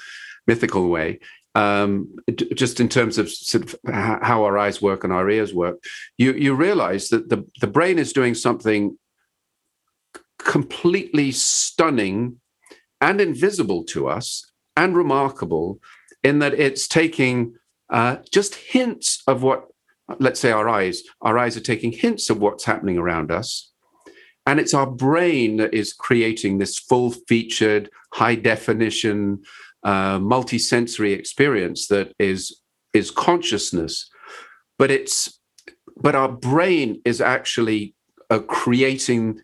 mythical 0.46 0.88
way 0.88 1.18
um, 1.54 2.08
just 2.54 2.80
in 2.80 2.88
terms 2.88 3.18
of 3.18 3.28
sort 3.28 3.64
of 3.64 3.76
how 3.92 4.42
our 4.44 4.56
eyes 4.56 4.80
work 4.80 5.04
and 5.04 5.12
our 5.12 5.28
ears 5.28 5.52
work 5.52 5.82
you 6.16 6.32
you 6.32 6.54
realize 6.54 7.08
that 7.08 7.28
the 7.28 7.44
the 7.60 7.66
brain 7.66 7.98
is 7.98 8.12
doing 8.12 8.34
something 8.34 8.96
completely 10.38 11.32
stunning 11.32 12.40
and 13.00 13.20
invisible 13.20 13.82
to 13.84 14.08
us 14.08 14.50
and 14.76 14.96
remarkable 14.96 15.80
in 16.22 16.38
that 16.38 16.54
it's 16.54 16.86
taking 16.86 17.54
uh, 17.90 18.16
just 18.30 18.54
hints 18.54 19.22
of 19.26 19.42
what 19.42 19.66
let's 20.18 20.40
say 20.40 20.52
our 20.52 20.68
eyes, 20.68 21.02
our 21.20 21.38
eyes 21.38 21.56
are 21.56 21.60
taking 21.60 21.92
hints 21.92 22.30
of 22.30 22.38
what's 22.40 22.64
happening 22.64 22.98
around 22.98 23.30
us. 23.30 23.71
And 24.46 24.58
it's 24.58 24.74
our 24.74 24.90
brain 24.90 25.58
that 25.58 25.72
is 25.72 25.92
creating 25.92 26.58
this 26.58 26.78
full 26.78 27.12
featured, 27.28 27.90
high 28.12 28.34
definition, 28.34 29.42
uh, 29.84 30.18
multi-sensory 30.18 31.12
experience 31.12 31.88
that 31.88 32.12
is 32.18 32.60
is 32.92 33.10
consciousness. 33.10 34.10
But 34.78 34.90
it's 34.90 35.38
but 35.96 36.14
our 36.14 36.28
brain 36.28 37.00
is 37.04 37.20
actually 37.20 37.94
uh, 38.30 38.40
creating 38.40 39.40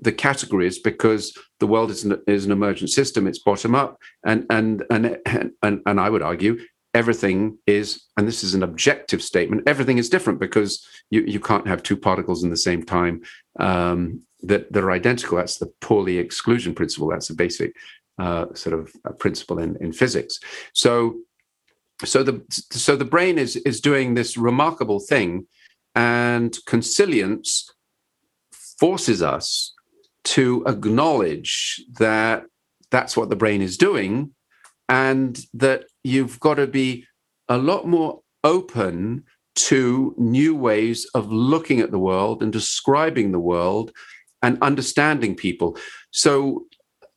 the 0.00 0.12
categories 0.12 0.78
because 0.78 1.32
the 1.60 1.66
world 1.66 1.90
is 1.90 2.04
an, 2.04 2.20
is 2.26 2.44
an 2.44 2.52
emergent 2.52 2.90
system. 2.90 3.26
It's 3.26 3.38
bottom 3.38 3.74
up, 3.74 3.98
and 4.24 4.44
and 4.50 4.84
and 4.90 5.18
and, 5.62 5.80
and 5.86 6.00
I 6.00 6.10
would 6.10 6.22
argue 6.22 6.58
everything 6.94 7.58
is, 7.66 8.04
and 8.16 8.28
this 8.28 8.44
is 8.44 8.54
an 8.54 8.62
objective 8.62 9.22
statement, 9.22 9.62
everything 9.66 9.98
is 9.98 10.08
different 10.08 10.38
because 10.38 10.86
you, 11.10 11.22
you 11.22 11.40
can't 11.40 11.66
have 11.66 11.82
two 11.82 11.96
particles 11.96 12.44
in 12.44 12.50
the 12.50 12.56
same 12.56 12.82
time 12.82 13.22
um, 13.58 14.20
that, 14.42 14.72
that 14.72 14.84
are 14.84 14.90
identical. 14.90 15.38
That's 15.38 15.58
the 15.58 15.72
Pauli 15.80 16.18
exclusion 16.18 16.74
principle. 16.74 17.08
That's 17.08 17.30
a 17.30 17.34
basic 17.34 17.74
uh, 18.18 18.46
sort 18.54 18.78
of 18.78 19.18
principle 19.18 19.58
in, 19.58 19.76
in 19.80 19.92
physics. 19.92 20.38
So, 20.74 21.20
so 22.04 22.22
the 22.22 22.42
so 22.70 22.96
the 22.96 23.04
brain 23.04 23.38
is 23.38 23.56
is 23.56 23.80
doing 23.80 24.14
this 24.14 24.36
remarkable 24.36 24.98
thing, 24.98 25.46
and 25.94 26.56
consilience 26.66 27.72
forces 28.80 29.22
us 29.22 29.72
to 30.24 30.64
acknowledge 30.66 31.80
that 31.98 32.44
that's 32.90 33.16
what 33.16 33.30
the 33.30 33.36
brain 33.36 33.62
is 33.62 33.76
doing 33.76 34.34
and 34.88 35.44
that 35.54 35.84
you've 36.04 36.40
got 36.40 36.54
to 36.54 36.66
be 36.66 37.06
a 37.48 37.58
lot 37.58 37.86
more 37.86 38.20
open 38.44 39.24
to 39.54 40.14
new 40.18 40.54
ways 40.54 41.06
of 41.14 41.30
looking 41.30 41.80
at 41.80 41.90
the 41.90 41.98
world 41.98 42.42
and 42.42 42.52
describing 42.52 43.32
the 43.32 43.38
world 43.38 43.92
and 44.42 44.58
understanding 44.62 45.36
people. 45.36 45.76
So 46.10 46.66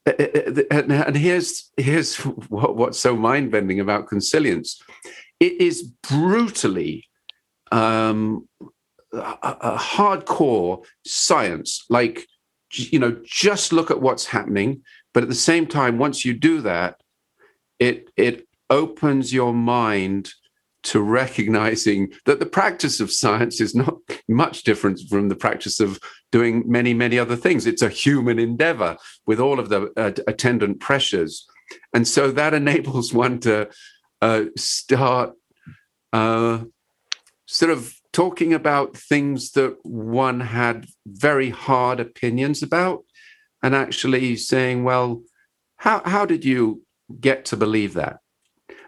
uh, 0.07 0.13
uh, 0.19 0.23
uh, 0.23 0.61
and, 0.69 0.91
and 0.91 1.15
here's 1.15 1.71
here's 1.77 2.15
what's 2.49 2.99
so 2.99 3.15
mind 3.15 3.51
bending 3.51 3.79
about 3.79 4.07
consilience. 4.07 4.81
It 5.39 5.59
is 5.59 5.83
brutally 6.07 7.07
um, 7.71 8.47
a 9.11 9.77
hardcore 9.77 10.85
science. 11.05 11.85
Like 11.89 12.27
you 12.71 12.99
know, 12.99 13.19
just 13.23 13.73
look 13.73 13.89
at 13.89 14.01
what's 14.01 14.25
happening. 14.25 14.81
But 15.13 15.23
at 15.23 15.29
the 15.29 15.35
same 15.35 15.65
time, 15.65 15.97
once 15.97 16.25
you 16.25 16.33
do 16.33 16.61
that, 16.61 17.01
it 17.79 18.09
it 18.15 18.47
opens 18.69 19.33
your 19.33 19.53
mind 19.53 20.31
to 20.85 21.01
recognizing 21.01 22.13
that 22.25 22.39
the 22.39 22.45
practice 22.45 22.99
of 22.99 23.11
science 23.11 23.59
is 23.59 23.73
not 23.73 23.95
much 24.29 24.63
different 24.63 24.99
from 25.09 25.29
the 25.29 25.35
practice 25.35 25.79
of 25.79 25.99
doing 26.31 26.63
many, 26.67 26.93
many 26.93 27.17
other 27.17 27.35
things. 27.35 27.65
It's 27.65 27.81
a 27.81 27.89
human 27.89 28.37
endeavor 28.37 28.97
with 29.25 29.39
all 29.39 29.59
of 29.59 29.69
the 29.69 29.91
uh, 29.97 30.11
attendant 30.27 30.79
pressures. 30.79 31.47
And 31.93 32.07
so 32.07 32.31
that 32.31 32.53
enables 32.61 33.13
one 33.13 33.39
to 33.41 33.69
uh, 34.21 34.45
start 34.55 35.33
uh, 36.13 36.59
sort 37.47 37.71
of 37.71 37.93
talking 38.13 38.53
about 38.53 38.95
things 38.95 39.51
that 39.51 39.77
one 39.83 40.39
had 40.39 40.85
very 41.05 41.49
hard 41.49 41.99
opinions 41.99 42.61
about 42.61 43.03
and 43.63 43.75
actually 43.75 44.35
saying, 44.37 44.83
well, 44.83 45.23
how, 45.77 46.01
how 46.05 46.25
did 46.25 46.45
you 46.45 46.83
get 47.19 47.45
to 47.45 47.57
believe 47.57 47.95
that? 47.95 48.19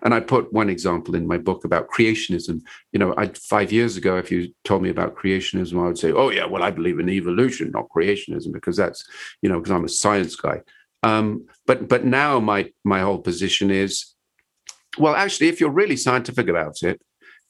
And 0.03 0.13
I 0.13 0.19
put 0.19 0.53
one 0.53 0.69
example 0.69 1.15
in 1.15 1.27
my 1.27 1.37
book 1.37 1.65
about 1.65 1.89
creationism. 1.89 2.61
You 2.91 2.99
know, 2.99 3.13
I, 3.17 3.27
five 3.27 3.71
years 3.71 3.97
ago, 3.97 4.17
if 4.17 4.31
you 4.31 4.53
told 4.63 4.83
me 4.83 4.89
about 4.89 5.15
creationism, 5.15 5.81
I 5.81 5.87
would 5.87 5.97
say, 5.97 6.11
"Oh 6.11 6.29
yeah, 6.29 6.45
well, 6.45 6.63
I 6.63 6.71
believe 6.71 6.99
in 6.99 7.09
evolution, 7.09 7.71
not 7.71 7.89
creationism, 7.95 8.53
because 8.53 8.77
that's 8.77 9.05
you 9.41 9.49
know, 9.49 9.59
because 9.59 9.71
I'm 9.71 9.85
a 9.85 9.89
science 9.89 10.35
guy." 10.35 10.61
Um, 11.03 11.45
but 11.65 11.87
but 11.87 12.05
now 12.05 12.39
my 12.39 12.71
my 12.83 13.01
whole 13.01 13.19
position 13.19 13.71
is, 13.71 14.15
well, 14.97 15.15
actually, 15.15 15.47
if 15.47 15.59
you're 15.59 15.69
really 15.69 15.97
scientific 15.97 16.47
about 16.47 16.83
it, 16.83 17.01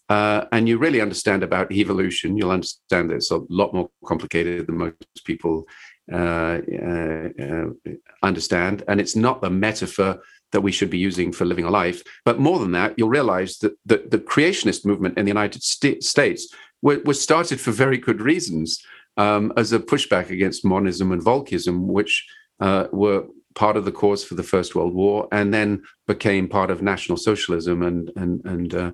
uh, 0.09 0.45
and 0.51 0.69
you 0.69 0.77
really 0.77 1.01
understand 1.01 1.43
about 1.43 1.71
evolution, 1.71 2.37
you'll 2.37 2.51
understand 2.51 3.09
that 3.09 3.15
it's 3.15 3.31
a 3.31 3.41
lot 3.49 3.73
more 3.73 3.89
complicated 4.05 4.67
than 4.67 4.77
most 4.77 5.25
people 5.25 5.65
uh, 6.11 6.59
uh, 6.81 7.29
uh 7.41 7.65
understand. 8.23 8.83
And 8.87 9.01
it's 9.01 9.15
not 9.15 9.41
the 9.41 9.49
metaphor 9.49 10.19
that 10.51 10.61
we 10.61 10.71
should 10.71 10.89
be 10.89 10.97
using 10.97 11.31
for 11.31 11.45
living 11.45 11.65
a 11.65 11.69
life. 11.69 12.01
But 12.25 12.39
more 12.39 12.59
than 12.59 12.71
that, 12.71 12.93
you'll 12.97 13.09
realize 13.09 13.57
that 13.59 13.73
the, 13.85 14.03
the 14.09 14.19
creationist 14.19 14.85
movement 14.85 15.17
in 15.17 15.25
the 15.25 15.29
United 15.29 15.63
States 15.63 16.47
was 16.81 17.21
started 17.21 17.59
for 17.59 17.71
very 17.71 17.97
good 17.97 18.21
reasons 18.21 18.81
um, 19.17 19.51
as 19.57 19.73
a 19.73 19.79
pushback 19.79 20.29
against 20.29 20.63
monism 20.63 21.11
and 21.11 21.21
Volkism, 21.21 21.87
which 21.87 22.25
uh, 22.59 22.87
were 22.91 23.25
part 23.55 23.75
of 23.75 23.85
the 23.85 23.91
cause 23.91 24.23
for 24.23 24.35
the 24.35 24.43
First 24.43 24.75
World 24.75 24.93
War 24.93 25.27
and 25.31 25.53
then 25.53 25.81
became 26.05 26.47
part 26.47 26.69
of 26.69 26.81
National 26.81 27.17
Socialism 27.17 27.81
and, 27.81 28.11
and, 28.15 28.45
and 28.45 28.75
uh, 28.75 28.91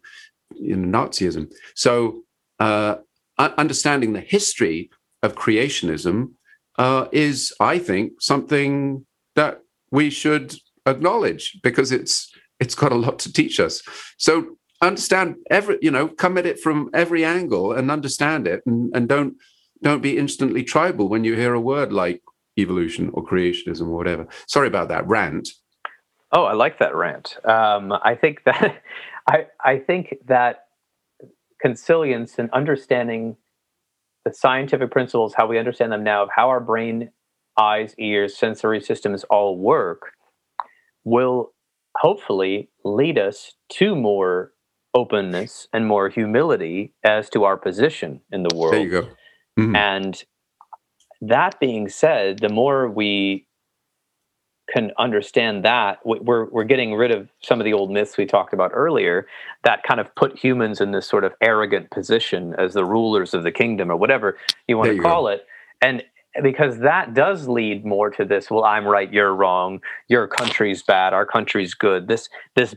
Nazism. 0.59 1.51
So, 1.75 2.23
uh, 2.59 2.95
understanding 3.37 4.13
the 4.13 4.21
history 4.21 4.89
of 5.21 5.35
creationism 5.35 6.33
uh, 6.77 7.07
is, 7.11 7.53
I 7.59 7.79
think, 7.79 8.21
something 8.21 9.05
that 9.35 9.61
we 9.91 10.09
should 10.09 10.55
acknowledge 10.85 11.59
because 11.61 11.91
it's 11.91 12.31
it's 12.59 12.75
got 12.75 12.91
a 12.91 12.95
lot 12.95 13.19
to 13.19 13.33
teach 13.33 13.59
us. 13.59 13.81
So 14.17 14.57
understand 14.81 15.35
every 15.49 15.77
you 15.81 15.91
know 15.91 16.07
come 16.07 16.37
at 16.37 16.45
it 16.45 16.59
from 16.59 16.89
every 16.93 17.23
angle 17.23 17.71
and 17.71 17.89
understand 17.89 18.47
it 18.47 18.61
and, 18.65 18.91
and 18.95 19.07
don't 19.07 19.35
don't 19.81 20.01
be 20.01 20.17
instantly 20.17 20.63
tribal 20.63 21.09
when 21.09 21.23
you 21.23 21.35
hear 21.35 21.53
a 21.53 21.59
word 21.59 21.91
like 21.91 22.21
evolution 22.57 23.09
or 23.13 23.25
creationism 23.25 23.81
or 23.87 23.97
whatever. 23.97 24.27
Sorry 24.47 24.67
about 24.67 24.89
that 24.89 25.07
rant. 25.07 25.49
Oh 26.31 26.45
i 26.45 26.53
like 26.53 26.79
that 26.79 26.95
rant. 26.95 27.37
Um, 27.45 27.91
i 28.03 28.15
think 28.15 28.43
that 28.45 28.81
i 29.27 29.47
i 29.63 29.77
think 29.77 30.15
that 30.25 30.65
consilience 31.61 32.39
and 32.39 32.49
understanding 32.51 33.37
the 34.25 34.33
scientific 34.33 34.91
principles 34.91 35.33
how 35.33 35.47
we 35.47 35.57
understand 35.57 35.91
them 35.91 36.03
now 36.03 36.23
of 36.23 36.29
how 36.35 36.49
our 36.49 36.59
brain 36.59 37.09
eyes 37.57 37.93
ears 37.97 38.37
sensory 38.37 38.81
systems 38.81 39.23
all 39.25 39.57
work 39.57 40.13
will 41.03 41.53
hopefully 41.97 42.69
lead 42.83 43.17
us 43.17 43.53
to 43.69 43.95
more 43.95 44.51
openness 44.93 45.67
and 45.73 45.87
more 45.87 46.09
humility 46.09 46.93
as 47.03 47.29
to 47.31 47.43
our 47.43 47.57
position 47.57 48.21
in 48.31 48.43
the 48.43 48.55
world. 48.55 48.73
There 48.73 48.81
you 48.81 48.89
go. 48.89 49.01
Mm-hmm. 49.59 49.75
And 49.75 50.23
that 51.21 51.59
being 51.59 51.89
said, 51.89 52.39
the 52.39 52.49
more 52.49 52.89
we 52.89 53.47
can 54.73 54.91
understand 54.97 55.65
that, 55.65 55.99
we're 56.05 56.45
we're 56.45 56.63
getting 56.63 56.95
rid 56.95 57.11
of 57.11 57.29
some 57.41 57.59
of 57.59 57.65
the 57.65 57.73
old 57.73 57.91
myths 57.91 58.17
we 58.17 58.25
talked 58.25 58.53
about 58.53 58.71
earlier 58.73 59.27
that 59.63 59.83
kind 59.83 59.99
of 59.99 60.13
put 60.15 60.37
humans 60.37 60.79
in 60.79 60.91
this 60.91 61.07
sort 61.07 61.23
of 61.23 61.33
arrogant 61.41 61.91
position 61.91 62.55
as 62.57 62.73
the 62.73 62.85
rulers 62.85 63.33
of 63.33 63.43
the 63.43 63.51
kingdom 63.51 63.91
or 63.91 63.95
whatever 63.95 64.37
you 64.67 64.77
want 64.77 64.87
there 64.87 64.93
to 64.93 64.97
you 64.97 65.03
call 65.03 65.23
go. 65.23 65.27
it. 65.27 65.45
And 65.81 66.03
because 66.41 66.79
that 66.79 67.13
does 67.13 67.47
lead 67.47 67.85
more 67.85 68.09
to 68.09 68.25
this 68.25 68.49
well 68.49 68.63
i'm 68.63 68.85
right 68.85 69.13
you're 69.13 69.35
wrong 69.35 69.79
your 70.07 70.27
country's 70.27 70.81
bad 70.81 71.13
our 71.13 71.25
country's 71.25 71.73
good. 71.73 72.07
This 72.07 72.29
this 72.55 72.75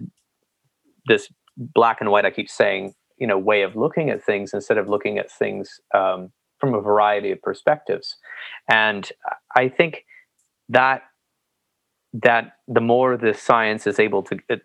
this 1.06 1.28
black 1.56 1.98
and 2.00 2.10
white 2.10 2.24
i 2.24 2.30
keep 2.30 2.50
saying 2.50 2.94
you 3.18 3.26
know 3.26 3.38
way 3.38 3.62
of 3.62 3.76
looking 3.76 4.10
at 4.10 4.22
things 4.22 4.52
instead 4.52 4.78
of 4.78 4.88
looking 4.88 5.18
at 5.18 5.30
things 5.30 5.80
um, 5.94 6.30
from 6.58 6.74
a 6.74 6.80
variety 6.80 7.30
of 7.30 7.40
perspectives. 7.42 8.16
And 8.68 9.10
i 9.56 9.68
think 9.68 10.04
that 10.68 11.02
that 12.22 12.52
the 12.68 12.80
more 12.80 13.16
the 13.16 13.34
science 13.34 13.86
is 13.86 13.98
able 13.98 14.22
to 14.22 14.38
it, 14.48 14.62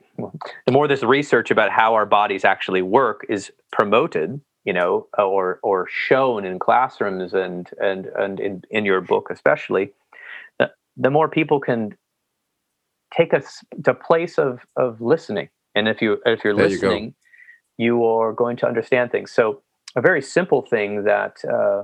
the 0.65 0.71
more 0.71 0.87
this 0.87 1.03
research 1.03 1.51
about 1.51 1.71
how 1.71 1.93
our 1.93 2.05
bodies 2.05 2.45
actually 2.45 2.81
work 2.81 3.25
is 3.29 3.51
promoted 3.71 4.39
you 4.65 4.73
know, 4.73 5.07
or 5.17 5.59
or 5.63 5.87
shown 5.89 6.45
in 6.45 6.59
classrooms 6.59 7.33
and 7.33 7.69
and 7.79 8.05
and 8.07 8.39
in, 8.39 8.63
in 8.69 8.85
your 8.85 9.01
book 9.01 9.29
especially, 9.31 9.91
the, 10.59 10.71
the 10.97 11.09
more 11.09 11.27
people 11.27 11.59
can 11.59 11.95
take 13.15 13.33
us 13.33 13.63
to 13.83 13.93
place 13.93 14.37
of 14.37 14.61
of 14.75 15.01
listening. 15.01 15.49
And 15.75 15.87
if 15.87 16.01
you 16.01 16.21
if 16.25 16.43
you're 16.43 16.55
there 16.55 16.67
listening, 16.67 17.15
you, 17.77 17.97
you, 17.97 18.05
are 18.05 18.33
going 18.33 18.57
to 18.57 18.67
understand 18.67 19.11
things. 19.11 19.31
So 19.31 19.61
a 19.95 20.01
very 20.01 20.21
simple 20.21 20.61
thing 20.61 21.03
that 21.03 21.43
uh, 21.45 21.83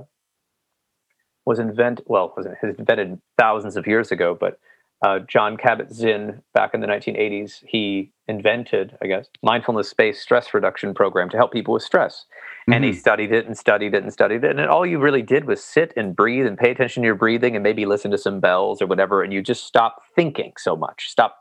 was 1.44 1.58
invented 1.58 2.04
well 2.08 2.32
was 2.36 2.46
invented 2.62 3.20
thousands 3.38 3.76
of 3.76 3.86
years 3.86 4.12
ago, 4.12 4.36
but 4.38 4.58
uh, 5.02 5.20
Jon 5.20 5.56
Kabat-Zinn 5.56 6.42
back 6.54 6.74
in 6.74 6.80
the 6.80 6.86
1980s, 6.86 7.62
he 7.66 8.12
invented, 8.26 8.96
I 9.00 9.06
guess, 9.06 9.28
mindfulness-based 9.42 10.20
stress 10.20 10.52
reduction 10.52 10.92
program 10.92 11.30
to 11.30 11.36
help 11.36 11.52
people 11.52 11.74
with 11.74 11.84
stress. 11.84 12.24
Mm-hmm. 12.62 12.72
And 12.72 12.84
he 12.84 12.90
mm-hmm. 12.90 12.98
studied 12.98 13.32
it 13.32 13.46
and 13.46 13.56
studied 13.56 13.94
it 13.94 14.02
and 14.02 14.12
studied 14.12 14.42
it. 14.42 14.58
And 14.58 14.68
all 14.68 14.84
you 14.84 14.98
really 14.98 15.22
did 15.22 15.46
was 15.46 15.62
sit 15.62 15.92
and 15.96 16.16
breathe 16.16 16.46
and 16.46 16.58
pay 16.58 16.70
attention 16.70 17.02
to 17.02 17.06
your 17.06 17.14
breathing 17.14 17.54
and 17.54 17.62
maybe 17.62 17.86
listen 17.86 18.10
to 18.10 18.18
some 18.18 18.40
bells 18.40 18.82
or 18.82 18.86
whatever. 18.86 19.22
And 19.22 19.32
you 19.32 19.40
just 19.40 19.64
stop 19.64 20.02
thinking 20.16 20.52
so 20.58 20.74
much. 20.74 21.08
Stop, 21.08 21.36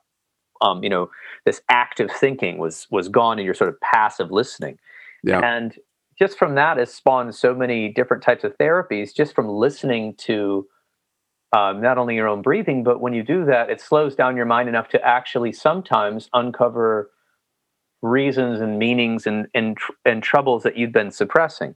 um, 0.61 0.84
you 0.84 0.89
know, 0.89 1.09
this 1.45 1.61
active 1.69 2.11
thinking 2.11 2.59
was 2.59 2.88
was 2.91 3.09
gone 3.09 3.39
and 3.39 3.45
you're 3.45 3.55
sort 3.55 3.69
of 3.69 3.79
passive 3.81 4.31
listening. 4.31 4.77
Yeah. 5.23 5.39
And 5.39 5.75
just 6.19 6.38
from 6.38 6.55
that 6.55 6.77
has 6.77 6.93
spawned 6.93 7.35
so 7.35 7.53
many 7.53 7.89
different 7.89 8.23
types 8.23 8.43
of 8.43 8.57
therapies 8.57 9.15
just 9.15 9.35
from 9.35 9.49
listening 9.49 10.15
to 10.15 10.67
um, 11.55 11.81
not 11.81 11.97
only 11.97 12.15
your 12.15 12.27
own 12.27 12.41
breathing, 12.41 12.83
but 12.83 12.99
when 12.99 13.13
you 13.13 13.23
do 13.23 13.45
that, 13.45 13.69
it 13.69 13.79
slows 13.79 14.15
down 14.15 14.35
your 14.35 14.45
mind 14.45 14.67
enough 14.67 14.89
to 14.89 15.05
actually 15.05 15.53
sometimes 15.53 16.29
uncover 16.33 17.09
reasons 18.01 18.61
and 18.61 18.77
meanings 18.77 19.25
and 19.25 19.47
and, 19.53 19.77
and 20.05 20.21
troubles 20.21 20.63
that 20.63 20.77
you've 20.77 20.91
been 20.91 21.11
suppressing. 21.11 21.75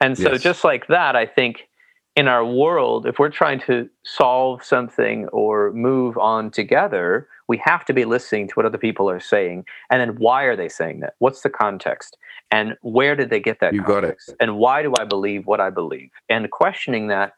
And 0.00 0.16
so, 0.16 0.32
yes. 0.32 0.42
just 0.42 0.64
like 0.64 0.86
that, 0.86 1.16
I 1.16 1.26
think 1.26 1.68
in 2.14 2.28
our 2.28 2.44
world, 2.44 3.06
if 3.06 3.18
we're 3.18 3.30
trying 3.30 3.60
to 3.60 3.88
solve 4.04 4.64
something 4.64 5.28
or 5.28 5.72
move 5.72 6.16
on 6.18 6.50
together, 6.50 7.28
we 7.48 7.56
have 7.64 7.84
to 7.84 7.92
be 7.92 8.04
listening 8.04 8.48
to 8.48 8.54
what 8.54 8.66
other 8.66 8.78
people 8.78 9.08
are 9.08 9.20
saying. 9.20 9.64
And 9.90 10.00
then 10.00 10.16
why 10.16 10.44
are 10.44 10.56
they 10.56 10.68
saying 10.68 11.00
that? 11.00 11.14
What's 11.18 11.42
the 11.42 11.50
context? 11.50 12.16
And 12.50 12.76
where 12.82 13.14
did 13.14 13.30
they 13.30 13.40
get 13.40 13.60
that 13.60 13.72
you 13.72 13.82
context? 13.82 14.28
Got 14.28 14.32
it. 14.32 14.36
And 14.40 14.58
why 14.58 14.82
do 14.82 14.94
I 14.98 15.04
believe 15.04 15.46
what 15.46 15.60
I 15.60 15.70
believe? 15.70 16.10
And 16.28 16.50
questioning 16.50 17.08
that 17.08 17.34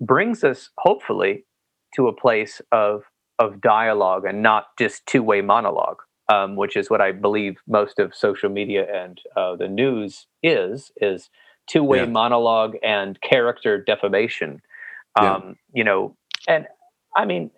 brings 0.00 0.42
us 0.42 0.70
hopefully 0.78 1.44
to 1.94 2.08
a 2.08 2.12
place 2.12 2.60
of 2.72 3.04
of 3.38 3.60
dialogue 3.60 4.24
and 4.24 4.42
not 4.42 4.66
just 4.78 5.04
two-way 5.06 5.40
monologue 5.40 5.98
um, 6.32 6.56
which 6.56 6.76
is 6.76 6.90
what 6.90 7.00
i 7.00 7.12
believe 7.12 7.56
most 7.66 7.98
of 7.98 8.14
social 8.14 8.48
media 8.48 8.86
and 8.92 9.20
uh, 9.36 9.56
the 9.56 9.68
news 9.68 10.26
is 10.42 10.92
is 11.00 11.30
two-way 11.66 11.98
yeah. 11.98 12.06
monologue 12.06 12.76
and 12.82 13.20
character 13.20 13.82
defamation 13.82 14.60
um, 15.18 15.26
yeah. 15.26 15.52
you 15.72 15.84
know 15.84 16.16
and 16.48 16.66
i 17.16 17.24
mean 17.24 17.50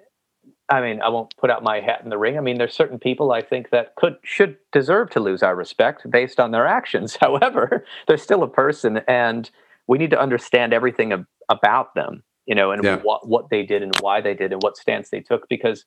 i 0.69 0.81
mean 0.81 1.01
i 1.03 1.09
won't 1.09 1.35
put 1.37 1.51
out 1.51 1.63
my 1.63 1.81
hat 1.81 2.01
in 2.03 2.11
the 2.11 2.19
ring 2.19 2.39
i 2.39 2.41
mean 2.41 2.59
there's 2.59 2.75
certain 2.75 2.99
people 2.99 3.33
i 3.33 3.43
think 3.43 3.71
that 3.71 3.95
could 3.97 4.17
should 4.23 4.57
deserve 4.73 5.11
to 5.11 5.21
lose 5.21 5.43
our 5.43 5.55
respect 5.55 6.09
based 6.11 6.41
on 6.41 6.51
their 6.51 6.67
actions 6.67 7.17
however 7.21 7.85
they're 8.07 8.17
still 8.17 8.43
a 8.43 8.49
person 8.49 9.01
and 9.09 9.51
we 9.89 9.99
need 9.99 10.11
to 10.11 10.21
understand 10.21 10.73
everything 10.73 11.13
ab- 11.13 11.27
about 11.49 11.95
them 11.95 12.23
you 12.47 12.55
know, 12.55 12.73
and 12.73 12.83
yeah. 12.83 12.97
what 12.97 13.29
what 13.29 13.51
they 13.51 13.63
did 13.63 13.83
and 13.83 13.93
why 14.01 14.21
they 14.21 14.35
did 14.35 14.53
and 14.53 14.63
what 14.63 14.77
stance 14.77 15.11
they 15.11 15.21
took 15.21 15.49
because 15.49 15.85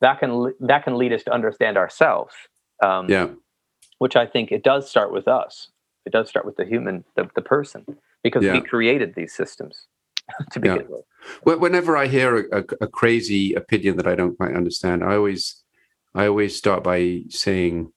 that 0.00 0.20
can 0.20 0.52
that 0.60 0.84
can 0.84 0.96
lead 0.96 1.12
us 1.12 1.22
to 1.24 1.32
understand 1.32 1.76
ourselves. 1.76 2.34
Um, 2.82 3.08
yeah, 3.08 3.28
which 3.98 4.16
I 4.16 4.26
think 4.26 4.52
it 4.52 4.62
does 4.62 4.88
start 4.88 5.12
with 5.12 5.28
us. 5.28 5.68
It 6.04 6.12
does 6.12 6.28
start 6.28 6.46
with 6.46 6.56
the 6.56 6.64
human, 6.64 7.04
the, 7.16 7.28
the 7.34 7.42
person, 7.42 7.84
because 8.22 8.44
yeah. 8.44 8.52
we 8.52 8.60
created 8.60 9.14
these 9.14 9.34
systems 9.34 9.86
to 10.52 10.60
begin 10.60 10.86
yeah. 10.88 10.96
with. 11.44 11.60
Whenever 11.60 11.96
I 11.96 12.06
hear 12.06 12.46
a, 12.52 12.60
a, 12.60 12.64
a, 12.82 12.86
crazy 12.86 13.54
opinion 13.54 13.96
that 13.96 14.06
I 14.06 14.14
don't 14.14 14.36
quite 14.36 14.54
understand, 14.54 15.02
I 15.02 15.16
always, 15.16 15.64
I 16.14 16.28
always 16.28 16.54
start 16.56 16.84
by 16.84 17.22
saying, 17.28 17.92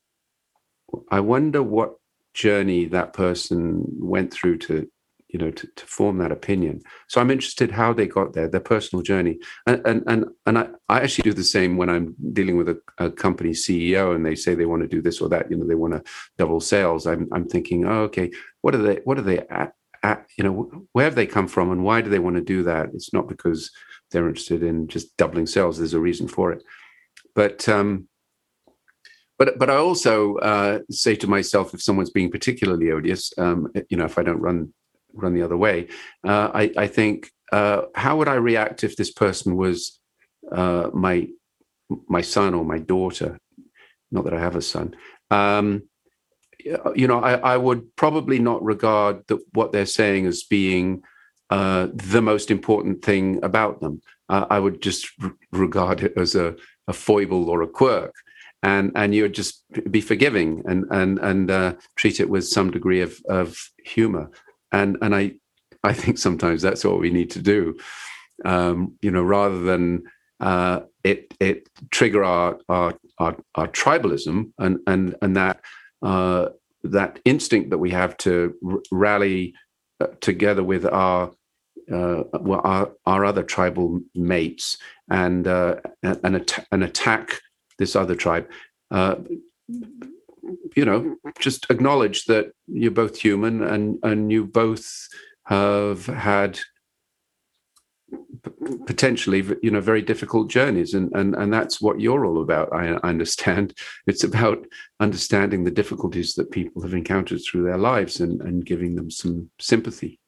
"I 1.11 1.19
wonder 1.19 1.61
what 1.61 1.95
journey 2.33 2.85
that 2.85 3.13
person 3.13 3.83
went 3.99 4.33
through 4.33 4.57
to 4.57 4.87
you 5.29 5.39
know 5.39 5.51
to, 5.51 5.67
to 5.75 5.85
form 5.85 6.17
that 6.17 6.31
opinion. 6.31 6.81
So 7.07 7.21
i'm 7.21 7.31
interested 7.31 7.71
how 7.71 7.93
they 7.93 8.07
got 8.07 8.33
there 8.33 8.47
their 8.47 8.59
personal 8.59 9.03
journey. 9.03 9.39
And 9.65 9.81
and 9.85 10.03
and, 10.07 10.25
and 10.45 10.57
I, 10.57 10.67
I 10.87 11.01
actually 11.01 11.23
do 11.23 11.33
the 11.33 11.43
same 11.43 11.77
when 11.77 11.89
i'm 11.89 12.15
dealing 12.33 12.57
with 12.57 12.69
a, 12.69 12.81
a 12.97 13.11
company 13.11 13.51
ceo 13.51 14.15
and 14.15 14.25
they 14.25 14.35
say 14.35 14.55
they 14.55 14.65
want 14.65 14.81
to 14.81 14.87
do 14.87 15.01
this 15.01 15.21
or 15.21 15.29
that 15.29 15.49
you 15.49 15.57
know 15.57 15.67
they 15.67 15.75
want 15.75 15.93
to 15.93 16.03
double 16.37 16.59
sales. 16.59 17.07
I'm, 17.07 17.27
I'm 17.31 17.47
thinking 17.47 17.85
oh 17.85 18.01
okay 18.03 18.31
what 18.61 18.75
are 18.75 18.79
they 18.79 18.99
what 19.03 19.17
are 19.17 19.23
they 19.23 19.39
at, 19.39 19.73
at 20.03 20.25
you 20.37 20.43
know 20.43 20.87
where 20.93 21.05
have 21.05 21.15
they 21.15 21.27
come 21.27 21.47
from 21.47 21.71
and 21.71 21.83
why 21.83 22.01
do 22.01 22.09
they 22.09 22.19
want 22.19 22.35
to 22.35 22.41
do 22.41 22.63
that? 22.63 22.89
It's 22.93 23.13
not 23.13 23.27
because 23.27 23.71
they're 24.11 24.27
interested 24.27 24.63
in 24.63 24.87
just 24.87 25.15
doubling 25.17 25.45
sales 25.45 25.77
there's 25.77 25.93
a 25.93 25.99
reason 25.99 26.27
for 26.27 26.51
it. 26.51 26.63
But 27.35 27.69
um 27.69 28.09
but 29.39 29.57
but 29.57 29.69
I 29.69 29.77
also 29.77 30.35
uh, 30.35 30.79
say 30.91 31.15
to 31.15 31.27
myself, 31.27 31.73
if 31.73 31.81
someone's 31.81 32.09
being 32.09 32.29
particularly 32.29 32.91
odious, 32.91 33.31
um, 33.37 33.71
you 33.89 33.95
know, 33.95 34.03
if 34.03 34.19
I 34.19 34.23
don't 34.23 34.41
run 34.41 34.73
run 35.13 35.33
the 35.33 35.41
other 35.41 35.57
way. 35.57 35.87
Uh, 36.23 36.49
I, 36.53 36.71
I, 36.77 36.87
think 36.87 37.31
uh, 37.51 37.83
how 37.95 38.17
would 38.17 38.27
I 38.27 38.35
react 38.35 38.83
if 38.83 38.95
this 38.95 39.11
person 39.11 39.55
was 39.55 39.99
uh, 40.51 40.89
my 40.93 41.27
my 42.07 42.21
son 42.21 42.53
or 42.53 42.63
my 42.63 42.79
daughter? 42.79 43.39
Not 44.11 44.25
that 44.25 44.33
I 44.33 44.39
have 44.39 44.55
a 44.55 44.61
son. 44.61 44.95
Um, 45.31 45.83
you 46.95 47.07
know, 47.07 47.21
I, 47.21 47.33
I, 47.53 47.57
would 47.57 47.95
probably 47.95 48.37
not 48.39 48.63
regard 48.63 49.25
the, 49.27 49.39
what 49.53 49.71
they're 49.71 49.85
saying 49.85 50.25
as 50.25 50.43
being 50.43 51.03
uh, 51.49 51.87
the 51.93 52.21
most 52.21 52.51
important 52.51 53.03
thing 53.03 53.41
about 53.43 53.79
them. 53.79 54.01
I 54.27 54.59
would 54.59 54.81
just 54.81 55.09
r- 55.23 55.33
regard 55.51 56.03
it 56.03 56.13
as 56.15 56.35
a, 56.35 56.55
a 56.87 56.93
foible 56.93 57.49
or 57.49 57.63
a 57.63 57.67
quirk 57.67 58.13
and 58.63 58.91
and 58.95 59.15
you 59.15 59.23
would 59.23 59.33
just 59.33 59.63
be 59.89 60.01
forgiving 60.01 60.63
and 60.67 60.85
and 60.91 61.19
and 61.19 61.51
uh, 61.51 61.73
treat 61.95 62.19
it 62.19 62.29
with 62.29 62.47
some 62.47 62.71
degree 62.71 63.01
of 63.01 63.19
of 63.29 63.57
humor 63.83 64.29
and 64.71 64.97
and 65.01 65.15
I 65.15 65.33
I 65.83 65.93
think 65.93 66.17
sometimes 66.17 66.61
that's 66.61 66.83
what 66.83 66.99
we 66.99 67.09
need 67.09 67.31
to 67.31 67.41
do. 67.41 67.77
Um, 68.45 68.95
you 69.01 69.11
know, 69.11 69.23
rather 69.23 69.59
than 69.59 70.03
uh, 70.39 70.81
it 71.03 71.33
it 71.39 71.67
trigger 71.91 72.23
our 72.23 72.57
our 72.69 72.93
our, 73.17 73.35
our 73.55 73.67
tribalism 73.67 74.51
and 74.57 74.79
and 74.87 75.15
and 75.21 75.35
that 75.35 75.61
uh, 76.01 76.49
that 76.83 77.19
instinct 77.25 77.69
that 77.71 77.77
we 77.77 77.89
have 77.91 78.15
to 78.17 78.53
r- 78.65 78.79
rally 78.91 79.53
uh, 79.99 80.07
together 80.21 80.63
with 80.63 80.85
our 80.85 81.31
uh, 81.91 82.23
well, 82.39 82.61
our, 82.63 82.91
our 83.05 83.25
other 83.25 83.43
tribal 83.43 83.99
mates 84.15 84.77
and 85.09 85.47
uh, 85.47 85.77
and, 86.03 86.35
at- 86.35 86.67
and 86.71 86.83
attack 86.83 87.41
this 87.77 87.95
other 87.95 88.15
tribe. 88.15 88.47
Uh, 88.91 89.15
you 90.75 90.85
know, 90.85 91.15
just 91.39 91.69
acknowledge 91.69 92.25
that 92.25 92.51
you're 92.67 92.91
both 92.91 93.17
human 93.17 93.63
and 93.63 93.99
and 94.03 94.31
you 94.31 94.45
both 94.45 95.07
have 95.45 96.05
had 96.05 96.59
potentially 98.85 99.43
you 99.61 99.71
know 99.71 99.81
very 99.81 100.01
difficult 100.01 100.49
journeys 100.49 100.93
and 100.93 101.11
and 101.13 101.35
and 101.35 101.53
that's 101.53 101.81
what 101.81 101.99
you're 101.99 102.25
all 102.25 102.41
about 102.41 102.71
I, 102.73 102.93
I, 102.93 103.09
understand. 103.09 103.73
It's 104.07 104.23
about 104.23 104.65
understanding 104.99 105.63
the 105.63 105.71
difficulties 105.71 106.35
that 106.35 106.51
people 106.51 106.81
have 106.81 106.93
encountered 106.93 107.41
through 107.41 107.63
their 107.63 107.77
lives 107.77 108.19
and 108.19 108.41
and 108.41 108.65
giving 108.65 108.95
them 108.95 109.09
some 109.11 109.49
sympathy. 109.59 110.19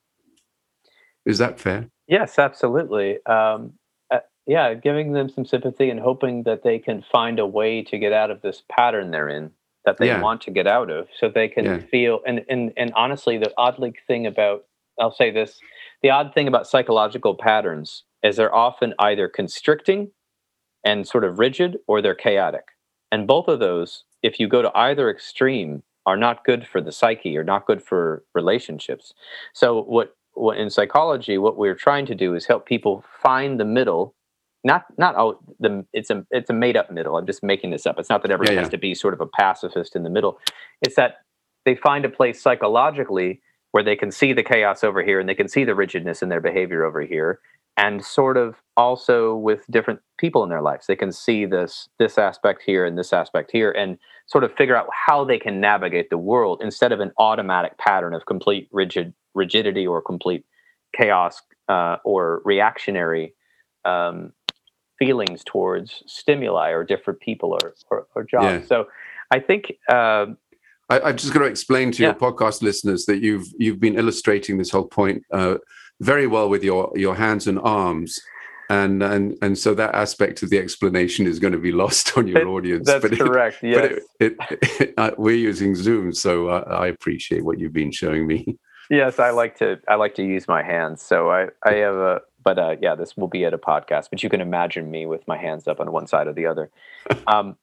Is 1.26 1.38
that 1.38 1.60
fair? 1.60 1.88
Yes 2.08 2.40
absolutely. 2.40 3.24
Um, 3.26 3.74
uh, 4.10 4.20
yeah 4.48 4.74
giving 4.74 5.14
them 5.14 5.30
some 5.30 5.46
sympathy 5.46 5.90
and 5.90 6.00
hoping 6.00 6.44
that 6.44 6.64
they 6.64 6.80
can 6.80 7.04
find 7.12 7.40
a 7.40 7.46
way 7.46 7.84
to 7.84 7.98
get 7.98 8.14
out 8.14 8.32
of 8.32 8.42
this 8.42 8.64
pattern 8.70 9.12
they're 9.12 9.30
in 9.30 9.52
that 9.86 9.98
they 9.98 10.08
yeah. 10.08 10.22
want 10.22 10.42
to 10.42 10.52
get 10.52 10.68
out 10.68 10.90
of 10.90 11.08
so 11.20 11.30
they 11.30 11.48
can 11.48 11.66
yeah. 11.66 11.80
feel 11.90 12.20
and, 12.26 12.44
and 12.50 12.72
and 12.78 12.92
honestly 12.96 13.38
the 13.38 13.52
oddly 13.58 13.94
thing 14.08 14.26
about 14.26 14.66
i'll 15.00 15.14
say 15.14 15.32
this 15.32 15.60
the 16.02 16.10
odd 16.10 16.34
thing 16.34 16.48
about 16.48 16.68
psychological 16.68 17.36
patterns 17.36 18.04
is 18.24 18.36
they're 18.36 18.54
often 18.54 18.94
either 19.00 19.28
constricting 19.28 20.12
and 20.84 21.08
sort 21.08 21.24
of 21.24 21.40
rigid 21.40 21.78
or 21.88 22.02
they're 22.02 22.16
chaotic 22.16 22.66
and 23.12 23.28
both 23.28 23.48
of 23.48 23.60
those 23.60 24.04
if 24.24 24.40
you 24.40 24.48
go 24.48 24.62
to 24.62 24.76
either 24.78 25.10
extreme 25.10 25.84
are 26.06 26.18
not 26.18 26.44
good 26.44 26.68
for 26.68 26.82
the 26.82 26.92
psyche 26.92 27.38
or 27.38 27.44
not 27.44 27.66
good 27.66 27.84
for 27.84 28.24
relationships 28.34 29.14
so 29.54 29.84
what, 29.84 30.16
what 30.34 30.58
in 30.58 30.70
psychology 30.70 31.38
what 31.38 31.58
we're 31.58 31.76
trying 31.76 32.06
to 32.06 32.16
do 32.16 32.34
is 32.36 32.46
help 32.46 32.66
people 32.66 33.04
find 33.22 33.60
the 33.60 33.66
middle 33.66 34.16
not 34.64 34.86
not 34.98 35.16
oh 35.18 35.40
the 35.60 35.86
it's 35.94 36.10
a 36.10 36.26
it's 36.32 36.50
a 36.50 36.54
made 36.54 36.78
up 36.78 36.92
middle. 36.92 37.18
I'm 37.18 37.26
just 37.26 37.44
making 37.44 37.72
this 37.72 37.86
up. 37.86 37.98
It's 38.00 38.10
not 38.10 38.22
that 38.24 38.32
everyone 38.32 38.54
yeah, 38.54 38.60
yeah. 38.60 38.62
has 38.62 38.70
to 38.70 38.78
be 38.78 38.94
sort 38.94 39.14
of 39.14 39.22
a 39.22 39.26
pacifist 39.26 39.96
in 39.96 40.04
the 40.04 40.10
middle. 40.10 40.40
It's 40.82 40.96
that 40.96 41.22
they 41.66 41.76
find 41.76 42.06
a 42.06 42.10
place 42.10 42.42
psychologically 42.42 43.42
where 43.72 43.84
they 43.84 43.96
can 43.96 44.12
see 44.12 44.34
the 44.34 44.44
chaos 44.44 44.84
over 44.84 45.04
here 45.04 45.20
and 45.20 45.28
they 45.28 45.36
can 45.36 45.48
see 45.48 45.64
the 45.64 45.76
rigidness 45.76 46.22
in 46.22 46.30
their 46.30 46.42
behavior 46.42 46.84
over 46.84 47.02
here 47.02 47.40
and 47.78 48.04
sort 48.04 48.38
of 48.38 48.56
also 48.76 49.36
with 49.36 49.66
different 49.70 50.00
people 50.18 50.44
in 50.44 50.50
their 50.50 50.62
lives 50.62 50.88
they 50.88 50.96
can 50.96 51.12
see 51.12 51.46
this 51.46 51.88
this 52.00 52.18
aspect 52.18 52.62
here 52.66 52.86
and 52.86 52.98
this 52.98 53.14
aspect 53.14 53.50
here 53.52 53.72
and 53.72 53.98
sort 54.28 54.44
of 54.44 54.54
figure 54.56 54.76
out 54.76 54.88
how 55.08 55.24
they 55.24 55.40
can 55.40 55.60
navigate 55.62 56.10
the 56.10 56.18
world 56.18 56.62
instead 56.62 56.92
of 56.92 57.00
an 57.00 57.12
automatic 57.18 57.78
pattern 57.78 58.14
of 58.14 58.26
complete 58.26 58.68
rigid 58.72 59.14
rigidity 59.34 59.88
or 59.88 60.02
complete 60.02 60.46
chaos 60.96 61.42
uh, 61.70 61.96
or 62.04 62.42
reactionary 62.44 63.34
um, 63.86 64.34
feelings 65.02 65.42
towards 65.44 66.04
stimuli 66.06 66.70
or 66.70 66.84
different 66.84 67.20
people 67.22 67.58
or 67.60 67.74
or, 67.90 68.06
or 68.14 68.24
jobs. 68.24 68.46
Yeah. 68.46 68.66
So 68.68 68.88
I 69.32 69.40
think. 69.40 69.74
Um, 69.90 70.38
I, 70.92 71.10
am 71.10 71.18
just 71.18 71.34
going 71.34 71.46
to 71.46 71.50
explain 71.50 71.92
to 71.94 72.04
yeah. 72.04 72.10
your 72.10 72.16
podcast 72.16 72.62
listeners 72.62 73.06
that 73.06 73.20
you've 73.22 73.48
you've 73.58 73.80
been 73.80 73.98
illustrating 73.98 74.58
this 74.58 74.70
whole 74.70 74.86
point 74.86 75.24
uh, 75.32 75.56
very 76.02 76.28
well 76.28 76.50
with 76.50 76.64
your 76.64 76.92
your 76.96 77.16
hands 77.16 77.48
and 77.48 77.58
arms 77.60 78.20
and 78.70 79.02
and 79.02 79.38
and 79.42 79.58
so 79.58 79.74
that 79.74 79.96
aspect 79.96 80.44
of 80.44 80.50
the 80.50 80.58
explanation 80.58 81.26
is 81.28 81.40
going 81.40 81.54
to 81.54 81.60
be 81.60 81.72
lost 81.84 82.18
on 82.18 82.28
your 82.28 82.48
audience. 82.48 82.88
That's 82.88 83.02
but 83.02 83.18
correct. 83.18 83.64
Yes, 83.64 84.00
but 84.20 84.28
it, 84.28 84.38
it, 84.80 84.94
uh, 84.98 85.12
we're 85.18 85.36
using 85.36 85.76
Zoom, 85.76 86.14
so 86.14 86.50
uh, 86.50 86.64
I 86.68 86.88
appreciate 86.88 87.44
what 87.44 87.58
you've 87.60 87.74
been 87.74 87.92
showing 87.92 88.28
me. 88.28 88.58
Yes, 88.90 89.20
I 89.20 89.30
like 89.30 89.58
to 89.60 89.80
I 89.88 89.96
like 89.96 90.16
to 90.16 90.24
use 90.24 90.48
my 90.50 90.62
hands. 90.64 91.02
So 91.02 91.32
I 91.32 91.48
I 91.64 91.76
have 91.76 91.96
a 91.96 92.22
but 92.44 92.58
uh, 92.58 92.76
yeah, 92.82 92.96
this 92.96 93.16
will 93.16 93.28
be 93.28 93.46
at 93.46 93.54
a 93.54 93.58
podcast. 93.58 94.10
But 94.10 94.24
you 94.24 94.30
can 94.30 94.42
imagine 94.42 94.90
me 94.90 95.06
with 95.06 95.28
my 95.28 95.38
hands 95.38 95.68
up 95.68 95.80
on 95.80 95.92
one 95.92 96.08
side 96.08 96.28
or 96.28 96.34
the 96.34 96.46
other. 96.46 96.70
Um, 97.28 97.58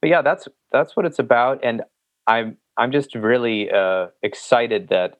but 0.00 0.10
yeah, 0.10 0.20
that's 0.20 0.46
that's 0.70 0.96
what 0.96 1.06
it's 1.06 1.18
about, 1.18 1.60
and 1.62 1.82
I'm 2.26 2.58
I'm 2.76 2.92
just 2.92 3.14
really 3.14 3.70
uh, 3.70 4.08
excited 4.22 4.88
that 4.88 5.18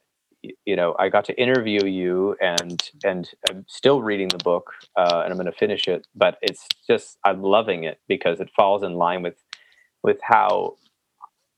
you 0.67 0.77
know 0.77 0.95
I 0.99 1.09
got 1.09 1.25
to 1.27 1.41
interview 1.41 1.87
you, 1.87 2.37
and 2.41 2.83
and 3.03 3.31
I'm 3.49 3.65
still 3.67 4.03
reading 4.03 4.29
the 4.29 4.39
book, 4.39 4.75
uh, 4.97 5.23
and 5.25 5.33
I'm 5.33 5.39
going 5.39 5.51
to 5.51 5.59
finish 5.59 5.89
it. 5.89 6.07
But 6.15 6.37
it's 6.43 6.67
just 6.87 7.19
I'm 7.25 7.43
loving 7.43 7.85
it 7.85 7.99
because 8.09 8.41
it 8.41 8.51
falls 8.55 8.83
in 8.83 8.95
line 8.95 9.23
with 9.23 9.37
with 10.03 10.19
how 10.23 10.77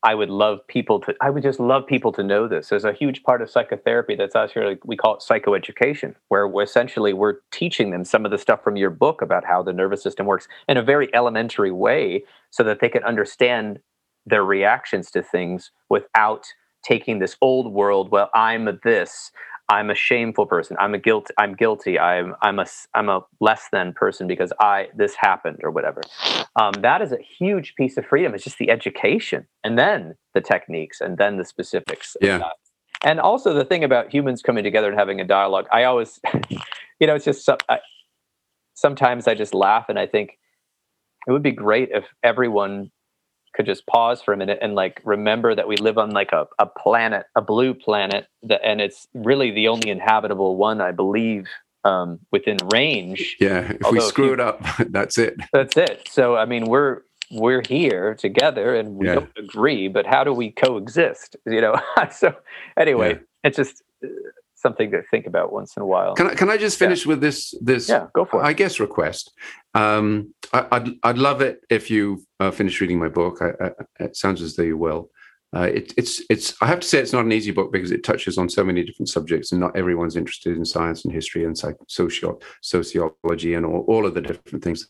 I 0.07 0.15
would 0.15 0.31
love 0.31 0.65
people 0.69 1.01
to, 1.01 1.17
I 1.21 1.31
would 1.31 1.43
just 1.43 1.59
love 1.59 1.85
people 1.85 2.13
to 2.13 2.23
know 2.23 2.47
this. 2.47 2.69
There's 2.69 2.85
a 2.85 2.93
huge 2.93 3.25
part 3.25 3.43
of 3.43 3.51
psychotherapy 3.51 4.15
that's 4.15 4.37
actually, 4.37 4.79
we 4.85 4.97
call 4.97 5.17
it 5.17 5.21
psychoeducation, 5.21 6.15
where 6.29 6.47
we're 6.47 6.63
essentially 6.63 7.13
we're 7.13 7.39
teaching 7.51 7.91
them 7.91 8.05
some 8.05 8.25
of 8.25 8.31
the 8.31 8.39
stuff 8.39 8.63
from 8.63 8.77
your 8.77 8.91
book 8.91 9.21
about 9.21 9.45
how 9.45 9.65
the 9.65 9.73
nervous 9.73 10.05
system 10.05 10.25
works 10.25 10.47
in 10.69 10.77
a 10.77 10.83
very 10.83 11.13
elementary 11.13 11.73
way 11.73 12.23
so 12.51 12.63
that 12.63 12.79
they 12.79 12.89
can 12.89 13.03
understand 13.03 13.81
their 14.25 14.45
reactions 14.45 15.11
to 15.11 15.25
things 15.25 15.73
without 15.91 16.47
taking 16.85 17.19
this 17.19 17.37
old 17.41 17.73
world, 17.73 18.13
well, 18.13 18.31
I'm 18.33 18.79
this, 18.85 19.33
I'm 19.69 19.91
a 19.91 19.95
shameful 19.95 20.47
person. 20.47 20.77
I'm 20.79 20.95
a 20.95 20.99
guilt. 20.99 21.31
I'm 21.39 21.55
guilty. 21.55 21.99
I'm 21.99 22.35
I'm 22.43 22.59
a 22.59 22.67
I'm 22.95 23.09
a 23.09 23.23
less 23.41 23.65
than 23.73 23.93
person 23.93 24.27
because 24.27 24.53
I 24.61 24.89
this 24.95 25.15
happened 25.15 25.61
or 25.63 25.71
whatever. 25.71 26.03
Um, 26.55 26.73
that 26.83 27.03
is 27.03 27.13
a 27.13 27.19
huge 27.19 27.75
piece 27.75 27.97
of 27.97 28.07
freedom. 28.07 28.35
It's 28.35 28.45
just 28.45 28.59
the 28.59 28.71
education 28.71 29.47
and 29.65 29.79
then 29.79 30.15
the 30.35 30.41
techniques 30.41 31.01
and 31.01 31.19
then 31.19 31.37
the 31.37 31.45
specifics. 31.45 32.17
Yeah. 32.21 32.43
And 33.05 33.21
also 33.21 33.53
the 33.53 33.65
thing 33.65 33.85
about 33.85 34.13
humans 34.13 34.41
coming 34.41 34.65
together 34.65 34.89
and 34.89 34.99
having 34.99 35.21
a 35.21 35.25
dialogue. 35.25 35.67
I 35.73 35.85
always, 35.85 36.19
you 37.01 37.07
know, 37.07 37.17
it's 37.17 37.25
just 37.25 37.49
I, 37.69 37.79
sometimes 38.75 39.27
I 39.27 39.35
just 39.35 39.53
laugh 39.53 39.87
and 39.89 39.99
I 39.99 40.07
think 40.07 40.39
it 41.27 41.33
would 41.33 41.43
be 41.43 41.53
great 41.53 41.91
if 41.93 42.05
everyone 42.23 42.91
could 43.57 43.67
just 43.67 43.87
pause 43.87 44.21
for 44.21 44.35
a 44.35 44.37
minute 44.37 44.59
and 44.61 44.75
like 44.75 45.01
remember 45.05 45.55
that 45.55 45.67
we 45.67 45.77
live 45.77 45.99
on 45.99 46.11
like 46.11 46.33
a, 46.33 46.47
a 46.59 46.67
planet, 46.67 47.27
a 47.35 47.41
blue 47.41 47.73
planet, 47.75 48.27
that, 48.43 48.61
and 48.63 48.81
it's 48.81 49.09
really 49.15 49.51
the 49.51 49.69
only 49.69 49.89
inhabitable 49.89 50.57
one, 50.57 50.81
I 50.81 50.93
believe, 50.93 51.47
um, 51.85 52.21
within 52.31 52.59
range. 52.71 53.37
Yeah, 53.41 53.73
if 53.81 53.91
we 53.91 54.01
screw 54.01 54.35
it 54.35 54.41
up, 54.41 54.63
that's 54.91 55.19
it. 55.19 55.37
That's 55.53 55.77
it. 55.77 56.09
So 56.11 56.37
I 56.37 56.45
mean, 56.45 56.67
we're 56.67 57.03
we're 57.33 57.63
here 57.67 58.15
together 58.15 58.77
and 58.77 58.97
we 58.97 59.07
yeah. 59.07 59.15
don't 59.15 59.33
agree, 59.39 59.89
but 59.89 60.07
how 60.07 60.23
do 60.23 60.33
we 60.33 60.51
coexist? 60.53 61.37
You 61.47 61.61
know. 61.61 61.77
so 62.13 62.37
anyway, 62.79 63.15
yeah. 63.15 63.19
it's 63.45 63.57
just 63.57 63.83
something 64.57 64.91
to 64.91 65.03
think 65.11 65.27
about 65.27 65.53
once 65.53 65.77
in 65.77 65.83
a 65.83 65.87
while. 65.87 66.15
Can 66.15 66.29
I, 66.29 66.35
can 66.35 66.51
I 66.51 66.57
just 66.57 66.79
finish 66.79 67.05
yeah. 67.05 67.11
with 67.11 67.21
this 67.21 67.55
this 67.61 67.89
yeah, 67.89 68.07
go 68.15 68.25
for 68.25 68.43
it. 68.43 68.47
I 68.47 68.53
guess 68.53 68.81
request. 68.81 69.33
Um, 69.75 70.35
I, 70.53 70.61
would 70.61 70.69
I'd, 70.73 70.89
I'd 71.03 71.19
love 71.19 71.41
it 71.43 71.61
if 71.71 71.91
you 71.91 72.25
uh, 72.41 72.51
finish 72.51 72.81
reading 72.81 72.99
my 72.99 73.09
book. 73.09 73.41
I, 73.41 73.67
I, 73.67 73.71
it 74.01 74.17
sounds 74.17 74.43
as 74.43 74.57
though 74.57 74.63
you 74.63 74.79
will. 74.79 75.11
Uh, 75.55 75.69
it, 75.73 75.95
it's 75.97 76.23
it's 76.29 76.55
I 76.61 76.67
have 76.67 76.81
to 76.81 76.89
say 76.89 76.99
it's 76.99 77.13
not 77.13 77.25
an 77.25 77.33
easy 77.33 77.53
book 77.53 77.73
because 77.73 77.93
it 77.93 78.03
touches 78.03 78.37
on 78.37 78.49
so 78.49 78.65
many 78.65 78.83
different 78.83 79.09
subjects 79.09 79.53
and 79.53 79.61
not 79.61 79.77
everyone's 79.77 80.17
interested 80.17 80.57
in 80.57 80.65
science 80.65 81.05
and 81.05 81.15
history 81.15 81.45
and 81.45 81.57
psych, 81.57 81.77
socio, 81.89 82.39
sociology 82.63 83.55
and 83.55 83.65
all, 83.65 83.85
all 83.87 84.07
of 84.07 84.15
the 84.15 84.21
different 84.21 84.65
things. 84.65 84.89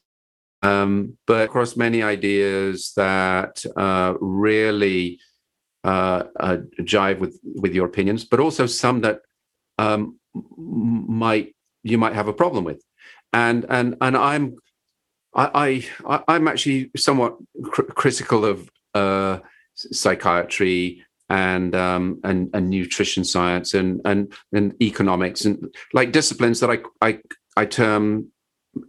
Um, 0.62 1.18
but 1.26 1.44
across 1.44 1.76
many 1.76 2.02
ideas 2.02 2.92
that 2.96 3.64
uh, 3.76 4.14
really 4.20 5.20
uh, 5.84 6.24
uh, 6.40 6.56
jive 6.80 7.20
with 7.20 7.38
with 7.44 7.74
your 7.74 7.86
opinions, 7.86 8.24
but 8.24 8.40
also 8.40 8.66
some 8.66 9.02
that 9.02 9.20
um, 9.78 10.18
might 10.56 11.54
you 11.82 11.98
might 11.98 12.14
have 12.14 12.28
a 12.28 12.32
problem 12.32 12.64
with, 12.64 12.82
and 13.32 13.64
and 13.68 13.96
and 14.00 14.16
I'm 14.16 14.56
I, 15.34 15.86
I 16.06 16.22
I'm 16.28 16.48
actually 16.48 16.90
somewhat 16.96 17.36
cr- 17.62 17.82
critical 17.82 18.44
of 18.44 18.70
uh, 18.94 19.38
psychiatry 19.74 21.04
and 21.28 21.74
um, 21.74 22.20
and 22.24 22.50
and 22.54 22.70
nutrition 22.70 23.24
science 23.24 23.74
and 23.74 24.00
and 24.04 24.32
and 24.52 24.80
economics 24.82 25.44
and 25.44 25.74
like 25.92 26.12
disciplines 26.12 26.60
that 26.60 26.70
I 26.70 26.78
I 27.06 27.18
I 27.56 27.66
term 27.66 28.30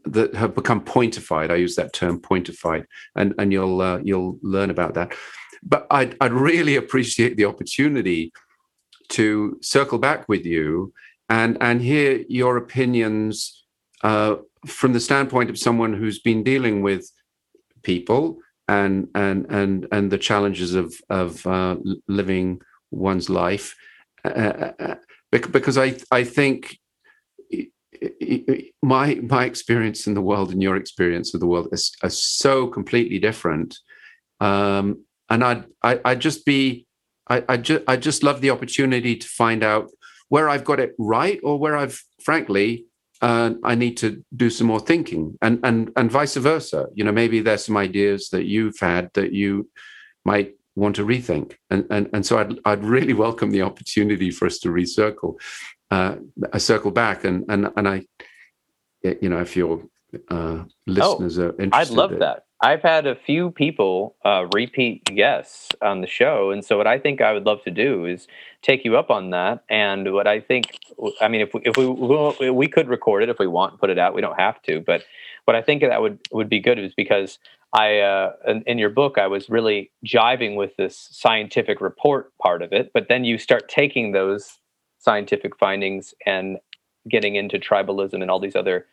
that 0.05 0.35
have 0.35 0.55
become 0.55 0.81
pointified. 0.81 1.51
I 1.51 1.55
use 1.55 1.75
that 1.75 1.93
term 1.93 2.21
pointified, 2.21 2.85
and 3.15 3.33
and 3.37 3.51
you'll 3.51 3.81
uh, 3.81 3.99
you'll 4.03 4.39
learn 4.41 4.69
about 4.69 4.93
that. 4.93 5.13
But 5.63 5.87
I'd 5.89 6.15
I'd 6.21 6.33
really 6.33 6.75
appreciate 6.75 7.35
the 7.35 7.45
opportunity 7.45 8.31
to 9.09 9.57
circle 9.61 9.97
back 9.97 10.27
with 10.27 10.45
you 10.45 10.93
and 11.29 11.57
and 11.61 11.81
hear 11.81 12.23
your 12.29 12.57
opinions 12.57 13.65
uh, 14.03 14.35
from 14.65 14.93
the 14.93 14.99
standpoint 14.99 15.49
of 15.49 15.57
someone 15.57 15.93
who's 15.93 16.19
been 16.19 16.43
dealing 16.43 16.81
with 16.81 17.09
people 17.83 18.37
and 18.67 19.07
and 19.15 19.45
and 19.49 19.87
and 19.91 20.11
the 20.11 20.17
challenges 20.17 20.73
of 20.73 20.93
of 21.09 21.45
uh, 21.47 21.75
living 22.07 22.61
one's 22.91 23.29
life. 23.29 23.75
Uh, 24.23 24.29
uh, 24.29 24.73
uh 24.79 24.95
because 25.31 25.77
I 25.77 25.95
I 26.11 26.23
think 26.23 26.77
my 28.81 29.15
my 29.15 29.45
experience 29.45 30.07
in 30.07 30.13
the 30.13 30.21
world 30.21 30.51
and 30.51 30.61
your 30.61 30.75
experience 30.75 31.33
of 31.33 31.39
the 31.39 31.47
world 31.47 31.67
is, 31.71 31.91
are 32.03 32.09
so 32.09 32.67
completely 32.67 33.19
different. 33.19 33.77
Um, 34.39 35.03
and 35.29 35.43
I'd 35.43 35.65
I, 35.83 35.99
I'd 36.05 36.19
just 36.21 36.45
be 36.45 36.86
I 37.29 37.43
I 37.49 37.57
just 37.57 37.83
I 37.87 37.97
just 37.97 38.23
love 38.23 38.41
the 38.41 38.51
opportunity 38.51 39.15
to 39.15 39.27
find 39.27 39.63
out 39.63 39.89
where 40.29 40.49
I've 40.49 40.65
got 40.65 40.79
it 40.79 40.93
right 40.97 41.39
or 41.43 41.57
where 41.57 41.77
I've 41.77 42.01
frankly 42.21 42.85
uh, 43.21 43.53
I 43.63 43.75
need 43.75 43.97
to 43.97 44.23
do 44.35 44.49
some 44.49 44.67
more 44.67 44.79
thinking, 44.79 45.37
and 45.41 45.59
and 45.63 45.91
and 45.95 46.11
vice 46.11 46.35
versa. 46.35 46.87
You 46.93 47.03
know, 47.03 47.11
maybe 47.11 47.39
there's 47.39 47.65
some 47.65 47.77
ideas 47.77 48.29
that 48.29 48.45
you've 48.45 48.79
had 48.79 49.09
that 49.13 49.33
you 49.33 49.69
might 50.23 50.55
want 50.75 50.95
to 50.97 51.05
rethink, 51.05 51.55
and 51.69 51.85
and 51.89 52.09
and 52.13 52.25
so 52.25 52.37
I'd 52.37 52.59
I'd 52.65 52.83
really 52.83 53.13
welcome 53.25 53.51
the 53.51 53.63
opportunity 53.63 54.29
for 54.29 54.45
us 54.45 54.59
to 54.59 54.69
recircle, 54.69 55.39
uh, 55.89 56.17
a 56.53 56.59
circle 56.59 56.91
back, 56.91 57.23
and 57.23 57.45
and 57.49 57.71
and 57.75 57.87
I, 57.87 58.05
you 59.03 59.29
know, 59.29 59.39
if 59.39 59.55
your 59.55 59.83
uh, 60.29 60.63
listeners 60.85 61.39
oh, 61.39 61.47
are 61.47 61.61
interested, 61.61 61.93
I'd 61.93 61.97
love 61.97 62.19
that. 62.19 62.43
I've 62.59 62.81
had 62.81 63.05
a 63.05 63.15
few 63.15 63.51
people 63.51 64.15
uh, 64.25 64.47
repeat 64.53 65.05
guests 65.05 65.69
on 65.81 66.01
the 66.01 66.07
show, 66.07 66.49
and 66.49 66.65
so 66.65 66.75
what 66.75 66.87
I 66.87 66.97
think 66.97 67.21
I 67.21 67.31
would 67.31 67.45
love 67.45 67.63
to 67.65 67.71
do 67.71 68.05
is 68.05 68.27
take 68.63 68.83
you 68.83 68.97
up 68.97 69.11
on 69.11 69.29
that. 69.29 69.63
And 69.69 70.11
what 70.11 70.25
I 70.25 70.39
think, 70.39 70.79
I 71.21 71.27
mean, 71.27 71.41
if 71.41 71.53
we, 71.53 71.61
if 71.63 71.77
we 71.77 72.49
we 72.49 72.67
could 72.67 72.87
record 72.87 73.21
it 73.21 73.29
if 73.29 73.37
we 73.37 73.45
want, 73.45 73.79
put 73.79 73.91
it 73.91 73.99
out. 73.99 74.15
We 74.15 74.21
don't 74.21 74.39
have 74.39 74.59
to, 74.63 74.81
but 74.81 75.03
what 75.45 75.55
I 75.55 75.61
think 75.61 75.83
that 75.83 76.01
would 76.01 76.19
would 76.31 76.49
be 76.49 76.59
good 76.59 76.79
is 76.79 76.93
because 76.95 77.37
I 77.73 77.99
uh, 77.99 78.33
in, 78.47 78.63
in 78.65 78.77
your 78.79 78.89
book 78.89 79.19
I 79.19 79.27
was 79.27 79.49
really 79.49 79.91
jiving 80.03 80.55
with 80.55 80.75
this 80.77 81.09
scientific 81.11 81.79
report 81.79 82.35
part 82.39 82.63
of 82.63 82.73
it, 82.73 82.91
but 82.91 83.07
then 83.07 83.23
you 83.23 83.37
start 83.37 83.69
taking 83.69 84.13
those 84.13 84.57
scientific 84.97 85.57
findings 85.57 86.15
and 86.25 86.57
getting 87.07 87.35
into 87.35 87.59
tribalism 87.59 88.21
and 88.21 88.31
all 88.31 88.39
these 88.39 88.55
other 88.55 88.87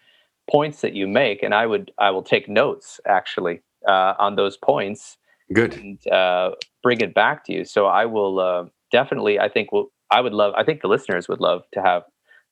points 0.50 0.80
that 0.82 0.94
you 0.94 1.06
make, 1.06 1.42
and 1.42 1.54
I 1.54 1.66
would 1.66 1.92
I 1.98 2.10
will 2.10 2.22
take 2.22 2.48
notes 2.48 3.00
actually 3.06 3.60
uh, 3.88 4.14
on 4.18 4.36
those 4.36 4.56
points. 4.56 5.16
Good. 5.52 5.74
And 5.74 6.06
uh, 6.08 6.52
bring 6.82 7.00
it 7.00 7.14
back 7.14 7.44
to 7.46 7.52
you. 7.52 7.64
So 7.64 7.86
I 7.86 8.06
will 8.06 8.40
uh, 8.40 8.64
definitely. 8.90 9.38
I 9.38 9.48
think 9.48 9.72
will 9.72 9.90
I 10.10 10.20
would 10.20 10.32
love. 10.32 10.54
I 10.56 10.64
think 10.64 10.80
the 10.80 10.88
listeners 10.88 11.28
would 11.28 11.40
love 11.40 11.62
to 11.72 11.82
have 11.82 12.02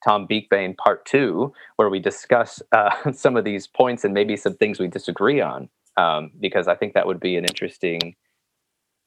Tom 0.04 0.26
Beakbane 0.26 0.76
part 0.76 1.04
two, 1.06 1.52
where 1.76 1.88
we 1.88 2.00
discuss 2.00 2.60
uh, 2.72 3.12
some 3.12 3.36
of 3.36 3.44
these 3.44 3.66
points 3.66 4.04
and 4.04 4.14
maybe 4.14 4.36
some 4.36 4.54
things 4.54 4.80
we 4.80 4.88
disagree 4.88 5.40
on, 5.40 5.68
um, 5.96 6.30
because 6.40 6.68
I 6.68 6.74
think 6.74 6.94
that 6.94 7.06
would 7.06 7.20
be 7.20 7.36
an 7.36 7.44
interesting 7.44 8.16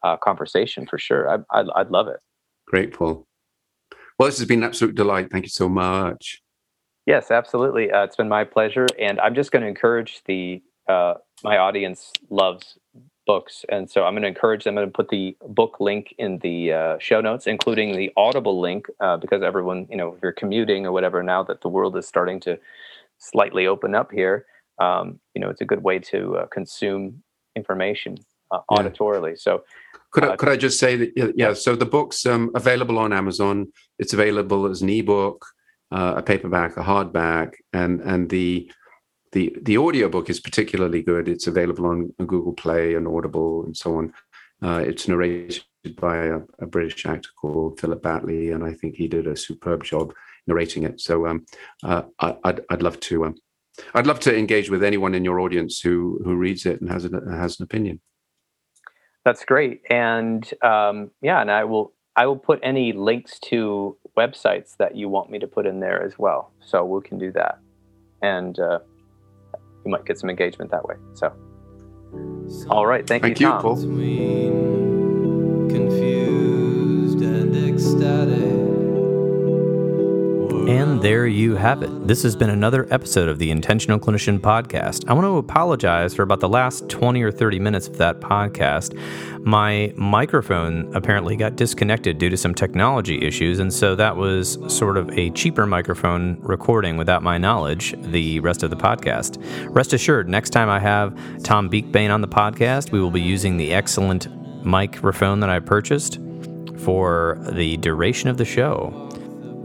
uh, 0.03 0.17
conversation 0.17 0.85
for 0.85 0.97
sure. 0.97 1.29
I, 1.29 1.59
I'd, 1.59 1.67
I'd 1.75 1.89
love 1.89 2.07
it. 2.07 2.17
Great, 2.67 2.93
Paul. 2.93 3.27
Well, 4.17 4.29
this 4.29 4.37
has 4.39 4.47
been 4.47 4.59
an 4.59 4.69
absolute 4.69 4.95
delight. 4.95 5.29
Thank 5.31 5.45
you 5.45 5.49
so 5.49 5.67
much. 5.67 6.41
Yes, 7.05 7.29
absolutely. 7.29 7.91
Uh, 7.91 8.03
it's 8.03 8.15
been 8.15 8.29
my 8.29 8.43
pleasure, 8.43 8.87
and 8.99 9.19
I'm 9.19 9.35
just 9.35 9.51
going 9.51 9.61
to 9.61 9.67
encourage 9.67 10.23
the 10.25 10.61
uh, 10.87 11.15
my 11.43 11.57
audience 11.57 12.11
loves 12.29 12.77
books, 13.27 13.65
and 13.69 13.89
so 13.89 14.05
I'm 14.05 14.13
going 14.13 14.23
to 14.23 14.27
encourage 14.27 14.63
them. 14.63 14.77
I'm 14.77 14.83
going 14.83 14.87
to 14.87 14.95
put 14.95 15.09
the 15.09 15.37
book 15.47 15.77
link 15.79 16.15
in 16.17 16.39
the 16.39 16.73
uh, 16.73 16.97
show 16.99 17.21
notes, 17.21 17.45
including 17.47 17.95
the 17.95 18.11
Audible 18.17 18.59
link, 18.59 18.87
uh, 18.99 19.17
because 19.17 19.43
everyone, 19.43 19.87
you 19.89 19.97
know, 19.97 20.13
if 20.13 20.21
you're 20.21 20.31
commuting 20.31 20.85
or 20.85 20.91
whatever, 20.91 21.21
now 21.21 21.43
that 21.43 21.61
the 21.61 21.69
world 21.69 21.95
is 21.95 22.07
starting 22.07 22.39
to 22.41 22.57
slightly 23.19 23.67
open 23.67 23.93
up 23.93 24.11
here, 24.11 24.45
um, 24.79 25.19
you 25.35 25.41
know, 25.41 25.49
it's 25.49 25.61
a 25.61 25.65
good 25.65 25.83
way 25.83 25.99
to 25.99 26.37
uh, 26.37 26.45
consume 26.47 27.21
information 27.55 28.17
uh, 28.51 28.59
yeah. 28.71 28.77
auditorily. 28.77 29.37
So. 29.37 29.63
Could 30.11 30.23
I, 30.23 30.35
could 30.37 30.49
I 30.49 30.55
just 30.55 30.79
say 30.79 30.95
that 30.95 31.33
yeah? 31.35 31.53
So 31.53 31.75
the 31.75 31.85
book's 31.85 32.25
um, 32.25 32.49
available 32.55 32.97
on 32.97 33.11
Amazon. 33.11 33.67
It's 33.99 34.13
available 34.13 34.65
as 34.65 34.81
an 34.81 34.89
ebook 34.89 35.45
uh, 35.91 36.15
a 36.17 36.21
paperback, 36.21 36.77
a 36.77 36.83
hardback, 36.83 37.53
and 37.73 38.01
and 38.01 38.29
the 38.29 38.71
the 39.31 39.55
the 39.61 39.77
audiobook 39.77 40.29
is 40.29 40.39
particularly 40.39 41.01
good. 41.01 41.27
It's 41.27 41.47
available 41.47 41.85
on 41.85 42.13
Google 42.25 42.53
Play 42.53 42.95
and 42.95 43.07
Audible 43.07 43.65
and 43.65 43.75
so 43.75 43.97
on. 43.97 44.13
Uh, 44.61 44.83
it's 44.85 45.07
narrated 45.07 45.63
by 45.97 46.27
a, 46.27 46.39
a, 46.59 46.65
British 46.65 47.05
actor 47.05 47.29
called 47.39 47.79
Philip 47.79 48.01
Batley, 48.01 48.51
and 48.51 48.63
I 48.63 48.73
think 48.73 48.95
he 48.95 49.07
did 49.07 49.27
a 49.27 49.35
superb 49.35 49.83
job 49.83 50.13
narrating 50.47 50.83
it. 50.83 51.01
So 51.01 51.27
um, 51.27 51.45
uh, 51.83 52.03
I, 52.19 52.35
would 52.45 52.65
I'd 52.69 52.81
love 52.81 52.99
to 53.01 53.25
um, 53.25 53.35
I'd 53.93 54.07
love 54.07 54.19
to 54.21 54.35
engage 54.35 54.69
with 54.69 54.83
anyone 54.83 55.13
in 55.13 55.25
your 55.25 55.39
audience 55.39 55.81
who 55.81 56.19
who 56.23 56.35
reads 56.35 56.65
it 56.65 56.81
and 56.81 56.89
has 56.89 57.05
an, 57.05 57.13
has 57.31 57.59
an 57.59 57.63
opinion. 57.63 57.99
That's 59.25 59.43
great, 59.43 59.81
and 59.89 60.49
um, 60.63 61.11
yeah, 61.21 61.41
and 61.41 61.51
I 61.51 61.65
will 61.65 61.94
I 62.17 62.25
will 62.25 62.37
put 62.37 62.59
any 62.63 62.93
links 62.93 63.39
to 63.45 63.97
websites 64.17 64.77
that 64.77 64.95
you 64.95 65.09
want 65.09 65.29
me 65.29 65.39
to 65.39 65.47
put 65.47 65.65
in 65.65 65.79
there 65.81 66.01
as 66.01 66.17
well. 66.17 66.51
So 66.61 66.85
we 66.85 67.01
can 67.01 67.17
do 67.17 67.31
that. 67.33 67.59
And 68.21 68.57
uh, 68.57 68.79
you 69.83 69.91
might 69.91 70.05
get 70.05 70.17
some 70.17 70.29
engagement 70.29 70.71
that 70.71 70.85
way. 70.85 70.95
So, 71.13 71.33
all 72.69 72.85
right. 72.85 73.05
Thank, 73.05 73.23
thank 73.23 73.39
you, 73.39 73.47
Tom. 73.47 73.61
Paul. 73.61 73.75
There 81.05 81.27
you 81.27 81.55
have 81.55 81.83
it. 81.83 82.07
This 82.07 82.23
has 82.23 82.35
been 82.35 82.49
another 82.49 82.87
episode 82.89 83.29
of 83.29 83.37
the 83.37 83.51
Intentional 83.51 83.99
Clinician 83.99 84.39
Podcast. 84.39 85.07
I 85.07 85.13
want 85.13 85.25
to 85.25 85.37
apologize 85.37 86.15
for 86.15 86.23
about 86.23 86.39
the 86.39 86.49
last 86.49 86.89
20 86.89 87.21
or 87.21 87.31
30 87.31 87.59
minutes 87.59 87.87
of 87.87 87.99
that 87.99 88.21
podcast. 88.21 88.97
My 89.45 89.93
microphone 89.97 90.91
apparently 90.95 91.35
got 91.35 91.57
disconnected 91.57 92.17
due 92.17 92.31
to 92.31 92.37
some 92.37 92.55
technology 92.55 93.21
issues, 93.21 93.59
and 93.59 93.71
so 93.71 93.93
that 93.95 94.17
was 94.17 94.57
sort 94.67 94.97
of 94.97 95.11
a 95.11 95.29
cheaper 95.29 95.67
microphone 95.67 96.39
recording 96.41 96.97
without 96.97 97.21
my 97.21 97.37
knowledge 97.37 97.93
the 97.99 98.39
rest 98.39 98.63
of 98.63 98.71
the 98.71 98.75
podcast. 98.75 99.37
Rest 99.69 99.93
assured, 99.93 100.27
next 100.27 100.49
time 100.49 100.69
I 100.69 100.79
have 100.79 101.15
Tom 101.43 101.69
Beakbane 101.69 102.11
on 102.11 102.21
the 102.21 102.27
podcast, 102.27 102.91
we 102.91 102.99
will 102.99 103.11
be 103.11 103.21
using 103.21 103.57
the 103.57 103.75
excellent 103.75 104.27
microphone 104.65 105.39
that 105.41 105.51
I 105.51 105.59
purchased 105.59 106.17
for 106.79 107.37
the 107.51 107.77
duration 107.77 108.27
of 108.27 108.37
the 108.37 108.45
show. 108.45 109.14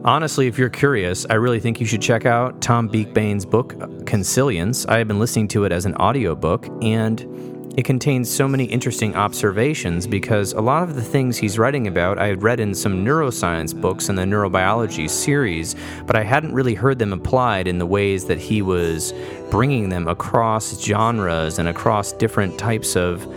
Honestly, 0.02 0.46
if 0.46 0.56
you're 0.56 0.70
curious, 0.70 1.26
I 1.28 1.34
really 1.34 1.60
think 1.60 1.78
you 1.78 1.84
should 1.84 2.00
check 2.00 2.24
out 2.24 2.62
Tom 2.62 2.88
Beakbane's 2.88 3.44
book, 3.44 4.06
Consilience. 4.06 4.86
I 4.86 4.96
have 4.96 5.06
been 5.06 5.18
listening 5.18 5.46
to 5.48 5.64
it 5.64 5.72
as 5.72 5.84
an 5.84 5.94
audiobook, 5.96 6.66
and 6.80 7.74
it 7.76 7.84
contains 7.84 8.30
so 8.30 8.48
many 8.48 8.64
interesting 8.64 9.14
observations 9.14 10.06
because 10.06 10.54
a 10.54 10.60
lot 10.62 10.84
of 10.84 10.94
the 10.94 11.02
things 11.02 11.36
he's 11.36 11.58
writing 11.58 11.86
about 11.86 12.18
I 12.18 12.28
had 12.28 12.42
read 12.42 12.60
in 12.60 12.74
some 12.74 13.04
neuroscience 13.04 13.78
books 13.78 14.08
in 14.08 14.14
the 14.14 14.22
neurobiology 14.22 15.08
series, 15.10 15.76
but 16.06 16.16
I 16.16 16.22
hadn't 16.22 16.54
really 16.54 16.74
heard 16.74 16.98
them 16.98 17.12
applied 17.12 17.68
in 17.68 17.76
the 17.76 17.86
ways 17.86 18.24
that 18.24 18.38
he 18.38 18.62
was 18.62 19.12
bringing 19.50 19.90
them 19.90 20.08
across 20.08 20.82
genres 20.82 21.58
and 21.58 21.68
across 21.68 22.12
different 22.14 22.58
types 22.58 22.96
of 22.96 23.30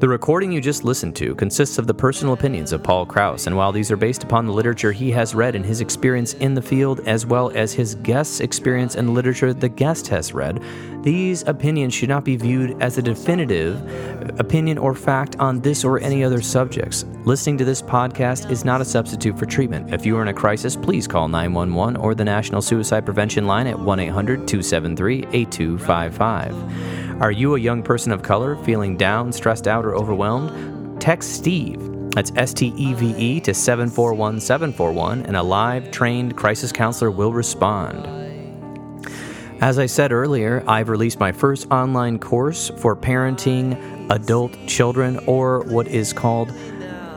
The 0.04 0.08
recording 0.08 0.52
you 0.52 0.60
just 0.60 0.84
listened 0.84 1.16
to 1.16 1.34
consists 1.34 1.78
of 1.78 1.86
the 1.86 1.94
personal 1.94 2.34
opinions 2.34 2.72
of 2.72 2.82
Paul 2.82 3.06
Krauss, 3.06 3.46
and 3.46 3.56
while 3.56 3.72
these 3.72 3.90
are 3.90 3.96
based 3.96 4.22
upon 4.22 4.44
the 4.44 4.52
literature 4.52 4.92
he 4.92 5.10
has 5.12 5.34
read 5.34 5.54
and 5.54 5.64
his 5.64 5.80
experience 5.80 6.34
in 6.34 6.52
the 6.52 6.60
field, 6.60 7.00
as 7.06 7.24
well 7.24 7.50
as 7.54 7.72
his 7.72 7.94
guest's 7.94 8.40
experience 8.40 8.96
and 8.96 9.14
literature 9.14 9.54
the 9.54 9.70
guest 9.70 10.06
has 10.08 10.34
read, 10.34 10.62
these 11.02 11.42
opinions 11.44 11.94
should 11.94 12.10
not 12.10 12.22
be 12.22 12.36
viewed 12.36 12.82
as 12.82 12.98
a 12.98 13.02
definitive 13.02 13.80
opinion 14.38 14.76
or 14.76 14.94
fact 14.94 15.36
on 15.38 15.62
this 15.62 15.84
or 15.84 15.98
any 16.00 16.22
other 16.22 16.42
subjects. 16.42 17.06
Listening 17.24 17.56
to 17.56 17.64
this 17.64 17.80
podcast 17.80 18.50
is 18.50 18.62
not 18.62 18.82
a 18.82 18.84
substitute 18.84 19.38
for 19.38 19.46
treatment. 19.46 19.94
If 19.94 20.04
you 20.04 20.18
are 20.18 20.22
in 20.22 20.28
a 20.28 20.34
crisis, 20.34 20.76
please 20.76 21.06
call 21.06 21.28
911 21.28 21.96
or 21.96 22.14
the 22.14 22.26
National 22.26 22.60
Suicide 22.60 23.06
Prevention 23.06 23.46
Line 23.46 23.66
at 23.66 23.78
1 23.78 24.00
800 24.00 24.46
273 24.46 25.28
8255. 25.32 27.03
Are 27.20 27.30
you 27.30 27.54
a 27.54 27.60
young 27.60 27.80
person 27.80 28.10
of 28.10 28.22
color 28.22 28.56
feeling 28.64 28.96
down, 28.96 29.32
stressed 29.32 29.68
out, 29.68 29.84
or 29.84 29.94
overwhelmed? 29.94 31.00
Text 31.00 31.32
Steve. 31.32 31.78
That's 32.10 32.32
S 32.34 32.52
T 32.52 32.72
E 32.76 32.92
V 32.92 33.14
E 33.16 33.40
to 33.40 33.54
741 33.54 34.40
741, 34.40 35.22
and 35.22 35.36
a 35.36 35.42
live 35.42 35.92
trained 35.92 36.36
crisis 36.36 36.72
counselor 36.72 37.12
will 37.12 37.32
respond. 37.32 38.04
As 39.60 39.78
I 39.78 39.86
said 39.86 40.10
earlier, 40.10 40.64
I've 40.66 40.88
released 40.88 41.20
my 41.20 41.30
first 41.30 41.70
online 41.70 42.18
course 42.18 42.72
for 42.78 42.96
parenting 42.96 44.10
adult 44.10 44.52
children, 44.66 45.20
or 45.28 45.60
what 45.60 45.86
is 45.86 46.12
called 46.12 46.52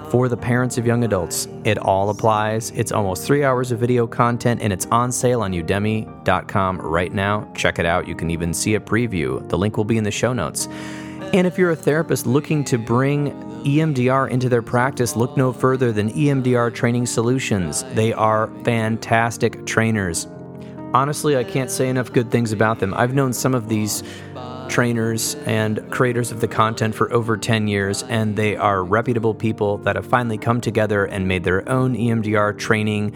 for 0.09 0.29
the 0.29 0.38
parents 0.38 0.77
of 0.77 0.85
young 0.85 1.03
adults. 1.03 1.47
It 1.63 1.77
all 1.77 2.09
applies. 2.09 2.71
It's 2.71 2.91
almost 2.91 3.25
three 3.25 3.43
hours 3.43 3.71
of 3.71 3.79
video 3.79 4.07
content 4.07 4.61
and 4.61 4.71
it's 4.71 4.85
on 4.88 5.11
sale 5.11 5.41
on 5.41 5.51
udemy.com 5.51 6.81
right 6.81 7.13
now. 7.13 7.51
Check 7.55 7.79
it 7.79 7.85
out. 7.85 8.07
You 8.07 8.15
can 8.15 8.29
even 8.31 8.53
see 8.53 8.75
a 8.75 8.79
preview. 8.79 9.47
The 9.49 9.57
link 9.57 9.77
will 9.77 9.85
be 9.85 9.97
in 9.97 10.03
the 10.03 10.11
show 10.11 10.34
notes. 10.34 10.67
And 11.34 11.45
if 11.45 11.57
you're 11.57 11.71
a 11.71 11.75
therapist 11.75 12.25
looking 12.25 12.63
to 12.65 12.77
bring 12.77 13.31
EMDR 13.63 14.29
into 14.29 14.47
their 14.47 14.61
practice, 14.61 15.17
look 15.17 15.35
no 15.35 15.51
further 15.51 15.91
than 15.91 16.09
EMDR 16.11 16.73
Training 16.73 17.05
Solutions. 17.05 17.84
They 17.95 18.13
are 18.13 18.47
fantastic 18.63 19.65
trainers. 19.65 20.27
Honestly, 20.93 21.35
I 21.35 21.43
can't 21.43 21.69
say 21.69 21.89
enough 21.89 22.13
good 22.13 22.31
things 22.31 22.53
about 22.53 22.79
them. 22.79 22.93
I've 22.93 23.13
known 23.13 23.34
some 23.34 23.53
of 23.53 23.67
these 23.67 24.03
trainers 24.69 25.35
and 25.45 25.89
creators 25.91 26.31
of 26.31 26.41
the 26.41 26.48
content 26.48 26.95
for 26.95 27.11
over 27.14 27.38
10 27.38 27.68
years, 27.68 28.03
and 28.03 28.35
they 28.35 28.56
are 28.56 28.84
reputable 28.84 29.34
people 29.34 29.77
that 29.80 29.95
have 29.95 30.06
finally 30.06 30.38
come 30.38 30.61
together 30.61 31.06
and 31.06 31.27
made 31.27 31.44
their 31.44 31.68
own 31.69 31.95
EMDR 31.95 32.57
training 32.57 33.15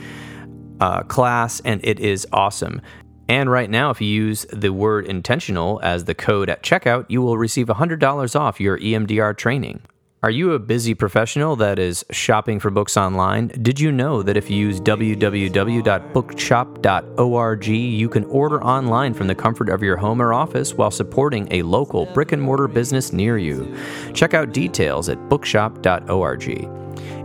uh, 0.79 1.03
class, 1.03 1.61
and 1.61 1.79
it 1.83 1.99
is 1.99 2.27
awesome. 2.33 2.81
And 3.27 3.49
right 3.49 3.69
now, 3.69 3.91
if 3.91 4.01
you 4.01 4.07
use 4.07 4.45
the 4.51 4.73
word 4.73 5.05
intentional 5.05 5.79
as 5.83 6.05
the 6.05 6.15
code 6.15 6.49
at 6.49 6.63
checkout, 6.63 7.05
you 7.07 7.21
will 7.21 7.37
receive 7.37 7.67
$100 7.67 8.39
off 8.39 8.59
your 8.59 8.77
EMDR 8.77 9.37
training. 9.37 9.81
Are 10.23 10.29
you 10.29 10.51
a 10.51 10.59
busy 10.59 10.93
professional 10.93 11.55
that 11.55 11.79
is 11.79 12.05
shopping 12.11 12.59
for 12.59 12.69
books 12.69 12.95
online? 12.95 13.47
Did 13.63 13.79
you 13.79 13.91
know 13.91 14.21
that 14.21 14.37
if 14.37 14.51
you 14.51 14.55
use 14.55 14.79
www.bookshop.org, 14.79 17.67
you 17.67 18.07
can 18.07 18.25
order 18.25 18.63
online 18.63 19.15
from 19.15 19.25
the 19.25 19.33
comfort 19.33 19.69
of 19.69 19.81
your 19.81 19.97
home 19.97 20.21
or 20.21 20.31
office 20.31 20.75
while 20.75 20.91
supporting 20.91 21.47
a 21.49 21.63
local 21.63 22.05
brick 22.05 22.33
and 22.33 22.41
mortar 22.43 22.67
business 22.67 23.11
near 23.11 23.39
you? 23.39 23.75
Check 24.13 24.35
out 24.35 24.53
details 24.53 25.09
at 25.09 25.27
bookshop.org. 25.27 26.69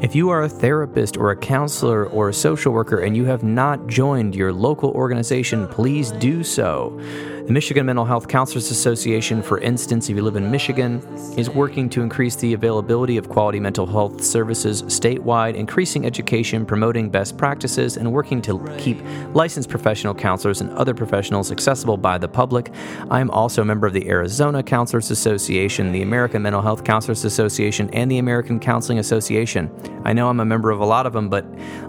If 0.01 0.14
you 0.14 0.31
are 0.31 0.44
a 0.44 0.48
therapist 0.48 1.18
or 1.18 1.32
a 1.32 1.36
counselor 1.36 2.06
or 2.06 2.31
a 2.31 2.35
social 2.35 2.73
worker 2.73 3.01
and 3.01 3.14
you 3.14 3.27
have 3.27 3.43
not 3.43 3.89
joined 3.89 4.35
your 4.35 4.55
local 4.55 4.93
organization, 4.93 5.68
please 5.68 6.12
do 6.12 6.43
so. 6.43 6.98
The 7.47 7.52
Michigan 7.52 7.86
Mental 7.86 8.05
Health 8.05 8.27
Counselors 8.27 8.73
Association, 8.73 9.40
for 9.40 9.60
instance, 9.60 10.10
if 10.10 10.16
you 10.16 10.23
live 10.23 10.35
in 10.35 10.51
Michigan, 10.51 11.01
is 11.39 11.48
working 11.48 11.89
to 11.90 12.02
increase 12.02 12.35
the 12.35 12.55
availability 12.55 13.18
of 13.18 13.28
quality 13.28 13.60
mental 13.60 13.86
health 13.86 14.20
services 14.24 14.82
statewide, 14.82 15.55
increasing 15.55 16.05
education, 16.05 16.66
promoting 16.66 17.09
best 17.09 17.39
practices, 17.39 17.98
and 17.98 18.12
working 18.12 18.43
to 18.43 18.59
keep 18.78 19.01
licensed 19.32 19.68
professional 19.68 20.12
counselors 20.12 20.60
and 20.60 20.73
other 20.73 20.93
professionals 20.93 21.52
accessible 21.52 21.97
by 21.97 22.18
the 22.18 22.27
public. 22.27 22.73
I 23.12 23.20
am 23.20 23.31
also 23.31 23.62
a 23.62 23.64
member 23.64 23.86
of 23.86 23.93
the 23.93 24.09
Arizona 24.09 24.60
Counselors 24.64 25.12
Association, 25.12 25.93
the 25.93 26.02
American 26.02 26.43
Mental 26.43 26.62
Health 26.62 26.82
Counselors 26.82 27.24
Association, 27.24 27.89
and 27.93 28.10
the 28.10 28.18
American 28.18 28.59
Counseling 28.59 28.98
Association. 28.98 29.70
I 30.05 30.12
know 30.14 30.28
I'm 30.28 30.40
a 30.40 30.44
member 30.44 30.73
of 30.73 30.81
a 30.81 30.85
lot 30.85 31.06
of 31.06 31.12
them, 31.12 31.28
but 31.28 31.47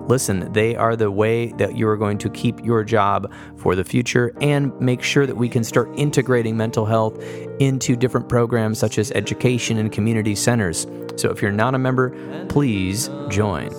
listen, 0.07 0.53
they 0.53 0.75
are 0.75 0.95
the 0.95 1.09
way 1.09 1.47
that 1.53 1.75
you 1.75 1.87
are 1.87 1.97
going 1.97 2.19
to 2.19 2.29
keep 2.29 2.63
your 2.63 2.83
job 2.83 3.31
for 3.55 3.73
the 3.73 3.83
future 3.83 4.31
and 4.39 4.79
make 4.79 5.01
sure 5.01 5.25
that 5.25 5.35
we 5.35 5.46
we 5.47 5.49
can 5.49 5.63
start 5.63 5.89
integrating 5.95 6.57
mental 6.57 6.85
health 6.85 7.17
into 7.61 7.95
different 7.95 8.27
programs 8.27 8.77
such 8.77 8.97
as 8.97 9.13
education 9.13 9.77
and 9.77 9.93
community 9.93 10.35
centers. 10.35 10.85
So 11.15 11.29
if 11.29 11.41
you're 11.41 11.53
not 11.53 11.73
a 11.73 11.79
member, 11.79 12.09
please 12.47 13.09
join. 13.29 13.71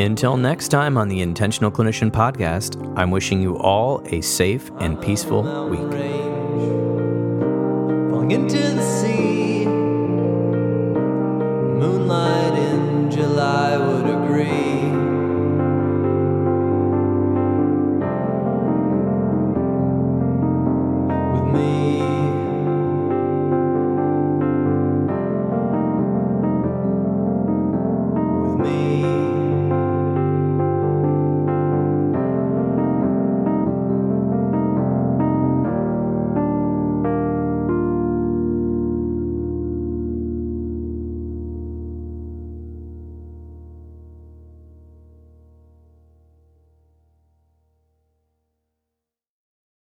Until 0.00 0.36
next 0.36 0.66
time 0.66 0.98
on 0.98 1.06
the 1.06 1.20
Intentional 1.20 1.70
Clinician 1.70 2.10
Podcast, 2.10 2.74
I'm 2.98 3.12
wishing 3.12 3.40
you 3.40 3.56
all 3.56 4.02
a 4.06 4.20
safe 4.20 4.68
and 4.80 5.00
peaceful 5.00 5.68
week. 5.68 5.78